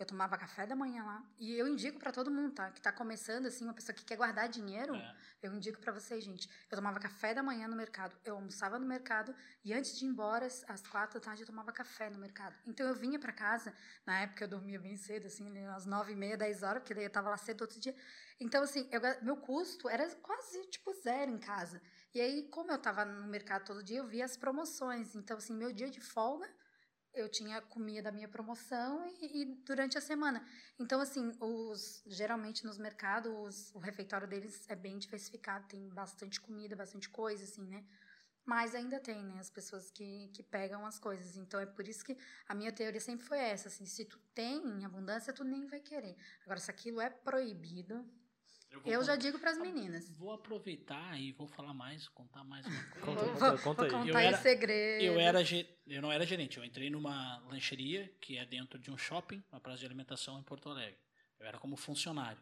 Eu 0.01 0.07
tomava 0.07 0.39
café 0.39 0.67
da 0.67 0.75
manhã 0.75 1.05
lá. 1.05 1.23
E 1.39 1.53
eu 1.59 1.69
indico 1.69 1.99
para 1.99 2.11
todo 2.11 2.31
mundo, 2.31 2.55
tá? 2.55 2.71
Que 2.71 2.81
tá 2.81 2.91
começando, 2.91 3.45
assim, 3.45 3.65
uma 3.65 3.75
pessoa 3.75 3.95
que 3.95 4.03
quer 4.03 4.17
guardar 4.17 4.49
dinheiro. 4.49 4.95
É. 4.95 5.17
Eu 5.43 5.53
indico 5.55 5.79
para 5.79 5.93
vocês, 5.93 6.25
gente. 6.25 6.49
Eu 6.71 6.77
tomava 6.79 6.99
café 6.99 7.35
da 7.35 7.43
manhã 7.43 7.69
no 7.69 7.77
mercado. 7.77 8.17
Eu 8.25 8.37
almoçava 8.37 8.79
no 8.79 8.87
mercado. 8.87 9.35
E 9.63 9.75
antes 9.75 9.99
de 9.99 10.07
ir 10.07 10.09
embora, 10.09 10.47
às 10.47 10.87
quatro 10.87 11.21
da 11.21 11.25
tarde, 11.27 11.43
eu 11.43 11.47
tomava 11.47 11.71
café 11.71 12.09
no 12.09 12.19
mercado. 12.19 12.57
Então 12.67 12.89
eu 12.89 12.95
vinha 12.95 13.19
para 13.19 13.31
casa. 13.31 13.75
Na 14.07 14.21
época 14.21 14.45
eu 14.45 14.49
dormia 14.49 14.81
bem 14.81 14.97
cedo, 14.97 15.27
assim, 15.27 15.51
né, 15.51 15.69
às 15.69 15.85
nove 15.85 16.13
e 16.13 16.17
meia, 16.17 16.35
dez 16.35 16.63
horas, 16.63 16.83
porque 16.83 16.95
daí 16.95 17.05
eu 17.05 17.11
tava 17.11 17.29
lá 17.29 17.37
cedo 17.37 17.61
outro 17.61 17.79
dia. 17.79 17.95
Então, 18.41 18.63
assim, 18.63 18.89
eu, 18.91 19.03
meu 19.21 19.37
custo 19.37 19.87
era 19.87 20.09
quase, 20.17 20.67
tipo, 20.71 20.95
zero 20.95 21.31
em 21.31 21.39
casa. 21.39 21.79
E 22.15 22.23
aí, 22.23 22.49
como 22.49 22.73
eu 22.73 22.79
tava 22.79 23.05
no 23.05 23.29
mercado 23.29 23.67
todo 23.67 23.83
dia, 23.83 23.99
eu 23.99 24.07
via 24.07 24.25
as 24.25 24.35
promoções. 24.35 25.15
Então, 25.15 25.37
assim, 25.37 25.53
meu 25.53 25.75
dia 25.75 25.91
de 25.91 26.01
folga 26.01 26.49
eu 27.15 27.29
tinha 27.29 27.61
comia 27.63 28.03
da 28.03 28.13
minha 28.13 28.29
promoção 28.29 29.07
e, 29.21 29.43
e, 29.43 29.45
durante 29.65 29.99
a 29.99 30.01
semana. 30.01 30.45
Então, 30.79 31.01
assim, 31.01 31.33
os 31.41 32.03
geralmente 32.07 32.65
nos 32.65 32.79
mercados, 32.79 33.75
o 33.75 33.79
refeitório 33.79 34.29
deles 34.29 34.65
é 34.69 34.77
bem 34.77 34.99
diversificado, 34.99 35.67
tem 35.69 35.89
bastante 35.89 36.41
comida, 36.41 36.77
bastante 36.77 37.09
coisa, 37.09 37.45
assim, 37.45 37.67
né? 37.67 37.85
Mas 38.45 38.75
ainda 38.75 38.99
tem, 38.99 39.23
né, 39.23 39.39
as 39.39 39.51
pessoas 39.51 39.91
que, 39.91 40.29
que 40.35 40.43
pegam 40.43 40.85
as 40.87 40.99
coisas. 40.99 41.37
Então, 41.37 41.61
é 41.61 41.67
por 41.67 41.87
isso 41.87 42.05
que 42.05 42.17
a 42.49 42.55
minha 42.55 42.73
teoria 42.73 43.01
sempre 43.01 43.27
foi 43.27 43.39
essa, 43.39 43.69
assim, 43.69 43.85
se 43.87 44.05
tu 44.05 44.19
tem 44.35 44.67
em 44.67 44.85
abundância, 44.85 45.33
tu 45.33 45.45
nem 45.45 45.67
vai 45.67 45.81
querer. 45.81 46.17
Agora, 46.45 46.59
se 46.59 46.71
aquilo 46.71 47.01
é 47.01 47.11
proibido, 47.11 48.05
eu, 48.71 48.83
eu 48.85 49.05
já 49.05 49.17
digo 49.17 49.39
para 49.39 49.51
as 49.51 49.59
meninas. 49.59 50.09
Vou 50.11 50.33
aproveitar 50.33 51.19
e 51.21 51.33
vou 51.33 51.47
falar 51.47 51.75
mais, 51.75 52.09
contar 52.09 52.45
mais 52.45 52.65
uma 52.67 52.85
coisa. 52.85 53.21
Conta, 53.21 53.33
conta, 53.33 53.63
conta 53.63 53.85
aí. 53.85 53.91
Vou 53.91 54.07
contar 54.07 54.25
eu 54.25 54.37
segredo. 54.39 55.05
Eu, 55.05 55.21
era, 55.21 55.41
eu 55.87 56.03
não 56.03 56.13
era 56.13 56.25
gerente, 56.25 56.59
eu 56.59 56.65
entrei 56.65 56.91
numa 56.91 57.39
lancheria 57.49 58.13
que 58.21 58.37
é 58.37 58.45
dentro 58.45 58.79
de 58.79 58.91
um 58.91 58.97
shopping, 58.97 59.43
uma 59.51 59.61
praça 59.61 59.81
de 59.81 59.87
alimentação 59.87 60.39
em 60.39 60.43
Porto 60.43 60.69
Alegre. 60.69 60.99
Eu 61.39 61.47
era 61.47 61.59
como 61.59 61.77
funcionário. 61.77 62.41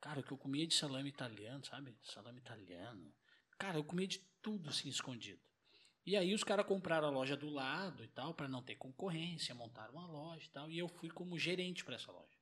Cara, 0.00 0.20
o 0.20 0.22
que 0.22 0.32
eu 0.32 0.38
comia 0.38 0.66
de 0.66 0.74
salame 0.74 1.08
italiano, 1.08 1.64
sabe? 1.64 1.96
Salame 2.02 2.38
italiano. 2.38 3.12
Cara, 3.56 3.78
eu 3.78 3.84
comia 3.84 4.06
de 4.06 4.18
tudo 4.42 4.68
assim 4.68 4.88
escondido. 4.88 5.40
E 6.04 6.16
aí 6.16 6.34
os 6.34 6.42
caras 6.42 6.66
compraram 6.66 7.06
a 7.06 7.10
loja 7.10 7.36
do 7.36 7.48
lado 7.48 8.02
e 8.02 8.08
tal, 8.08 8.34
para 8.34 8.48
não 8.48 8.60
ter 8.60 8.74
concorrência, 8.74 9.54
montaram 9.54 9.94
uma 9.94 10.06
loja 10.06 10.44
e 10.44 10.48
tal, 10.48 10.68
e 10.68 10.76
eu 10.76 10.88
fui 10.88 11.08
como 11.08 11.38
gerente 11.38 11.84
para 11.84 11.94
essa 11.94 12.10
loja. 12.10 12.36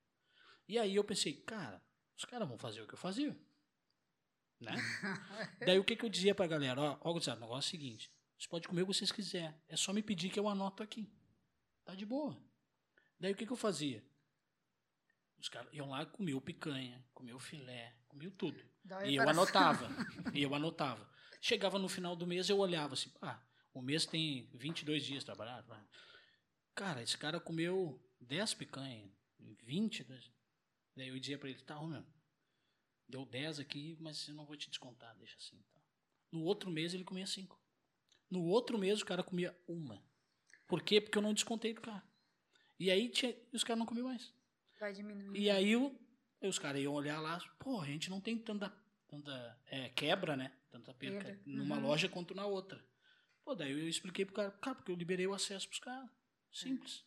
E 0.66 0.78
aí 0.78 0.96
eu 0.96 1.04
pensei, 1.04 1.34
cara, 1.34 1.82
os 2.20 2.24
caras 2.26 2.46
vão 2.46 2.58
fazer 2.58 2.82
o 2.82 2.86
que 2.86 2.92
eu 2.92 2.98
fazia. 2.98 3.34
Né? 4.60 4.72
Daí 5.66 5.78
o 5.78 5.84
que, 5.84 5.96
que 5.96 6.04
eu 6.04 6.10
dizia 6.10 6.34
pra 6.34 6.46
galera? 6.46 6.78
Ó, 6.78 6.98
ó, 7.00 7.12
o 7.12 7.14
negócio 7.14 7.54
é 7.54 7.58
o 7.58 7.62
seguinte: 7.62 8.12
você 8.38 8.46
pode 8.46 8.68
comer 8.68 8.82
o 8.82 8.86
que 8.86 8.92
vocês 8.92 9.10
quiserem. 9.10 9.54
É 9.66 9.74
só 9.74 9.90
me 9.90 10.02
pedir 10.02 10.28
que 10.28 10.38
eu 10.38 10.46
anoto 10.46 10.82
aqui. 10.82 11.10
Tá 11.82 11.94
de 11.94 12.04
boa. 12.04 12.38
Daí 13.18 13.32
o 13.32 13.34
que, 13.34 13.46
que 13.46 13.52
eu 13.52 13.56
fazia? 13.56 14.04
Os 15.38 15.48
caras 15.48 15.72
iam 15.72 15.88
lá 15.88 16.02
e 16.02 16.06
comiam 16.06 16.38
picanha, 16.42 17.02
comiam 17.14 17.38
filé, 17.38 17.96
comiam 18.06 18.30
tudo. 18.32 18.62
Dói 18.84 19.12
E 19.12 19.16
eu 19.16 19.26
anotava. 19.26 19.88
e 20.34 20.42
eu 20.42 20.54
anotava. 20.54 21.08
Chegava 21.40 21.78
no 21.78 21.88
final 21.88 22.14
do 22.14 22.26
mês, 22.26 22.50
eu 22.50 22.58
olhava 22.58 22.92
assim, 22.92 23.10
ah, 23.22 23.42
o 23.72 23.80
mês 23.80 24.04
tem 24.04 24.50
22 24.52 25.02
dias 25.02 25.24
trabalhado. 25.24 25.74
Cara, 26.74 27.02
esse 27.02 27.16
cara 27.16 27.40
comeu 27.40 27.98
10 28.20 28.52
picanha, 28.52 29.10
20. 29.38 30.06
Daí 31.00 31.08
eu 31.08 31.18
dizia 31.18 31.38
pra 31.38 31.48
ele, 31.48 31.58
tá, 31.62 31.80
ô, 31.80 31.86
meu, 31.86 32.04
deu 33.08 33.24
10 33.24 33.58
aqui, 33.58 33.96
mas 34.00 34.28
eu 34.28 34.34
não 34.34 34.44
vou 34.44 34.54
te 34.54 34.68
descontar, 34.68 35.16
deixa 35.16 35.34
assim. 35.38 35.58
Tá. 35.72 35.80
No 36.30 36.42
outro 36.44 36.70
mês 36.70 36.92
ele 36.92 37.04
comia 37.04 37.26
5. 37.26 37.58
No 38.30 38.44
outro 38.44 38.76
mês 38.76 39.00
o 39.00 39.06
cara 39.06 39.22
comia 39.22 39.58
uma. 39.66 40.04
Por 40.68 40.82
quê? 40.82 41.00
Porque 41.00 41.16
eu 41.16 41.22
não 41.22 41.32
descontei 41.32 41.72
do 41.72 41.80
cara. 41.80 42.06
E 42.78 42.90
aí 42.90 43.08
tinha, 43.08 43.34
os 43.50 43.64
caras 43.64 43.78
não 43.78 43.86
comiam 43.86 44.08
mais. 44.08 44.34
Vai 44.78 44.92
diminuir. 44.92 45.40
E 45.40 45.48
aí 45.48 45.74
o- 45.74 45.98
os 46.42 46.58
caras 46.58 46.82
iam 46.82 46.92
olhar 46.92 47.18
lá, 47.18 47.38
pô, 47.58 47.80
a 47.80 47.86
gente 47.86 48.10
não 48.10 48.20
tem 48.20 48.36
tanta, 48.38 48.68
tanta 49.08 49.58
é, 49.68 49.88
quebra, 49.88 50.36
né? 50.36 50.54
Tanta 50.70 50.92
perca 50.92 51.40
numa 51.46 51.76
Uhum. 51.76 51.82
loja 51.82 52.10
quanto 52.10 52.34
na 52.34 52.44
outra. 52.44 52.78
Pô, 53.42 53.54
daí 53.54 53.72
eu 53.72 53.88
expliquei 53.88 54.26
pro 54.26 54.34
cara, 54.34 54.50
cara, 54.50 54.76
porque 54.76 54.92
eu 54.92 54.96
liberei 54.96 55.26
o 55.26 55.32
acesso 55.32 55.66
pros 55.66 55.80
caras. 55.80 56.10
Simples. 56.52 57.06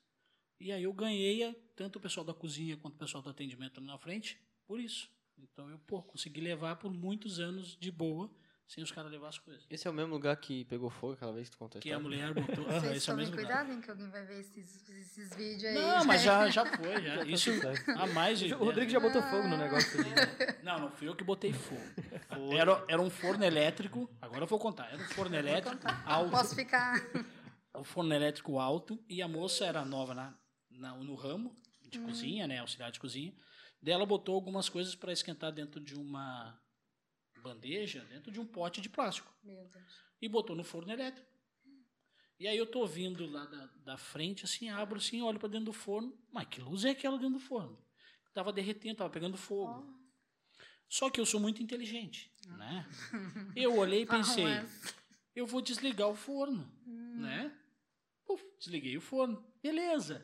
E 0.59 0.71
aí 0.71 0.83
eu 0.83 0.93
ganhei 0.93 1.43
a- 1.43 1.55
tanto 1.75 1.97
o 1.97 1.99
pessoal 2.01 2.25
da 2.25 2.33
cozinha 2.33 2.77
quanto 2.77 2.95
o 2.95 2.97
pessoal 2.99 3.21
do 3.23 3.29
atendimento 3.29 3.79
ali 3.79 3.87
na 3.87 3.97
frente 3.97 4.39
por 4.65 4.79
isso. 4.79 5.09
Então 5.37 5.69
eu, 5.69 5.77
pô, 5.79 6.01
consegui 6.01 6.39
levar 6.41 6.75
por 6.77 6.91
muitos 6.93 7.39
anos 7.39 7.75
de 7.77 7.91
boa, 7.91 8.29
sem 8.65 8.81
os 8.83 8.91
caras 8.91 9.11
levar 9.11 9.27
as 9.27 9.37
coisas. 9.37 9.65
Esse 9.69 9.87
é 9.87 9.91
o 9.91 9.93
mesmo 9.93 10.13
lugar 10.13 10.35
que 10.37 10.63
pegou 10.65 10.89
fogo 10.89 11.13
aquela 11.13 11.33
vez 11.33 11.49
que 11.49 11.51
tu 11.55 11.59
contou 11.59 11.81
Que 11.81 11.91
a 11.91 11.99
mulher 11.99 12.33
botou. 12.33 12.65
Ah, 12.69 12.79
Vocês 12.79 12.97
esse 12.97 13.09
é 13.09 13.13
o 13.13 13.17
tomem 13.17 13.29
lugar. 13.29 13.45
cuidado, 13.45 13.71
hein, 13.73 13.81
que 13.81 13.89
alguém 13.89 14.09
vai 14.09 14.25
ver 14.25 14.39
esses, 14.39 14.89
esses 14.89 15.35
vídeos 15.35 15.65
aí. 15.65 15.73
Não, 15.73 16.05
mas 16.05 16.21
já, 16.21 16.49
já 16.49 16.65
foi, 16.65 17.01
já. 17.03 17.17
Tá 17.17 17.25
Isso 17.25 17.49
há 17.97 18.07
mais 18.07 18.39
de. 18.39 18.53
O 18.53 18.57
Rodrigo 18.59 18.89
já 18.89 18.99
botou 19.01 19.21
fogo 19.23 19.47
no 19.47 19.57
negócio 19.57 19.99
ali. 19.99 20.09
né? 20.11 20.15
Não, 20.63 20.79
não 20.79 20.91
fui 20.91 21.09
eu 21.09 21.15
que 21.15 21.25
botei 21.25 21.51
fogo. 21.51 21.81
Era, 22.57 22.85
era 22.87 23.01
um 23.01 23.09
forno 23.09 23.43
elétrico, 23.43 24.09
agora 24.21 24.43
eu 24.43 24.47
vou 24.47 24.57
contar. 24.57 24.87
Era 24.93 25.01
um 25.03 25.07
forno 25.09 25.35
elétrico 25.35 25.85
alto. 26.05 26.31
Posso 26.31 26.55
ficar. 26.55 27.01
Um 27.75 27.83
forno 27.83 28.13
elétrico 28.13 28.57
alto 28.59 28.97
e 29.09 29.21
a 29.21 29.27
moça 29.27 29.65
era 29.65 29.83
nova 29.83 30.13
na, 30.13 30.33
na- 30.83 30.95
no 30.97 31.15
ramo 31.15 31.55
de 31.89 31.97
cozinha, 31.99 32.45
né? 32.47 32.59
Auxiliar 32.59 32.91
de 32.91 32.99
cozinha. 32.99 33.33
Daí 33.81 33.93
ela 33.93 34.05
botou 34.05 34.35
algumas 34.35 34.67
coisas 34.69 34.93
para 34.95 35.11
esquentar 35.13 35.51
dentro 35.51 35.79
de 35.79 35.95
uma 35.95 36.59
bandeja, 37.41 38.03
dentro 38.05 38.31
de 38.31 38.39
um 38.39 38.45
pote 38.45 38.81
de 38.81 38.89
plástico. 38.89 39.33
Meu 39.43 39.65
Deus. 39.69 39.93
E 40.21 40.27
botou 40.29 40.55
no 40.55 40.63
forno 40.63 40.91
elétrico. 40.91 41.31
E 42.39 42.47
aí 42.47 42.57
eu 42.57 42.65
tô 42.65 42.85
vindo 42.85 43.25
lá 43.25 43.45
da, 43.45 43.65
da 43.85 43.97
frente, 43.97 44.43
assim, 44.45 44.69
abro 44.69 44.97
assim, 44.97 45.21
olho 45.21 45.39
para 45.39 45.49
dentro 45.49 45.65
do 45.67 45.73
forno. 45.73 46.17
Mas 46.31 46.47
que 46.47 46.61
luz 46.61 46.83
é 46.85 46.89
aquela 46.91 47.17
dentro 47.17 47.35
do 47.35 47.39
forno? 47.39 47.77
Tava 48.33 48.51
derretendo, 48.51 48.97
tava 48.97 49.09
pegando 49.09 49.37
fogo. 49.37 49.93
Só 50.89 51.09
que 51.09 51.19
eu 51.19 51.25
sou 51.25 51.39
muito 51.39 51.61
inteligente, 51.63 52.31
né? 52.57 52.87
Eu 53.55 53.77
olhei 53.77 54.01
e 54.01 54.05
pensei, 54.05 54.43
Mas- 54.43 54.95
eu 55.35 55.45
vou 55.47 55.61
desligar 55.61 56.07
o 56.09 56.15
forno, 56.15 56.71
né? 56.85 57.51
Puf, 58.25 58.43
desliguei 58.59 58.95
o 58.97 59.01
forno, 59.01 59.43
beleza. 59.61 60.23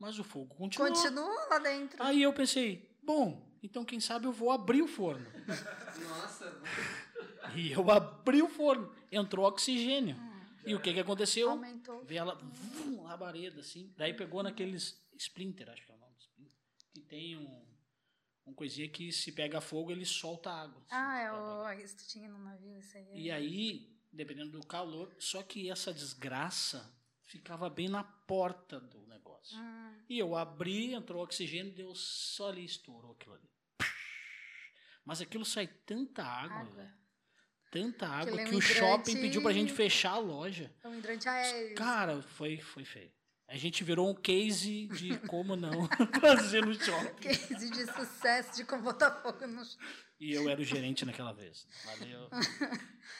Mas 0.00 0.18
o 0.18 0.24
fogo 0.24 0.54
continuou. 0.54 0.90
Continua 0.92 1.46
lá 1.48 1.58
dentro. 1.58 2.02
Aí 2.02 2.22
eu 2.22 2.32
pensei, 2.32 2.90
bom, 3.02 3.46
então 3.62 3.84
quem 3.84 4.00
sabe 4.00 4.24
eu 4.26 4.32
vou 4.32 4.50
abrir 4.50 4.80
o 4.82 4.88
forno. 4.88 5.26
Nossa, 6.08 6.60
E 7.54 7.70
eu 7.72 7.88
abri 7.90 8.40
o 8.42 8.48
forno, 8.48 8.92
entrou 9.12 9.46
oxigênio. 9.46 10.16
E 10.64 10.74
o 10.74 10.80
que 10.80 10.92
que 10.92 11.00
aconteceu? 11.00 11.50
Aumentou. 11.50 12.04
Veio 12.04 12.20
ela, 12.20 12.34
vum, 12.34 13.02
labareda, 13.02 13.60
assim. 13.60 13.92
Daí 13.96 14.14
pegou 14.14 14.42
naqueles 14.42 15.02
splinter, 15.18 15.68
acho 15.70 15.84
que 15.84 15.90
é 15.92 15.94
o 15.94 15.98
nome. 15.98 16.14
splinter, 16.18 16.52
Que 16.94 17.00
tem 17.02 17.36
um, 17.36 17.66
um 18.46 18.54
coisinha 18.54 18.88
que 18.88 19.10
se 19.12 19.32
pega 19.32 19.60
fogo, 19.60 19.90
ele 19.90 20.04
solta 20.04 20.50
água. 20.50 20.76
assim, 20.82 20.94
Ah, 20.94 21.18
é 21.20 21.32
o. 21.32 21.72
Isso 21.84 21.96
tu 21.96 22.06
tinha 22.08 22.28
no 22.28 22.38
navio, 22.38 22.78
isso 22.78 22.96
aí. 22.96 23.06
E 23.14 23.30
aí, 23.30 23.96
dependendo 24.12 24.52
do 24.52 24.66
calor, 24.66 25.10
só 25.18 25.42
que 25.42 25.70
essa 25.70 25.92
desgraça 25.94 26.94
ficava 27.22 27.68
bem 27.70 27.88
na 27.88 28.04
porta 28.04 28.78
do 28.80 29.06
Ah, 29.54 29.92
E 30.08 30.18
eu 30.18 30.36
abri, 30.36 30.92
entrou 30.94 31.22
oxigênio, 31.22 31.72
deu 31.74 31.94
só 31.94 32.48
ali, 32.50 32.64
estourou 32.64 33.12
aquilo 33.12 33.34
ali. 33.34 33.48
Mas 35.04 35.20
aquilo 35.20 35.44
sai 35.44 35.66
tanta 35.66 36.22
água, 36.22 36.60
Água. 36.60 36.94
Tanta 37.72 38.08
água 38.08 38.40
é 38.40 38.44
que 38.44 38.54
um 38.54 38.58
o 38.58 38.60
shopping 38.60 39.14
pediu 39.20 39.40
pra 39.42 39.52
gente 39.52 39.72
fechar 39.72 40.12
a 40.12 40.18
loja. 40.18 40.74
é 40.82 40.88
um 40.88 40.94
hidrante 40.98 41.28
aéreo. 41.28 41.74
Cara, 41.76 42.20
foi, 42.22 42.58
foi 42.58 42.84
feio. 42.84 43.12
A 43.46 43.56
gente 43.56 43.82
virou 43.82 44.08
um 44.10 44.14
case 44.14 44.86
de 44.88 45.18
como 45.26 45.56
não 45.56 45.88
fazer 46.20 46.64
no 46.64 46.74
shopping. 46.74 47.28
Case 47.28 47.70
de 47.70 47.86
sucesso 47.92 48.56
de 48.56 48.64
como 48.64 48.82
botar 48.82 49.10
fogo 49.22 49.46
no. 49.46 49.62
E 50.20 50.32
eu 50.32 50.48
era 50.48 50.60
o 50.60 50.64
gerente 50.64 51.04
naquela 51.04 51.32
vez. 51.32 51.66
Valeu. 51.84 52.28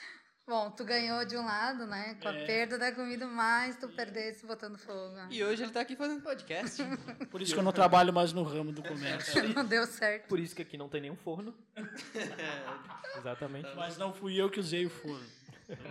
Bom, 0.47 0.69
tu 0.71 0.83
ganhou 0.83 1.23
de 1.23 1.37
um 1.37 1.45
lado, 1.45 1.85
né? 1.85 2.17
Com 2.21 2.27
a 2.27 2.33
É. 2.35 2.45
perda 2.45 2.77
da 2.77 2.91
comida, 2.91 3.25
mas 3.27 3.77
tu 3.77 3.87
perdesse 3.87 4.45
botando 4.45 4.77
fogo. 4.77 5.15
E 5.29 5.41
hoje 5.43 5.63
ele 5.63 5.71
tá 5.71 5.79
aqui 5.81 5.95
fazendo 5.95 6.21
podcast. 6.21 6.81
Por 7.31 7.41
isso 7.41 7.53
que 7.53 7.59
eu 7.59 7.63
não 7.63 7.71
trabalho 7.71 8.11
mais 8.11 8.33
no 8.33 8.43
ramo 8.43 8.71
do 8.71 8.81
comércio. 8.83 9.41
Não 9.55 9.63
deu 9.65 9.85
certo. 9.85 10.27
Por 10.27 10.39
isso 10.39 10.55
que 10.55 10.61
aqui 10.63 10.77
não 10.77 10.89
tem 10.89 11.01
nenhum 11.01 11.15
forno. 11.15 11.55
Exatamente. 13.17 13.69
Mas 13.75 13.97
não 13.97 14.13
fui 14.13 14.35
eu 14.35 14.49
que 14.49 14.59
usei 14.59 14.85
o 14.85 14.89
forno. 14.89 15.25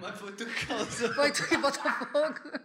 Mas 0.01 0.19
foi 0.19 0.33
tu 0.33 0.45
que 0.45 0.67
causou. 0.67 1.15
Foi 1.15 1.33
tu 1.33 1.49
que 1.49 1.57
botou 1.57 1.83
fogo. 1.83 2.59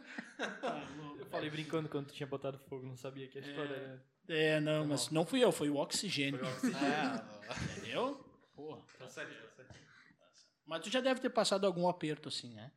Eu 1.19 1.25
falei 1.27 1.49
brincando 1.49 1.87
quando 1.87 2.07
tu 2.07 2.13
tinha 2.13 2.27
botado 2.27 2.57
fogo, 2.67 2.85
não 2.85 2.97
sabia 2.97 3.27
que 3.27 3.37
a 3.37 3.41
história 3.41 3.73
era. 3.75 4.03
É, 4.27 4.59
não, 4.59 4.85
mas 4.87 5.09
não 5.11 5.25
fui 5.25 5.41
eu, 5.43 5.51
foi 5.51 5.69
o 5.69 5.75
oxigênio. 5.77 6.41
É, 6.43 7.77
Entendeu? 7.77 8.25
Porra. 8.55 8.81
Tá 8.99 9.07
certo, 9.07 9.31
Mas 10.65 10.81
tu 10.81 10.89
já 10.89 11.01
deve 11.01 11.21
ter 11.21 11.29
passado 11.29 11.65
algum 11.65 11.87
aperto 11.87 12.29
assim, 12.29 12.53
né? 12.53 12.71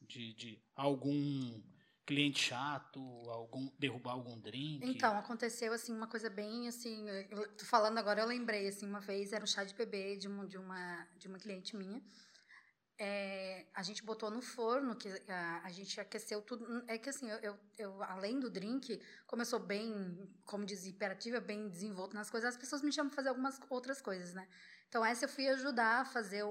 De, 0.00 0.34
de 0.34 0.62
algum 0.74 1.62
cliente 2.04 2.40
chato, 2.40 3.00
algum 3.28 3.70
derrubar 3.78 4.12
algum 4.12 4.40
drink. 4.40 4.80
Então, 4.82 5.16
aconteceu 5.18 5.72
assim 5.72 5.92
uma 5.92 6.06
coisa 6.06 6.30
bem 6.30 6.66
assim, 6.66 7.04
tô 7.58 7.66
falando 7.66 7.98
agora, 7.98 8.22
eu 8.22 8.26
lembrei 8.26 8.66
assim, 8.66 8.86
uma 8.86 9.00
vez 9.00 9.32
era 9.34 9.44
um 9.44 9.46
chá 9.46 9.62
de 9.62 9.74
bebê 9.74 10.16
de 10.16 10.26
uma 10.26 10.46
de 10.46 10.56
uma, 10.56 11.08
de 11.18 11.28
uma 11.28 11.38
cliente 11.38 11.76
minha. 11.76 12.02
É, 13.00 13.66
a 13.74 13.82
gente 13.84 14.02
botou 14.02 14.28
no 14.28 14.42
forno, 14.42 14.96
que 14.96 15.08
a, 15.28 15.62
a 15.64 15.70
gente 15.70 16.00
aqueceu 16.00 16.42
tudo. 16.42 16.82
É 16.88 16.98
que 16.98 17.08
assim, 17.08 17.30
eu, 17.30 17.38
eu, 17.38 17.58
eu, 17.78 18.02
além 18.02 18.40
do 18.40 18.50
drink, 18.50 19.00
como 19.24 19.42
eu 19.42 19.46
sou 19.46 19.60
bem, 19.60 20.28
como 20.44 20.66
diz, 20.66 20.84
hiperativa, 20.84 21.38
bem 21.38 21.68
desenvolta 21.68 22.14
nas 22.14 22.28
coisas, 22.28 22.54
as 22.54 22.56
pessoas 22.56 22.82
me 22.82 22.92
chamam 22.92 23.10
pra 23.10 23.16
fazer 23.16 23.28
algumas 23.28 23.60
outras 23.70 24.00
coisas, 24.00 24.34
né? 24.34 24.48
Então, 24.88 25.04
essa 25.04 25.26
eu 25.26 25.28
fui 25.28 25.46
ajudar 25.48 26.00
a 26.00 26.04
fazer 26.04 26.42
o, 26.44 26.48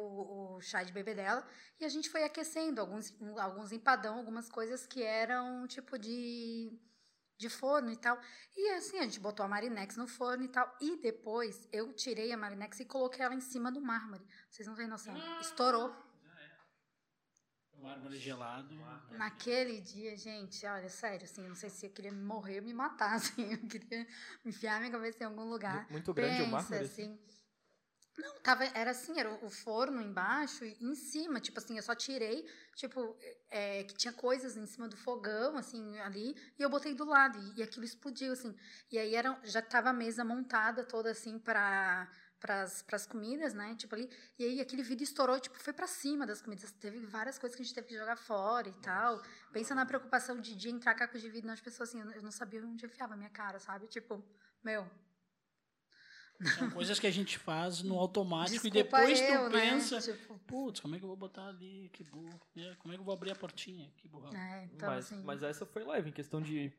o 0.57 0.61
chá 0.61 0.83
de 0.83 0.93
bebê 0.93 1.15
dela. 1.15 1.45
E 1.79 1.85
a 1.85 1.89
gente 1.89 2.09
foi 2.09 2.23
aquecendo 2.23 2.79
alguns, 2.79 3.11
alguns 3.39 3.71
empadão, 3.71 4.17
algumas 4.19 4.47
coisas 4.47 4.85
que 4.85 5.01
eram 5.01 5.65
tipo 5.67 5.97
de, 5.97 6.71
de 7.37 7.49
forno 7.49 7.91
e 7.91 7.97
tal. 7.97 8.19
E 8.55 8.69
assim, 8.73 8.99
a 8.99 9.03
gente 9.03 9.19
botou 9.19 9.43
a 9.43 9.49
Marinex 9.49 9.97
no 9.97 10.07
forno 10.07 10.43
e 10.43 10.49
tal. 10.49 10.71
E 10.79 10.97
depois 11.01 11.67
eu 11.71 11.91
tirei 11.93 12.31
a 12.31 12.37
Marinex 12.37 12.79
e 12.79 12.85
coloquei 12.85 13.25
ela 13.25 13.33
em 13.33 13.41
cima 13.41 13.71
do 13.71 13.81
mármore. 13.81 14.23
Vocês 14.51 14.67
não 14.67 14.75
têm 14.75 14.87
noção. 14.87 15.15
Estourou. 15.41 15.91
Mármore 17.81 18.17
gelado. 18.19 18.75
Naquele 19.11 19.79
dia, 19.81 20.17
gente, 20.17 20.65
olha, 20.65 20.89
sério, 20.89 21.23
assim, 21.25 21.43
eu 21.43 21.49
não 21.49 21.55
sei 21.55 21.69
se 21.69 21.85
eu 21.85 21.91
queria 21.91 22.11
morrer 22.11 22.59
ou 22.59 22.65
me 22.65 22.73
matar, 22.73 23.13
assim. 23.17 23.51
Eu 23.53 23.59
queria 23.67 24.05
enfiar 24.45 24.79
minha 24.79 24.91
cabeça 24.91 25.23
em 25.23 25.27
algum 25.27 25.43
lugar. 25.45 25.83
Mu- 25.85 25.91
Muito 25.91 26.13
grande 26.13 26.41
o 26.41 26.45
Pensa, 26.45 26.51
mármore. 26.51 26.83
assim. 26.85 27.19
Não, 28.17 28.39
tava, 28.41 28.63
era 28.73 28.91
assim, 28.91 29.19
era 29.19 29.29
o 29.45 29.49
forno 29.49 30.01
embaixo 30.01 30.65
e 30.65 30.75
em 30.81 30.95
cima, 30.95 31.39
tipo 31.39 31.59
assim, 31.59 31.77
eu 31.77 31.83
só 31.83 31.93
tirei, 31.93 32.47
tipo, 32.75 33.15
é, 33.49 33.83
que 33.83 33.93
tinha 33.93 34.11
coisas 34.11 34.57
em 34.57 34.65
cima 34.65 34.87
do 34.87 34.97
fogão, 34.97 35.55
assim, 35.55 35.99
ali, 35.99 36.35
e 36.57 36.63
eu 36.63 36.69
botei 36.69 36.95
do 36.95 37.05
lado, 37.05 37.37
e, 37.37 37.59
e 37.59 37.63
aquilo 37.63 37.85
explodiu, 37.85 38.33
assim. 38.33 38.55
E 38.91 38.97
aí 38.97 39.13
era, 39.13 39.39
já 39.43 39.61
tava 39.61 39.89
a 39.91 39.93
mesa 39.93 40.25
montada 40.25 40.83
toda, 40.83 41.11
assim, 41.11 41.37
para 41.37 42.09
as 42.91 43.05
comidas, 43.05 43.53
né, 43.53 43.75
tipo 43.75 43.93
ali, 43.93 44.09
e 44.39 44.45
aí 44.45 44.61
aquele 44.61 44.81
vidro 44.81 45.03
estourou, 45.03 45.39
tipo, 45.39 45.59
foi 45.59 45.73
para 45.73 45.85
cima 45.85 46.25
das 46.25 46.41
comidas, 46.41 46.71
teve 46.71 46.99
várias 47.05 47.37
coisas 47.37 47.55
que 47.55 47.61
a 47.61 47.65
gente 47.65 47.75
teve 47.75 47.87
que 47.87 47.97
jogar 47.97 48.17
fora 48.17 48.67
e 48.67 48.73
tal. 48.81 49.21
Pensa 49.53 49.75
na 49.75 49.85
preocupação 49.85 50.41
de, 50.41 50.55
de 50.55 50.69
entrar 50.69 50.95
caco 50.95 51.19
de 51.19 51.29
vidro 51.29 51.47
nas 51.47 51.61
pessoas, 51.61 51.89
assim, 51.89 52.01
eu 52.01 52.11
eu 52.13 52.23
não 52.23 52.31
sabia 52.31 52.65
onde 52.65 52.83
enfiava 52.85 53.13
a 53.13 53.17
minha 53.17 53.29
cara, 53.29 53.59
sabe? 53.59 53.87
Tipo, 53.87 54.23
meu, 54.63 54.89
São 56.57 56.69
coisas 56.69 56.99
que 56.99 57.07
a 57.07 57.11
gente 57.11 57.37
faz 57.37 57.81
no 57.81 57.97
automático 57.97 58.69
desculpa 58.69 58.77
e 58.77 58.83
depois 58.83 59.19
eu, 59.21 59.49
tu 59.49 59.55
né? 59.57 59.71
pensa, 59.71 59.99
Tipo, 59.99 60.37
putz, 60.39 60.79
como 60.79 60.95
é 60.95 60.99
que 60.99 61.03
eu 61.03 61.07
vou 61.07 61.17
botar 61.17 61.47
ali? 61.47 61.89
Que 61.93 62.03
burro. 62.03 62.39
É, 62.55 62.75
Como 62.75 62.93
é 62.93 62.97
que 62.97 63.01
eu 63.01 63.05
vou 63.05 63.13
abrir 63.13 63.31
a 63.31 63.35
portinha? 63.35 63.91
Que 63.97 64.07
burrão. 64.07 64.31
é, 64.35 64.65
então, 64.65 64.89
mas, 64.89 65.05
assim... 65.05 65.23
mas 65.23 65.41
essa 65.41 65.65
foi 65.65 65.83
leve, 65.83 66.09
em 66.09 66.13
questão 66.13 66.41
de 66.41 66.71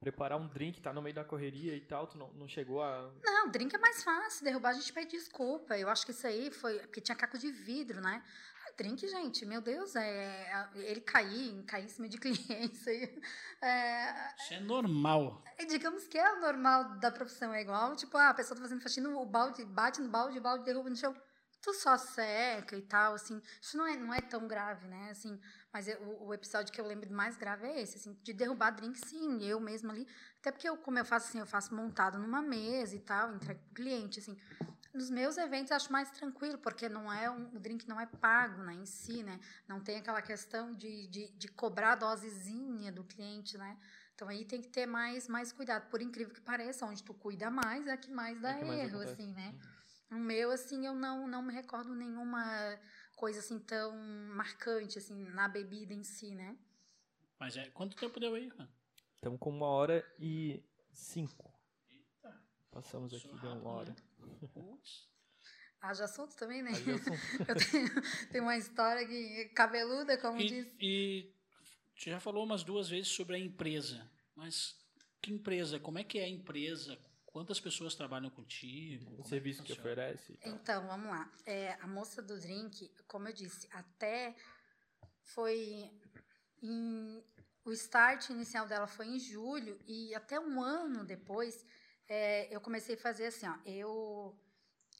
preparar 0.00 0.38
um 0.38 0.46
drink, 0.46 0.80
tá 0.80 0.92
no 0.92 1.02
meio 1.02 1.14
da 1.14 1.24
correria 1.24 1.74
e 1.74 1.80
tal, 1.80 2.06
tu 2.06 2.18
não, 2.18 2.32
não 2.34 2.48
chegou 2.48 2.82
a. 2.82 3.10
Não, 3.24 3.50
drink 3.50 3.74
é 3.74 3.78
mais 3.78 4.02
fácil. 4.02 4.44
Derrubar 4.44 4.70
a 4.70 4.74
gente 4.74 4.92
pede 4.92 5.10
desculpa. 5.10 5.76
Eu 5.76 5.88
acho 5.88 6.04
que 6.04 6.12
isso 6.12 6.26
aí 6.26 6.50
foi. 6.50 6.78
Porque 6.80 7.00
tinha 7.00 7.16
caco 7.16 7.38
de 7.38 7.50
vidro, 7.50 8.00
né? 8.00 8.22
Drink, 8.78 9.06
gente, 9.08 9.44
meu 9.44 9.60
Deus, 9.60 9.94
é, 9.96 10.68
ele 10.76 11.00
cair, 11.00 11.62
cair 11.64 11.84
em 11.84 11.88
cima 11.88 12.08
de 12.08 12.16
clientes. 12.18 12.86
aí, 12.86 13.20
É, 13.60 14.34
Isso 14.36 14.54
é 14.54 14.60
normal. 14.60 15.42
é, 15.58 15.64
digamos 15.66 16.06
que 16.06 16.16
é 16.16 16.32
o 16.34 16.40
normal 16.40 16.98
da 17.00 17.10
profissão, 17.10 17.52
é 17.52 17.60
igual, 17.60 17.96
tipo, 17.96 18.16
ah, 18.16 18.30
a 18.30 18.34
pessoa 18.34 18.56
tá 18.56 18.62
fazendo 18.62 18.80
faxina, 18.80 19.08
o 19.10 19.26
balde 19.26 19.64
bate 19.64 20.00
no 20.00 20.08
balde, 20.08 20.38
o 20.38 20.42
balde 20.42 20.64
derruba 20.64 20.88
no 20.88 20.96
chão. 20.96 21.14
Tu 21.60 21.74
só 21.74 21.98
seca 21.98 22.76
e 22.76 22.82
tal, 22.82 23.14
assim. 23.14 23.42
Isso 23.60 23.76
não 23.76 23.84
é, 23.84 23.96
não 23.96 24.14
é 24.14 24.20
tão 24.20 24.46
grave, 24.46 24.86
né? 24.86 25.08
Assim, 25.10 25.40
mas 25.72 25.88
eu- 25.88 26.00
o, 26.00 26.26
o 26.28 26.34
episódio 26.34 26.72
que 26.72 26.80
eu 26.80 26.86
lembro 26.86 27.10
mais 27.12 27.36
grave 27.36 27.66
é 27.66 27.82
esse, 27.82 27.96
assim, 27.98 28.14
de 28.22 28.32
derrubar 28.32 28.70
drink, 28.70 28.96
sim, 28.96 29.42
eu 29.44 29.58
mesma 29.58 29.92
ali. 29.92 30.06
Até 30.38 30.52
porque 30.52 30.68
eu, 30.68 30.76
como 30.76 31.00
eu 31.00 31.04
faço 31.04 31.26
assim, 31.28 31.40
eu 31.40 31.46
faço 31.46 31.74
montado 31.74 32.16
numa 32.16 32.40
mesa 32.40 32.94
e 32.94 33.00
tal, 33.00 33.34
entrego 33.34 33.58
pro 33.64 33.74
cliente, 33.74 34.20
assim. 34.20 34.38
Nos 34.98 35.10
meus 35.10 35.38
eventos 35.38 35.70
eu 35.70 35.76
acho 35.76 35.92
mais 35.92 36.10
tranquilo, 36.10 36.58
porque 36.58 36.88
não 36.88 37.12
é 37.12 37.30
um, 37.30 37.54
o 37.54 37.58
drink 37.60 37.86
não 37.86 38.00
é 38.00 38.06
pago, 38.06 38.64
né, 38.64 38.74
em 38.74 38.84
si, 38.84 39.22
né? 39.22 39.38
Não 39.68 39.80
tem 39.80 39.96
aquela 39.96 40.20
questão 40.20 40.74
de, 40.74 41.06
de, 41.06 41.28
de 41.28 41.46
cobrar 41.46 41.92
a 41.92 41.94
dosezinha 41.94 42.90
do 42.90 43.04
cliente, 43.04 43.56
né? 43.56 43.78
Então 44.12 44.26
aí 44.26 44.44
tem 44.44 44.60
que 44.60 44.66
ter 44.66 44.86
mais, 44.86 45.28
mais 45.28 45.52
cuidado. 45.52 45.88
Por 45.88 46.02
incrível 46.02 46.34
que 46.34 46.40
pareça, 46.40 46.84
onde 46.84 47.04
tu 47.04 47.14
cuida 47.14 47.48
mais 47.48 47.86
é 47.86 47.96
que 47.96 48.10
mais 48.10 48.40
dá 48.40 48.50
É 48.50 48.58
que 48.58 48.64
mais 48.64 48.80
erro, 48.80 48.96
acontece. 48.96 49.12
assim, 49.22 49.32
né? 49.32 49.54
O 50.10 50.16
meu, 50.16 50.50
assim, 50.50 50.84
eu 50.84 50.94
não, 50.96 51.28
não 51.28 51.42
me 51.42 51.52
recordo 51.52 51.94
nenhuma 51.94 52.42
coisa 53.14 53.38
assim 53.38 53.60
tão 53.60 53.96
marcante, 54.34 54.98
assim, 54.98 55.14
na 55.30 55.46
bebida 55.46 55.94
em 55.94 56.02
si, 56.02 56.34
né? 56.34 56.58
Mas 57.38 57.56
é, 57.56 57.70
quanto 57.70 57.96
tempo 57.96 58.18
deu 58.18 58.34
aí, 58.34 58.48
mano? 58.48 58.68
Estamos 59.14 59.38
com 59.38 59.50
uma 59.50 59.66
hora 59.66 60.04
e 60.18 60.60
cinco. 60.92 61.54
Passamos 62.72 63.14
aqui, 63.14 63.28
deu 63.40 63.52
uma 63.52 63.70
hora. 63.70 63.90
né? 63.90 64.07
Haja 65.80 66.04
assunto 66.04 66.34
também, 66.36 66.62
né? 66.62 66.72
Já 66.74 66.98
são- 66.98 67.14
Eu 67.48 67.56
tenho, 67.56 68.02
tenho 68.32 68.44
uma 68.44 68.56
história 68.56 69.06
que 69.06 69.44
cabeluda, 69.54 70.18
como 70.18 70.38
diz. 70.38 70.66
E, 70.80 70.86
e 71.20 71.34
você 71.96 72.10
já 72.10 72.18
falou 72.20 72.44
umas 72.44 72.64
duas 72.64 72.88
vezes 72.88 73.08
sobre 73.08 73.36
a 73.36 73.38
empresa, 73.38 74.10
mas 74.34 74.76
que 75.22 75.32
empresa? 75.32 75.78
Como 75.78 75.98
é 75.98 76.04
que 76.04 76.18
é 76.18 76.24
a 76.24 76.28
empresa? 76.28 76.98
Quantas 77.26 77.60
pessoas 77.60 77.94
trabalham 77.94 78.30
contigo? 78.30 79.04
Como 79.04 79.18
é 79.18 79.20
O 79.20 79.24
serviço 79.24 79.62
que 79.62 79.68
funciona? 79.74 79.90
oferece. 79.92 80.32
e. 80.44 80.48
Então, 80.48 80.84
vamos 80.86 81.06
lá. 81.08 81.30
É, 81.46 81.74
a 81.80 81.86
moça 81.86 82.20
do 82.22 82.38
drink, 82.40 82.88
como 83.06 83.28
eu 83.28 83.32
disse, 83.32 83.68
até 83.70 84.34
foi 85.22 85.90
em- 86.62 87.22
o 87.64 87.72
start 87.72 88.30
inicial 88.30 88.66
dela 88.66 88.86
foi 88.88 89.06
em 89.06 89.18
julho 89.20 89.78
e 89.86 90.12
até 90.14 90.40
um 90.40 90.60
ano 90.60 91.04
depois 91.04 91.64
é, 92.08 92.54
eu 92.54 92.60
comecei 92.60 92.94
a 92.94 92.98
fazer 92.98 93.26
assim, 93.26 93.46
ó, 93.46 93.56
eu 93.64 94.38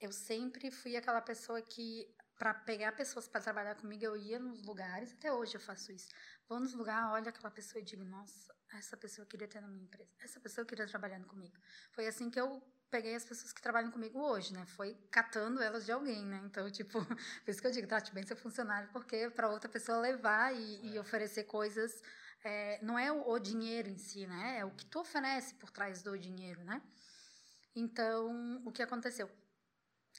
eu 0.00 0.12
sempre 0.12 0.70
fui 0.70 0.96
aquela 0.96 1.20
pessoa 1.20 1.60
que 1.60 2.14
para 2.36 2.54
pegar 2.54 2.92
pessoas 2.92 3.26
para 3.26 3.40
trabalhar 3.40 3.74
comigo 3.74 4.04
eu 4.04 4.16
ia 4.16 4.38
nos 4.38 4.62
lugares, 4.62 5.12
até 5.12 5.32
hoje 5.32 5.56
eu 5.56 5.60
faço 5.60 5.90
isso. 5.90 6.08
Vou 6.48 6.60
nos 6.60 6.72
lugares, 6.72 7.10
olho 7.10 7.28
aquela 7.28 7.50
pessoa 7.50 7.82
e 7.82 7.84
digo, 7.84 8.04
nossa, 8.04 8.54
essa 8.74 8.96
pessoa 8.96 9.24
eu 9.24 9.28
queria 9.28 9.48
ter 9.48 9.60
na 9.60 9.66
minha 9.66 9.82
empresa, 9.82 10.10
essa 10.20 10.38
pessoa 10.38 10.62
eu 10.62 10.66
queria 10.66 10.86
trabalhando 10.86 11.26
comigo. 11.26 11.56
Foi 11.90 12.06
assim 12.06 12.30
que 12.30 12.40
eu 12.40 12.62
peguei 12.90 13.14
as 13.14 13.24
pessoas 13.24 13.52
que 13.52 13.60
trabalham 13.60 13.90
comigo 13.90 14.20
hoje, 14.20 14.54
né? 14.54 14.64
Foi 14.66 14.94
catando 15.10 15.60
elas 15.60 15.84
de 15.84 15.92
alguém, 15.92 16.24
né? 16.24 16.40
Então, 16.44 16.70
tipo, 16.70 17.04
por 17.04 17.50
isso 17.50 17.60
que 17.60 17.66
eu 17.66 17.72
digo, 17.72 17.88
trate 17.88 18.14
bem 18.14 18.24
seu 18.24 18.36
funcionário, 18.36 18.88
porque 18.92 19.30
para 19.30 19.48
outra 19.48 19.68
pessoa 19.68 19.98
levar 19.98 20.54
e, 20.54 20.92
e 20.92 20.98
oferecer 20.98 21.44
coisas, 21.44 22.00
é, 22.44 22.78
não 22.82 22.98
é 22.98 23.10
o, 23.12 23.28
o 23.28 23.38
dinheiro 23.38 23.88
em 23.88 23.98
si, 23.98 24.26
né? 24.26 24.58
É 24.58 24.64
o 24.64 24.70
que 24.70 24.86
tu 24.86 25.00
oferece 25.00 25.54
por 25.54 25.70
trás 25.70 26.02
do 26.02 26.18
dinheiro, 26.18 26.62
né? 26.64 26.82
Então, 27.74 28.62
o 28.64 28.72
que 28.72 28.82
aconteceu? 28.82 29.30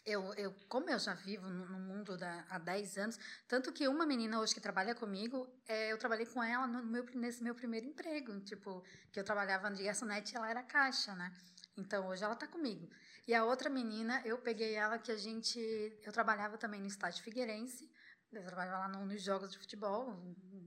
Eu, 0.05 0.33
eu, 0.35 0.53
como 0.69 0.89
eu 0.89 0.97
já 0.97 1.13
vivo 1.13 1.47
no, 1.49 1.65
no 1.67 1.79
mundo 1.79 2.17
da, 2.17 2.45
há 2.49 2.57
10 2.57 2.97
anos, 2.97 3.19
tanto 3.47 3.71
que 3.71 3.87
uma 3.87 4.05
menina 4.05 4.39
hoje 4.39 4.53
que 4.55 4.61
trabalha 4.61 4.95
comigo, 4.95 5.47
é, 5.67 5.91
eu 5.91 5.97
trabalhei 5.97 6.25
com 6.25 6.41
ela 6.41 6.65
no 6.67 6.83
meu, 6.85 7.05
nesse 7.13 7.43
meu 7.43 7.53
primeiro 7.53 7.85
emprego, 7.85 8.39
tipo, 8.41 8.83
que 9.11 9.19
eu 9.19 9.23
trabalhava 9.23 9.69
de 9.71 9.83
garçonete 9.83 10.33
e 10.33 10.37
ela 10.37 10.49
era 10.49 10.63
caixa, 10.63 11.13
né? 11.15 11.31
Então, 11.77 12.07
hoje 12.07 12.23
ela 12.23 12.35
tá 12.35 12.47
comigo. 12.47 12.89
E 13.27 13.33
a 13.33 13.43
outra 13.45 13.69
menina, 13.69 14.21
eu 14.25 14.37
peguei 14.39 14.73
ela 14.73 14.97
que 14.97 15.11
a 15.11 15.17
gente, 15.17 15.59
eu 16.03 16.11
trabalhava 16.11 16.57
também 16.57 16.79
no 16.81 16.87
estádio 16.87 17.21
Figueirense, 17.23 17.91
eu 18.31 18.43
trabalhava 18.45 18.79
lá 18.79 18.87
no- 18.87 19.05
nos 19.05 19.21
jogos 19.21 19.51
de 19.51 19.57
futebol, 19.57 20.15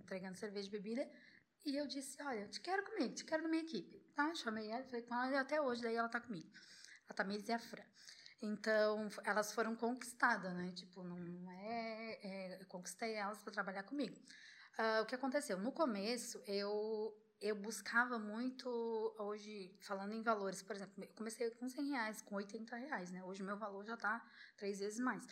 entregando 0.01 0.37
cerveja 0.37 0.69
e 0.69 0.71
bebida, 0.71 1.09
e 1.65 1.77
eu 1.77 1.87
disse, 1.87 2.21
olha, 2.23 2.47
te 2.49 2.61
quero 2.61 2.85
comigo, 2.85 3.15
te 3.15 3.25
quero 3.25 3.43
na 3.43 3.49
minha 3.49 3.63
equipe. 3.63 4.01
Tá, 4.15 4.35
chamei 4.35 4.69
ela, 4.71 4.85
falei 4.85 5.03
com 5.03 5.15
ela, 5.15 5.31
e 5.33 5.37
até 5.37 5.61
hoje, 5.61 5.83
daí 5.83 5.95
ela 5.95 6.09
tá 6.09 6.21
comigo. 6.21 6.51
A 7.09 7.15
Tamires 7.15 7.49
e 7.49 7.53
a 7.53 7.59
Fran. 7.59 7.85
Então, 8.43 9.09
elas 9.25 9.53
foram 9.53 9.77
conquistadas, 9.77 10.53
né? 10.55 10.73
Tipo, 10.73 11.05
não 11.05 11.51
é, 11.53 12.19
é, 12.23 12.61
Eu 12.61 12.67
conquistei 12.67 13.15
elas 13.15 13.41
para 13.41 13.53
trabalhar 13.53 13.85
comigo. 13.85 14.17
Ah, 14.77 15.01
o 15.03 15.07
que 15.07 15.15
aconteceu? 15.15 15.59
No 15.59 15.71
começo, 15.71 16.43
eu, 16.47 17.17
eu 17.41 17.55
buscava 17.55 18.19
muito. 18.19 18.69
Hoje, 19.19 19.79
falando 19.83 20.13
em 20.13 20.23
valores, 20.23 20.63
por 20.63 20.75
exemplo, 20.75 21.05
eu 21.05 21.09
comecei 21.15 21.51
com 21.51 21.69
100 21.69 21.91
reais, 21.91 22.23
com 22.23 22.35
80 22.35 22.77
reais, 22.77 23.13
né? 23.13 23.23
Hoje, 23.23 23.43
meu 23.43 23.57
valor 23.57 23.85
já 23.85 23.95
está 23.95 24.27
três 24.57 24.81
vezes 24.81 24.99
mais. 24.99 25.25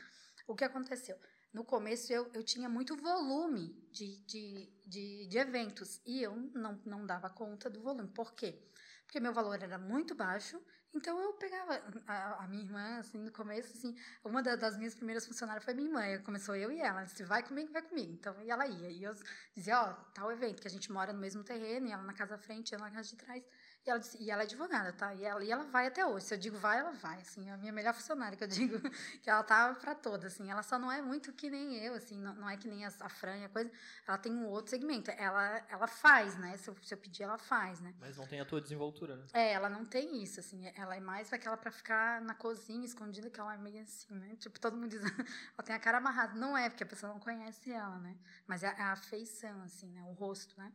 O 0.46 0.54
que 0.54 0.64
aconteceu? 0.64 1.18
No 1.52 1.64
começo, 1.64 2.12
eu, 2.12 2.30
eu 2.32 2.42
tinha 2.44 2.68
muito 2.68 2.96
volume 2.96 3.74
de, 3.90 4.18
de, 4.24 4.72
de, 4.86 5.26
de 5.26 5.38
eventos 5.38 6.00
e 6.06 6.22
eu 6.22 6.34
não, 6.54 6.80
não 6.84 7.04
dava 7.06 7.28
conta 7.28 7.68
do 7.68 7.80
volume. 7.82 8.08
Por 8.08 8.32
quê? 8.34 8.62
Porque 9.04 9.18
meu 9.20 9.32
valor 9.32 9.60
era 9.62 9.78
muito 9.78 10.14
baixo 10.14 10.60
então 10.92 11.20
eu 11.22 11.32
pegava 11.34 11.80
a, 12.06 12.44
a 12.44 12.48
minha 12.48 12.64
irmã, 12.64 12.98
assim, 12.98 13.18
no 13.18 13.30
começo, 13.30 13.72
assim, 13.76 13.94
uma 14.24 14.42
da- 14.42 14.56
das 14.56 14.76
minhas 14.76 14.94
primeiras 14.94 15.24
funcionárias 15.24 15.64
foi 15.64 15.72
minha 15.72 15.86
irmã. 15.88 16.22
Começou 16.24 16.56
eu 16.56 16.70
e 16.72 16.80
ela. 16.80 17.00
Ela 17.00 17.04
disse, 17.04 17.22
vai 17.22 17.42
comigo, 17.44 17.72
vai 17.72 17.82
comigo. 17.82 18.12
Então, 18.12 18.34
e 18.42 18.50
ela 18.50 18.66
ia. 18.66 18.90
E 18.90 19.02
eu 19.04 19.14
dizia, 19.54 19.80
ó, 19.80 19.92
tal 20.12 20.32
evento, 20.32 20.60
que 20.60 20.66
a 20.66 20.70
gente 20.70 20.90
mora 20.90 21.12
no 21.12 21.20
mesmo 21.20 21.44
terreno, 21.44 21.86
e 21.86 21.92
ela 21.92 22.02
na 22.02 22.12
casa 22.12 22.32
da 22.36 22.42
frente, 22.42 22.72
eu 22.72 22.80
na 22.80 22.90
casa 22.90 23.08
de 23.08 23.16
trás. 23.16 23.44
E 23.86 23.88
ela, 23.88 23.98
disse, 23.98 24.22
e 24.22 24.30
ela 24.30 24.42
é 24.42 24.44
advogada, 24.44 24.92
tá? 24.92 25.14
E 25.14 25.24
ela, 25.24 25.42
e 25.42 25.50
ela 25.50 25.64
vai 25.64 25.86
até 25.86 26.04
hoje. 26.04 26.26
Se 26.26 26.34
eu 26.34 26.38
digo 26.38 26.58
vai, 26.58 26.78
ela 26.78 26.92
vai. 26.92 27.18
Assim, 27.20 27.48
é 27.48 27.52
a 27.52 27.56
minha 27.56 27.72
melhor 27.72 27.94
funcionária, 27.94 28.36
que 28.36 28.44
eu 28.44 28.48
digo 28.48 28.78
que 29.22 29.30
ela 29.30 29.42
tá 29.42 29.74
pra 29.74 29.94
toda, 29.94 30.26
assim. 30.26 30.50
Ela 30.50 30.62
só 30.62 30.78
não 30.78 30.92
é 30.92 31.00
muito 31.00 31.32
que 31.32 31.48
nem 31.48 31.78
eu, 31.78 31.94
assim, 31.94 32.18
não, 32.18 32.34
não 32.34 32.48
é 32.48 32.58
que 32.58 32.68
nem 32.68 32.84
a, 32.84 32.92
a 33.00 33.08
Fran 33.08 33.38
e 33.38 33.44
a 33.44 33.48
coisa. 33.48 33.70
Ela 34.06 34.18
tem 34.18 34.32
um 34.32 34.46
outro 34.48 34.70
segmento. 34.70 35.10
Ela, 35.12 35.64
ela 35.70 35.86
faz, 35.86 36.36
né? 36.36 36.58
Se 36.58 36.68
eu, 36.68 36.76
se 36.82 36.92
eu 36.92 36.98
pedir, 36.98 37.22
ela 37.22 37.38
faz, 37.38 37.80
né? 37.80 37.94
Mas 37.98 38.18
não 38.18 38.26
tem 38.26 38.38
a 38.38 38.44
tua 38.44 38.60
desenvoltura, 38.60 39.16
né? 39.16 39.24
É, 39.32 39.52
ela 39.52 39.70
não 39.70 39.86
tem 39.86 40.22
isso, 40.22 40.40
assim, 40.40 40.70
ela 40.76 40.94
é 40.94 41.00
mais 41.00 41.32
aquela 41.32 41.56
pra 41.56 41.70
ficar 41.70 42.20
na 42.20 42.34
cozinha, 42.34 42.84
escondida, 42.84 43.30
que 43.30 43.40
ela 43.40 43.54
é 43.54 43.58
meio 43.58 43.82
assim, 43.82 44.14
né? 44.14 44.36
Tipo, 44.36 44.60
todo 44.60 44.76
mundo 44.76 44.90
diz, 44.90 45.00
ela 45.56 45.64
tem 45.64 45.74
a 45.74 45.80
cara 45.80 45.98
amarrada. 45.98 46.38
Não 46.38 46.56
é, 46.56 46.68
porque 46.68 46.84
a 46.84 46.86
pessoa 46.86 47.14
não 47.14 47.20
conhece 47.20 47.72
ela, 47.72 47.98
né? 47.98 48.14
Mas 48.46 48.62
é 48.62 48.68
a 48.68 48.92
afeição, 48.92 49.62
assim, 49.62 49.90
né? 49.90 50.02
O 50.02 50.12
rosto, 50.12 50.54
né? 50.58 50.70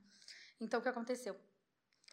Então, 0.60 0.80
o 0.80 0.84
que 0.84 0.89
aconteceu? 0.89 1.39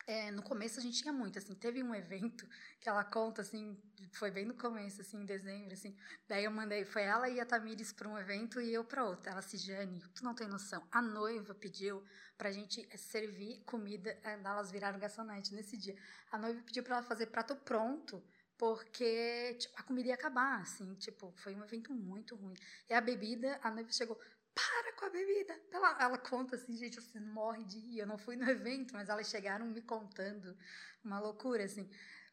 É, 0.07 0.31
no 0.33 0.43
começo 0.43 0.81
a 0.81 0.83
gente 0.83 1.01
tinha 1.01 1.13
muito, 1.13 1.39
assim, 1.39 1.55
teve 1.55 1.83
um 1.83 1.95
evento 1.95 2.47
que 2.81 2.89
ela 2.89 3.05
conta, 3.05 3.41
assim, 3.43 3.81
foi 4.13 4.31
bem 4.33 4.45
no 4.45 4.55
começo, 4.55 5.01
assim, 5.01 5.19
em 5.19 5.25
dezembro, 5.25 5.73
assim, 5.73 5.97
daí 6.29 6.45
eu 6.45 6.51
mandei, 6.51 6.85
foi 6.85 7.03
ela 7.03 7.29
e 7.29 7.39
a 7.39 7.47
Tamires 7.47 7.93
para 7.93 8.09
um 8.09 8.19
evento 8.19 8.61
e 8.61 8.75
eu 8.75 8.85
para 8.85 9.05
outro. 9.05 9.31
Ela 9.31 9.41
disse, 9.41 9.59
Jane, 9.59 10.03
tu 10.15 10.25
não 10.25 10.35
tem 10.35 10.49
noção, 10.49 10.85
a 10.91 11.01
noiva 11.01 11.55
pediu 11.55 12.03
pra 12.37 12.51
gente 12.51 12.87
eh, 12.91 12.97
servir 12.97 13.63
comida, 13.65 14.11
eh, 14.25 14.41
elas 14.45 14.73
viraram 14.73 14.99
garçonete 14.99 15.55
nesse 15.55 15.77
dia. 15.77 15.95
A 16.33 16.39
noiva 16.39 16.61
pediu 16.63 16.83
para 16.83 16.97
ela 16.97 17.05
fazer 17.05 17.27
prato 17.27 17.55
pronto, 17.55 18.23
porque 18.59 19.55
tipo, 19.61 19.75
a 19.79 19.83
comida 19.85 20.09
ia 20.09 20.15
acabar, 20.15 20.61
assim, 20.63 20.95
tipo, 20.97 21.33
foi 21.37 21.55
um 21.55 21.63
evento 21.63 21.95
muito 21.95 22.35
ruim. 22.35 22.55
E 22.91 22.95
a 22.95 23.01
bebida, 23.01 23.59
a 23.63 23.71
noiva 23.71 23.93
chegou, 23.93 24.19
para 24.55 24.93
com 24.95 25.07
a 25.07 25.11
bebida. 25.11 25.59
Ela, 25.71 25.97
ela 26.03 26.19
conta 26.19 26.57
assim, 26.57 26.77
gente, 26.77 27.01
você 27.01 27.19
morre 27.21 27.65
de 27.65 27.79
rir. 27.79 27.99
Eu 28.01 28.07
não 28.07 28.19
fui 28.19 28.37
no 28.37 28.49
evento, 28.49 28.93
mas 28.95 29.09
elas 29.09 29.29
chegaram 29.29 29.67
me 29.67 29.83
contando 29.83 30.57
uma 31.05 31.19
loucura, 31.21 31.65
assim. 31.65 31.89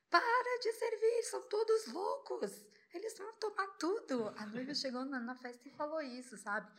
Para 0.09 0.59
de 0.61 0.73
servir, 0.73 1.23
são 1.23 1.41
todos 1.47 1.87
loucos. 1.87 2.65
Eles 2.93 3.17
vão 3.17 3.31
tomar 3.33 3.67
tudo. 3.77 4.33
A 4.37 4.45
noiva 4.47 4.73
chegou 4.75 5.05
na, 5.05 5.19
na 5.19 5.35
festa 5.35 5.67
e 5.67 5.71
falou 5.71 6.01
isso, 6.01 6.37
sabe? 6.37 6.69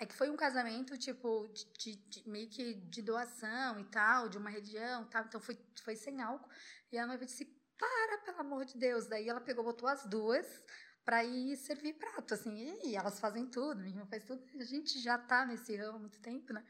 É 0.00 0.06
que 0.06 0.14
foi 0.14 0.30
um 0.30 0.36
casamento, 0.36 0.96
tipo, 0.96 1.48
de, 1.48 1.64
de- 1.72 1.96
de- 2.08 2.28
meio 2.28 2.48
que 2.48 2.74
de 2.74 3.02
doação 3.02 3.80
e 3.80 3.84
tal, 3.86 4.28
de 4.28 4.38
uma 4.38 4.50
religião 4.50 5.02
e 5.02 5.06
tal. 5.06 5.24
Então 5.24 5.40
foi, 5.40 5.58
foi 5.82 5.96
sem 5.96 6.20
álcool. 6.20 6.48
E 6.92 6.98
a 6.98 7.06
noiva 7.06 7.24
disse, 7.24 7.44
para, 7.76 8.18
pelo 8.18 8.40
amor 8.40 8.64
de 8.64 8.78
Deus. 8.78 9.06
Daí 9.06 9.28
ela 9.28 9.40
pegou, 9.40 9.64
botou 9.64 9.88
as 9.88 10.04
duas 10.06 10.46
para 11.08 11.24
ir 11.24 11.56
servir 11.56 11.94
prato, 11.94 12.34
assim. 12.34 12.78
E 12.84 12.94
elas 12.94 13.18
fazem 13.18 13.46
tudo, 13.46 13.80
minha 13.80 13.94
irmã 13.94 14.04
faz 14.04 14.22
tudo. 14.24 14.44
A 14.60 14.64
gente 14.64 15.00
já 15.00 15.16
tá 15.16 15.46
nesse 15.46 15.74
ramo 15.74 15.96
há 15.96 15.98
muito 16.00 16.20
tempo, 16.20 16.52
né? 16.52 16.62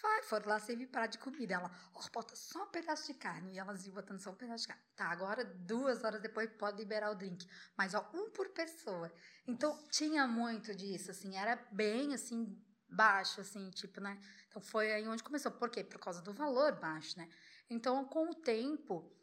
Vai, 0.00 0.22
foram 0.22 0.48
lá 0.48 0.58
servir 0.58 0.86
prato 0.86 1.12
de 1.12 1.18
comida. 1.18 1.52
Ela, 1.52 1.70
ó, 1.92 2.00
bota 2.10 2.34
só 2.34 2.64
um 2.64 2.68
pedaço 2.68 3.06
de 3.06 3.18
carne. 3.18 3.52
E 3.52 3.58
elas 3.58 3.84
iam 3.84 3.94
botando 3.94 4.20
só 4.20 4.30
um 4.30 4.34
pedaço 4.34 4.62
de 4.62 4.68
carne. 4.68 4.82
Tá, 4.96 5.10
agora, 5.10 5.44
duas 5.44 6.02
horas 6.02 6.22
depois, 6.22 6.48
pode 6.52 6.78
liberar 6.78 7.10
o 7.10 7.14
drink. 7.14 7.46
Mas, 7.76 7.92
ó, 7.92 8.10
um 8.14 8.30
por 8.30 8.48
pessoa. 8.54 9.12
Então, 9.46 9.78
tinha 9.90 10.26
muito 10.26 10.74
disso, 10.74 11.10
assim. 11.10 11.36
Era 11.36 11.56
bem, 11.70 12.14
assim, 12.14 12.58
baixo, 12.88 13.42
assim, 13.42 13.68
tipo, 13.68 14.00
né? 14.00 14.18
Então, 14.48 14.62
foi 14.62 14.94
aí 14.94 15.06
onde 15.06 15.22
começou. 15.22 15.52
Por 15.52 15.68
quê? 15.68 15.84
Por 15.84 16.00
causa 16.00 16.22
do 16.22 16.32
valor 16.32 16.80
baixo, 16.80 17.18
né? 17.18 17.28
Então, 17.68 18.02
com 18.06 18.30
o 18.30 18.34
tempo, 18.34 19.14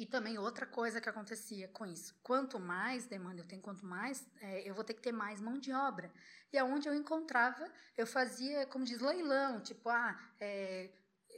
E 0.00 0.06
também 0.06 0.38
outra 0.38 0.64
coisa 0.64 0.98
que 0.98 1.10
acontecia 1.10 1.68
com 1.68 1.84
isso: 1.84 2.18
quanto 2.22 2.58
mais 2.58 3.04
demanda 3.04 3.42
eu 3.42 3.46
tenho, 3.46 3.60
quanto 3.60 3.84
mais 3.84 4.26
é, 4.40 4.66
eu 4.66 4.74
vou 4.74 4.82
ter 4.82 4.94
que 4.94 5.02
ter 5.02 5.12
mais 5.12 5.42
mão 5.42 5.58
de 5.58 5.74
obra. 5.74 6.10
E 6.50 6.56
aonde 6.56 6.88
eu 6.88 6.94
encontrava, 6.94 7.70
eu 7.98 8.06
fazia, 8.06 8.64
como 8.64 8.82
diz, 8.82 8.98
leilão, 8.98 9.60
tipo, 9.60 9.90
ah, 9.90 10.18
é, 10.40 10.90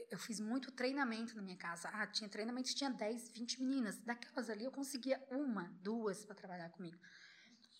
eu 0.09 0.17
fiz 0.17 0.39
muito 0.39 0.71
treinamento 0.71 1.35
na 1.35 1.41
minha 1.41 1.57
casa. 1.57 1.89
Ah, 1.91 2.07
tinha 2.07 2.29
treinamento, 2.29 2.73
tinha 2.73 2.89
10, 2.89 3.31
20 3.31 3.61
meninas. 3.61 3.97
Daquelas 3.97 4.49
ali 4.49 4.63
eu 4.63 4.71
conseguia 4.71 5.21
uma, 5.29 5.63
duas 5.81 6.23
para 6.23 6.33
trabalhar 6.33 6.69
comigo. 6.69 6.97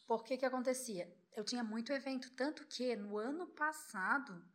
Por 0.05 0.21
que 0.25 0.35
que 0.35 0.45
acontecia? 0.45 1.09
Eu 1.33 1.45
tinha 1.45 1.63
muito 1.63 1.93
evento, 1.93 2.29
tanto 2.31 2.67
que 2.67 2.93
no 2.97 3.17
ano 3.17 3.47
passado, 3.47 4.45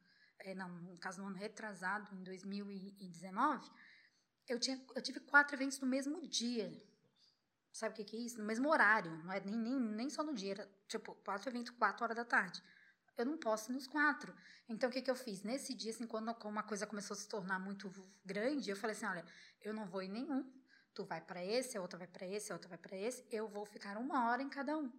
é, 0.40 0.54
não, 0.54 0.68
no 0.68 0.98
caso 0.98 1.22
no 1.22 1.28
ano 1.28 1.36
retrasado, 1.36 2.14
em 2.14 2.22
2019, 2.22 3.66
eu, 4.48 4.58
tinha, 4.58 4.80
eu 4.94 5.02
tive 5.02 5.20
quatro 5.20 5.54
eventos 5.56 5.80
no 5.80 5.86
mesmo 5.86 6.26
dia. 6.26 6.72
Sabe 7.72 7.92
o 7.92 7.96
que, 7.96 8.04
que 8.04 8.16
é 8.16 8.20
isso? 8.20 8.38
No 8.38 8.44
mesmo 8.44 8.68
horário, 8.68 9.10
não 9.24 9.32
é 9.32 9.40
nem, 9.40 9.56
nem, 9.56 9.78
nem 9.78 10.10
só 10.10 10.22
no 10.22 10.34
dia, 10.34 10.52
era 10.52 10.70
tipo 10.88 11.14
quatro 11.16 11.48
eventos, 11.48 11.70
quatro 11.70 12.02
horas 12.04 12.16
da 12.16 12.24
tarde. 12.24 12.62
Eu 13.16 13.26
não 13.26 13.36
posso 13.36 13.72
nos 13.72 13.86
quatro. 13.86 14.34
Então, 14.68 14.88
o 14.88 14.92
que, 14.92 15.02
que 15.02 15.10
eu 15.10 15.16
fiz? 15.16 15.42
Nesse 15.42 15.74
dia, 15.74 15.90
assim, 15.90 16.06
quando 16.06 16.34
uma 16.44 16.62
coisa 16.62 16.86
começou 16.86 17.14
a 17.14 17.18
se 17.18 17.28
tornar 17.28 17.58
muito 17.58 17.92
grande, 18.24 18.70
eu 18.70 18.76
falei 18.76 18.94
assim: 18.94 19.06
olha, 19.06 19.24
eu 19.60 19.74
não 19.74 19.86
vou 19.86 20.02
em 20.02 20.08
nenhum. 20.08 20.52
Tu 20.94 21.04
vai 21.04 21.20
para 21.20 21.44
esse, 21.44 21.76
a 21.76 21.82
outra 21.82 21.98
vai 21.98 22.06
para 22.06 22.26
esse, 22.26 22.52
a 22.52 22.54
outra 22.54 22.68
vai 22.68 22.78
para 22.78 22.96
esse. 22.96 23.24
Eu 23.30 23.48
vou 23.48 23.64
ficar 23.66 23.96
uma 23.98 24.28
hora 24.28 24.42
em 24.42 24.48
cada 24.48 24.76
um. 24.76 24.90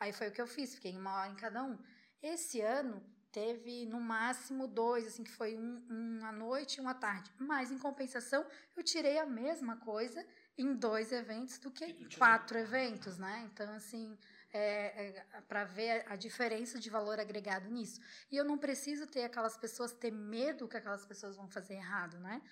Aí 0.00 0.12
foi 0.12 0.28
o 0.28 0.32
que 0.32 0.40
eu 0.40 0.46
fiz, 0.46 0.74
fiquei 0.74 0.96
uma 0.96 1.12
hora 1.14 1.30
em 1.30 1.36
cada 1.36 1.62
um. 1.62 1.78
Esse 2.22 2.60
ano 2.60 3.02
teve 3.32 3.86
no 3.86 4.00
máximo 4.00 4.66
dois, 4.66 5.06
assim, 5.06 5.24
que 5.24 5.30
foi 5.30 5.56
um, 5.56 5.84
um 5.90 6.24
à 6.24 6.32
noite 6.32 6.76
e 6.76 6.80
um 6.80 6.88
à 6.88 6.94
tarde. 6.94 7.30
Mas 7.38 7.70
em 7.70 7.78
compensação, 7.78 8.46
eu 8.76 8.82
tirei 8.82 9.18
a 9.18 9.26
mesma 9.26 9.76
coisa 9.76 10.24
em 10.56 10.74
dois 10.74 11.12
eventos 11.12 11.58
do 11.58 11.70
que 11.70 12.08
quatro 12.16 12.58
eventos, 12.58 13.18
né? 13.18 13.48
Então, 13.52 13.72
assim, 13.74 14.18
é, 14.52 15.08
é, 15.08 15.40
para 15.42 15.64
ver 15.64 16.04
a 16.08 16.16
diferença 16.16 16.78
de 16.78 16.90
valor 16.90 17.20
agregado 17.20 17.68
nisso. 17.70 18.00
E 18.30 18.36
eu 18.36 18.44
não 18.44 18.58
preciso 18.58 19.06
ter 19.06 19.24
aquelas 19.24 19.56
pessoas, 19.56 19.92
ter 19.92 20.10
medo 20.10 20.66
que 20.66 20.76
aquelas 20.76 21.06
pessoas 21.06 21.36
vão 21.36 21.48
fazer 21.48 21.74
errado, 21.74 22.18
né? 22.18 22.42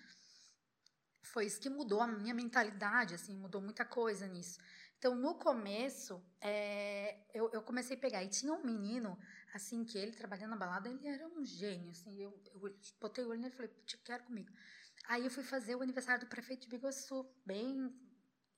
Foi 1.22 1.46
isso 1.46 1.60
que 1.60 1.68
mudou 1.68 2.00
a 2.00 2.06
minha 2.06 2.32
mentalidade, 2.32 3.14
assim, 3.14 3.36
mudou 3.36 3.60
muita 3.60 3.84
coisa 3.84 4.26
nisso. 4.26 4.58
Então, 4.98 5.14
no 5.14 5.34
começo, 5.34 6.22
é, 6.40 7.18
eu, 7.34 7.50
eu, 7.52 7.62
comecei 7.62 7.96
a 7.96 8.00
pegar. 8.00 8.22
E 8.24 8.28
tinha 8.28 8.52
um 8.52 8.64
menino, 8.64 9.18
assim, 9.54 9.84
que 9.84 9.98
ele 9.98 10.12
trabalhando 10.12 10.50
na 10.50 10.56
balada, 10.56 10.88
ele 10.88 11.06
era 11.06 11.26
um 11.26 11.44
gênio, 11.44 11.90
assim. 11.90 12.20
Eu, 12.20 12.38
eu 12.54 12.76
botei 13.00 13.24
o 13.24 13.28
olho 13.28 13.40
nele 13.40 13.52
e 13.52 13.56
falei, 13.56 13.72
tipo, 13.86 14.02
quero 14.04 14.24
comigo. 14.24 14.52
Aí 15.08 15.24
eu 15.24 15.30
fui 15.30 15.44
fazer 15.44 15.74
o 15.74 15.82
aniversário 15.82 16.24
do 16.24 16.28
prefeito 16.28 16.62
de 16.62 16.68
Biguaçu, 16.68 17.28
bem 17.44 17.94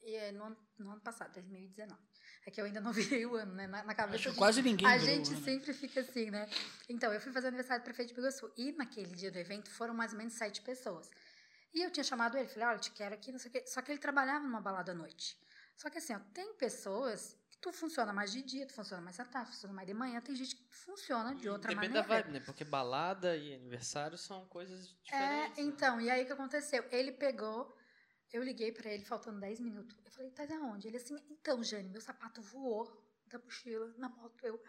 é, 0.02 0.32
no, 0.32 0.56
no, 0.78 0.90
ano 0.92 1.00
passado, 1.00 1.32
2019. 1.34 2.00
É 2.46 2.50
que 2.50 2.60
eu 2.60 2.64
ainda 2.64 2.80
não 2.80 2.92
virei 2.94 3.26
o 3.26 3.34
ano, 3.36 3.54
né? 3.54 3.66
Na, 3.66 3.82
na 3.82 3.94
cabeça. 3.94 4.28
Acho 4.28 4.38
quase 4.38 4.62
ninguém 4.62 4.86
A 4.86 4.98
gente 4.98 5.30
né? 5.30 5.40
sempre 5.40 5.72
fica 5.72 6.00
assim, 6.00 6.30
né? 6.30 6.48
Então, 6.88 7.12
eu 7.12 7.20
fui 7.20 7.32
fazer 7.32 7.46
o 7.46 7.48
aniversário 7.48 7.82
do 7.82 7.84
prefeito 7.84 8.08
de 8.08 8.14
Biguaçu. 8.14 8.50
E 8.56 8.72
naquele 8.72 9.14
dia 9.14 9.30
do 9.30 9.38
evento 9.38 9.70
foram 9.70 9.94
mais 9.94 10.12
ou 10.12 10.18
menos 10.18 10.34
sete 10.34 10.62
pessoas. 10.62 11.10
E 11.74 11.82
eu 11.82 11.90
tinha 11.90 12.04
chamado 12.04 12.36
ele, 12.38 12.48
falei, 12.48 12.68
olha, 12.68 12.78
te 12.78 12.90
quero 12.90 13.14
aqui, 13.14 13.30
não 13.30 13.38
sei 13.38 13.50
o 13.50 13.52
quê. 13.52 13.64
Só 13.66 13.82
que 13.82 13.92
ele 13.92 13.98
trabalhava 13.98 14.44
numa 14.44 14.60
balada 14.60 14.92
à 14.92 14.94
noite. 14.94 15.38
Só 15.76 15.90
que 15.90 15.98
assim, 15.98 16.14
ó, 16.14 16.18
tem 16.32 16.54
pessoas 16.54 17.37
tu 17.60 17.72
funciona 17.72 18.12
mais 18.12 18.32
de 18.32 18.42
dia, 18.42 18.66
tu 18.66 18.72
funciona 18.72 19.02
mais 19.02 19.18
à 19.18 19.24
tarde, 19.24 19.50
tu 19.50 19.54
funciona 19.54 19.74
mais 19.74 19.86
de 19.86 19.94
manhã, 19.94 20.20
tem 20.20 20.34
gente 20.34 20.56
que 20.56 20.74
funciona 20.74 21.34
de 21.34 21.48
outra 21.48 21.74
Depende 21.74 21.94
maneira. 21.94 22.08
da 22.08 22.14
vibe, 22.14 22.32
né? 22.32 22.40
Porque 22.40 22.64
balada 22.64 23.36
e 23.36 23.54
aniversário 23.54 24.16
são 24.16 24.46
coisas 24.46 24.88
diferentes. 25.02 25.12
É, 25.12 25.48
né? 25.48 25.54
então, 25.58 26.00
e 26.00 26.10
aí 26.10 26.22
o 26.22 26.26
que 26.26 26.32
aconteceu? 26.32 26.84
Ele 26.90 27.12
pegou, 27.12 27.76
eu 28.32 28.42
liguei 28.42 28.72
pra 28.72 28.90
ele 28.90 29.04
faltando 29.04 29.40
10 29.40 29.60
minutos. 29.60 29.96
Eu 30.04 30.12
falei, 30.12 30.30
tá 30.30 30.46
de 30.46 30.54
onde? 30.54 30.86
Ele 30.88 30.96
assim, 30.96 31.16
então, 31.30 31.62
Jane, 31.62 31.88
meu 31.88 32.00
sapato 32.00 32.40
voou 32.40 32.86
da 33.26 33.38
mochila 33.38 33.92
na 33.98 34.08
moto. 34.08 34.44
Eu, 34.44 34.62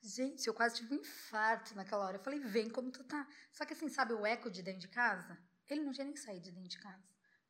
gente, 0.00 0.46
eu 0.46 0.54
quase 0.54 0.76
tive 0.76 0.94
um 0.94 0.98
infarto 0.98 1.74
naquela 1.74 2.06
hora. 2.06 2.16
Eu 2.16 2.22
falei, 2.22 2.40
vem 2.40 2.70
como 2.70 2.90
tu 2.90 3.04
tá. 3.04 3.26
Só 3.52 3.64
que 3.64 3.74
assim, 3.74 3.88
sabe 3.88 4.14
o 4.14 4.26
eco 4.26 4.50
de 4.50 4.62
dentro 4.62 4.80
de 4.80 4.88
casa? 4.88 5.38
Ele 5.68 5.82
não 5.82 5.92
tinha 5.92 6.04
nem 6.04 6.16
saído 6.16 6.44
de 6.44 6.50
dentro 6.50 6.68
de 6.68 6.78
casa. 6.78 7.02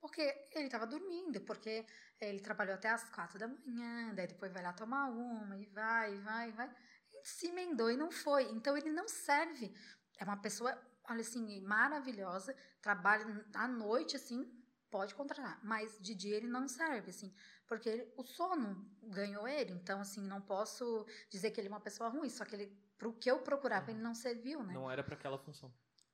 Porque 0.03 0.21
ele 0.51 0.65
estava 0.65 0.85
dormindo, 0.85 1.41
porque 1.43 1.87
ele 2.21 2.41
trabalhou 2.41 2.75
até 2.75 2.91
as 2.91 3.09
quatro 3.09 3.39
da 3.39 3.47
manhã, 3.47 4.13
daí 4.13 4.27
depois 4.27 4.53
vai 4.53 4.61
lá 4.61 4.73
tomar 4.73 5.09
uma, 5.09 5.57
e 5.57 5.65
vai, 5.67 6.15
e 6.17 6.19
vai, 6.19 6.49
e 6.49 6.53
vai. 6.53 6.69
Ele 7.13 7.25
se 7.25 7.47
emendou 7.47 7.89
e 7.89 7.97
não 7.97 8.11
foi. 8.11 8.51
Então 8.51 8.77
ele 8.77 8.91
não 8.91 9.07
serve. 9.07 9.73
É 10.19 10.25
uma 10.25 10.37
pessoa, 10.43 10.77
olha 11.09 11.21
assim, 11.21 11.61
maravilhosa, 11.61 12.53
trabalha 12.81 13.47
à 13.55 13.69
noite, 13.69 14.17
assim, 14.17 14.45
pode 14.91 15.15
contratar. 15.15 15.61
Mas 15.63 15.97
de 16.01 16.17
dia 16.17 16.37
ele 16.37 16.49
não 16.49 16.67
serve, 16.67 17.11
assim, 17.11 17.33
porque 17.69 17.89
ele- 17.89 18.13
o 18.17 18.25
sono 18.25 18.85
ganhou 19.05 19.47
ele. 19.47 19.73
Então, 19.73 20.01
assim, 20.01 20.21
não 20.27 20.41
posso 20.41 21.07
dizer 21.31 21.53
que 21.53 21.61
ele 21.61 21.69
é 21.69 21.71
uma 21.71 21.81
pessoa 21.81 22.11
ruim, 22.11 22.29
só 22.29 22.45
que 22.45 22.57
ele, 22.57 22.67
pro 22.99 23.13
que 23.13 23.31
eu 23.31 23.39
procurava, 23.39 23.93
ele 23.93 24.01
não 24.01 24.17
serviu, 24.17 24.65
né? 24.65 24.75
Não 24.75 24.91
era 24.91 25.05
para 25.05 25.15
aquela 25.15 25.39
função. 25.39 25.73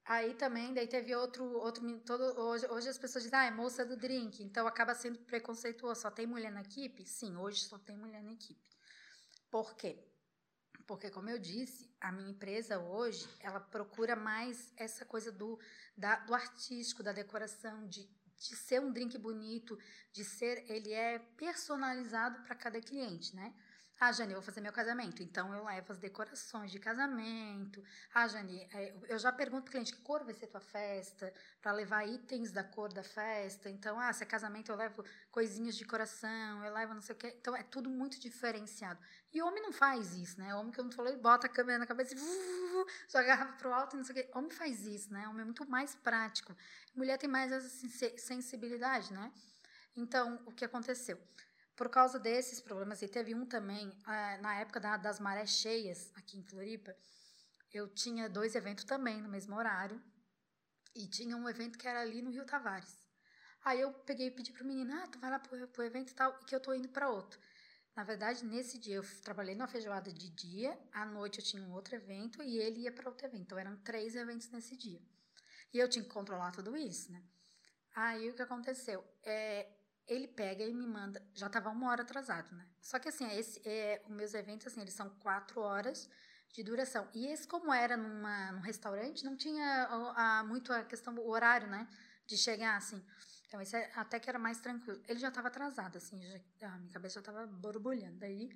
Aí 0.08 0.32
também, 0.32 0.72
daí 0.72 0.86
teve 0.88 1.14
outro, 1.14 1.44
outro 1.58 1.82
todo, 2.00 2.22
hoje, 2.40 2.66
hoje 2.68 2.88
as 2.88 2.96
pessoas 2.96 3.24
dizem, 3.24 3.38
ah, 3.38 3.44
é 3.44 3.50
moça 3.50 3.84
do 3.84 3.94
drink, 3.94 4.42
então 4.42 4.66
acaba 4.66 4.94
sendo 4.94 5.18
preconceituoso, 5.18 6.00
só 6.00 6.10
tem 6.10 6.26
mulher 6.26 6.50
na 6.50 6.62
equipe? 6.62 7.04
Sim, 7.04 7.36
hoje 7.36 7.60
só 7.60 7.78
tem 7.78 7.94
mulher 7.94 8.22
na 8.22 8.32
equipe. 8.32 8.70
Por 9.50 9.76
quê? 9.76 10.02
Porque, 10.86 11.10
como 11.10 11.28
eu 11.28 11.38
disse, 11.38 11.94
a 12.00 12.10
minha 12.10 12.30
empresa 12.30 12.78
hoje, 12.78 13.28
ela 13.40 13.60
procura 13.60 14.16
mais 14.16 14.72
essa 14.78 15.04
coisa 15.04 15.30
do, 15.30 15.58
da- 15.94 16.20
do 16.20 16.34
artístico, 16.34 17.02
da 17.02 17.12
decoração, 17.12 17.86
de, 17.86 18.08
de 18.38 18.56
ser 18.56 18.80
um 18.80 18.90
drink 18.90 19.18
bonito, 19.18 19.78
de 20.10 20.24
ser, 20.24 20.64
ele 20.70 20.90
é 20.90 21.18
personalizado 21.36 22.42
para 22.44 22.54
cada 22.54 22.80
cliente, 22.80 23.36
né? 23.36 23.52
Ah, 24.00 24.12
Jane, 24.12 24.32
eu 24.32 24.36
vou 24.38 24.44
fazer 24.44 24.60
meu 24.60 24.72
casamento, 24.72 25.24
então 25.24 25.52
eu 25.52 25.64
levo 25.64 25.90
as 25.90 25.98
decorações 25.98 26.70
de 26.70 26.78
casamento. 26.78 27.82
Ah, 28.14 28.28
Jane, 28.28 28.62
é, 28.72 28.94
eu 29.08 29.18
já 29.18 29.32
pergunto 29.32 29.64
pro 29.64 29.72
cliente 29.72 29.92
que 29.92 30.00
cor 30.02 30.24
vai 30.24 30.34
ser 30.34 30.46
tua 30.46 30.60
festa, 30.60 31.34
para 31.60 31.72
levar 31.72 32.06
itens 32.06 32.52
da 32.52 32.62
cor 32.62 32.92
da 32.92 33.02
festa. 33.02 33.68
Então, 33.68 33.98
ah, 33.98 34.12
se 34.12 34.22
é 34.22 34.26
casamento, 34.26 34.70
eu 34.70 34.76
levo 34.76 35.04
coisinhas 35.32 35.76
de 35.76 35.84
coração, 35.84 36.64
eu 36.64 36.72
levo 36.72 36.94
não 36.94 37.00
sei 37.02 37.12
o 37.16 37.18
quê. 37.18 37.34
Então, 37.40 37.56
é 37.56 37.64
tudo 37.64 37.90
muito 37.90 38.20
diferenciado. 38.20 39.00
E 39.32 39.42
homem 39.42 39.60
não 39.62 39.72
faz 39.72 40.14
isso, 40.14 40.38
né? 40.38 40.54
Homem, 40.54 40.70
que 40.72 40.78
eu 40.78 40.84
não 40.84 40.92
falei, 40.92 41.16
bota 41.16 41.48
a 41.48 41.50
câmera 41.50 41.78
na 41.78 41.86
cabeça 41.86 42.14
e 42.14 42.18
joga 43.08 43.24
a 43.24 43.36
garrafa 43.36 43.52
pro 43.54 43.72
alto 43.72 43.94
e 43.94 43.98
não 43.98 44.04
sei 44.04 44.12
o 44.12 44.24
quê. 44.24 44.30
Homem 44.32 44.50
faz 44.50 44.86
isso, 44.86 45.12
né? 45.12 45.26
Homem 45.26 45.42
é 45.42 45.44
muito 45.44 45.68
mais 45.68 45.96
prático. 45.96 46.54
Mulher 46.94 47.18
tem 47.18 47.28
mais 47.28 47.50
essa 47.50 47.68
sensi- 47.68 48.16
sensibilidade, 48.16 49.12
né? 49.12 49.32
Então, 49.96 50.40
o 50.46 50.52
que 50.52 50.64
aconteceu? 50.64 51.18
Por 51.78 51.88
causa 51.88 52.18
desses 52.18 52.60
problemas, 52.60 53.00
e 53.02 53.08
teve 53.08 53.34
um 53.36 53.46
também, 53.46 53.90
ah, 54.04 54.36
na 54.42 54.54
época 54.56 54.80
da- 54.80 54.96
das 54.96 55.20
marés 55.20 55.50
cheias, 55.50 56.10
aqui 56.16 56.36
em 56.36 56.42
Floripa, 56.42 56.92
eu 57.72 57.86
tinha 57.88 58.28
dois 58.28 58.56
eventos 58.56 58.82
também 58.82 59.22
no 59.22 59.28
mesmo 59.28 59.54
horário, 59.54 60.02
e 60.92 61.06
tinha 61.06 61.36
um 61.36 61.48
evento 61.48 61.78
que 61.78 61.86
era 61.86 62.00
ali 62.00 62.20
no 62.20 62.32
Rio 62.32 62.44
Tavares. 62.44 63.06
Aí 63.64 63.80
eu 63.80 63.92
peguei 63.92 64.26
e 64.26 64.30
pedi 64.32 64.52
pro 64.52 64.64
menino, 64.64 64.92
ah, 64.92 65.06
tu 65.06 65.20
vai 65.20 65.30
lá 65.30 65.38
pro, 65.38 65.68
pro 65.68 65.84
evento 65.84 66.10
e 66.10 66.14
tal, 66.14 66.36
e 66.42 66.44
que 66.46 66.54
eu 66.56 66.60
tô 66.60 66.74
indo 66.74 66.88
para 66.88 67.08
outro. 67.10 67.38
Na 67.94 68.02
verdade, 68.02 68.44
nesse 68.44 68.76
dia 68.76 68.96
eu 68.96 69.04
trabalhei 69.22 69.54
numa 69.54 69.68
feijoada 69.68 70.12
de 70.12 70.30
dia, 70.30 70.76
à 70.92 71.06
noite 71.06 71.38
eu 71.38 71.44
tinha 71.44 71.62
um 71.62 71.72
outro 71.72 71.94
evento 71.94 72.42
e 72.42 72.58
ele 72.58 72.80
ia 72.80 72.92
para 72.92 73.08
outro 73.08 73.24
evento. 73.24 73.42
Então 73.42 73.58
eram 73.58 73.76
três 73.78 74.16
eventos 74.16 74.50
nesse 74.50 74.76
dia. 74.76 75.00
E 75.72 75.78
eu 75.78 75.88
tinha 75.88 76.04
que 76.04 76.10
controlar 76.10 76.50
tudo 76.50 76.76
isso, 76.76 77.12
né? 77.12 77.22
Aí 77.94 78.30
o 78.30 78.34
que 78.34 78.42
aconteceu? 78.42 79.04
É, 79.22 79.77
ele 80.08 80.26
pega 80.28 80.64
e 80.64 80.74
me 80.74 80.86
manda. 80.86 81.22
Já 81.34 81.46
estava 81.46 81.70
uma 81.70 81.90
hora 81.90 82.02
atrasado, 82.02 82.54
né? 82.54 82.66
Só 82.80 82.98
que 82.98 83.08
assim, 83.08 83.30
esse, 83.38 83.60
é, 83.68 84.02
os 84.06 84.10
meus 84.10 84.34
eventos, 84.34 84.66
assim, 84.66 84.80
eles 84.80 84.94
são 84.94 85.10
quatro 85.20 85.60
horas 85.60 86.08
de 86.52 86.62
duração. 86.62 87.08
E 87.14 87.26
esse, 87.26 87.46
como 87.46 87.72
era 87.72 87.96
numa, 87.96 88.52
num 88.52 88.60
restaurante, 88.60 89.24
não 89.24 89.36
tinha 89.36 89.84
a, 89.84 90.40
a- 90.40 90.44
muito 90.44 90.72
a 90.72 90.82
questão 90.84 91.14
do 91.14 91.26
horário, 91.28 91.68
né? 91.68 91.86
De 92.26 92.36
chegar 92.36 92.76
assim. 92.76 93.04
Então, 93.46 93.60
esse 93.60 93.76
é- 93.76 93.90
até 93.94 94.18
que 94.18 94.28
era 94.28 94.38
mais 94.38 94.60
tranquilo. 94.60 95.00
Ele 95.06 95.18
já 95.18 95.28
estava 95.28 95.48
atrasado, 95.48 95.96
assim, 95.98 96.20
já, 96.58 96.72
a 96.74 96.78
minha 96.78 96.92
cabeça 96.92 97.14
já 97.14 97.20
estava 97.20 97.46
borbulhando. 97.46 98.18
Daí, 98.18 98.50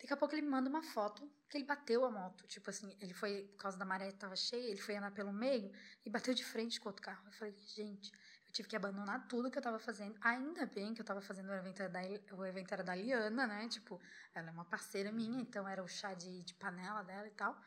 daqui 0.00 0.12
a 0.12 0.16
pouco 0.16 0.34
ele 0.34 0.42
me 0.42 0.48
manda 0.48 0.68
uma 0.68 0.82
foto 0.82 1.30
que 1.48 1.56
ele 1.56 1.64
bateu 1.64 2.04
a 2.04 2.10
moto. 2.10 2.46
Tipo 2.46 2.70
assim, 2.70 2.96
ele 3.00 3.14
foi, 3.14 3.44
por 3.56 3.62
causa 3.62 3.78
da 3.78 3.84
maré 3.84 4.08
estava 4.08 4.36
cheia, 4.36 4.70
ele 4.70 4.80
foi 4.80 4.96
andar 4.96 5.12
pelo 5.12 5.32
meio 5.32 5.72
e 6.04 6.10
bateu 6.10 6.34
de 6.34 6.44
frente 6.44 6.80
com 6.80 6.88
outro 6.88 7.02
carro. 7.02 7.26
Eu 7.26 7.32
falei, 7.32 7.54
gente, 7.58 8.10
tive 8.54 8.68
que 8.68 8.76
abandonar 8.76 9.26
tudo 9.26 9.50
que 9.50 9.58
eu 9.58 9.60
estava 9.60 9.80
fazendo. 9.80 10.16
Ainda 10.20 10.64
bem 10.64 10.94
que 10.94 11.00
eu 11.00 11.02
estava 11.02 11.20
fazendo 11.20 11.48
o 11.48 11.54
evento 11.54 11.88
da, 11.88 12.00
o 12.36 12.44
evento 12.46 12.72
era 12.72 12.84
da 12.84 12.94
Liana, 12.94 13.48
né? 13.48 13.68
Tipo, 13.68 14.00
ela 14.32 14.48
é 14.48 14.52
uma 14.52 14.64
parceira 14.64 15.10
minha, 15.10 15.40
então 15.40 15.66
era 15.68 15.82
o 15.82 15.88
chá 15.88 16.14
de, 16.14 16.42
de 16.42 16.54
panela 16.54 17.02
dela 17.02 17.26
e 17.26 17.32
tal. 17.32 17.60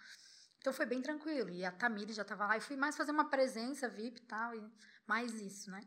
Então 0.59 0.71
foi 0.71 0.85
bem 0.85 1.01
tranquilo. 1.01 1.49
E 1.49 1.65
a 1.65 1.71
Tamiri 1.73 2.13
já 2.13 2.21
estava 2.21 2.47
lá. 2.47 2.57
E 2.57 2.61
fui 2.61 2.77
mais 2.77 2.95
fazer 2.95 3.11
uma 3.11 3.29
presença 3.29 3.89
VIP 3.89 4.21
e 4.21 4.25
tal, 4.25 4.55
e 4.55 4.71
mais 5.05 5.33
isso, 5.41 5.69
né? 5.69 5.85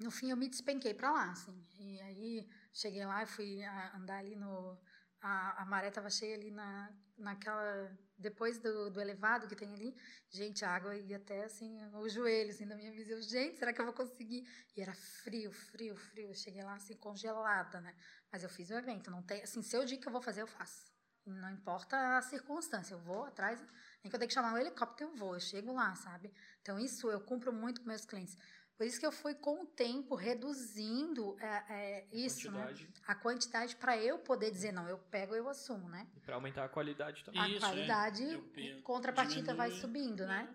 No 0.00 0.10
fim, 0.10 0.30
eu 0.30 0.36
me 0.36 0.48
despenquei 0.48 0.94
para 0.94 1.12
lá, 1.12 1.30
assim. 1.30 1.66
E 1.78 2.00
aí, 2.00 2.48
cheguei 2.72 3.04
lá 3.04 3.22
e 3.22 3.26
fui 3.26 3.62
andar 3.94 4.18
ali 4.18 4.34
no... 4.34 4.78
A, 5.20 5.62
a 5.62 5.66
maré 5.66 5.88
estava 5.88 6.08
cheia 6.08 6.36
ali 6.36 6.50
na, 6.50 6.90
naquela. 7.18 7.90
Depois 8.16 8.58
do, 8.58 8.90
do 8.90 9.00
elevado 9.00 9.46
que 9.46 9.54
tem 9.54 9.72
ali, 9.72 9.94
gente, 10.28 10.64
a 10.64 10.70
água 10.70 10.96
ia 10.96 11.18
até 11.18 11.44
assim, 11.44 11.78
o 11.94 12.08
joelho, 12.08 12.50
assim, 12.50 12.66
da 12.66 12.74
minha 12.74 12.90
visão. 12.90 13.20
Gente, 13.20 13.58
será 13.58 13.72
que 13.72 13.80
eu 13.80 13.84
vou 13.84 13.94
conseguir? 13.94 14.44
E 14.76 14.80
era 14.80 14.94
frio, 14.94 15.52
frio, 15.52 15.96
frio. 15.96 16.28
Eu 16.28 16.34
cheguei 16.34 16.62
lá, 16.64 16.74
assim, 16.74 16.96
congelada, 16.96 17.80
né? 17.80 17.94
Mas 18.32 18.42
eu 18.42 18.48
fiz 18.48 18.70
o 18.70 18.74
evento. 18.74 19.10
Não 19.10 19.22
tem, 19.22 19.42
assim, 19.42 19.62
se 19.62 19.76
eu 19.76 19.84
digo 19.84 20.02
que 20.02 20.08
eu 20.08 20.12
vou 20.12 20.22
fazer, 20.22 20.42
eu 20.42 20.46
faço. 20.46 20.88
Não 21.24 21.50
importa 21.50 22.16
a 22.16 22.22
circunstância, 22.22 22.94
eu 22.94 22.98
vou 23.00 23.24
atrás. 23.24 23.60
Nem 24.02 24.10
que 24.10 24.16
eu 24.16 24.18
tenha 24.18 24.28
que 24.28 24.34
chamar 24.34 24.54
um 24.54 24.58
helicóptero, 24.58 25.10
eu 25.10 25.16
vou, 25.16 25.34
eu 25.34 25.40
chego 25.40 25.72
lá, 25.72 25.94
sabe? 25.94 26.32
Então, 26.62 26.78
isso 26.78 27.10
eu 27.10 27.20
cumpro 27.20 27.52
muito 27.52 27.82
com 27.82 27.86
meus 27.86 28.06
clientes. 28.06 28.36
Por 28.78 28.86
isso 28.86 29.00
que 29.00 29.04
eu 29.04 29.10
fui, 29.10 29.34
com 29.34 29.62
o 29.64 29.66
tempo, 29.66 30.14
reduzindo 30.14 31.36
é, 31.40 31.46
é, 31.68 32.06
isso, 32.12 32.48
né? 32.52 32.60
Quantidade. 32.62 32.88
A 33.08 33.14
quantidade 33.16 33.76
para 33.76 33.98
eu 33.98 34.20
poder 34.20 34.52
dizer, 34.52 34.70
não, 34.70 34.88
eu 34.88 34.96
pego 34.96 35.34
eu 35.34 35.48
assumo, 35.48 35.88
né? 35.88 36.06
E 36.16 36.20
pra 36.20 36.36
aumentar 36.36 36.64
a 36.64 36.68
qualidade 36.68 37.24
também. 37.24 37.40
A 37.42 37.48
Isso, 37.48 37.58
qualidade, 37.58 38.22
é. 38.22 38.34
Eu 38.36 38.42
pe- 38.44 38.60
em 38.60 38.80
contrapartida, 38.80 39.52
vai 39.52 39.72
subindo, 39.72 40.24
né? 40.24 40.48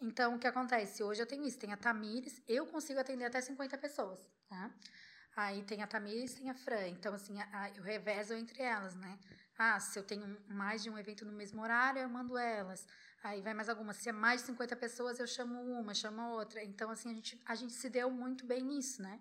Então, 0.00 0.36
o 0.36 0.38
que 0.38 0.46
acontece? 0.46 1.02
Hoje 1.02 1.20
eu 1.20 1.26
tenho 1.26 1.44
isso, 1.44 1.58
tem 1.58 1.70
a 1.70 1.76
Tamires, 1.76 2.40
eu 2.48 2.64
consigo 2.66 3.00
atender 3.00 3.26
até 3.26 3.38
50 3.42 3.76
pessoas, 3.76 4.26
tá? 4.48 4.70
Aí 5.40 5.62
tem 5.62 5.82
a 5.82 5.86
Tamires, 5.86 6.34
tem 6.34 6.50
a 6.50 6.54
Fran. 6.54 6.88
Então, 6.88 7.14
assim, 7.14 7.40
a- 7.40 7.48
a- 7.52 7.70
eu 7.70 7.82
revezo 7.84 8.34
entre 8.34 8.60
elas, 8.60 8.96
né? 8.96 9.16
Ah, 9.56 9.78
se 9.78 9.96
eu 9.96 10.02
tenho 10.02 10.26
mais 10.48 10.82
de 10.82 10.90
um 10.90 10.98
evento 10.98 11.24
no 11.24 11.30
mesmo 11.30 11.62
horário, 11.62 12.00
eu 12.02 12.08
mando 12.08 12.36
elas. 12.36 12.84
Aí 13.22 13.40
vai 13.40 13.54
mais 13.54 13.68
algumas. 13.68 13.96
Se 13.98 14.08
é 14.08 14.12
mais 14.12 14.40
de 14.40 14.46
50 14.48 14.74
pessoas, 14.74 15.20
eu 15.20 15.28
chamo 15.28 15.54
uma, 15.78 15.94
chamo 15.94 16.20
outra. 16.32 16.64
Então, 16.64 16.90
assim, 16.90 17.12
a 17.12 17.14
gente, 17.14 17.40
a 17.46 17.54
gente 17.54 17.72
se 17.72 17.88
deu 17.88 18.10
muito 18.10 18.44
bem 18.44 18.64
nisso, 18.64 19.00
né? 19.00 19.20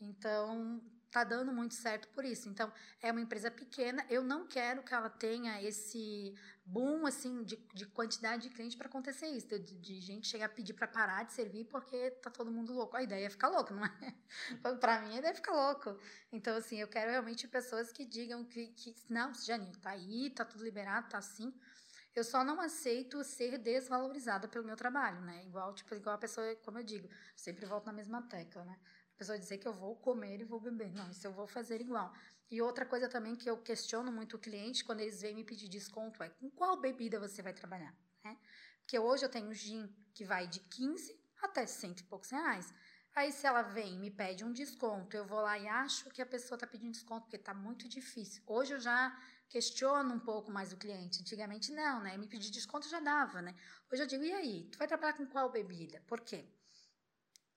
Então, 0.00 0.82
tá 1.16 1.24
dando 1.24 1.50
muito 1.50 1.72
certo 1.72 2.08
por 2.08 2.26
isso. 2.26 2.46
Então, 2.46 2.70
é 3.00 3.10
uma 3.10 3.22
empresa 3.22 3.50
pequena. 3.50 4.04
Eu 4.10 4.22
não 4.22 4.46
quero 4.46 4.82
que 4.82 4.92
ela 4.92 5.08
tenha 5.08 5.62
esse 5.62 6.34
boom, 6.62 7.06
assim, 7.06 7.42
de, 7.42 7.56
de 7.72 7.86
quantidade 7.86 8.42
de 8.42 8.54
cliente 8.54 8.76
para 8.76 8.86
acontecer 8.86 9.26
isso. 9.28 9.48
De, 9.58 9.78
de 9.78 9.98
gente 9.98 10.28
chegar 10.28 10.44
a 10.44 10.48
pedir 10.50 10.74
para 10.74 10.86
parar 10.86 11.24
de 11.24 11.32
servir 11.32 11.64
porque 11.64 12.10
tá 12.22 12.28
todo 12.28 12.50
mundo 12.50 12.74
louco. 12.74 12.94
A 12.98 13.02
ideia 13.02 13.24
é 13.24 13.30
ficar 13.30 13.48
louco, 13.48 13.72
não 13.72 13.82
é? 13.82 14.14
para 14.78 15.00
mim, 15.00 15.14
a 15.14 15.18
ideia 15.20 15.30
é 15.30 15.34
ficar 15.34 15.54
louco. 15.54 15.98
Então, 16.30 16.54
assim, 16.54 16.78
eu 16.78 16.88
quero 16.88 17.10
realmente 17.10 17.48
pessoas 17.48 17.90
que 17.90 18.04
digam 18.04 18.44
que, 18.44 18.66
que 18.68 18.94
não, 19.08 19.32
Jane, 19.32 19.72
tá 19.80 19.92
aí, 19.92 20.28
tá 20.28 20.44
tudo 20.44 20.62
liberado, 20.62 21.08
tá 21.08 21.16
assim. 21.16 21.50
Eu 22.14 22.24
só 22.24 22.44
não 22.44 22.60
aceito 22.60 23.24
ser 23.24 23.56
desvalorizada 23.56 24.48
pelo 24.48 24.66
meu 24.66 24.76
trabalho, 24.76 25.22
né? 25.22 25.44
Igual, 25.46 25.74
tipo, 25.74 25.94
igual 25.94 26.16
a 26.16 26.18
pessoa, 26.18 26.54
como 26.56 26.78
eu 26.78 26.84
digo, 26.84 27.08
sempre 27.34 27.64
volto 27.64 27.86
na 27.86 27.92
mesma 27.92 28.20
tecla, 28.22 28.64
né? 28.66 28.78
A 29.16 29.18
pessoa 29.18 29.38
dizer 29.38 29.56
que 29.56 29.66
eu 29.66 29.72
vou 29.72 29.96
comer 29.96 30.40
e 30.40 30.44
vou 30.44 30.60
beber. 30.60 30.92
Não, 30.92 31.10
isso 31.10 31.26
eu 31.26 31.32
vou 31.32 31.46
fazer 31.46 31.80
igual. 31.80 32.12
E 32.50 32.60
outra 32.60 32.84
coisa 32.84 33.08
também 33.08 33.34
que 33.34 33.48
eu 33.48 33.56
questiono 33.56 34.12
muito 34.12 34.36
o 34.36 34.38
cliente 34.38 34.84
quando 34.84 35.00
eles 35.00 35.22
vêm 35.22 35.34
me 35.34 35.42
pedir 35.42 35.68
desconto 35.68 36.22
é 36.22 36.28
com 36.28 36.50
qual 36.50 36.78
bebida 36.78 37.18
você 37.18 37.40
vai 37.40 37.54
trabalhar, 37.54 37.96
né? 38.22 38.36
Porque 38.80 38.98
hoje 38.98 39.24
eu 39.24 39.30
tenho 39.30 39.52
gin 39.54 39.88
que 40.12 40.22
vai 40.22 40.46
de 40.46 40.60
15 40.60 41.18
até 41.42 41.66
cento 41.66 42.00
e 42.00 42.04
poucos 42.04 42.28
reais. 42.28 42.74
Aí 43.14 43.32
se 43.32 43.46
ela 43.46 43.62
vem 43.62 43.94
e 43.94 43.98
me 43.98 44.10
pede 44.10 44.44
um 44.44 44.52
desconto, 44.52 45.16
eu 45.16 45.24
vou 45.24 45.40
lá 45.40 45.58
e 45.58 45.66
acho 45.66 46.10
que 46.10 46.20
a 46.20 46.26
pessoa 46.26 46.56
está 46.56 46.66
pedindo 46.66 46.92
desconto 46.92 47.22
porque 47.22 47.36
está 47.36 47.54
muito 47.54 47.88
difícil. 47.88 48.42
Hoje 48.46 48.74
eu 48.74 48.80
já 48.80 49.18
questiono 49.48 50.14
um 50.14 50.20
pouco 50.20 50.52
mais 50.52 50.74
o 50.74 50.76
cliente. 50.76 51.22
Antigamente 51.22 51.72
não, 51.72 52.02
né? 52.02 52.18
Me 52.18 52.28
pedir 52.28 52.50
desconto 52.50 52.86
já 52.86 53.00
dava, 53.00 53.40
né? 53.40 53.54
Hoje 53.90 54.02
eu 54.02 54.06
digo, 54.06 54.22
e 54.24 54.32
aí? 54.32 54.68
Tu 54.70 54.76
vai 54.76 54.86
trabalhar 54.86 55.14
com 55.14 55.26
qual 55.26 55.50
bebida? 55.50 56.02
Por 56.06 56.20
quê? 56.20 56.46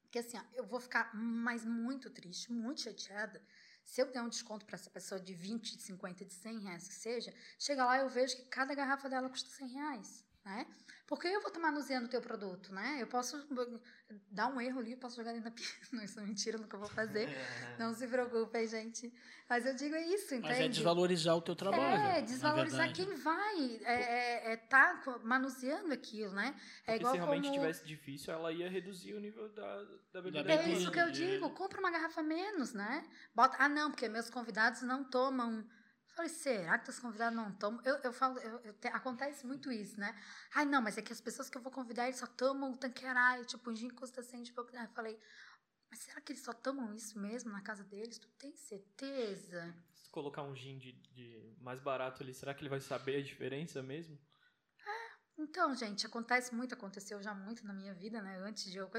Porque 0.09 0.19
assim, 0.19 0.37
ó, 0.37 0.43
eu 0.55 0.65
vou 0.65 0.79
ficar 0.79 1.13
mais 1.13 1.63
muito 1.63 2.09
triste, 2.09 2.51
muito 2.51 2.81
chateada. 2.81 3.39
Se 3.85 4.01
eu 4.01 4.11
der 4.11 4.23
um 4.23 4.29
desconto 4.29 4.65
para 4.65 4.75
essa 4.75 4.89
pessoa 4.89 5.21
de 5.21 5.35
20, 5.35 5.77
de 5.77 5.83
50, 5.83 6.25
de 6.25 6.33
100 6.33 6.59
reais 6.61 6.87
que 6.87 6.95
seja, 6.95 7.31
chega 7.59 7.85
lá 7.85 7.97
e 7.97 8.01
eu 8.01 8.09
vejo 8.09 8.35
que 8.35 8.45
cada 8.45 8.73
garrafa 8.73 9.07
dela 9.07 9.29
custa 9.29 9.51
100 9.51 9.67
reais, 9.67 10.25
né? 10.45 10.65
Porque 11.09 11.27
eu 11.27 11.41
vou 11.41 11.47
estar 11.47 11.59
manuseando 11.59 12.05
o 12.05 12.09
teu 12.09 12.21
produto, 12.21 12.71
né? 12.71 12.97
Eu 13.01 13.07
posso 13.07 13.35
dar 14.29 14.45
um 14.47 14.61
erro 14.61 14.79
ali, 14.79 14.95
posso 14.95 15.15
jogar 15.15 15.31
dentro 15.31 15.49
da 15.49 15.55
pia. 15.55 15.65
Não, 15.91 16.03
isso 16.03 16.19
é 16.19 16.23
mentira, 16.23 16.57
nunca 16.59 16.77
vou 16.77 16.87
fazer. 16.87 17.27
Não 17.79 17.93
se 17.95 18.07
preocupem, 18.07 18.67
gente. 18.67 19.11
Mas 19.49 19.65
eu 19.65 19.73
digo 19.73 19.95
é 19.95 20.05
isso, 20.05 20.35
entende? 20.35 20.49
Mas 20.49 20.59
é 20.59 20.67
desvalorizar 20.67 21.35
o 21.35 21.41
teu 21.41 21.55
trabalho. 21.55 22.03
É, 22.03 22.21
desvalorizar 22.21 22.93
quem 22.93 23.15
vai 23.15 23.79
é, 23.83 23.93
é, 23.93 24.53
é 24.53 24.57
tá 24.57 25.01
manuseando 25.23 25.91
aquilo, 25.91 26.31
né? 26.31 26.55
É 26.85 26.91
Porque 26.91 26.99
igual 26.99 27.13
se 27.13 27.17
realmente 27.17 27.47
como... 27.47 27.59
tivesse 27.59 27.83
difícil, 27.83 28.31
ela 28.31 28.53
ia 28.53 28.69
reduzir 28.69 29.15
o 29.15 29.19
nível 29.19 29.49
da, 29.49 29.83
da 30.13 30.21
bebida. 30.21 30.53
É 30.53 30.69
isso 30.69 30.91
que 30.91 30.99
eu 30.99 31.09
digo, 31.09 31.49
compra 31.49 31.79
uma 31.79 31.89
garrafa 31.89 32.21
menos, 32.21 32.71
né? 32.73 33.03
Bota, 33.33 33.57
ah, 33.59 33.67
não, 33.67 33.89
porque 33.89 34.07
meus 34.07 34.29
convidados 34.29 34.83
não 34.83 35.03
tomam. 35.03 35.65
Falei, 36.19 36.29
será 36.33 36.77
que 36.77 36.89
os 36.89 36.99
convidados 36.99 37.33
não 37.33 37.49
tomam? 37.53 37.81
Eu, 37.85 37.95
eu 37.99 38.11
falo, 38.11 38.37
eu- 38.39 38.59
eu 38.65 38.73
te- 38.73 38.89
acontece 38.89 39.47
muito 39.47 39.71
isso, 39.71 39.97
né? 39.97 40.13
Ai, 40.53 40.65
não, 40.65 40.81
mas 40.81 40.97
é 40.97 41.01
que 41.01 41.13
as 41.13 41.21
pessoas 41.21 41.49
que 41.49 41.57
eu 41.57 41.61
vou 41.61 41.71
convidar, 41.71 42.07
eles 42.07 42.19
só 42.19 42.27
tomam 42.27 42.73
o 42.73 42.77
tanqueray, 42.77 43.45
tipo, 43.45 43.69
o 43.69 43.73
gin 43.73 43.89
custa 43.91 44.21
100 44.21 44.43
e 44.43 44.51
pouco. 44.51 44.75
Eu 44.75 44.89
falei, 44.89 45.17
mas 45.89 45.99
será 45.99 46.19
que 46.19 46.33
eles 46.33 46.43
só 46.43 46.51
tomam 46.51 46.93
isso 46.93 47.17
mesmo 47.17 47.49
na 47.53 47.61
casa 47.61 47.85
deles? 47.85 48.17
Tu 48.19 48.27
tem 48.37 48.53
certeza? 48.57 49.73
Se 49.93 50.09
colocar 50.09 50.43
um 50.43 50.53
gin 50.53 50.77
de, 50.77 50.91
de 50.91 51.55
mais 51.61 51.79
barato 51.79 52.21
ali, 52.21 52.33
será 52.33 52.53
que 52.53 52.63
ele 52.63 52.69
vai 52.69 52.81
saber 52.81 53.15
a 53.15 53.23
diferença 53.23 53.81
mesmo? 53.81 54.19
Então, 55.37 55.73
gente, 55.73 56.05
acontece 56.05 56.53
muito, 56.53 56.73
aconteceu 56.73 57.23
já 57.23 57.33
muito 57.33 57.65
na 57.65 57.71
minha 57.71 57.93
vida, 57.93 58.21
né? 58.21 58.39
Antes 58.39 58.69
de 58.69 58.77
eu. 58.77 58.91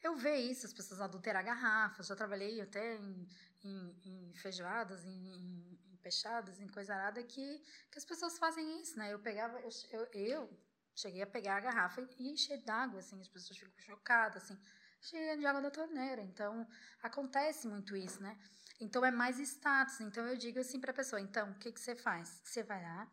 Eu 0.00 0.14
vejo 0.14 0.52
isso, 0.52 0.64
as 0.64 0.72
pessoas 0.72 1.00
adulterar 1.00 1.44
garrafas, 1.44 2.06
já 2.06 2.14
trabalhei 2.14 2.60
até 2.60 2.94
em, 2.98 3.26
em, 3.64 4.28
em 4.30 4.34
feijoadas, 4.36 5.04
em 5.04 5.76
peixadas, 5.98 6.60
em 6.60 6.68
coisa 6.68 6.94
arada, 6.94 7.22
que, 7.22 7.64
que 7.90 7.98
as 7.98 8.04
pessoas 8.04 8.38
fazem 8.38 8.80
isso, 8.80 8.98
né? 8.98 9.12
Eu 9.12 9.18
pegava, 9.18 9.58
eu, 9.60 9.70
eu, 9.92 10.08
eu 10.12 10.60
cheguei 10.94 11.22
a 11.22 11.26
pegar 11.26 11.56
a 11.56 11.60
garrafa 11.60 12.06
e 12.18 12.30
encher 12.30 12.62
d'água, 12.64 13.00
assim, 13.00 13.20
as 13.20 13.28
pessoas 13.28 13.58
ficam 13.58 13.78
chocadas, 13.78 14.44
assim, 14.44 14.58
cheia 15.00 15.36
de 15.36 15.46
água 15.46 15.62
da 15.62 15.70
torneira. 15.70 16.22
Então, 16.22 16.66
acontece 17.02 17.68
muito 17.68 17.96
isso, 17.96 18.22
né? 18.22 18.38
Então, 18.80 19.04
é 19.04 19.10
mais 19.10 19.38
status. 19.38 20.00
Então, 20.00 20.26
eu 20.26 20.36
digo 20.36 20.58
assim 20.58 20.80
pra 20.80 20.92
pessoa: 20.92 21.20
então, 21.20 21.50
o 21.50 21.58
que, 21.58 21.72
que 21.72 21.80
você 21.80 21.94
faz? 21.94 22.40
Você 22.44 22.62
vai 22.62 22.82
lá, 22.82 23.10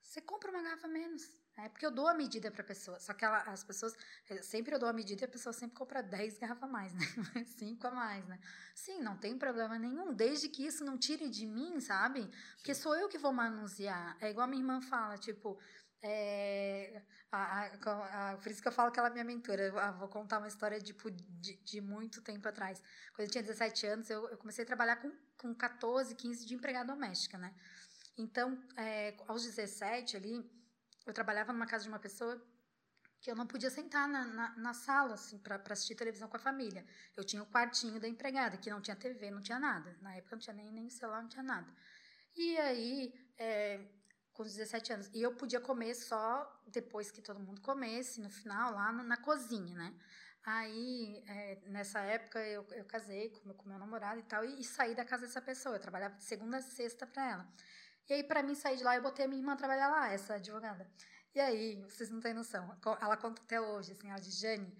você 0.00 0.20
compra 0.20 0.50
uma 0.50 0.62
garrafa 0.62 0.88
menos. 0.88 1.41
É 1.56 1.68
porque 1.68 1.84
eu 1.84 1.90
dou 1.90 2.08
a 2.08 2.14
medida 2.14 2.50
para 2.50 2.62
a 2.62 2.64
pessoa. 2.66 2.98
Só 2.98 3.12
que 3.12 3.24
ela, 3.24 3.38
as 3.42 3.62
pessoas. 3.62 3.94
Sempre 4.42 4.74
eu 4.74 4.78
dou 4.78 4.88
a 4.88 4.92
medida 4.92 5.22
e 5.22 5.24
a 5.26 5.28
pessoa 5.28 5.52
sempre 5.52 5.76
compra 5.76 6.02
10 6.02 6.38
garrafas 6.38 6.64
a 6.64 6.66
mais, 6.66 6.92
né? 6.94 7.44
5 7.44 7.86
a 7.86 7.90
mais, 7.90 8.26
né? 8.26 8.38
Sim, 8.74 9.00
não 9.02 9.16
tem 9.18 9.38
problema 9.38 9.78
nenhum. 9.78 10.14
Desde 10.14 10.48
que 10.48 10.64
isso 10.66 10.84
não 10.84 10.96
tire 10.98 11.28
de 11.28 11.46
mim, 11.46 11.78
sabe? 11.80 12.28
Porque 12.56 12.74
sou 12.74 12.96
eu 12.96 13.08
que 13.08 13.18
vou 13.18 13.32
manusear. 13.32 14.16
É 14.20 14.30
igual 14.30 14.44
a 14.44 14.48
minha 14.48 14.62
irmã 14.62 14.80
fala, 14.80 15.18
tipo. 15.18 15.58
É, 16.04 17.00
a- 17.30 17.62
a- 17.84 18.32
a- 18.32 18.36
por 18.38 18.50
isso 18.50 18.60
que 18.60 18.66
eu 18.66 18.72
falo 18.72 18.90
que 18.90 18.98
ela 18.98 19.08
é 19.08 19.12
minha 19.12 19.24
mentora. 19.24 19.62
Eu, 19.62 19.78
ah, 19.78 19.92
vou 19.92 20.08
contar 20.08 20.38
uma 20.38 20.48
história 20.48 20.80
tipo, 20.80 21.10
de, 21.10 21.56
de 21.62 21.80
muito 21.80 22.22
tempo 22.22 22.48
atrás. 22.48 22.82
Quando 23.14 23.26
eu 23.26 23.30
tinha 23.30 23.42
17 23.42 23.86
anos, 23.86 24.10
eu, 24.10 24.28
eu 24.30 24.38
comecei 24.38 24.64
a 24.64 24.66
trabalhar 24.66 24.96
com, 24.96 25.12
com 25.36 25.54
14, 25.54 26.14
15 26.16 26.44
de 26.46 26.54
empregada 26.54 26.92
doméstica, 26.92 27.38
né? 27.38 27.54
Então, 28.16 28.58
é, 28.76 29.16
aos 29.28 29.42
17 29.44 30.16
ali, 30.16 30.44
eu 31.06 31.12
trabalhava 31.12 31.52
numa 31.52 31.66
casa 31.66 31.84
de 31.84 31.88
uma 31.88 31.98
pessoa 31.98 32.40
que 33.20 33.30
eu 33.30 33.36
não 33.36 33.46
podia 33.46 33.70
sentar 33.70 34.08
na, 34.08 34.24
na, 34.24 34.56
na 34.56 34.74
sala, 34.74 35.14
assim, 35.14 35.38
para 35.38 35.62
assistir 35.70 35.94
televisão 35.94 36.28
com 36.28 36.36
a 36.36 36.40
família. 36.40 36.84
Eu 37.16 37.22
tinha 37.22 37.40
o 37.40 37.46
quartinho 37.46 38.00
da 38.00 38.08
empregada, 38.08 38.56
que 38.56 38.68
não 38.68 38.80
tinha 38.80 38.96
TV, 38.96 39.30
não 39.30 39.40
tinha 39.40 39.60
nada. 39.60 39.96
Na 40.00 40.16
época 40.16 40.34
não 40.34 40.40
tinha 40.40 40.54
nem, 40.54 40.72
nem 40.72 40.90
celular, 40.90 41.22
não 41.22 41.28
tinha 41.28 41.42
nada. 41.42 41.72
E 42.34 42.58
aí, 42.58 43.14
é, 43.38 43.80
com 44.32 44.42
os 44.42 44.52
17 44.54 44.92
anos, 44.92 45.10
e 45.14 45.22
eu 45.22 45.36
podia 45.36 45.60
comer 45.60 45.94
só 45.94 46.62
depois 46.66 47.12
que 47.12 47.22
todo 47.22 47.38
mundo 47.38 47.60
comesse, 47.60 48.20
no 48.20 48.28
final, 48.28 48.72
lá 48.72 48.90
na, 48.90 49.04
na 49.04 49.16
cozinha, 49.16 49.76
né? 49.76 49.94
Aí, 50.44 51.22
é, 51.28 51.60
nessa 51.66 52.00
época, 52.00 52.40
eu, 52.40 52.66
eu 52.72 52.84
casei 52.84 53.30
com 53.30 53.54
com 53.54 53.68
meu 53.68 53.78
namorado 53.78 54.18
e 54.18 54.24
tal, 54.24 54.44
e, 54.44 54.60
e 54.60 54.64
saí 54.64 54.96
da 54.96 55.04
casa 55.04 55.26
dessa 55.26 55.40
pessoa. 55.40 55.76
Eu 55.76 55.80
trabalhava 55.80 56.16
de 56.16 56.24
segunda 56.24 56.56
a 56.56 56.60
sexta 56.62 57.06
para 57.06 57.30
ela. 57.30 57.52
E 58.08 58.14
aí, 58.14 58.24
para 58.24 58.42
mim 58.42 58.54
sair 58.54 58.76
de 58.76 58.84
lá, 58.84 58.96
eu 58.96 59.02
botei 59.02 59.24
a 59.24 59.28
minha 59.28 59.40
irmã 59.40 59.56
trabalhar 59.56 59.88
lá, 59.88 60.12
essa 60.12 60.34
advogada. 60.34 60.90
E 61.34 61.40
aí, 61.40 61.82
vocês 61.82 62.10
não 62.10 62.20
têm 62.20 62.34
noção. 62.34 62.76
Ela 63.00 63.16
conta 63.16 63.40
até 63.42 63.60
hoje, 63.60 63.92
assim, 63.92 64.10
ela 64.10 64.20
diz, 64.20 64.38
Jane, 64.38 64.70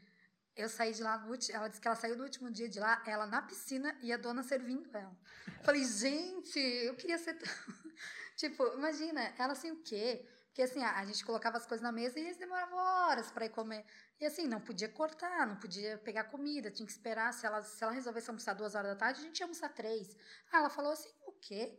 eu 0.55 0.69
saí 0.69 0.93
de 0.93 1.03
lá 1.03 1.19
no 1.19 1.31
último. 1.31 1.57
Ela 1.57 1.69
disse 1.69 1.81
que 1.81 1.89
ela 1.89 1.97
saiu 1.97 2.17
no 2.17 2.25
último 2.25 2.51
dia 2.51 2.69
de 2.69 2.79
lá, 2.79 3.03
ela 3.07 3.27
na 3.27 3.41
piscina 3.43 3.97
e 4.03 4.13
a 4.13 4.17
dona 4.17 4.43
servindo 4.43 4.95
ela. 4.97 5.17
Falei, 5.63 5.85
gente, 5.85 6.59
eu 6.59 6.95
queria 6.95 7.17
ser. 7.19 7.35
tão- 7.35 7.49
tipo, 8.37 8.67
imagina, 8.75 9.21
ela 9.39 9.53
assim, 9.53 9.71
o 9.71 9.83
quê? 9.83 10.29
Porque 10.47 10.63
assim, 10.63 10.83
a, 10.83 10.99
a 10.99 11.05
gente 11.07 11.25
colocava 11.25 11.57
as 11.57 11.65
coisas 11.65 11.83
na 11.83 11.91
mesa 11.91 12.19
e 12.21 12.25
eles 12.25 12.37
demoravam 12.37 12.77
horas 12.77 13.31
para 13.31 13.47
ir 13.47 13.51
comer. 13.51 13.87
E 14.21 14.27
assim, 14.27 14.47
não 14.47 14.61
podia 14.61 14.89
cortar, 14.89 15.47
não 15.47 15.57
podia 15.57 15.97
pegar 15.99 16.25
comida, 16.25 16.71
tinha 16.71 16.85
que 16.87 16.93
esperar. 16.93 17.33
Se 17.33 17.47
ela, 17.47 17.63
se 17.63 17.83
ela 17.83 17.93
resolvesse 17.93 18.29
almoçar 18.29 18.53
duas 18.53 18.75
horas 18.75 18.91
da 18.91 18.97
tarde, 18.97 19.21
a 19.21 19.23
gente 19.23 19.39
ia 19.41 19.47
almoçar 19.47 19.71
três. 19.71 20.15
Ah, 20.53 20.59
ela 20.59 20.69
falou 20.71 20.93
assim, 20.93 21.09
o 21.27 21.33
quê? 21.33 21.79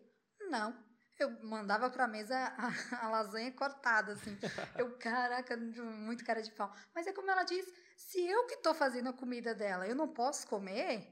Não. 0.50 0.76
Eu 1.24 1.32
mandava 1.42 1.90
pra 1.90 2.08
mesa 2.08 2.36
a, 2.36 3.06
a 3.06 3.10
lasanha 3.10 3.52
cortada, 3.52 4.14
assim. 4.14 4.38
Eu, 4.78 4.98
caraca, 4.98 5.56
muito 5.58 6.26
cara 6.26 6.42
de 6.42 6.52
pau. 6.52 6.74
Mas 6.94 7.08
é 7.08 7.14
como 7.14 7.32
ela 7.32 7.44
diz, 7.44 7.66
se 7.96 8.26
eu 8.26 8.46
que 8.46 8.58
tô 8.58 8.74
fazendo 8.74 9.10
a 9.10 9.14
comida 9.14 9.56
dela, 9.56 9.88
eu 9.88 9.96
não 9.96 10.08
posso 10.08 10.46
comer, 10.48 11.08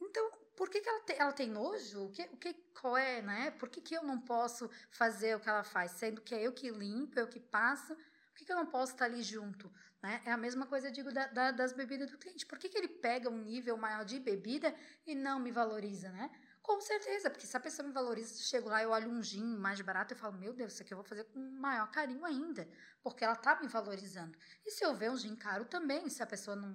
então 0.00 0.30
por 0.56 0.70
que, 0.70 0.80
que 0.80 0.88
ela, 0.88 1.00
te, 1.00 1.12
ela 1.18 1.32
tem 1.32 1.50
nojo? 1.50 2.04
O 2.06 2.10
que, 2.10 2.22
o 2.32 2.36
que, 2.36 2.54
qual 2.80 2.96
é, 2.96 3.20
né? 3.20 3.50
Por 3.52 3.68
que, 3.68 3.80
que 3.80 3.94
eu 3.94 4.02
não 4.02 4.20
posso 4.20 4.70
fazer 4.90 5.36
o 5.36 5.40
que 5.40 5.48
ela 5.48 5.62
faz? 5.62 5.92
Sendo 5.92 6.22
que 6.22 6.34
é 6.34 6.46
eu 6.46 6.52
que 6.52 6.70
limpo, 6.70 7.18
eu 7.18 7.28
que 7.28 7.38
passo, 7.38 7.94
por 7.94 8.34
que, 8.36 8.44
que 8.44 8.52
eu 8.52 8.56
não 8.56 8.66
posso 8.66 8.92
estar 8.92 9.04
ali 9.04 9.22
junto? 9.22 9.70
Né? 10.02 10.22
É 10.24 10.32
a 10.32 10.36
mesma 10.36 10.66
coisa, 10.66 10.88
eu 10.88 10.92
digo, 10.92 11.12
da, 11.12 11.26
da, 11.26 11.50
das 11.50 11.72
bebidas 11.72 12.10
do 12.10 12.16
cliente. 12.16 12.46
Por 12.46 12.58
que, 12.58 12.68
que 12.68 12.78
ele 12.78 12.88
pega 12.88 13.28
um 13.28 13.38
nível 13.38 13.76
maior 13.76 14.04
de 14.04 14.18
bebida 14.18 14.74
e 15.06 15.14
não 15.14 15.38
me 15.38 15.50
valoriza, 15.50 16.10
né? 16.10 16.30
Com 16.66 16.80
certeza, 16.80 17.30
porque 17.30 17.46
se 17.46 17.56
a 17.56 17.60
pessoa 17.60 17.86
me 17.86 17.94
valoriza, 17.94 18.34
eu 18.34 18.38
chego 18.38 18.68
lá, 18.68 18.82
eu 18.82 18.90
olho 18.90 19.08
um 19.08 19.22
gin 19.22 19.44
mais 19.56 19.80
barato, 19.80 20.12
eu 20.12 20.18
falo, 20.18 20.36
meu 20.36 20.52
Deus, 20.52 20.72
isso 20.72 20.82
aqui 20.82 20.92
eu 20.92 20.96
vou 20.96 21.04
fazer 21.04 21.22
com 21.22 21.38
maior 21.38 21.88
carinho 21.92 22.24
ainda, 22.24 22.68
porque 23.04 23.22
ela 23.24 23.36
tá 23.36 23.60
me 23.62 23.68
valorizando. 23.68 24.36
E 24.64 24.72
se 24.72 24.84
eu 24.84 24.92
ver 24.92 25.08
um 25.12 25.16
gin 25.16 25.36
caro 25.36 25.64
também, 25.64 26.10
se 26.10 26.24
a 26.24 26.26
pessoa 26.26 26.56
não, 26.56 26.74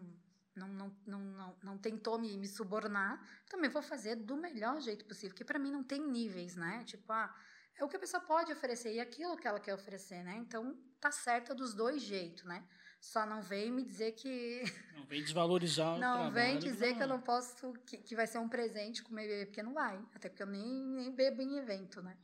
não, 0.56 0.70
não, 0.70 0.98
não, 1.06 1.20
não, 1.20 1.58
não 1.62 1.78
tentou 1.78 2.18
me, 2.18 2.38
me 2.38 2.48
subornar, 2.48 3.22
também 3.50 3.70
vou 3.70 3.82
fazer 3.82 4.16
do 4.16 4.38
melhor 4.38 4.80
jeito 4.80 5.04
possível, 5.04 5.36
que 5.36 5.44
para 5.44 5.60
mim 5.60 5.72
não 5.72 5.84
tem 5.84 6.00
níveis, 6.00 6.56
né? 6.56 6.86
Tipo, 6.86 7.12
ah, 7.12 7.36
é 7.76 7.84
o 7.84 7.90
que 7.90 7.98
a 7.98 8.00
pessoa 8.00 8.24
pode 8.24 8.50
oferecer 8.50 8.94
e 8.94 9.02
aquilo 9.02 9.36
que 9.36 9.46
ela 9.46 9.60
quer 9.60 9.74
oferecer, 9.74 10.24
né? 10.24 10.38
Então, 10.38 10.74
tá 11.02 11.12
certa 11.12 11.54
dos 11.54 11.74
dois 11.74 12.02
jeitos, 12.02 12.46
né? 12.46 12.66
Só 13.02 13.26
não 13.26 13.41
vem 13.41 13.72
me 13.72 13.84
dizer 13.84 14.11
que. 14.11 14.61
Não 14.95 15.06
vem 15.07 15.23
desvalorizar 15.23 15.95
o 15.95 15.99
Não 15.99 16.30
trabalho 16.30 16.34
vem 16.34 16.60
dizer 16.60 16.94
que 16.94 16.99
eu 17.02 17.06
é. 17.06 17.07
não 17.07 17.19
posso. 17.19 17.73
Que, 17.86 17.98
que 17.98 18.15
vai 18.15 18.28
ser 18.28 18.38
um 18.38 18.48
presente 18.48 19.02
comer 19.02 19.28
bebê, 19.28 19.45
porque 19.48 19.64
não 19.64 19.73
vai. 19.73 19.99
Até 20.14 20.30
porque 20.30 20.44
eu 20.44 20.48
nem, 20.48 20.64
nem 20.64 21.11
bebo 21.11 21.41
em 21.41 21.57
evento, 21.57 21.99
né? 22.02 22.15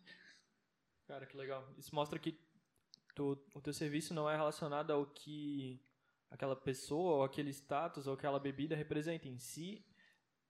Cara, 1.08 1.26
que 1.26 1.36
legal. 1.36 1.68
Isso 1.78 1.94
mostra 1.96 2.20
que 2.20 2.40
tu, 3.16 3.44
o 3.56 3.60
teu 3.62 3.74
serviço 3.74 4.14
não 4.14 4.30
é 4.30 4.36
relacionado 4.36 4.92
ao 4.92 5.08
que 5.08 5.82
aquela 6.30 6.56
pessoa, 6.56 7.16
ou 7.16 7.24
aquele 7.24 7.50
status, 7.50 8.06
ou 8.06 8.14
aquela 8.14 8.40
bebida 8.40 8.76
representa 8.76 9.28
em 9.28 9.40
si. 9.40 9.84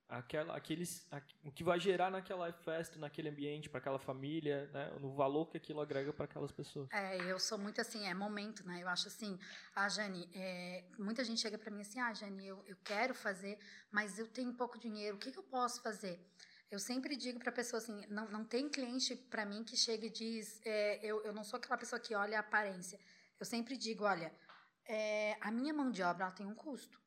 Aquela, 0.10 0.56
aqueles, 0.56 1.06
a- 1.12 1.22
o 1.44 1.52
que 1.52 1.66
vai 1.66 1.78
gerar 1.80 2.10
naquela 2.10 2.52
festa, 2.54 2.98
naquele 2.98 3.28
ambiente, 3.28 3.70
para 3.70 3.80
aquela 3.80 4.00
família, 4.00 4.68
né? 4.74 4.90
no 5.02 5.14
valor 5.14 5.48
que 5.50 5.58
aquilo 5.58 5.82
agrega 5.82 6.14
para 6.14 6.24
aquelas 6.24 6.52
pessoas. 6.52 6.88
É, 6.94 7.18
eu 7.30 7.38
sou 7.38 7.58
muito 7.58 7.82
assim, 7.82 8.08
é 8.08 8.14
momento, 8.14 8.66
né? 8.66 8.82
Eu 8.82 8.88
acho 8.88 9.10
assim, 9.10 9.38
ah, 9.76 9.90
Jane, 9.90 10.30
é, 10.34 10.86
muita 10.98 11.26
gente 11.26 11.42
chega 11.42 11.58
pra 11.58 11.70
mim 11.70 11.82
assim, 11.82 12.00
ah, 12.00 12.14
Jane, 12.14 12.48
eu, 12.48 12.64
eu 12.66 12.78
quero 12.86 13.14
fazer, 13.14 13.60
mas 13.92 14.18
eu 14.18 14.28
tenho 14.30 14.54
pouco 14.54 14.80
dinheiro, 14.80 15.18
o 15.18 15.20
que, 15.20 15.30
que 15.30 15.40
eu 15.40 15.44
posso 15.44 15.82
fazer? 15.82 16.18
Eu 16.72 16.80
sempre 16.80 17.18
digo 17.18 17.40
pra 17.40 17.52
pessoa 17.52 17.82
assim, 17.82 18.06
não, 18.08 18.30
não 18.30 18.46
tem 18.46 18.70
cliente 18.70 19.14
pra 19.16 19.46
mim 19.46 19.64
que 19.66 19.76
chega 19.76 20.06
e 20.06 20.10
diz, 20.10 20.62
é, 20.66 21.06
eu, 21.06 21.22
eu 21.26 21.34
não 21.34 21.44
sou 21.44 21.58
aquela 21.58 21.78
pessoa 21.78 22.00
que 22.00 22.16
olha 22.16 22.38
a 22.38 22.42
aparência. 22.42 22.98
Eu 23.38 23.46
sempre 23.46 23.76
digo, 23.78 24.06
olha, 24.06 24.34
é, 24.86 25.36
a 25.42 25.52
minha 25.52 25.74
mão 25.74 25.92
de 25.92 26.02
obra 26.02 26.26
ela 26.26 26.34
tem 26.34 26.46
um 26.46 26.56
custo. 26.56 26.98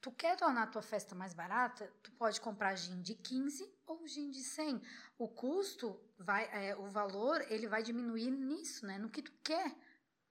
Tu 0.00 0.12
quer 0.12 0.36
tornar 0.36 0.62
a 0.62 0.66
tua 0.66 0.82
festa 0.82 1.14
mais 1.14 1.34
barata? 1.34 1.92
Tu 2.02 2.12
pode 2.12 2.40
comprar 2.40 2.76
gin 2.76 3.02
de 3.02 3.14
15 3.14 3.68
ou 3.86 4.06
gin 4.06 4.30
de 4.30 4.42
100. 4.42 4.80
O 5.18 5.26
custo 5.28 6.00
vai, 6.16 6.44
é, 6.52 6.76
o 6.76 6.88
valor, 6.88 7.40
ele 7.50 7.66
vai 7.66 7.82
diminuir 7.82 8.30
nisso, 8.30 8.86
né? 8.86 8.96
No 8.96 9.10
que 9.10 9.22
tu 9.22 9.32
quer 9.42 9.74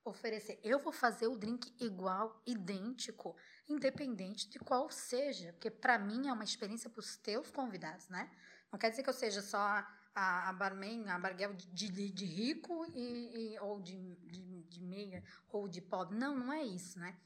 oferecer. 0.05 0.57
Eu 0.63 0.79
vou 0.79 0.93
fazer 0.93 1.27
o 1.27 1.35
drink 1.35 1.73
igual, 1.83 2.41
idêntico, 2.45 3.35
independente 3.67 4.49
de 4.49 4.57
qual 4.57 4.89
seja, 4.89 5.51
porque 5.51 5.69
para 5.69 5.99
mim 5.99 6.27
é 6.29 6.33
uma 6.33 6.45
experiência 6.45 6.89
para 6.89 7.01
os 7.01 7.17
teus 7.17 7.51
convidados, 7.51 8.07
né? 8.07 8.31
Não 8.71 8.79
quer 8.79 8.89
dizer 8.89 9.03
que 9.03 9.09
eu 9.09 9.13
seja 9.13 9.41
só 9.41 9.57
a, 9.59 10.49
a, 10.49 10.53
barman, 10.53 11.09
a 11.09 11.19
barguel 11.19 11.53
de, 11.53 11.89
de, 11.89 12.09
de 12.09 12.25
rico 12.25 12.85
e, 12.95 13.53
e- 13.53 13.59
ou 13.59 13.81
de, 13.81 14.15
de, 14.27 14.63
de 14.63 14.81
meia 14.81 15.21
ou 15.49 15.67
de 15.67 15.81
pobre. 15.81 16.17
Não, 16.17 16.35
não 16.37 16.53
é 16.53 16.63
isso, 16.63 16.97
né? 16.99 17.17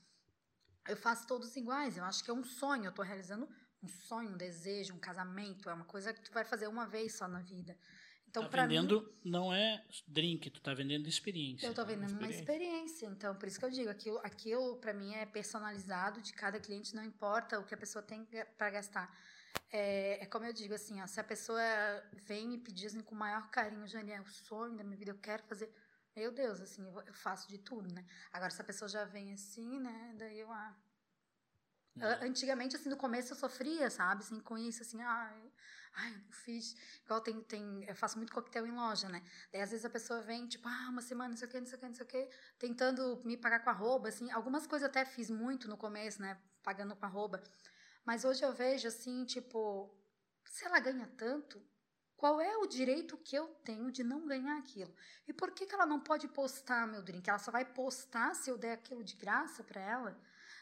Eu 0.88 0.98
faço 0.98 1.28
todos 1.28 1.56
iguais. 1.56 1.98
Eu 1.98 2.04
acho 2.04 2.24
que 2.24 2.32
é 2.32 2.34
um 2.34 2.44
sonho. 2.44 2.86
Eu 2.86 2.90
estou 2.90 3.06
realizando 3.06 3.48
um 3.84 3.88
sonho, 3.88 4.30
um 4.30 4.38
desejo, 4.38 4.94
um 4.94 5.00
casamento. 5.00 5.70
É 5.70 5.74
uma 5.74 5.86
coisa 5.86 6.14
que 6.14 6.22
tu 6.22 6.32
vai 6.32 6.44
fazer 6.44 6.68
uma 6.68 6.86
vez 6.86 7.16
só 7.16 7.28
na 7.28 7.42
vida. 7.42 7.78
Então, 8.32 8.44
tá 8.44 8.50
para 8.50 8.66
mim, 8.66 8.76
vendendo 8.76 9.14
não 9.26 9.54
é 9.54 9.84
drink, 10.08 10.50
tu 10.50 10.62
tá 10.62 10.74
vendendo 10.74 11.08
experiência. 11.10 11.68
eu 11.68 11.74
tô 11.74 11.84
vendendo 11.84 12.12
uma 12.12 12.30
experiência. 12.30 12.40
experiência. 12.40 13.06
Então, 13.08 13.36
por 13.36 13.46
isso 13.46 13.60
que 13.60 13.66
eu 13.66 13.70
digo, 13.70 13.90
aquilo, 13.90 14.20
aquilo 14.24 14.78
para 14.78 14.94
mim 14.94 15.14
é 15.14 15.26
personalizado 15.26 16.22
de 16.22 16.32
cada 16.32 16.58
cliente, 16.58 16.96
não 16.96 17.04
importa 17.04 17.60
o 17.60 17.66
que 17.66 17.74
a 17.74 17.78
pessoa 17.78 18.02
tem 18.02 18.26
para 18.58 18.70
gastar. 18.70 19.14
É, 19.70 20.24
é 20.24 20.26
como 20.28 20.46
eu 20.46 20.54
digo 20.54 20.74
assim, 20.74 21.02
ó, 21.02 21.08
se 21.08 21.20
a 21.20 21.24
pessoa 21.26 21.62
vem 22.26 22.48
me 22.48 22.58
pedir 22.58 22.88
assim, 22.88 23.02
com 23.02 23.14
o 23.14 23.18
maior 23.18 23.50
carinho, 23.50 23.86
Jane, 23.86 24.14
é 24.14 24.22
o 24.22 24.26
sonho 24.26 24.78
da 24.78 24.84
minha 24.84 24.96
vida, 24.96 25.12
eu 25.12 25.18
quero 25.18 25.44
fazer. 25.44 25.70
Meu 26.16 26.32
Deus, 26.32 26.60
assim, 26.62 26.86
eu, 26.86 27.02
eu 27.02 27.14
faço 27.14 27.48
de 27.50 27.58
tudo, 27.58 27.94
né? 27.94 28.06
Agora, 28.32 28.50
se 28.52 28.62
a 28.62 28.66
pessoa 28.66 28.88
já 28.90 29.04
vem 29.06 29.34
assim, 29.34 29.80
né? 29.80 30.14
Daí 30.18 30.40
eu, 30.40 30.52
ah, 30.52 30.76
É. 32.00 32.26
Antigamente, 32.26 32.76
assim, 32.76 32.90
no 32.90 32.98
começo 32.98 33.34
eu 33.34 33.38
sofria, 33.38 33.90
sabe? 33.90 34.24
Assim, 34.24 34.40
com 34.40 34.58
isso, 34.58 34.82
assim, 34.82 35.02
ah, 35.02 35.32
eu, 35.44 35.52
ai, 35.94 36.14
eu 36.14 36.20
não 36.20 36.32
fiz. 36.32 36.76
Igual 37.04 37.22
tem, 37.22 37.42
tem, 37.44 37.84
eu 37.86 37.96
faço 37.96 38.18
muito 38.18 38.32
coquetel 38.34 38.66
em 38.66 38.72
loja, 38.72 39.10
né? 39.10 39.22
Daí, 39.52 39.62
às 39.62 39.72
vezes, 39.72 39.86
a 39.86 39.90
pessoa 39.90 40.22
vem, 40.22 40.48
tipo, 40.48 40.68
ah, 40.68 40.88
uma 40.90 41.02
semana, 41.02 41.30
não 41.30 41.38
sei 41.38 41.48
o 41.48 41.52
quê, 41.52 41.60
não 41.60 41.68
sei 41.68 41.78
o 41.78 41.80
quê, 41.80 41.88
não 41.88 41.94
sei 41.96 42.06
o 42.06 42.08
quê, 42.08 42.30
tentando 42.58 43.22
me 43.26 43.36
pagar 43.38 43.60
com 43.64 43.70
arroba, 43.70 44.08
assim. 44.10 44.32
Algumas 44.32 44.66
coisas 44.68 44.84
eu 44.86 44.90
até 44.90 45.06
fiz 45.06 45.30
muito 45.30 45.68
no 45.68 45.78
começo, 45.78 46.22
né? 46.22 46.40
Pagando 46.64 46.96
com 46.96 47.06
arroba. 47.06 47.44
Mas 48.06 48.24
hoje 48.26 48.44
eu 48.44 48.54
vejo, 48.54 48.88
assim, 48.88 49.26
tipo, 49.26 49.94
se 50.46 50.66
ela 50.66 50.80
ganha 50.80 51.08
tanto, 51.18 51.62
qual 52.22 52.40
é 52.40 52.56
o 52.56 52.68
direito 52.68 53.18
que 53.18 53.36
eu 53.36 53.48
tenho 53.66 53.92
de 53.92 54.04
não 54.04 54.28
ganhar 54.28 54.56
aquilo? 54.60 54.94
E 55.28 55.34
por 55.34 55.50
que, 55.50 55.66
que 55.66 55.74
ela 55.74 55.88
não 55.88 56.00
pode 56.00 56.28
postar 56.28 56.86
meu 56.86 57.02
drink? 57.02 57.28
Ela 57.28 57.40
só 57.40 57.50
vai 57.50 57.66
postar 57.66 58.36
se 58.36 58.48
eu 58.48 58.60
der 58.60 58.74
aquilo 58.74 59.04
de 59.04 59.16
graça 59.16 59.64
para 59.64 59.82
ela? 59.82 60.16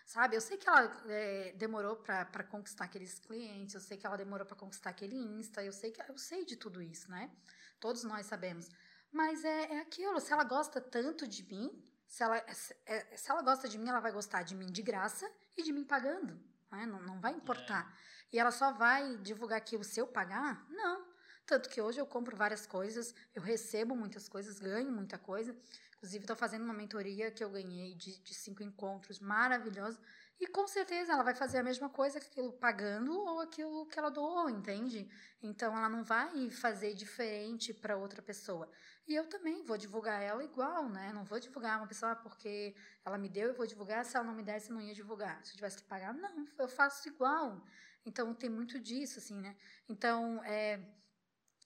Sabe? 0.06 0.38
Eu 0.38 0.41
sei 0.41 0.56
que 0.56 0.69
ela 0.69 0.86
é, 1.07 1.52
demorou 1.57 1.98
para 1.98 2.45
conquistar 2.45 2.86
aqueles 2.86 3.19
clientes, 3.19 3.76
eu 3.76 3.81
sei 3.81 3.98
que 3.98 4.07
ela 4.07 4.15
demorou 4.15 4.48
para 4.48 4.56
conquistar 4.56 4.91
aquele 4.91 5.18
Insta, 5.18 5.61
eu 5.61 5.73
sei 5.73 5.91
que 5.91 6.02
eu 6.10 6.18
sei 6.18 6.45
de 6.45 6.56
tudo 6.56 6.81
isso, 6.81 7.11
né? 7.11 7.30
Todos 7.77 8.06
nós 8.06 8.26
sabemos. 8.26 8.69
Mas 9.11 9.44
é, 9.44 9.73
é 9.73 9.80
aquilo, 9.81 10.18
se 10.22 10.31
ela 10.31 10.45
gosta 10.45 10.80
tanto 10.80 11.27
de 11.27 11.44
mim, 11.44 11.69
se 12.07 12.23
ela, 12.23 12.41
se, 12.53 12.73
é, 12.86 13.18
se 13.18 13.30
ela 13.30 13.41
gosta 13.41 13.68
de 13.68 13.77
mim, 13.77 13.90
ela 13.90 13.99
vai 13.99 14.14
gostar 14.14 14.44
de 14.44 14.56
mim 14.56 14.72
de 14.72 14.81
graça 14.81 15.30
e 15.57 15.61
de 15.61 15.73
mim 15.73 15.84
pagando. 15.84 16.41
Né? 16.72 16.86
Não, 16.86 17.02
não 17.02 17.19
vai 17.19 17.34
importar. 17.34 17.94
E 18.31 18.40
ela 18.40 18.52
só 18.52 18.72
vai 18.72 19.18
divulgar 19.18 19.57
aquilo 19.57 19.84
se 19.84 19.99
eu 19.99 20.07
pagar? 20.07 20.65
Não. 20.69 21.09
Tanto 21.49 21.67
que 21.67 21.81
hoje 21.81 21.99
eu 21.99 22.05
compro 22.05 22.38
várias 22.38 22.67
coisas, 22.67 23.15
eu 23.34 23.41
recebo 23.41 23.95
muitas 23.95 24.30
coisas, 24.30 24.59
ganho 24.59 24.91
muita 24.91 25.17
coisa. 25.17 25.57
Inclusive, 25.97 26.23
estou 26.23 26.35
fazendo 26.35 26.63
uma 26.63 26.76
mentoria 26.76 27.31
que 27.31 27.43
eu 27.43 27.49
ganhei 27.49 27.95
de, 27.95 28.19
de 28.19 28.35
cinco 28.35 28.61
encontros 28.61 29.19
maravilhosos. 29.19 29.99
E 30.39 30.45
com 30.45 30.67
certeza 30.67 31.11
ela 31.11 31.23
vai 31.23 31.34
fazer 31.34 31.57
a 31.57 31.63
mesma 31.63 31.89
coisa 31.89 32.19
que 32.19 32.27
aquilo 32.27 32.53
pagando 32.53 33.11
ou 33.11 33.39
aquilo 33.39 33.88
que 33.88 33.97
ela 33.97 34.11
doou, 34.11 34.47
entende? 34.47 35.09
Então 35.41 35.76
ela 35.76 35.89
não 35.89 36.03
vai 36.03 36.51
fazer 36.51 36.93
diferente 36.93 37.73
para 37.73 37.97
outra 37.97 38.21
pessoa. 38.21 38.69
E 39.07 39.15
eu 39.15 39.26
também 39.27 39.63
vou 39.63 39.76
divulgar 39.76 40.21
ela 40.21 40.43
igual, 40.43 40.88
né? 40.88 41.11
Não 41.11 41.26
vou 41.26 41.39
divulgar 41.39 41.80
uma 41.80 41.88
pessoa 41.88 42.15
porque 42.15 42.76
ela 43.03 43.17
me 43.17 43.27
deu, 43.27 43.47
eu 43.47 43.55
vou 43.55 43.65
divulgar. 43.65 44.05
Se 44.05 44.15
ela 44.15 44.27
não 44.27 44.35
me 44.35 44.43
desse, 44.43 44.69
eu 44.69 44.76
não 44.76 44.84
ia 44.84 44.93
divulgar. 44.93 45.43
Se 45.43 45.53
eu 45.53 45.55
tivesse 45.55 45.77
que 45.77 45.84
pagar, 45.85 46.13
não, 46.13 46.47
eu 46.59 46.69
faço 46.69 47.09
igual. 47.09 47.65
Então 48.05 48.35
tem 48.35 48.51
muito 48.51 48.80
disso, 48.80 49.17
assim, 49.17 49.39
né? 49.41 49.55
Então, 49.89 50.43
é, 50.43 50.80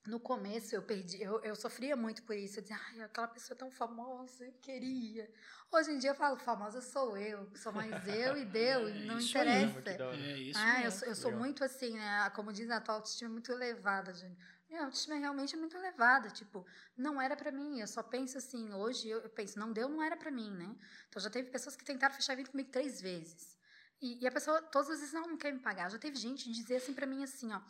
no 0.05 0.19
começo 0.19 0.75
eu 0.75 0.81
perdi, 0.81 1.21
eu, 1.21 1.39
eu 1.41 1.55
sofria 1.55 1.95
muito 1.95 2.23
por 2.23 2.35
isso. 2.35 2.59
Eu 2.59 2.61
dizia, 2.63 2.79
ai, 2.89 3.01
aquela 3.01 3.27
pessoa 3.27 3.57
tão 3.57 3.71
famosa, 3.71 4.45
eu 4.45 4.53
queria. 4.61 5.31
Hoje 5.71 5.91
em 5.91 5.97
dia 5.97 6.11
eu 6.11 6.15
falo, 6.15 6.37
famosa 6.37 6.81
sou 6.81 7.17
eu, 7.17 7.49
sou 7.55 7.71
mais 7.71 8.07
eu 8.07 8.37
e 8.37 8.45
deu, 8.45 8.89
e 8.89 9.05
não 9.07 9.19
interessa. 9.19 9.89
É 9.89 10.37
isso 10.37 10.59
Ah, 10.61 10.77
eu 10.79 10.83
mesmo. 10.83 10.99
sou, 10.99 11.07
eu 11.07 11.15
sou 11.15 11.25
Legal. 11.31 11.39
muito 11.39 11.63
assim, 11.63 11.93
né? 11.97 12.29
Como 12.31 12.51
diz 12.51 12.69
a 12.69 12.81
tua 12.81 12.95
autoestima 12.95 13.29
é 13.29 13.31
muito 13.33 13.51
elevada, 13.51 14.13
Júnior. 14.13 14.37
Minha 14.69 14.83
autoestima 14.85 15.15
é 15.15 15.19
realmente 15.19 15.55
muito 15.55 15.77
elevada. 15.77 16.29
Tipo, 16.29 16.65
não 16.97 17.21
era 17.21 17.35
pra 17.35 17.51
mim. 17.51 17.79
Eu 17.79 17.87
só 17.87 18.03
penso 18.03 18.37
assim, 18.37 18.73
hoje 18.73 19.07
eu, 19.07 19.19
eu 19.21 19.29
penso, 19.29 19.57
não 19.57 19.71
deu, 19.71 19.87
não 19.87 20.03
era 20.03 20.17
pra 20.17 20.29
mim, 20.31 20.51
né? 20.51 20.75
Então 21.07 21.21
já 21.21 21.29
teve 21.29 21.49
pessoas 21.49 21.75
que 21.75 21.85
tentaram 21.85 22.13
fechar 22.13 22.33
evento 22.33 22.51
comigo 22.51 22.69
três 22.71 22.99
vezes. 22.99 23.57
E, 24.01 24.21
e 24.21 24.27
a 24.27 24.31
pessoa, 24.31 24.61
todas 24.63 24.89
as 24.89 24.99
vezes, 24.99 25.13
não, 25.13 25.27
não 25.27 25.37
quer 25.37 25.53
me 25.53 25.59
pagar. 25.59 25.89
Já 25.89 25.97
teve 25.97 26.17
gente 26.17 26.51
dizer 26.51 26.75
assim 26.77 26.93
pra 26.93 27.05
mim 27.05 27.23
assim, 27.23 27.53
ó, 27.53 27.61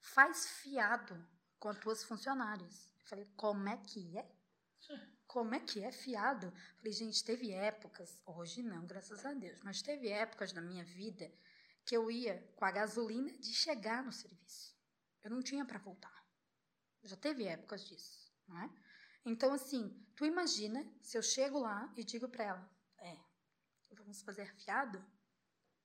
faz 0.00 0.48
fiado 0.48 1.22
com 1.62 1.68
as 1.68 1.78
tuas 1.78 2.02
funcionárias. 2.02 2.92
Eu 2.98 3.06
falei, 3.06 3.24
como 3.36 3.68
é 3.68 3.76
que 3.76 4.18
é? 4.18 4.28
Como 5.28 5.54
é 5.54 5.60
que 5.60 5.84
é 5.84 5.92
fiado? 5.92 6.52
Falei, 6.78 6.92
gente, 6.92 7.22
teve 7.22 7.52
épocas, 7.52 8.20
hoje 8.26 8.64
não, 8.64 8.84
graças 8.84 9.24
a 9.24 9.32
Deus, 9.32 9.62
mas 9.62 9.80
teve 9.80 10.08
épocas 10.08 10.52
na 10.52 10.60
minha 10.60 10.84
vida 10.84 11.32
que 11.86 11.96
eu 11.96 12.10
ia 12.10 12.42
com 12.56 12.64
a 12.64 12.70
gasolina 12.72 13.30
de 13.38 13.54
chegar 13.54 14.02
no 14.02 14.10
serviço. 14.10 14.76
Eu 15.22 15.30
não 15.30 15.40
tinha 15.40 15.64
para 15.64 15.78
voltar. 15.78 16.26
Já 17.04 17.16
teve 17.16 17.44
épocas 17.44 17.86
disso, 17.86 18.34
não 18.48 18.60
é? 18.60 18.68
Então, 19.24 19.54
assim, 19.54 20.04
tu 20.16 20.26
imagina 20.26 20.84
se 21.00 21.16
eu 21.16 21.22
chego 21.22 21.60
lá 21.60 21.92
e 21.96 22.02
digo 22.02 22.28
para 22.28 22.44
ela, 22.44 22.70
é, 22.98 23.16
vamos 23.92 24.20
fazer 24.22 24.52
fiado? 24.56 25.00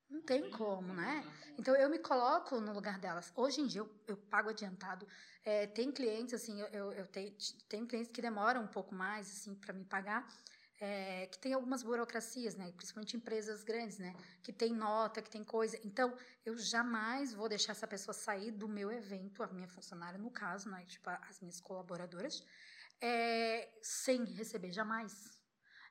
Não 0.09 0.21
tem 0.21 0.49
como, 0.51 0.93
né? 0.93 1.23
Então 1.57 1.75
eu 1.75 1.89
me 1.89 1.99
coloco 1.99 2.59
no 2.61 2.73
lugar 2.73 2.99
delas. 2.99 3.31
Hoje 3.35 3.61
em 3.61 3.67
dia 3.67 3.81
eu, 3.81 3.89
eu 4.07 4.17
pago 4.17 4.49
adiantado. 4.49 5.07
É, 5.43 5.67
tem 5.67 5.91
clientes 5.91 6.33
assim, 6.33 6.59
eu, 6.71 6.91
eu, 6.93 7.07
tenho, 7.07 7.35
tenho 7.67 7.87
clientes 7.87 8.11
que 8.11 8.21
demoram 8.21 8.63
um 8.63 8.67
pouco 8.67 8.93
mais 8.95 9.29
assim 9.29 9.55
para 9.55 9.73
me 9.73 9.83
pagar. 9.85 10.27
é, 10.79 11.25
que 11.27 11.39
tem 11.39 11.53
algumas 11.53 11.81
burocracias, 11.81 12.55
né? 12.55 12.71
Principalmente 12.75 13.17
empresas 13.17 13.63
grandes, 13.63 13.97
né? 13.97 14.15
Que 14.43 14.53
tem 14.53 14.73
nota, 14.73 15.21
que 15.21 15.29
tem 15.29 15.43
coisa. 15.43 15.79
Então, 15.83 16.15
eu 16.45 16.55
jamais 16.57 17.33
vou 17.33 17.49
deixar 17.49 17.71
essa 17.71 17.87
pessoa 17.87 18.13
sair 18.13 18.51
do 18.51 18.67
meu 18.67 18.91
evento, 18.91 19.41
a 19.41 19.47
minha 19.47 19.67
funcionária, 19.67 20.19
no 20.19 20.29
caso, 20.29 20.69
né? 20.69 20.85
Tipo, 20.85 21.09
as 21.09 21.39
minhas 21.39 21.59
colaboradoras, 21.59 22.43
é, 23.01 23.69
sem 23.81 24.23
receber, 24.25 24.71
jamais. 24.71 25.39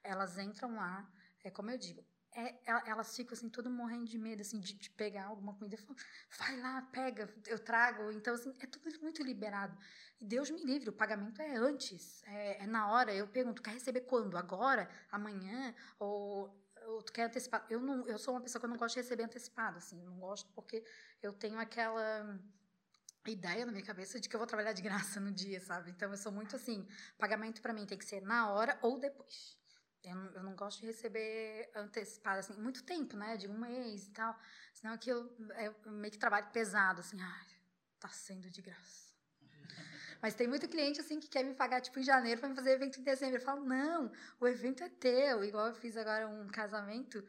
Elas 0.04 0.38
entram 0.38 0.76
lá, 0.76 1.10
é 1.42 1.50
como 1.50 1.70
eu 1.70 1.78
digo, 1.78 2.04
é, 2.36 2.54
elas 2.84 3.16
ficam 3.16 3.32
assim, 3.32 3.48
todo 3.48 3.70
morrendo 3.70 4.04
de 4.04 4.18
medo, 4.18 4.42
assim, 4.42 4.60
de, 4.60 4.74
de 4.74 4.90
pegar 4.90 5.24
alguma 5.24 5.54
comida. 5.54 5.78
Falo, 5.78 5.98
vai 6.38 6.60
lá, 6.60 6.82
pega, 6.92 7.34
eu 7.46 7.58
trago. 7.58 8.12
Então, 8.12 8.34
assim, 8.34 8.54
é 8.60 8.66
tudo 8.66 8.84
muito 9.00 9.22
liberado. 9.22 9.76
E 10.20 10.24
Deus 10.26 10.50
me 10.50 10.62
livre, 10.62 10.90
o 10.90 10.92
pagamento 10.92 11.40
é 11.40 11.56
antes, 11.56 12.22
é, 12.24 12.62
é 12.62 12.66
na 12.66 12.90
hora. 12.90 13.14
Eu 13.14 13.26
pergunto, 13.26 13.62
quer 13.62 13.70
receber 13.70 14.02
quando? 14.02 14.36
Agora? 14.36 14.86
Amanhã? 15.10 15.74
Ou, 15.98 16.54
ou 16.88 17.02
tu 17.02 17.10
quer 17.10 17.24
antecipar? 17.24 17.66
Eu, 17.70 17.80
não, 17.80 18.04
eu 18.06 18.18
sou 18.18 18.34
uma 18.34 18.40
pessoa 18.42 18.60
que 18.60 18.66
eu 18.66 18.70
não 18.70 18.76
gosto 18.76 18.96
de 18.96 19.00
receber 19.00 19.22
antecipado, 19.22 19.78
assim, 19.78 20.02
não 20.02 20.18
gosto 20.18 20.52
porque 20.52 20.84
eu 21.22 21.32
tenho 21.32 21.58
aquela 21.58 22.38
ideia 23.26 23.64
na 23.64 23.72
minha 23.72 23.84
cabeça 23.84 24.20
de 24.20 24.28
que 24.28 24.36
eu 24.36 24.38
vou 24.38 24.46
trabalhar 24.46 24.74
de 24.74 24.82
graça 24.82 25.18
no 25.18 25.32
dia, 25.32 25.60
sabe? 25.60 25.90
Então, 25.90 26.10
eu 26.10 26.18
sou 26.18 26.30
muito 26.30 26.54
assim, 26.54 26.86
pagamento 27.16 27.62
para 27.62 27.72
mim 27.72 27.86
tem 27.86 27.96
que 27.96 28.04
ser 28.04 28.20
na 28.20 28.50
hora 28.50 28.78
ou 28.82 28.98
depois. 29.00 29.56
Eu 30.04 30.14
não, 30.14 30.32
eu 30.32 30.42
não, 30.42 30.54
gosto 30.54 30.80
de 30.80 30.86
receber 30.86 31.70
antecipado, 31.74 32.38
assim, 32.38 32.54
muito 32.54 32.84
tempo, 32.84 33.16
né? 33.16 33.36
De 33.36 33.48
um 33.48 33.58
mês 33.58 34.06
e 34.06 34.10
tal. 34.10 34.38
Senão 34.72 34.94
aquilo 34.94 35.28
é 35.54 35.72
meio 35.90 36.12
que 36.12 36.18
trabalho 36.18 36.46
pesado, 36.52 37.00
assim, 37.00 37.20
ai, 37.20 37.46
tá 37.98 38.08
sendo 38.08 38.48
de 38.50 38.62
graça. 38.62 39.14
Mas 40.22 40.34
tem 40.34 40.46
muito 40.46 40.68
cliente, 40.68 41.00
assim, 41.00 41.18
que 41.18 41.28
quer 41.28 41.44
me 41.44 41.54
pagar, 41.54 41.80
tipo, 41.80 41.98
em 41.98 42.04
janeiro 42.04 42.40
para 42.40 42.48
me 42.48 42.54
fazer 42.54 42.72
evento 42.72 43.00
em 43.00 43.02
dezembro. 43.02 43.36
Eu 43.36 43.44
falo, 43.44 43.64
não, 43.64 44.12
o 44.38 44.46
evento 44.46 44.84
é 44.84 44.88
teu. 44.88 45.42
Igual 45.44 45.68
eu 45.68 45.74
fiz 45.74 45.96
agora 45.96 46.28
um 46.28 46.46
casamento 46.48 47.26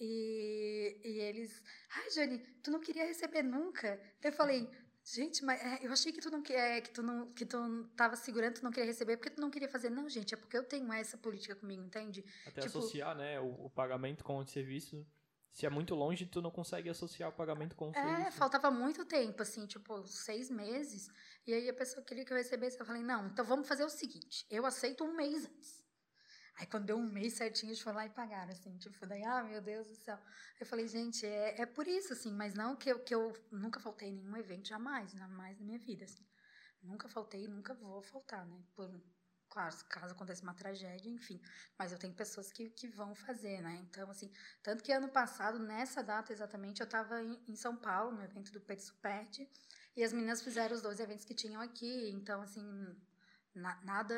e, 0.00 0.98
e 1.04 1.20
eles, 1.20 1.62
ai, 1.94 2.10
Jane, 2.10 2.38
tu 2.62 2.70
não 2.70 2.80
queria 2.80 3.04
receber 3.04 3.42
nunca? 3.42 4.00
Eu 4.22 4.32
falei, 4.32 4.66
Gente, 5.12 5.44
mas 5.44 5.60
é, 5.60 5.84
eu 5.84 5.92
achei 5.92 6.12
que 6.12 6.20
tu 6.20 6.30
não 6.30 6.42
é, 6.50 6.80
que 6.80 6.90
tu 6.90 7.02
não 7.02 7.32
que 7.32 7.44
tu 7.44 7.84
tava 7.96 8.14
segurando, 8.14 8.54
tu 8.54 8.62
não 8.62 8.70
queria 8.70 8.86
receber 8.86 9.16
porque 9.16 9.30
tu 9.30 9.40
não 9.40 9.50
queria 9.50 9.68
fazer. 9.68 9.90
Não, 9.90 10.08
gente, 10.08 10.34
é 10.34 10.36
porque 10.36 10.56
eu 10.56 10.62
tenho 10.62 10.92
essa 10.92 11.18
política 11.18 11.56
comigo, 11.56 11.82
entende? 11.82 12.24
Até 12.46 12.60
tipo, 12.60 12.78
associar, 12.78 13.16
né, 13.16 13.40
o, 13.40 13.66
o, 13.66 13.70
pagamento 13.70 14.22
com 14.22 14.38
o 14.38 14.46
serviço. 14.46 15.04
Se 15.52 15.66
é 15.66 15.70
muito 15.70 15.96
longe, 15.96 16.26
tu 16.26 16.40
não 16.40 16.50
consegue 16.50 16.88
associar 16.88 17.28
o 17.28 17.32
pagamento 17.32 17.74
com 17.74 17.88
o 17.88 17.90
é, 17.90 17.94
serviço. 17.94 18.28
É, 18.28 18.30
faltava 18.30 18.70
muito 18.70 19.04
tempo, 19.04 19.42
assim, 19.42 19.66
tipo, 19.66 20.06
seis 20.06 20.48
meses. 20.48 21.08
E 21.44 21.52
aí 21.52 21.68
a 21.68 21.74
pessoa 21.74 22.04
queria 22.04 22.24
que 22.24 22.32
eu 22.32 22.36
recebesse. 22.36 22.78
Eu 22.78 22.86
falei, 22.86 23.02
não, 23.02 23.26
então 23.26 23.44
vamos 23.44 23.66
fazer 23.66 23.84
o 23.84 23.90
seguinte: 23.90 24.46
eu 24.48 24.64
aceito 24.64 25.02
um 25.02 25.16
mês 25.16 25.44
antes. 25.44 25.79
Aí 26.60 26.66
quando 26.66 26.84
deu 26.84 26.98
um 26.98 27.10
mês 27.10 27.32
certinho, 27.32 27.70
eles 27.70 27.80
foram 27.80 27.96
lá 27.96 28.06
e 28.06 28.10
pagaram, 28.10 28.52
assim, 28.52 28.76
tipo, 28.76 29.06
daí, 29.06 29.24
ah, 29.24 29.42
meu 29.42 29.62
Deus 29.62 29.86
do 29.86 29.94
céu. 29.94 30.18
Eu 30.60 30.66
falei, 30.66 30.86
gente, 30.86 31.24
é, 31.24 31.62
é 31.62 31.64
por 31.64 31.88
isso, 31.88 32.12
assim, 32.12 32.30
mas 32.34 32.52
não 32.52 32.76
que 32.76 32.90
eu, 32.90 33.02
que 33.02 33.14
eu 33.14 33.32
nunca 33.50 33.80
faltei 33.80 34.12
nenhum 34.12 34.36
evento, 34.36 34.68
jamais, 34.68 35.10
jamais 35.10 35.58
na 35.58 35.64
minha 35.64 35.78
vida, 35.78 36.04
assim. 36.04 36.22
Nunca 36.82 37.08
faltei, 37.08 37.48
nunca 37.48 37.72
vou 37.72 38.02
faltar, 38.02 38.44
né? 38.44 38.62
Por, 38.74 38.90
claro, 39.48 39.74
caso 39.88 40.12
aconteça 40.12 40.42
uma 40.42 40.52
tragédia, 40.52 41.08
enfim. 41.08 41.40
Mas 41.78 41.92
eu 41.92 41.98
tenho 41.98 42.12
pessoas 42.12 42.52
que, 42.52 42.68
que 42.68 42.88
vão 42.88 43.14
fazer, 43.14 43.62
né? 43.62 43.76
Então, 43.88 44.10
assim, 44.10 44.30
tanto 44.62 44.84
que 44.84 44.92
ano 44.92 45.08
passado, 45.08 45.58
nessa 45.58 46.02
data 46.02 46.30
exatamente, 46.30 46.82
eu 46.82 46.84
estava 46.84 47.22
em, 47.22 47.42
em, 47.48 47.56
São 47.56 47.74
Paulo, 47.74 48.14
no 48.14 48.22
evento 48.22 48.52
do 48.52 48.60
Pet 48.60 48.82
Supert, 48.82 49.38
e 49.96 50.04
as 50.04 50.12
meninas 50.12 50.42
fizeram 50.42 50.76
os 50.76 50.82
dois 50.82 51.00
eventos 51.00 51.24
que 51.24 51.34
tinham 51.34 51.62
aqui. 51.62 52.10
Então, 52.10 52.42
assim, 52.42 52.62
na, 53.54 53.82
nada 53.82 54.14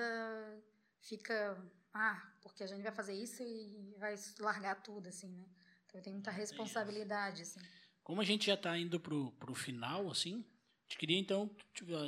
fica 1.01 1.57
ah, 1.95 2.23
porque 2.43 2.65
a 2.65 2.67
gente 2.67 2.83
vai 2.83 2.93
fazer 2.93 3.15
isso 3.15 3.43
e 3.43 3.95
vai 3.99 4.15
largar 4.41 4.83
tudo, 4.83 5.09
assim, 5.09 5.29
né? 5.29 5.47
Então 5.87 6.01
eu 6.01 6.03
tenho 6.03 6.17
muita 6.17 6.31
responsabilidade, 6.31 7.43
assim. 7.43 7.61
Como 8.03 8.21
a 8.21 8.25
gente 8.25 8.47
já 8.47 8.55
está 8.55 8.77
indo 8.77 8.99
pro, 8.99 9.31
pro 9.33 9.55
final, 9.55 10.11
assim, 10.11 10.45
te 10.89 10.99
queria 10.99 11.19
então, 11.19 11.51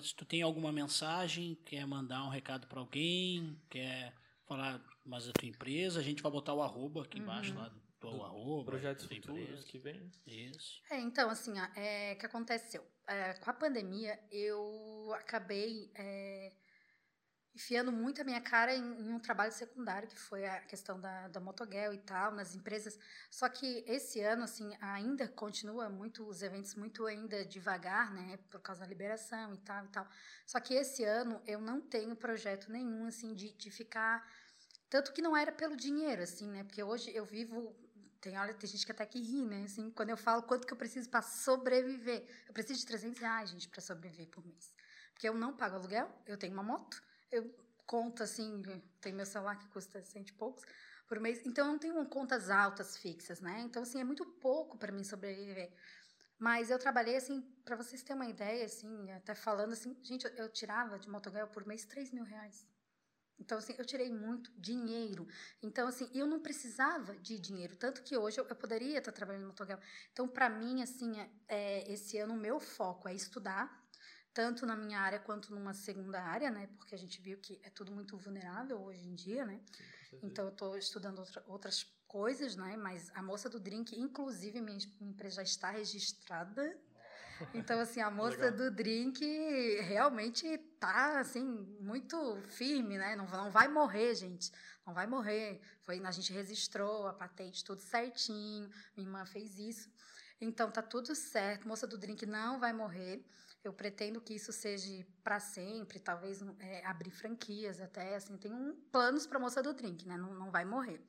se 0.02 0.14
tu 0.14 0.24
tem 0.24 0.42
alguma 0.42 0.70
mensagem, 0.70 1.54
quer 1.64 1.86
mandar 1.86 2.24
um 2.24 2.28
recado 2.28 2.66
para 2.66 2.80
alguém, 2.80 3.58
quer 3.70 4.14
falar 4.46 4.82
mais 5.04 5.26
da 5.26 5.32
tua 5.32 5.48
empresa, 5.48 6.00
a 6.00 6.02
gente 6.02 6.22
vai 6.22 6.30
botar 6.30 6.54
o 6.54 6.62
arroba 6.62 7.02
aqui 7.02 7.18
embaixo 7.18 7.52
uhum. 7.52 7.60
lá 7.60 7.68
do 7.68 7.80
teu 7.98 8.24
arroba. 8.24 8.72
Projetos 8.72 9.06
futuros 9.06 9.40
empresa. 9.40 9.66
que 9.66 9.78
vem. 9.78 10.10
Isso. 10.26 10.82
É, 10.90 11.00
então, 11.00 11.30
assim, 11.30 11.52
o 11.52 11.78
é, 11.78 12.14
que 12.14 12.26
aconteceu? 12.26 12.84
É, 13.06 13.34
com 13.34 13.50
a 13.50 13.54
pandemia, 13.54 14.18
eu 14.30 15.14
acabei 15.14 15.90
é, 15.94 16.52
enfiando 17.54 17.92
muito 17.92 18.20
a 18.20 18.24
minha 18.24 18.40
cara 18.40 18.74
em, 18.74 18.82
em, 18.82 19.12
um 19.12 19.18
trabalho 19.20 19.52
secundário, 19.52 20.08
que 20.08 20.18
foi 20.18 20.44
a 20.44 20.60
questão 20.62 21.00
da, 21.00 21.28
da 21.28 21.40
Motoguel 21.40 21.94
e 21.94 21.98
tal, 21.98 22.32
nas 22.32 22.54
empresas. 22.54 22.98
Só 23.30 23.48
que 23.48 23.84
esse 23.86 24.20
ano, 24.20 24.42
assim, 24.42 24.76
ainda 24.80 25.28
continua 25.28 25.88
muito, 25.88 26.26
os 26.26 26.42
eventos 26.42 26.74
muito 26.74 27.06
ainda 27.06 27.44
devagar, 27.44 28.12
né, 28.12 28.38
por 28.50 28.60
causa 28.60 28.80
da 28.80 28.86
liberação 28.86 29.54
e 29.54 29.58
tal 29.58 29.84
e 29.84 29.88
tal. 29.88 30.08
Só 30.44 30.58
que 30.58 30.74
esse 30.74 31.04
ano 31.04 31.40
eu 31.46 31.60
não 31.60 31.80
tenho 31.80 32.16
projeto 32.16 32.70
nenhum, 32.70 33.06
assim, 33.06 33.34
de, 33.34 33.52
de 33.52 33.70
ficar... 33.70 34.28
Tanto 34.90 35.12
que 35.12 35.22
não 35.22 35.36
era 35.36 35.52
pelo 35.52 35.76
dinheiro, 35.76 36.22
assim, 36.22 36.48
né, 36.50 36.64
porque 36.64 36.82
hoje 36.82 37.14
eu 37.14 37.24
vivo... 37.24 37.74
Tem, 38.20 38.36
olha, 38.38 38.54
tem 38.54 38.68
gente 38.68 38.84
que 38.86 38.90
até 38.90 39.04
que 39.04 39.20
ri, 39.20 39.44
né? 39.44 39.64
Assim, 39.64 39.90
quando 39.90 40.08
eu 40.08 40.16
falo 40.16 40.42
quanto 40.44 40.66
que 40.66 40.72
eu 40.72 40.78
preciso 40.78 41.10
para 41.10 41.20
sobreviver. 41.20 42.26
Eu 42.48 42.54
preciso 42.54 42.80
de 42.80 42.86
300 42.86 43.20
reais, 43.20 43.50
gente, 43.50 43.68
para 43.68 43.82
sobreviver 43.82 44.28
por 44.28 44.42
mês. 44.42 44.72
Porque 45.12 45.28
eu 45.28 45.34
não 45.34 45.54
pago 45.54 45.76
aluguel, 45.76 46.10
eu 46.26 46.38
tenho 46.38 46.54
uma 46.54 46.62
moto, 46.62 47.02
eu 47.30 47.54
conto 47.86 48.22
assim, 48.22 48.62
tem 49.00 49.12
meu 49.12 49.26
celular 49.26 49.56
que 49.58 49.68
custa 49.68 50.02
cento 50.02 50.30
e 50.30 50.32
poucos 50.34 50.64
por 51.06 51.20
mês, 51.20 51.42
então 51.44 51.66
eu 51.66 51.72
não 51.72 51.78
tenho 51.78 52.04
contas 52.06 52.50
altas 52.50 52.96
fixas, 52.96 53.40
né? 53.40 53.60
Então, 53.60 53.82
assim, 53.82 54.00
é 54.00 54.04
muito 54.04 54.24
pouco 54.24 54.78
para 54.78 54.90
mim 54.90 55.04
sobreviver. 55.04 55.72
Mas 56.38 56.70
eu 56.70 56.78
trabalhei, 56.78 57.16
assim, 57.16 57.40
para 57.64 57.76
vocês 57.76 58.02
terem 58.02 58.20
uma 58.20 58.28
ideia, 58.28 58.64
assim, 58.64 59.10
até 59.12 59.34
falando 59.34 59.72
assim, 59.72 59.96
gente, 60.02 60.26
eu, 60.36 60.48
tirava 60.48 60.98
de 60.98 61.08
motoguel 61.08 61.46
por 61.48 61.66
mês 61.66 61.84
3 61.84 62.12
mil 62.12 62.24
reais. 62.24 62.66
Então, 63.38 63.58
assim, 63.58 63.74
eu 63.76 63.84
tirei 63.84 64.12
muito 64.12 64.50
dinheiro. 64.58 65.26
Então, 65.62 65.88
assim, 65.88 66.08
eu 66.14 66.26
não 66.26 66.40
precisava 66.40 67.16
de 67.16 67.38
dinheiro. 67.38 67.76
Tanto 67.76 68.02
que 68.02 68.16
hoje 68.16 68.40
eu, 68.40 68.46
eu 68.46 68.56
poderia 68.56 68.98
estar 68.98 69.12
trabalhando 69.12 69.42
no 69.42 69.48
motoguel. 69.48 69.78
Então, 70.12 70.28
para 70.28 70.48
mim, 70.48 70.82
assim, 70.82 71.18
é, 71.18 71.30
é, 71.48 71.92
esse 71.92 72.16
ano 72.18 72.34
o 72.34 72.38
meu 72.38 72.60
foco 72.60 73.08
é 73.08 73.14
estudar, 73.14 73.83
tanto 74.34 74.66
na 74.66 74.76
minha 74.76 74.98
área 74.98 75.20
quanto 75.20 75.54
numa 75.54 75.72
segunda 75.72 76.20
área, 76.20 76.50
né? 76.50 76.68
Porque 76.76 76.94
a 76.94 76.98
gente 76.98 77.22
viu 77.22 77.38
que 77.38 77.60
é 77.62 77.70
tudo 77.70 77.92
muito 77.92 78.18
vulnerável 78.18 78.82
hoje 78.82 79.06
em 79.06 79.14
dia, 79.14 79.46
né? 79.46 79.60
Sim, 80.10 80.18
então 80.24 80.44
eu 80.46 80.50
estou 80.50 80.76
estudando 80.76 81.20
outra, 81.20 81.44
outras 81.46 81.84
coisas, 82.08 82.56
né? 82.56 82.76
Mas 82.76 83.10
a 83.14 83.22
moça 83.22 83.48
do 83.48 83.60
drink, 83.60 83.98
inclusive 83.98 84.60
minha 84.60 84.78
empresa 85.00 85.36
já 85.36 85.42
está 85.42 85.70
registrada. 85.70 86.76
Então 87.54 87.78
assim, 87.80 88.00
a 88.00 88.10
moça 88.10 88.50
do 88.50 88.72
drink 88.72 89.24
realmente 89.82 90.58
tá 90.80 91.20
assim 91.20 91.44
muito 91.80 92.36
firme, 92.48 92.98
né? 92.98 93.14
Não, 93.14 93.26
não 93.26 93.50
vai 93.52 93.68
morrer, 93.68 94.16
gente. 94.16 94.50
Não 94.84 94.92
vai 94.92 95.06
morrer. 95.06 95.60
Foi 95.82 96.00
a 96.04 96.10
gente 96.10 96.32
registrou 96.32 97.06
a 97.06 97.12
patente 97.12 97.64
tudo 97.64 97.80
certinho. 97.80 98.68
Minha 98.96 99.08
irmã 99.08 99.24
fez 99.24 99.58
isso. 99.58 99.88
Então 100.40 100.70
tá 100.70 100.82
tudo 100.82 101.14
certo. 101.14 101.68
Moça 101.68 101.86
do 101.86 101.96
drink 101.96 102.26
não 102.26 102.58
vai 102.58 102.72
morrer. 102.72 103.24
Eu 103.64 103.72
pretendo 103.72 104.20
que 104.20 104.34
isso 104.34 104.52
seja 104.52 105.06
para 105.22 105.40
sempre, 105.40 105.98
talvez 105.98 106.42
é, 106.60 106.84
abrir 106.84 107.10
franquias 107.10 107.80
até, 107.80 108.14
assim, 108.14 108.36
tem 108.36 108.52
um, 108.52 108.74
planos 108.92 109.26
para 109.26 109.38
a 109.38 109.40
moça 109.40 109.62
do 109.62 109.72
drink, 109.72 110.06
né? 110.06 110.18
Não, 110.18 110.34
não 110.34 110.50
vai 110.50 110.66
morrer. 110.66 111.00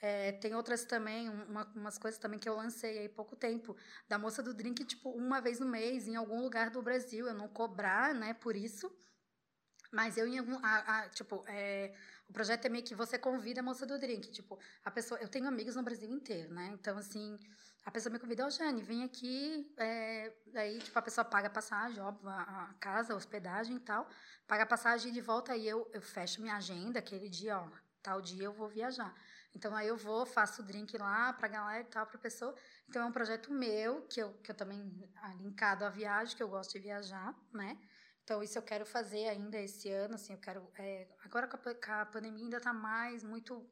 É, 0.00 0.32
tem 0.32 0.54
outras 0.54 0.84
também, 0.84 1.30
uma, 1.30 1.64
umas 1.74 1.98
coisas 1.98 2.20
também 2.20 2.38
que 2.38 2.48
eu 2.48 2.54
lancei 2.54 2.98
aí 2.98 3.08
pouco 3.08 3.34
tempo, 3.34 3.74
da 4.06 4.18
moça 4.18 4.42
do 4.42 4.54
drink, 4.54 4.84
tipo, 4.84 5.10
uma 5.10 5.40
vez 5.40 5.58
no 5.58 5.66
mês, 5.66 6.06
em 6.06 6.14
algum 6.14 6.40
lugar 6.42 6.70
do 6.70 6.80
Brasil, 6.82 7.26
eu 7.26 7.34
não 7.34 7.48
cobrar, 7.48 8.14
né, 8.14 8.32
por 8.34 8.54
isso, 8.54 8.94
mas 9.90 10.16
eu 10.16 10.28
em 10.28 10.38
algum, 10.38 10.56
a, 10.62 11.00
a, 11.00 11.08
tipo, 11.08 11.42
é, 11.48 11.92
o 12.28 12.32
projeto 12.32 12.66
é 12.66 12.68
meio 12.68 12.84
que 12.84 12.94
você 12.94 13.18
convida 13.18 13.60
a 13.60 13.62
moça 13.62 13.84
do 13.84 13.98
drink, 13.98 14.30
tipo, 14.30 14.56
a 14.84 14.90
pessoa, 14.90 15.18
eu 15.20 15.28
tenho 15.28 15.48
amigos 15.48 15.74
no 15.74 15.82
Brasil 15.82 16.08
inteiro, 16.08 16.54
né, 16.54 16.70
então, 16.72 16.96
assim, 16.96 17.36
a 17.88 17.90
pessoa 17.90 18.12
me 18.12 18.18
convida, 18.18 18.46
oh, 18.46 18.50
Jane, 18.50 18.82
vem 18.82 19.02
aqui, 19.02 19.72
é, 19.78 20.30
daí, 20.48 20.78
tipo, 20.78 20.98
a 20.98 21.00
pessoa 21.00 21.24
paga 21.24 21.46
a 21.46 21.50
passagem, 21.50 21.98
óbvio, 22.02 22.28
a, 22.28 22.42
a, 22.42 22.74
casa, 22.74 23.14
a 23.14 23.16
hospedagem 23.16 23.76
e 23.76 23.80
tal, 23.80 24.06
paga 24.46 24.64
a 24.64 24.66
passagem 24.66 25.10
de 25.10 25.22
volta, 25.22 25.54
aí 25.54 25.66
eu, 25.66 25.90
eu 25.94 26.02
fecho 26.02 26.42
minha 26.42 26.54
agenda, 26.56 26.98
aquele 26.98 27.30
dia, 27.30 27.58
ó, 27.58 27.66
tal 28.02 28.20
dia 28.20 28.44
eu 28.44 28.52
vou 28.52 28.68
viajar. 28.68 29.14
Então, 29.56 29.74
aí 29.74 29.88
eu 29.88 29.96
vou, 29.96 30.26
faço 30.26 30.60
o 30.60 30.64
drink 30.66 30.98
lá 30.98 31.32
pra 31.32 31.48
galera 31.48 31.80
e 31.80 31.86
tal, 31.86 32.06
pra 32.06 32.18
pessoa. 32.18 32.54
Então, 32.86 33.00
é 33.00 33.06
um 33.06 33.12
projeto 33.12 33.50
meu, 33.50 34.02
que 34.02 34.20
eu, 34.20 34.34
que 34.34 34.50
eu 34.50 34.54
também, 34.54 35.10
ah, 35.22 35.32
linkado 35.36 35.82
à 35.86 35.88
viagem, 35.88 36.36
que 36.36 36.42
eu 36.42 36.48
gosto 36.48 36.72
de 36.72 36.80
viajar, 36.80 37.34
né? 37.54 37.78
Então, 38.22 38.42
isso 38.42 38.58
eu 38.58 38.62
quero 38.62 38.84
fazer 38.84 39.28
ainda 39.28 39.58
esse 39.58 39.88
ano, 39.90 40.16
assim, 40.16 40.34
eu 40.34 40.38
quero... 40.38 40.70
É, 40.76 41.08
agora 41.24 41.48
com 41.48 41.56
a, 41.56 41.74
com 41.74 41.92
a 41.92 42.04
pandemia 42.04 42.44
ainda 42.44 42.60
tá 42.60 42.74
mais, 42.74 43.24
muito 43.24 43.66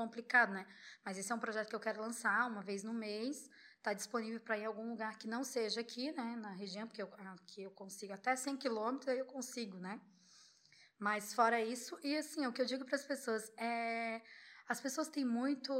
complicado, 0.00 0.52
né? 0.52 0.64
Mas 1.04 1.16
esse 1.18 1.30
é 1.32 1.34
um 1.34 1.44
projeto 1.46 1.68
que 1.70 1.76
eu 1.78 1.84
quero 1.86 2.00
lançar 2.06 2.46
uma 2.52 2.62
vez 2.70 2.82
no 2.88 2.92
mês. 3.06 3.50
Está 3.78 3.92
disponível 4.00 4.40
para 4.40 4.58
ir 4.58 4.62
em 4.62 4.66
algum 4.66 4.88
lugar 4.90 5.16
que 5.20 5.28
não 5.34 5.42
seja 5.54 5.80
aqui, 5.80 6.12
né? 6.12 6.28
Na 6.36 6.52
região, 6.62 6.86
porque 6.86 7.02
eu, 7.02 7.10
aqui 7.34 7.62
eu 7.62 7.70
consigo 7.70 8.12
até 8.12 8.36
100 8.36 8.56
quilômetros, 8.64 9.08
aí 9.08 9.18
eu 9.18 9.26
consigo, 9.36 9.78
né? 9.78 10.00
Mas 10.98 11.32
fora 11.38 11.60
isso, 11.60 11.98
e 12.02 12.16
assim, 12.16 12.46
o 12.46 12.52
que 12.52 12.62
eu 12.62 12.66
digo 12.72 12.84
para 12.84 12.96
as 12.96 13.06
pessoas 13.12 13.44
é 13.58 14.22
As 14.68 14.80
pessoas 14.80 15.08
têm 15.08 15.24
muito 15.24 15.72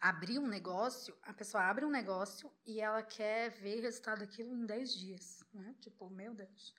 abrir 0.00 0.38
um 0.38 0.46
negócio, 0.46 1.12
a 1.22 1.34
pessoa 1.40 1.64
abre 1.64 1.84
um 1.84 1.90
negócio 1.90 2.46
e 2.64 2.80
ela 2.80 3.02
quer 3.02 3.50
ver 3.62 3.78
o 3.78 3.82
resultado 3.82 4.20
daquilo 4.20 4.54
em 4.54 4.64
10 4.64 4.94
dias, 4.94 5.26
né? 5.52 5.74
Tipo, 5.80 6.08
meu 6.08 6.32
Deus. 6.34 6.74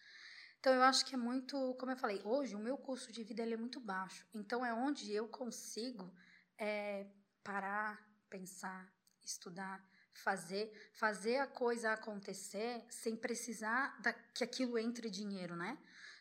Então 0.59 0.73
eu 0.73 0.83
acho 0.83 1.05
que 1.05 1.15
é 1.15 1.17
muito, 1.17 1.73
como 1.79 1.91
eu 1.91 1.97
falei, 1.97 2.21
hoje 2.25 2.55
o 2.55 2.59
meu 2.59 2.77
custo 2.77 3.11
de 3.13 3.23
vida 3.23 3.41
ele 3.41 3.53
é 3.53 3.57
muito 3.57 3.79
baixo. 3.79 4.25
Então 4.33 4.65
é 4.65 4.73
onde 4.73 5.11
eu 5.13 5.27
consigo 5.27 6.13
é, 6.57 7.07
parar, 7.43 8.05
pensar, 8.29 8.91
estudar, 9.23 9.81
fazer, 10.13 10.91
fazer 10.93 11.37
a 11.37 11.47
coisa 11.47 11.93
acontecer 11.93 12.85
sem 12.89 13.15
precisar 13.15 13.97
da, 14.01 14.11
que 14.11 14.43
aquilo 14.43 14.77
entre 14.77 15.09
dinheiro, 15.09 15.55
né? 15.55 15.77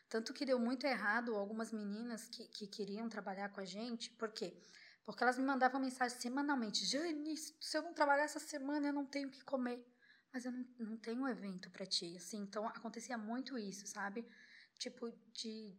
Tanto 0.07 0.33
que 0.33 0.45
deu 0.45 0.57
muito 0.57 0.87
errado 0.87 1.35
algumas 1.35 1.71
meninas 1.71 2.27
que, 2.29 2.47
que 2.47 2.65
queriam 2.65 3.09
trabalhar 3.09 3.49
com 3.49 3.59
a 3.59 3.65
gente, 3.65 4.09
por 4.11 4.31
quê? 4.31 4.57
Porque 5.05 5.23
elas 5.23 5.37
me 5.37 5.43
mandavam 5.43 5.81
mensagem 5.81 6.17
semanalmente: 6.17 6.85
Jane, 6.85 7.35
se 7.35 7.77
eu 7.77 7.81
não 7.81 7.93
trabalhar 7.93 8.23
essa 8.23 8.39
semana, 8.39 8.87
eu 8.87 8.93
não 8.93 9.05
tenho 9.05 9.27
o 9.27 9.31
que 9.31 9.43
comer. 9.43 9.85
Mas 10.31 10.45
eu 10.45 10.51
não, 10.51 10.65
não 10.79 10.97
tenho 10.97 11.27
evento 11.27 11.69
para 11.71 11.85
ti. 11.85 12.15
Assim, 12.17 12.39
então 12.39 12.67
acontecia 12.67 13.17
muito 13.17 13.57
isso, 13.57 13.87
sabe? 13.87 14.25
Tipo, 14.77 15.11
de 15.33 15.75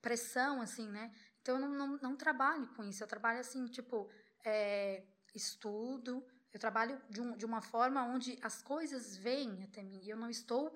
pressão, 0.00 0.60
assim, 0.60 0.88
né? 0.88 1.12
Então 1.40 1.56
eu 1.56 1.60
não, 1.60 1.74
não, 1.74 1.98
não 1.98 2.16
trabalho 2.16 2.68
com 2.74 2.84
isso. 2.84 3.02
Eu 3.02 3.08
trabalho 3.08 3.40
assim, 3.40 3.66
tipo, 3.66 4.10
é, 4.44 5.04
estudo. 5.34 6.26
Eu 6.52 6.60
trabalho 6.60 7.00
de, 7.10 7.20
um, 7.20 7.36
de 7.36 7.44
uma 7.44 7.60
forma 7.60 8.04
onde 8.04 8.38
as 8.42 8.62
coisas 8.62 9.16
vêm 9.16 9.64
até 9.64 9.82
mim. 9.82 10.00
E 10.02 10.10
eu 10.10 10.16
não 10.16 10.30
estou 10.30 10.74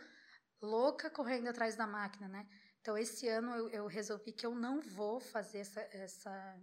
louca 0.61 1.09
correndo 1.11 1.49
atrás 1.49 1.77
da 1.77 1.87
máquina, 1.87 2.29
né? 2.29 2.49
Então, 2.81 2.97
esse 2.97 3.29
ano 3.29 3.55
eu, 3.55 3.71
eu 3.71 3.87
resolvi 3.87 4.33
que 4.33 4.47
eu 4.47 4.55
não 4.55 4.81
vou 4.81 5.21
fazer 5.21 5.59
essa, 5.59 5.81
essa. 5.93 6.61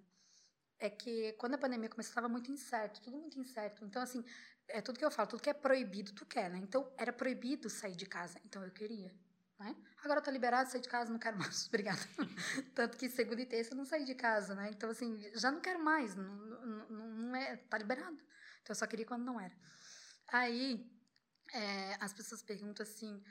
É 0.80 0.90
que 0.90 1.34
quando 1.34 1.54
a 1.54 1.58
pandemia 1.58 1.90
começou, 1.90 2.10
estava 2.10 2.28
muito 2.28 2.52
incerto, 2.52 3.02
tudo 3.02 3.18
muito 3.18 3.40
incerto. 3.40 3.86
Então, 3.86 4.02
assim, 4.02 4.24
é 4.68 4.82
tudo 4.82 5.00
que 5.00 5.06
eu 5.06 5.12
falo, 5.12 5.30
tudo 5.30 5.42
que 5.42 5.50
é 5.50 5.54
proibido, 5.54 6.12
tu 6.14 6.26
quer, 6.26 6.50
né? 6.50 6.58
Então, 6.58 6.92
era 6.98 7.14
proibido 7.14 7.70
sair 7.70 7.96
de 7.96 8.06
casa. 8.06 8.40
Então, 8.46 8.64
eu 8.64 8.72
queria. 8.72 9.14
Né? 9.60 9.76
Agora 10.04 10.20
eu 10.20 10.24
tô 10.24 10.32
liberado, 10.32 10.70
sair 10.70 10.82
de 10.82 10.90
casa, 10.90 11.12
não 11.12 11.20
quero 11.20 11.38
mais, 11.38 11.68
obrigada. 11.70 12.02
Tanto 12.74 12.98
que 12.98 13.10
segunda 13.10 13.42
e 13.42 13.46
terça 13.46 13.74
eu 13.74 13.78
não 13.78 13.86
saí 13.86 14.04
de 14.04 14.16
casa, 14.16 14.54
né? 14.54 14.70
Então, 14.70 14.90
assim, 14.90 15.32
já 15.34 15.52
não 15.52 15.62
quero 15.62 15.84
mais, 15.84 16.16
não, 16.16 16.36
não, 16.36 17.10
não 17.10 17.36
é, 17.36 17.56
tá 17.56 17.78
liberado. 17.78 18.18
Então, 18.62 18.74
eu 18.74 18.76
só 18.76 18.86
queria 18.86 19.06
quando 19.06 19.24
não 19.24 19.40
era. 19.40 19.56
Aí, 20.28 20.92
é, 21.54 21.98
as 22.02 22.14
pessoas 22.14 22.42
perguntam 22.42 22.84
assim, 22.84 23.24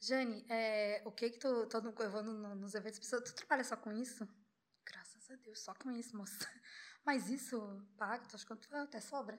Jane, 0.00 0.44
é, 0.48 1.02
o 1.04 1.10
que 1.10 1.30
que 1.30 1.38
tu, 1.38 1.66
tô 1.66 1.80
no, 1.80 1.94
eu 1.98 2.10
vou 2.10 2.22
no, 2.22 2.54
nos 2.54 2.74
eventos, 2.74 2.98
pessoas, 2.98 3.22
tu 3.22 3.34
trabalha 3.34 3.64
só 3.64 3.76
com 3.76 3.92
isso? 3.92 4.28
Graças 4.84 5.30
a 5.30 5.36
Deus, 5.36 5.60
só 5.60 5.74
com 5.74 5.90
isso, 5.90 6.16
moça. 6.16 6.38
Mas 7.04 7.28
isso 7.28 7.84
paga, 7.96 8.24
tu 8.28 8.36
acha 8.36 8.46
que 8.46 8.74
até 8.74 9.00
sobra. 9.00 9.38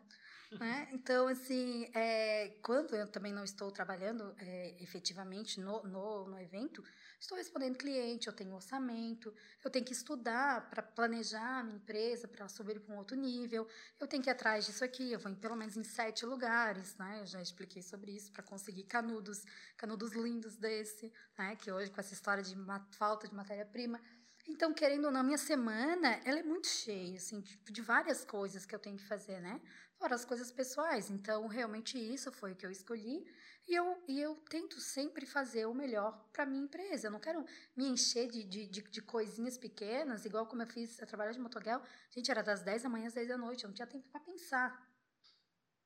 né? 0.59 0.87
Então, 0.93 1.27
assim, 1.27 1.89
é, 1.93 2.49
quando 2.61 2.95
eu 2.95 3.07
também 3.07 3.33
não 3.33 3.43
estou 3.43 3.71
trabalhando 3.71 4.35
é, 4.37 4.75
efetivamente 4.83 5.59
no, 5.59 5.81
no, 5.83 6.27
no 6.27 6.39
evento, 6.39 6.83
estou 7.19 7.37
respondendo 7.37 7.77
cliente, 7.77 8.27
eu 8.27 8.33
tenho 8.33 8.53
orçamento, 8.53 9.33
eu 9.63 9.71
tenho 9.71 9.85
que 9.85 9.93
estudar 9.93 10.69
para 10.69 10.83
planejar 10.83 11.59
a 11.59 11.63
minha 11.63 11.77
empresa, 11.77 12.27
para 12.27 12.47
subir 12.49 12.79
para 12.81 12.93
um 12.93 12.97
outro 12.97 13.15
nível, 13.15 13.67
eu 13.99 14.07
tenho 14.07 14.21
que 14.21 14.29
ir 14.29 14.31
atrás 14.31 14.65
disso 14.65 14.83
aqui, 14.83 15.11
eu 15.11 15.19
vou 15.19 15.31
em, 15.31 15.35
pelo 15.35 15.55
menos 15.55 15.77
em 15.77 15.83
sete 15.83 16.25
lugares, 16.25 16.95
né? 16.97 17.21
Eu 17.21 17.25
já 17.25 17.41
expliquei 17.41 17.81
sobre 17.81 18.11
isso, 18.11 18.31
para 18.31 18.43
conseguir 18.43 18.83
canudos, 18.83 19.43
canudos 19.77 20.11
lindos 20.11 20.57
desse, 20.57 21.11
né? 21.37 21.55
Que 21.55 21.71
hoje, 21.71 21.89
com 21.89 21.99
essa 22.01 22.13
história 22.13 22.43
de 22.43 22.55
falta 22.91 23.27
de 23.27 23.33
matéria-prima, 23.33 23.99
então, 24.45 24.73
querendo 24.73 25.05
ou 25.05 25.11
não, 25.11 25.23
minha 25.23 25.37
semana, 25.37 26.19
ela 26.25 26.39
é 26.39 26.43
muito 26.43 26.67
cheia, 26.67 27.15
assim, 27.15 27.39
de, 27.39 27.57
de, 27.57 27.81
várias 27.81 28.25
coisas 28.25 28.65
que 28.65 28.75
eu 28.75 28.79
tenho 28.79 28.97
que 28.97 29.05
fazer, 29.05 29.39
né? 29.39 29.61
Fora 29.97 30.15
as 30.15 30.25
coisas 30.25 30.51
pessoais. 30.51 31.09
Então, 31.09 31.47
realmente 31.47 31.97
isso 31.97 32.31
foi 32.31 32.51
o 32.51 32.55
que 32.55 32.65
eu 32.65 32.71
escolhi. 32.71 33.25
E 33.65 33.73
eu, 33.73 34.03
e 34.05 34.19
eu 34.19 34.35
tento 34.49 34.81
sempre 34.81 35.25
fazer 35.25 35.65
o 35.65 35.73
melhor 35.73 36.27
para 36.33 36.45
minha 36.45 36.61
empresa. 36.61 37.07
Eu 37.07 37.11
não 37.11 37.21
quero 37.21 37.45
me 37.75 37.87
encher 37.87 38.27
de, 38.29 38.43
de, 38.43 38.67
de, 38.67 38.81
de, 38.81 39.01
coisinhas 39.01 39.57
pequenas, 39.57 40.25
igual 40.25 40.45
como 40.45 40.61
eu 40.61 40.67
fiz, 40.67 40.99
eu 40.99 41.07
trabalhava 41.07 41.35
de 41.35 41.41
motoguel. 41.41 41.81
Gente, 42.11 42.29
era 42.29 42.43
das 42.43 42.61
10 42.61 42.83
da 42.83 42.89
manhã 42.89 43.07
às 43.07 43.13
10 43.13 43.29
da 43.29 43.37
noite, 43.37 43.63
eu 43.63 43.69
não 43.69 43.75
tinha 43.75 43.87
tempo 43.87 44.09
para 44.09 44.19
pensar. 44.19 44.93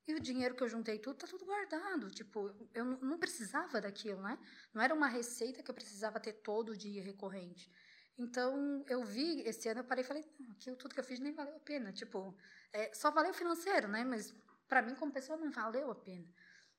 E 0.08 0.16
o 0.16 0.20
dinheiro 0.20 0.56
que 0.56 0.64
eu 0.64 0.70
juntei 0.70 0.98
tudo, 0.98 1.18
tá 1.18 1.28
tudo 1.28 1.46
guardado. 1.46 2.10
Tipo, 2.10 2.56
eu 2.74 2.86
não 2.86 3.20
precisava 3.20 3.80
daquilo, 3.80 4.22
né? 4.22 4.40
Não 4.74 4.82
era 4.82 4.96
uma 4.96 5.08
receita 5.08 5.62
que 5.62 5.70
eu 5.70 5.76
precisava 5.76 6.20
ter 6.20 6.34
todo 6.34 6.76
dia 6.76 7.04
recorrente. 7.04 7.70
Então, 8.18 8.84
eu 8.88 9.03
vi, 9.03 9.41
esse 9.41 9.69
ano 9.69 9.81
eu 9.81 9.84
parei 9.84 10.03
e 10.03 10.07
falei, 10.07 10.26
aquilo 10.52 10.76
tudo 10.76 10.94
que 10.94 10.99
eu 10.99 11.03
fiz 11.03 11.19
nem 11.19 11.34
valeu 11.34 11.56
a 11.56 11.60
pena. 11.60 11.94
Tipo, 11.94 12.35
é, 12.73 12.94
só 12.94 13.11
valeu 13.11 13.34
financeiro, 13.34 13.88
né? 13.88 14.03
Mas 14.03 14.34
para 14.68 14.81
mim, 14.81 14.95
como 14.95 15.11
pessoa, 15.11 15.38
não 15.38 15.52
valeu 15.52 15.91
a 15.91 15.95
pena. 15.95 16.27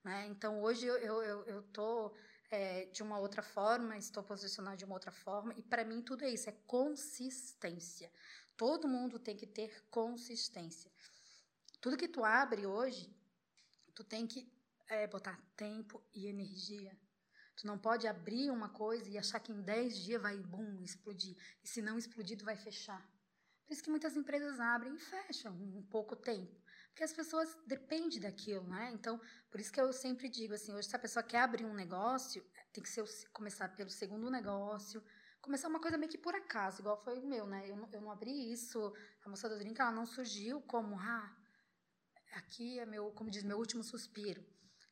Né? 0.04 0.26
Então, 0.26 0.60
hoje 0.62 0.86
eu 0.86 0.96
estou 0.96 1.22
eu, 1.22 1.44
eu, 1.44 1.62
tô, 1.62 2.14
é, 2.50 2.86
de 2.86 3.02
uma 3.02 3.18
outra 3.18 3.42
forma, 3.42 3.96
estou 3.96 4.22
posicionada 4.22 4.76
de 4.76 4.84
uma 4.84 4.94
outra 4.94 5.12
forma, 5.12 5.54
e 5.56 5.62
para 5.62 5.84
mim 5.84 6.02
tudo 6.02 6.24
é 6.24 6.30
isso, 6.30 6.48
é 6.48 6.56
consistência. 6.66 8.10
Todo 8.56 8.88
mundo 8.88 9.18
tem 9.18 9.36
que 9.36 9.46
ter 9.46 9.84
consistência. 9.90 10.90
Tudo 11.80 11.96
que 11.96 12.08
tu 12.08 12.24
abre 12.24 12.66
hoje, 12.66 13.14
tu 13.94 14.02
tem 14.02 14.26
que 14.26 14.50
é, 14.88 15.06
botar 15.06 15.40
tempo 15.56 16.02
e 16.12 16.26
energia 16.26 16.96
Tu 17.58 17.66
não 17.66 17.76
pode 17.76 18.06
abrir 18.06 18.52
uma 18.52 18.68
coisa 18.68 19.10
e 19.10 19.18
achar 19.18 19.40
que 19.40 19.50
em 19.50 19.60
10 19.60 19.98
dias 19.98 20.22
vai, 20.22 20.36
bum, 20.38 20.80
explodir. 20.80 21.36
E 21.62 21.66
se 21.66 21.82
não 21.82 21.98
explodir, 21.98 22.38
tu 22.38 22.44
vai 22.44 22.56
fechar. 22.56 23.04
Por 23.66 23.72
isso 23.72 23.82
que 23.82 23.90
muitas 23.90 24.16
empresas 24.16 24.60
abrem 24.60 24.94
e 24.94 24.98
fecham 24.98 25.52
em 25.60 25.82
pouco 25.82 26.14
tempo. 26.14 26.54
Porque 26.90 27.02
as 27.02 27.12
pessoas 27.12 27.58
dependem 27.66 28.20
daquilo, 28.20 28.62
né? 28.68 28.92
Então, 28.92 29.20
por 29.50 29.60
isso 29.60 29.72
que 29.72 29.80
eu 29.80 29.92
sempre 29.92 30.28
digo 30.28 30.54
assim, 30.54 30.72
hoje 30.72 30.88
se 30.88 30.94
a 30.94 31.00
pessoa 31.00 31.22
quer 31.22 31.40
abrir 31.40 31.64
um 31.64 31.74
negócio, 31.74 32.44
tem 32.72 32.80
que 32.82 32.88
ser, 32.88 33.04
começar 33.32 33.68
pelo 33.74 33.90
segundo 33.90 34.30
negócio, 34.30 35.02
começar 35.40 35.66
uma 35.66 35.80
coisa 35.80 35.98
meio 35.98 36.10
que 36.10 36.16
por 36.16 36.36
acaso, 36.36 36.80
igual 36.80 36.96
foi 37.02 37.18
o 37.18 37.26
meu, 37.26 37.44
né? 37.44 37.68
Eu 37.68 37.76
não, 37.76 37.88
eu 37.92 38.00
não 38.00 38.10
abri 38.12 38.52
isso, 38.52 38.94
a 39.24 39.28
moça 39.28 39.48
do 39.48 39.58
drink, 39.58 39.80
ela 39.80 39.90
não 39.90 40.06
surgiu 40.06 40.60
como, 40.62 40.96
ah, 40.96 41.36
aqui 42.34 42.78
é 42.78 42.86
meu, 42.86 43.10
como 43.10 43.30
diz, 43.30 43.42
meu 43.42 43.58
último 43.58 43.82
suspiro. 43.82 44.44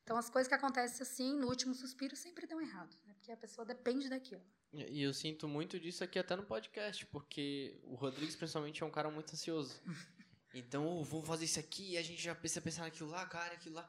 Então, 0.06 0.16
as 0.16 0.30
coisas 0.30 0.46
que 0.46 0.54
acontecem 0.54 1.02
assim, 1.02 1.36
no 1.36 1.48
último 1.48 1.74
suspiro, 1.74 2.14
sempre 2.14 2.46
dão 2.46 2.60
errado, 2.60 2.96
né? 3.04 3.12
Porque 3.14 3.32
a 3.32 3.36
pessoa 3.36 3.66
depende 3.66 4.08
daquilo. 4.08 4.40
E 4.72 5.02
eu 5.02 5.12
sinto 5.12 5.48
muito 5.48 5.80
disso 5.80 6.04
aqui 6.04 6.16
até 6.16 6.36
no 6.36 6.44
podcast, 6.44 7.04
porque 7.06 7.80
o 7.82 7.96
Rodrigues, 7.96 8.36
principalmente, 8.36 8.84
é 8.84 8.86
um 8.86 8.90
cara 8.90 9.10
muito 9.10 9.32
ansioso. 9.32 9.74
Então, 10.54 10.86
oh, 10.86 11.04
vamos 11.04 11.26
fazer 11.26 11.44
isso 11.44 11.60
aqui, 11.60 11.90
e 11.90 11.98
a 11.98 12.02
gente 12.02 12.22
já 12.22 12.34
pensa 12.34 12.62
pensar 12.62 12.84
naquilo 12.84 13.10
lá, 13.10 13.26
cara, 13.26 13.52
aquilo 13.52 13.74
lá. 13.74 13.86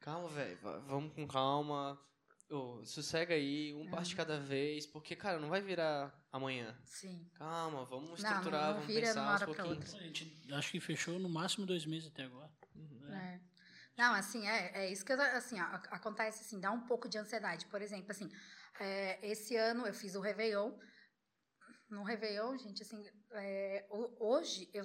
Calma, 0.00 0.26
velho, 0.30 0.58
vamos 0.86 1.12
com 1.12 1.28
calma. 1.28 2.00
Oh, 2.48 2.82
sossega 2.82 3.34
aí, 3.34 3.74
um 3.74 3.90
passo 3.90 4.10
de 4.10 4.16
cada 4.16 4.40
vez, 4.40 4.86
porque, 4.86 5.14
cara, 5.14 5.38
não 5.38 5.50
vai 5.50 5.60
virar 5.60 6.18
amanhã. 6.32 6.74
Sim. 6.86 7.28
Calma, 7.34 7.84
vamos 7.84 8.18
estruturar, 8.18 8.68
não, 8.68 8.80
não 8.80 8.86
vamos 8.86 8.94
pensar 8.94 9.32
aos 9.32 9.42
pouquinhos. 9.42 9.94
A 9.96 9.98
gente 9.98 10.54
acho 10.54 10.70
que 10.70 10.80
fechou 10.80 11.18
no 11.18 11.28
máximo 11.28 11.66
dois 11.66 11.84
meses 11.84 12.08
até 12.08 12.22
agora. 12.22 12.50
Não, 13.98 14.14
assim, 14.14 14.46
é, 14.46 14.84
é 14.84 14.92
isso 14.92 15.04
que 15.04 15.12
eu, 15.12 15.20
assim, 15.20 15.58
acontece, 15.90 16.42
assim, 16.42 16.60
dá 16.60 16.70
um 16.70 16.86
pouco 16.86 17.08
de 17.08 17.18
ansiedade. 17.18 17.66
Por 17.66 17.82
exemplo, 17.82 18.12
assim, 18.12 18.30
é, 18.78 19.18
esse 19.28 19.56
ano 19.56 19.88
eu 19.88 19.92
fiz 19.92 20.14
o 20.14 20.20
Réveillon. 20.20 20.72
No 21.90 22.04
Réveillon, 22.04 22.56
gente, 22.58 22.80
assim, 22.80 23.04
é, 23.32 23.88
hoje, 24.20 24.70
eu 24.72 24.84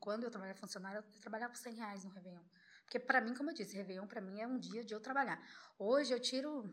quando 0.00 0.24
eu 0.24 0.30
trabalhava 0.30 0.58
funcionário, 0.58 1.04
eu 1.14 1.20
trabalhava 1.20 1.52
por 1.52 1.58
100 1.58 1.74
reais 1.74 2.04
no 2.04 2.10
Réveillon. 2.10 2.42
Porque, 2.84 2.98
para 2.98 3.20
mim, 3.20 3.34
como 3.34 3.50
eu 3.50 3.54
disse, 3.54 3.76
Réveillon, 3.76 4.06
para 4.06 4.22
mim, 4.22 4.40
é 4.40 4.46
um 4.46 4.58
dia 4.58 4.82
de 4.82 4.94
eu 4.94 5.00
trabalhar. 5.00 5.38
Hoje, 5.78 6.14
eu 6.14 6.20
tiro 6.20 6.72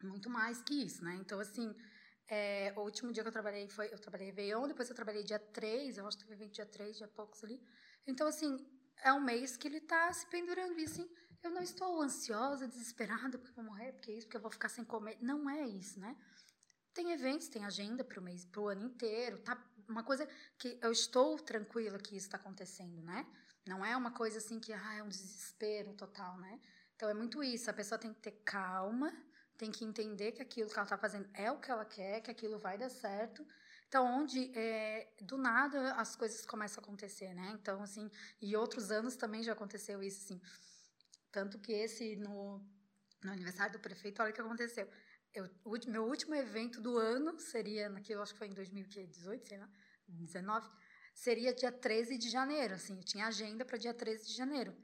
muito 0.00 0.30
mais 0.30 0.62
que 0.62 0.74
isso, 0.84 1.02
né? 1.02 1.16
Então, 1.16 1.40
assim, 1.40 1.74
é, 2.28 2.72
o 2.76 2.82
último 2.82 3.10
dia 3.10 3.24
que 3.24 3.28
eu 3.28 3.32
trabalhei 3.32 3.68
foi, 3.68 3.92
eu 3.92 3.98
trabalhei 3.98 4.28
Réveillon, 4.28 4.68
depois 4.68 4.88
eu 4.88 4.94
trabalhei 4.94 5.24
dia 5.24 5.40
3, 5.40 5.98
eu 5.98 6.06
acho 6.06 6.18
que 6.18 6.26
teve 6.26 6.46
dia 6.48 6.66
3, 6.66 6.98
dia 6.98 7.08
poucos 7.08 7.42
ali. 7.42 7.60
Então, 8.06 8.28
assim, 8.28 8.56
é 9.02 9.12
um 9.12 9.20
mês 9.20 9.56
que 9.56 9.66
ele 9.68 9.78
está 9.78 10.12
se 10.12 10.26
pendurando. 10.26 10.78
E 10.78 10.84
assim, 10.84 11.08
eu 11.42 11.50
não 11.50 11.62
estou 11.62 12.00
ansiosa, 12.00 12.68
desesperada 12.68 13.38
porque 13.38 13.54
vou 13.54 13.64
morrer, 13.64 13.92
porque 13.92 14.10
é 14.10 14.14
isso, 14.14 14.26
porque 14.26 14.36
eu 14.36 14.42
vou 14.42 14.50
ficar 14.50 14.68
sem 14.68 14.84
comer. 14.84 15.18
Não 15.20 15.48
é 15.48 15.66
isso, 15.66 15.98
né? 15.98 16.16
Tem 16.94 17.12
eventos, 17.12 17.48
tem 17.48 17.64
agenda 17.64 18.04
para 18.04 18.20
o 18.20 18.22
mês, 18.22 18.44
para 18.44 18.60
o 18.60 18.68
ano 18.68 18.82
inteiro. 18.82 19.38
Tá 19.38 19.60
uma 19.88 20.02
coisa 20.02 20.28
que 20.58 20.78
eu 20.82 20.92
estou 20.92 21.38
tranquila 21.38 21.98
que 21.98 22.16
isso 22.16 22.26
está 22.26 22.36
acontecendo, 22.36 23.02
né? 23.02 23.26
Não 23.66 23.84
é 23.84 23.96
uma 23.96 24.10
coisa 24.10 24.38
assim 24.38 24.58
que 24.60 24.72
ah, 24.72 24.94
é 24.94 25.02
um 25.02 25.08
desespero 25.08 25.94
total, 25.94 26.38
né? 26.38 26.60
Então 26.94 27.08
é 27.08 27.14
muito 27.14 27.42
isso. 27.42 27.70
A 27.70 27.72
pessoa 27.72 27.98
tem 27.98 28.12
que 28.12 28.20
ter 28.20 28.42
calma, 28.44 29.12
tem 29.56 29.70
que 29.70 29.84
entender 29.84 30.32
que 30.32 30.42
aquilo 30.42 30.68
que 30.68 30.74
ela 30.74 30.84
está 30.84 30.98
fazendo 30.98 31.28
é 31.34 31.50
o 31.50 31.58
que 31.58 31.70
ela 31.70 31.84
quer, 31.84 32.20
que 32.20 32.30
aquilo 32.30 32.58
vai 32.58 32.78
dar 32.78 32.88
certo 32.88 33.46
então, 33.92 34.06
onde 34.06 34.50
é, 34.54 35.06
do 35.20 35.36
nada 35.36 35.92
as 35.96 36.16
coisas 36.16 36.46
começam 36.46 36.80
a 36.80 36.82
acontecer, 36.82 37.34
né? 37.34 37.50
Então, 37.60 37.82
assim, 37.82 38.10
e 38.40 38.56
outros 38.56 38.90
anos 38.90 39.16
também 39.16 39.42
já 39.42 39.52
aconteceu 39.52 40.02
isso, 40.02 40.24
assim. 40.24 40.40
Tanto 41.30 41.58
que 41.58 41.72
esse, 41.72 42.16
no, 42.16 42.58
no 43.22 43.30
aniversário 43.30 43.74
do 43.74 43.78
prefeito, 43.78 44.22
olha 44.22 44.30
o 44.30 44.34
que 44.34 44.40
aconteceu. 44.40 44.88
Eu, 45.34 45.44
o 45.62 45.76
meu 45.90 46.04
último 46.04 46.34
evento 46.34 46.80
do 46.80 46.96
ano 46.96 47.38
seria, 47.38 47.90
naquilo, 47.90 48.22
acho 48.22 48.32
que 48.32 48.38
foi 48.38 48.48
em 48.48 48.54
2018, 48.54 49.46
sei 49.46 49.58
lá, 49.58 49.68
19, 50.08 50.70
seria 51.12 51.52
dia 51.52 51.70
13 51.70 52.16
de 52.16 52.30
janeiro, 52.30 52.72
assim, 52.72 52.96
eu 52.96 53.04
tinha 53.04 53.26
agenda 53.26 53.62
para 53.62 53.76
dia 53.76 53.92
13 53.92 54.26
de 54.26 54.32
janeiro. 54.32 54.74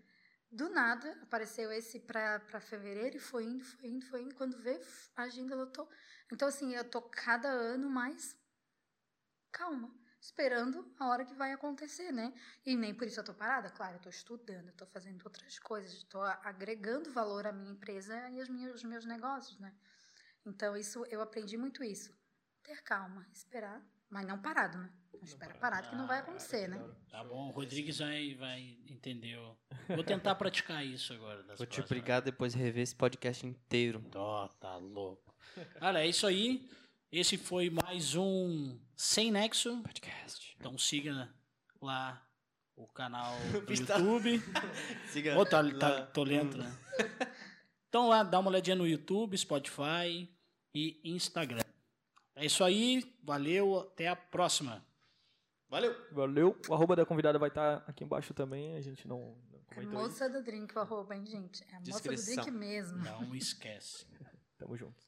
Do 0.51 0.69
nada, 0.69 1.19
apareceu 1.23 1.73
esse 1.73 1.99
para 1.99 2.61
fevereiro 2.61 3.17
e 3.17 3.21
foi 3.21 3.45
indo, 3.45 3.65
foi 3.65 3.89
indo, 3.89 4.05
foi 4.05 4.23
indo. 4.23 4.35
Quando 4.35 4.59
vê, 4.59 4.79
a 5.17 5.23
agenda 5.23 5.57
lotou. 5.57 5.89
Então, 6.31 6.47
assim, 6.47 6.75
eu 6.75 6.85
tô 6.85 7.01
cada 7.01 7.49
ano 7.49 7.89
mais 7.89 8.37
calma, 9.51 9.91
esperando 10.21 10.91
a 10.99 11.09
hora 11.09 11.25
que 11.25 11.35
vai 11.35 11.53
acontecer, 11.53 12.13
né? 12.13 12.33
E 12.65 12.77
nem 12.77 12.95
por 12.95 13.07
isso 13.07 13.21
eu 13.21 13.25
tô 13.25 13.35
parada, 13.35 13.71
claro, 13.71 13.97
eu 13.97 14.01
tô 14.01 14.09
estudando, 14.09 14.69
eu 14.69 14.75
tô 14.75 14.87
fazendo 14.87 15.23
outras 15.25 15.59
coisas, 15.59 15.93
estou 15.93 16.23
agregando 16.23 17.13
valor 17.13 17.47
à 17.47 17.53
minha 17.53 17.71
empresa 17.71 18.29
e 18.31 18.41
aos 18.41 18.49
meus, 18.49 18.73
aos 18.73 18.85
meus 18.85 19.05
negócios, 19.05 19.59
né? 19.59 19.73
Então, 20.47 20.77
isso, 20.77 21.05
eu 21.07 21.21
aprendi 21.21 21.57
muito 21.57 21.85
isso. 21.85 22.17
Ter 22.63 22.83
calma, 22.83 23.27
esperar, 23.33 23.83
mas 24.09 24.27
não 24.27 24.41
parado, 24.41 24.79
né? 24.79 24.91
Não 25.13 25.25
espera 25.25 25.55
parado 25.55 25.91
que 25.91 25.97
não 25.97 26.07
vai 26.07 26.21
acontecer, 26.21 26.69
né? 26.69 26.79
Tá 27.11 27.23
bom, 27.25 27.49
o 27.49 27.51
Rodrigues 27.51 27.99
vai, 27.99 28.35
vai 28.35 28.79
entender. 28.89 29.37
Vou 29.89 30.05
tentar 30.05 30.35
praticar 30.37 30.85
isso 30.85 31.13
agora. 31.13 31.45
Vou 31.57 31.67
te 31.67 31.81
obrigar 31.81 32.23
depois 32.23 32.55
a 32.55 32.59
rever 32.59 32.83
esse 32.83 32.95
podcast 32.95 33.47
inteiro. 33.47 34.03
Ó, 34.15 34.49
tá 34.49 34.77
louco. 34.77 35.35
Cara, 35.79 36.05
é 36.05 36.07
isso 36.07 36.27
aí. 36.27 36.71
Esse 37.11 37.37
foi 37.37 37.69
mais 37.69 38.15
um 38.15 38.79
Sem 39.01 39.31
Nexo. 39.31 39.81
Podcast. 39.83 40.57
Então 40.59 40.77
siga 40.77 41.33
lá 41.81 42.21
o 42.75 42.85
canal 42.89 43.33
do 43.65 43.87
tá- 43.87 43.97
YouTube. 43.97 44.43
Siga. 45.13 45.39
Ô, 45.39 45.47
tá, 45.47 45.63
tá, 45.79 46.07
tô 46.07 46.25
lento, 46.25 46.59
né? 46.59 46.69
Então 47.89 48.07
lá, 48.09 48.23
dá 48.23 48.39
uma 48.41 48.51
olhadinha 48.51 48.77
no 48.77 48.87
YouTube, 48.87 49.39
Spotify 49.39 50.29
e 50.75 51.01
Instagram. 51.05 51.63
É 52.37 52.45
isso 52.45 52.63
aí. 52.63 53.17
Valeu. 53.23 53.79
Até 53.81 54.09
a 54.09 54.15
próxima. 54.17 54.85
Valeu! 55.71 55.97
Valeu. 56.13 56.61
O 56.69 56.75
arroba 56.75 56.95
da 56.95 57.07
convidada 57.07 57.39
vai 57.39 57.49
estar 57.49 57.83
aqui 57.87 58.05
embaixo 58.05 58.35
também. 58.35 58.75
A 58.77 58.81
gente 58.83 59.09
não, 59.09 59.39
não 59.51 59.59
É 59.71 59.75
comentou 59.75 60.01
isso. 60.01 60.11
moça 60.11 60.29
do 60.29 60.43
drink 60.45 60.77
o 60.77 60.81
arroba, 60.81 61.17
hein, 61.17 61.25
gente? 61.25 61.65
É 61.73 61.77
a 61.77 61.81
moça 61.81 62.03
do 62.15 62.25
drink 62.35 62.51
mesmo. 62.51 62.99
Não 62.99 63.35
esquece. 63.35 64.07
Tamo 64.59 64.77
junto. 64.77 65.08